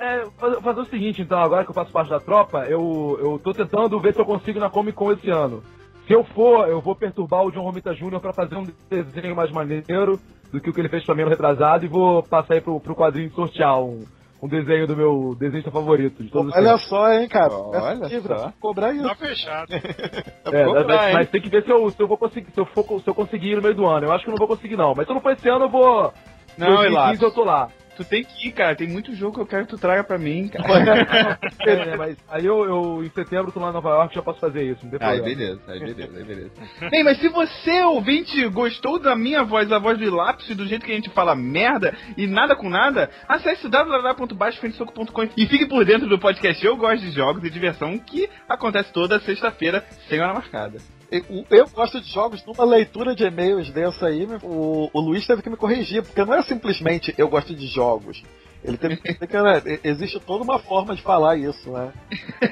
é 0.00 0.26
fazer, 0.38 0.60
fazer 0.60 0.80
o 0.80 0.86
seguinte, 0.86 1.22
então, 1.22 1.38
agora 1.38 1.64
que 1.64 1.70
eu 1.70 1.74
faço 1.74 1.92
parte 1.92 2.10
da 2.10 2.20
tropa, 2.20 2.64
eu, 2.66 3.18
eu 3.20 3.38
tô 3.38 3.52
tentando 3.52 4.00
ver 4.00 4.14
se 4.14 4.20
eu 4.20 4.26
consigo 4.26 4.58
na 4.58 4.70
Comic 4.70 4.96
Con 4.96 5.12
esse 5.12 5.30
ano. 5.30 5.62
Se 6.06 6.12
eu 6.12 6.24
for, 6.24 6.68
eu 6.68 6.80
vou 6.80 6.96
perturbar 6.96 7.44
o 7.44 7.52
John 7.52 7.62
Romita 7.62 7.94
Jr. 7.94 8.20
pra 8.20 8.32
fazer 8.32 8.56
um 8.56 8.66
desenho 8.90 9.36
mais 9.36 9.50
maneiro 9.52 10.18
do 10.52 10.60
que 10.60 10.68
o 10.68 10.72
que 10.72 10.80
ele 10.80 10.88
fez 10.88 11.06
mim 11.08 11.22
no 11.22 11.28
retrasado 11.28 11.84
e 11.84 11.88
vou 11.88 12.22
passar 12.22 12.54
aí 12.54 12.60
pro, 12.60 12.78
pro 12.80 12.94
quadrinho 12.94 13.30
sortear 13.32 13.80
um, 13.80 14.04
um 14.42 14.48
desenho 14.48 14.88
do 14.88 14.96
meu 14.96 15.36
desenhista 15.38 15.70
favorito 15.70 16.22
de 16.22 16.28
todos 16.28 16.48
os 16.48 16.56
Olha 16.56 16.70
tempos. 16.70 16.88
só, 16.88 17.12
hein, 17.12 17.28
cara. 17.28 17.54
Olha 17.54 18.06
Essa 18.06 18.38
só. 18.38 18.52
Cobrar 18.60 18.92
isso. 18.92 19.04
Tá 19.04 19.14
fechado. 19.14 19.68
É, 20.52 20.64
cobrar, 20.64 20.84
mas, 20.84 21.14
mas 21.14 21.30
tem 21.30 21.40
que 21.40 21.48
ver 21.48 21.62
se 21.64 21.70
eu, 21.70 21.88
se 21.88 22.02
eu 22.02 22.08
vou 22.08 22.18
conseguir, 22.18 22.50
se 22.50 22.60
eu, 22.60 22.66
for, 22.66 22.84
se 23.00 23.08
eu 23.08 23.14
conseguir 23.14 23.52
ir 23.52 23.56
no 23.56 23.62
meio 23.62 23.74
do 23.74 23.86
ano. 23.86 24.06
Eu 24.06 24.12
acho 24.12 24.24
que 24.24 24.28
eu 24.28 24.32
não 24.32 24.38
vou 24.38 24.48
conseguir 24.48 24.76
não, 24.76 24.92
mas 24.94 25.06
se 25.06 25.12
eu 25.12 25.14
não 25.14 25.22
for 25.22 25.32
esse 25.32 25.48
ano 25.48 25.66
eu 25.66 25.70
vou. 25.70 26.12
Não, 26.58 26.66
2015 26.66 26.92
Elapso. 26.92 27.24
eu 27.24 27.30
tô 27.30 27.44
lá. 27.44 27.68
Tu 27.96 28.04
tem 28.04 28.24
que 28.24 28.48
ir, 28.48 28.52
cara. 28.52 28.74
Tem 28.74 28.88
muito 28.88 29.14
jogo 29.14 29.34
que 29.34 29.40
eu 29.40 29.46
quero 29.46 29.64
que 29.64 29.70
tu 29.70 29.78
traga 29.78 30.02
pra 30.04 30.18
mim, 30.18 30.48
cara. 30.48 30.62
É, 31.64 31.86
né, 31.86 31.96
mas 31.96 32.16
aí 32.28 32.44
eu, 32.44 32.64
eu, 32.64 33.04
em 33.04 33.10
setembro, 33.10 33.52
tô 33.52 33.60
lá 33.60 33.70
em 33.70 33.72
Nova 33.72 33.90
York 33.90 34.14
já 34.14 34.22
posso 34.22 34.40
fazer 34.40 34.64
isso, 34.64 34.84
não 34.84 34.98
Aí 35.00 35.20
beleza, 35.20 35.60
aí 35.68 35.78
beleza, 35.78 36.18
aí 36.18 36.24
beleza. 36.24 36.50
Bem, 36.90 37.04
mas 37.04 37.18
se 37.18 37.28
você, 37.28 37.82
ouvinte, 37.82 38.48
gostou 38.48 38.98
da 38.98 39.14
minha 39.14 39.44
voz, 39.44 39.68
da 39.68 39.78
voz 39.78 39.96
do 39.98 40.04
Ilapso 40.04 40.50
e 40.50 40.54
do 40.54 40.66
jeito 40.66 40.84
que 40.84 40.92
a 40.92 40.94
gente 40.94 41.10
fala 41.10 41.34
merda 41.34 41.94
e 42.16 42.26
nada 42.26 42.56
com 42.56 42.68
nada, 42.68 43.10
acesse 43.28 43.68
www.baixofrentesoco.com 43.68 45.28
e 45.36 45.46
fique 45.46 45.66
por 45.66 45.84
dentro 45.84 46.08
do 46.08 46.18
podcast 46.18 46.64
Eu 46.64 46.76
Gosto 46.76 47.02
de 47.02 47.12
Jogos 47.12 47.44
e 47.44 47.50
Diversão 47.50 47.98
que 47.98 48.28
acontece 48.48 48.92
toda 48.92 49.20
sexta-feira, 49.20 49.84
sem 50.08 50.20
hora 50.20 50.34
marcada. 50.34 50.78
Eu, 51.12 51.44
eu 51.50 51.68
gosto 51.68 52.00
de 52.00 52.10
jogos 52.10 52.42
numa 52.46 52.64
leitura 52.64 53.14
de 53.14 53.22
e-mails 53.22 53.70
dessa 53.70 54.06
aí, 54.06 54.26
né, 54.26 54.38
o, 54.42 54.88
o 54.90 55.00
Luiz 55.00 55.26
teve 55.26 55.42
que 55.42 55.50
me 55.50 55.58
corrigir, 55.58 56.02
porque 56.02 56.24
não 56.24 56.32
é 56.32 56.42
simplesmente 56.42 57.14
eu 57.18 57.28
gosto 57.28 57.54
de 57.54 57.66
jogos. 57.66 58.22
Ele 58.64 58.78
teve 58.78 58.96
que 58.96 59.12
dizer 59.12 59.26
que 59.26 59.42
né, 59.42 59.78
existe 59.84 60.18
toda 60.20 60.42
uma 60.42 60.58
forma 60.58 60.96
de 60.96 61.02
falar 61.02 61.36
isso, 61.36 61.70
né? 61.70 61.92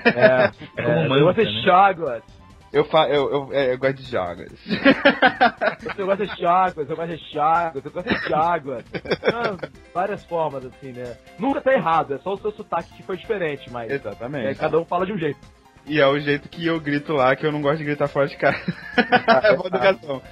É, 0.04 0.50
é, 0.76 1.06
eu 1.06 1.24
gosto 1.24 1.42
de 1.42 1.64
Chagas. 1.64 2.22
Eu, 2.72 2.84
fa 2.84 3.08
eu, 3.08 3.30
eu, 3.32 3.48
é, 3.52 3.72
eu 3.72 3.78
gosto 3.78 3.94
de 3.94 4.10
jogos. 4.10 4.52
Eu 5.96 6.06
gosto 6.06 6.26
de 6.26 6.36
Chagas, 6.36 6.90
eu 6.90 6.96
gosto 6.96 7.16
de 7.16 7.32
Chagas, 7.32 7.84
eu 7.84 7.90
gosto 7.90 8.08
de 8.08 8.28
Chagas. 8.28 8.84
Ah, 9.24 9.68
Várias 9.94 10.24
formas, 10.24 10.64
assim, 10.66 10.92
né? 10.92 11.16
Nunca 11.38 11.60
tá 11.60 11.72
errado, 11.72 12.14
é 12.14 12.18
só 12.18 12.34
o 12.34 12.38
seu 12.38 12.52
sotaque 12.52 12.94
que 12.94 13.02
foi 13.02 13.16
diferente, 13.16 13.70
mas 13.70 13.90
Exatamente. 13.90 14.46
é, 14.46 14.54
cada 14.54 14.78
um 14.78 14.84
fala 14.84 15.06
de 15.06 15.12
um 15.12 15.18
jeito. 15.18 15.38
E 15.90 15.98
é 16.00 16.06
o 16.06 16.16
jeito 16.20 16.48
que 16.48 16.64
eu 16.64 16.78
grito 16.78 17.12
lá, 17.12 17.34
que 17.34 17.44
eu 17.44 17.50
não 17.50 17.60
gosto 17.60 17.78
de 17.78 17.84
gritar 17.84 18.06
fora 18.06 18.28
de 18.28 18.36
casa. 18.36 18.56
é 19.42 19.56
boa 19.56 19.66
educação. 19.66 20.22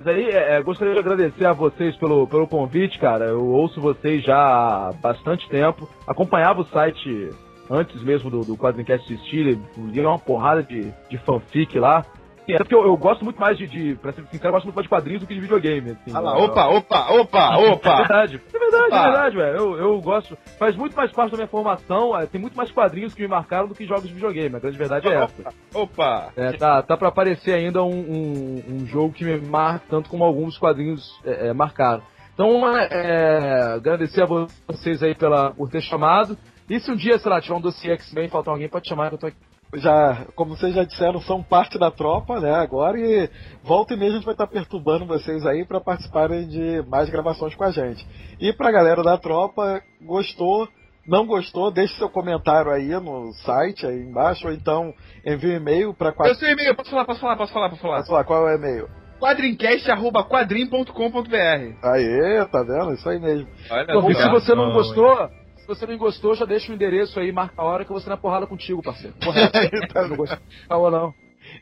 Mas 0.00 0.08
aí, 0.08 0.24
é, 0.30 0.56
é, 0.56 0.62
gostaria 0.62 0.94
de 0.94 0.98
agradecer 0.98 1.46
a 1.46 1.52
vocês 1.52 1.94
pelo, 1.94 2.26
pelo 2.26 2.48
convite, 2.48 2.98
cara. 2.98 3.26
Eu 3.26 3.46
ouço 3.46 3.80
vocês 3.80 4.24
já 4.24 4.36
há 4.36 4.92
bastante 5.00 5.48
tempo. 5.48 5.88
Acompanhava 6.08 6.62
o 6.62 6.66
site 6.66 7.30
antes 7.70 8.02
mesmo 8.02 8.28
do, 8.28 8.40
do 8.40 8.56
Quadrincast 8.56 9.12
existir, 9.12 9.56
lia 9.76 10.08
uma 10.08 10.18
porrada 10.18 10.60
de, 10.60 10.92
de 11.08 11.18
fanfic 11.18 11.78
lá. 11.78 12.04
Até 12.54 12.64
porque 12.64 12.74
eu, 12.74 12.84
eu 12.84 12.96
gosto 12.96 13.24
muito 13.24 13.40
mais 13.40 13.56
de, 13.58 13.66
de, 13.66 13.94
pra 13.96 14.12
ser 14.12 14.22
sincero, 14.26 14.48
eu 14.48 14.52
gosto 14.52 14.64
muito 14.66 14.74
mais 14.76 14.84
de 14.84 14.88
quadrinhos 14.88 15.20
do 15.22 15.26
que 15.26 15.34
de 15.34 15.40
videogame. 15.40 15.90
Assim, 15.90 16.10
Ah 16.14 16.20
lá, 16.20 16.38
Eu- 16.38 16.44
opa, 16.44 16.66
opa, 16.68 17.12
opa, 17.12 17.56
opa! 17.58 17.90
É 17.92 17.96
verdade, 17.98 18.40
é 18.54 18.58
verdade, 18.58 18.86
Opa. 18.86 18.96
é 18.98 19.02
verdade, 19.02 19.36
velho. 19.36 19.56
Eu, 19.58 19.76
eu 19.78 20.00
gosto. 20.00 20.36
Faz 20.58 20.74
muito 20.76 20.96
mais 20.96 21.12
parte 21.12 21.30
da 21.32 21.36
minha 21.36 21.48
formação. 21.48 22.18
é, 22.18 22.26
Tem 22.26 22.40
muito 22.40 22.56
mais 22.56 22.70
quadrinhos 22.70 23.14
que 23.14 23.22
me 23.22 23.28
marcaram 23.28 23.68
do 23.68 23.74
que 23.74 23.86
jogos 23.86 24.06
de 24.08 24.14
videogame. 24.14 24.54
A 24.56 24.58
grande 24.58 24.78
verdade 24.78 25.08
é 25.08 25.14
essa. 25.14 25.54
Opa! 25.74 26.28
É, 26.36 26.52
tá, 26.52 26.82
tá 26.82 26.96
pra 26.96 27.08
aparecer 27.08 27.54
ainda 27.54 27.82
um, 27.82 27.88
um, 27.98 28.62
um 28.82 28.86
jogo 28.86 29.12
que 29.12 29.24
me 29.24 29.38
marca 29.40 29.84
tanto 29.90 30.08
como 30.08 30.24
alguns 30.24 30.56
quadrinhos 30.58 31.18
é, 31.24 31.48
é, 31.48 31.52
marcaram. 31.52 32.02
Então, 32.34 32.76
é, 32.78 32.88
é, 32.92 33.62
agradecer 33.74 34.22
a 34.22 34.26
vocês 34.26 35.02
aí 35.02 35.14
pela, 35.14 35.50
por 35.50 35.68
ter 35.68 35.80
chamado. 35.82 36.38
E 36.70 36.78
se 36.78 36.90
um 36.90 36.94
dia, 36.96 37.18
sei 37.18 37.30
lá, 37.30 37.40
tiver 37.40 37.54
um 37.56 37.60
dossiê 37.60 37.92
X-Men 37.94 38.26
e 38.26 38.28
faltar 38.28 38.52
alguém, 38.54 38.68
pode 38.68 38.86
chamar 38.88 39.08
que 39.08 39.14
eu 39.14 39.18
tô 39.18 39.26
aqui. 39.26 39.36
Já, 39.74 40.26
como 40.34 40.56
vocês 40.56 40.74
já 40.74 40.82
disseram, 40.82 41.20
são 41.20 41.42
parte 41.42 41.78
da 41.78 41.90
tropa, 41.90 42.40
né? 42.40 42.54
Agora 42.54 42.98
e 42.98 43.28
volta 43.62 43.92
e 43.92 43.98
meia 43.98 44.12
a 44.12 44.14
gente 44.14 44.24
vai 44.24 44.34
estar 44.34 44.46
perturbando 44.46 45.04
vocês 45.04 45.44
aí 45.44 45.62
para 45.64 45.80
participarem 45.80 46.48
de 46.48 46.82
mais 46.88 47.10
gravações 47.10 47.54
com 47.54 47.64
a 47.64 47.70
gente. 47.70 48.06
E 48.40 48.50
pra 48.52 48.70
galera 48.70 49.02
da 49.02 49.18
tropa, 49.18 49.82
gostou, 50.00 50.66
não 51.06 51.26
gostou, 51.26 51.70
deixe 51.70 51.94
seu 51.96 52.08
comentário 52.08 52.70
aí 52.70 52.88
no 52.88 53.30
site 53.44 53.86
aí 53.86 54.00
embaixo, 54.00 54.46
ou 54.46 54.54
então 54.54 54.94
envie 55.24 55.52
um 55.52 55.56
e-mail 55.56 55.92
para 55.92 56.14
Eu 56.26 56.34
sei 56.34 56.48
o 56.48 56.52
e-mail, 56.52 56.74
posso 56.74 56.90
falar, 56.90 57.04
posso 57.04 57.20
falar, 57.20 57.36
posso 57.36 57.52
falar, 57.52 57.68
posso 57.68 57.82
falar. 57.82 57.96
Posso 57.98 58.08
falar 58.08 58.24
qual 58.24 58.48
é 58.48 58.54
o 58.54 58.56
e-mail? 58.56 58.88
quadrincast.quadrim.com.br 59.18 61.76
Aê, 61.82 62.44
tá 62.46 62.62
vendo? 62.62 62.94
Isso 62.94 63.06
aí 63.08 63.18
mesmo. 63.18 63.48
Olha 63.70 64.10
e 64.10 64.14
se 64.14 64.30
você 64.30 64.54
não 64.54 64.72
gostou, 64.72 65.28
você 65.68 65.86
não 65.86 65.98
gostou, 65.98 66.34
já 66.34 66.46
deixa 66.46 66.72
o 66.72 66.74
endereço 66.74 67.20
aí, 67.20 67.30
marca 67.30 67.60
a 67.60 67.64
hora 67.64 67.84
que 67.84 67.90
eu 67.90 67.94
vou 67.94 68.00
ser 68.00 68.08
na 68.08 68.16
porrada 68.16 68.46
contigo, 68.46 68.82
parceiro. 68.82 69.14
Correto. 69.22 69.94
não 70.08 70.16
gostou, 70.16 70.38
ou 70.70 70.90
não. 70.90 71.14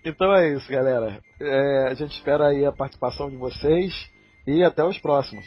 Então 0.04 0.32
é 0.32 0.54
isso, 0.54 0.70
galera. 0.70 1.20
É, 1.40 1.88
a 1.90 1.94
gente 1.94 2.12
espera 2.12 2.48
aí 2.48 2.64
a 2.64 2.72
participação 2.72 3.28
de 3.28 3.36
vocês 3.36 3.92
e 4.46 4.62
até 4.62 4.84
os 4.84 4.98
próximos. 4.98 5.44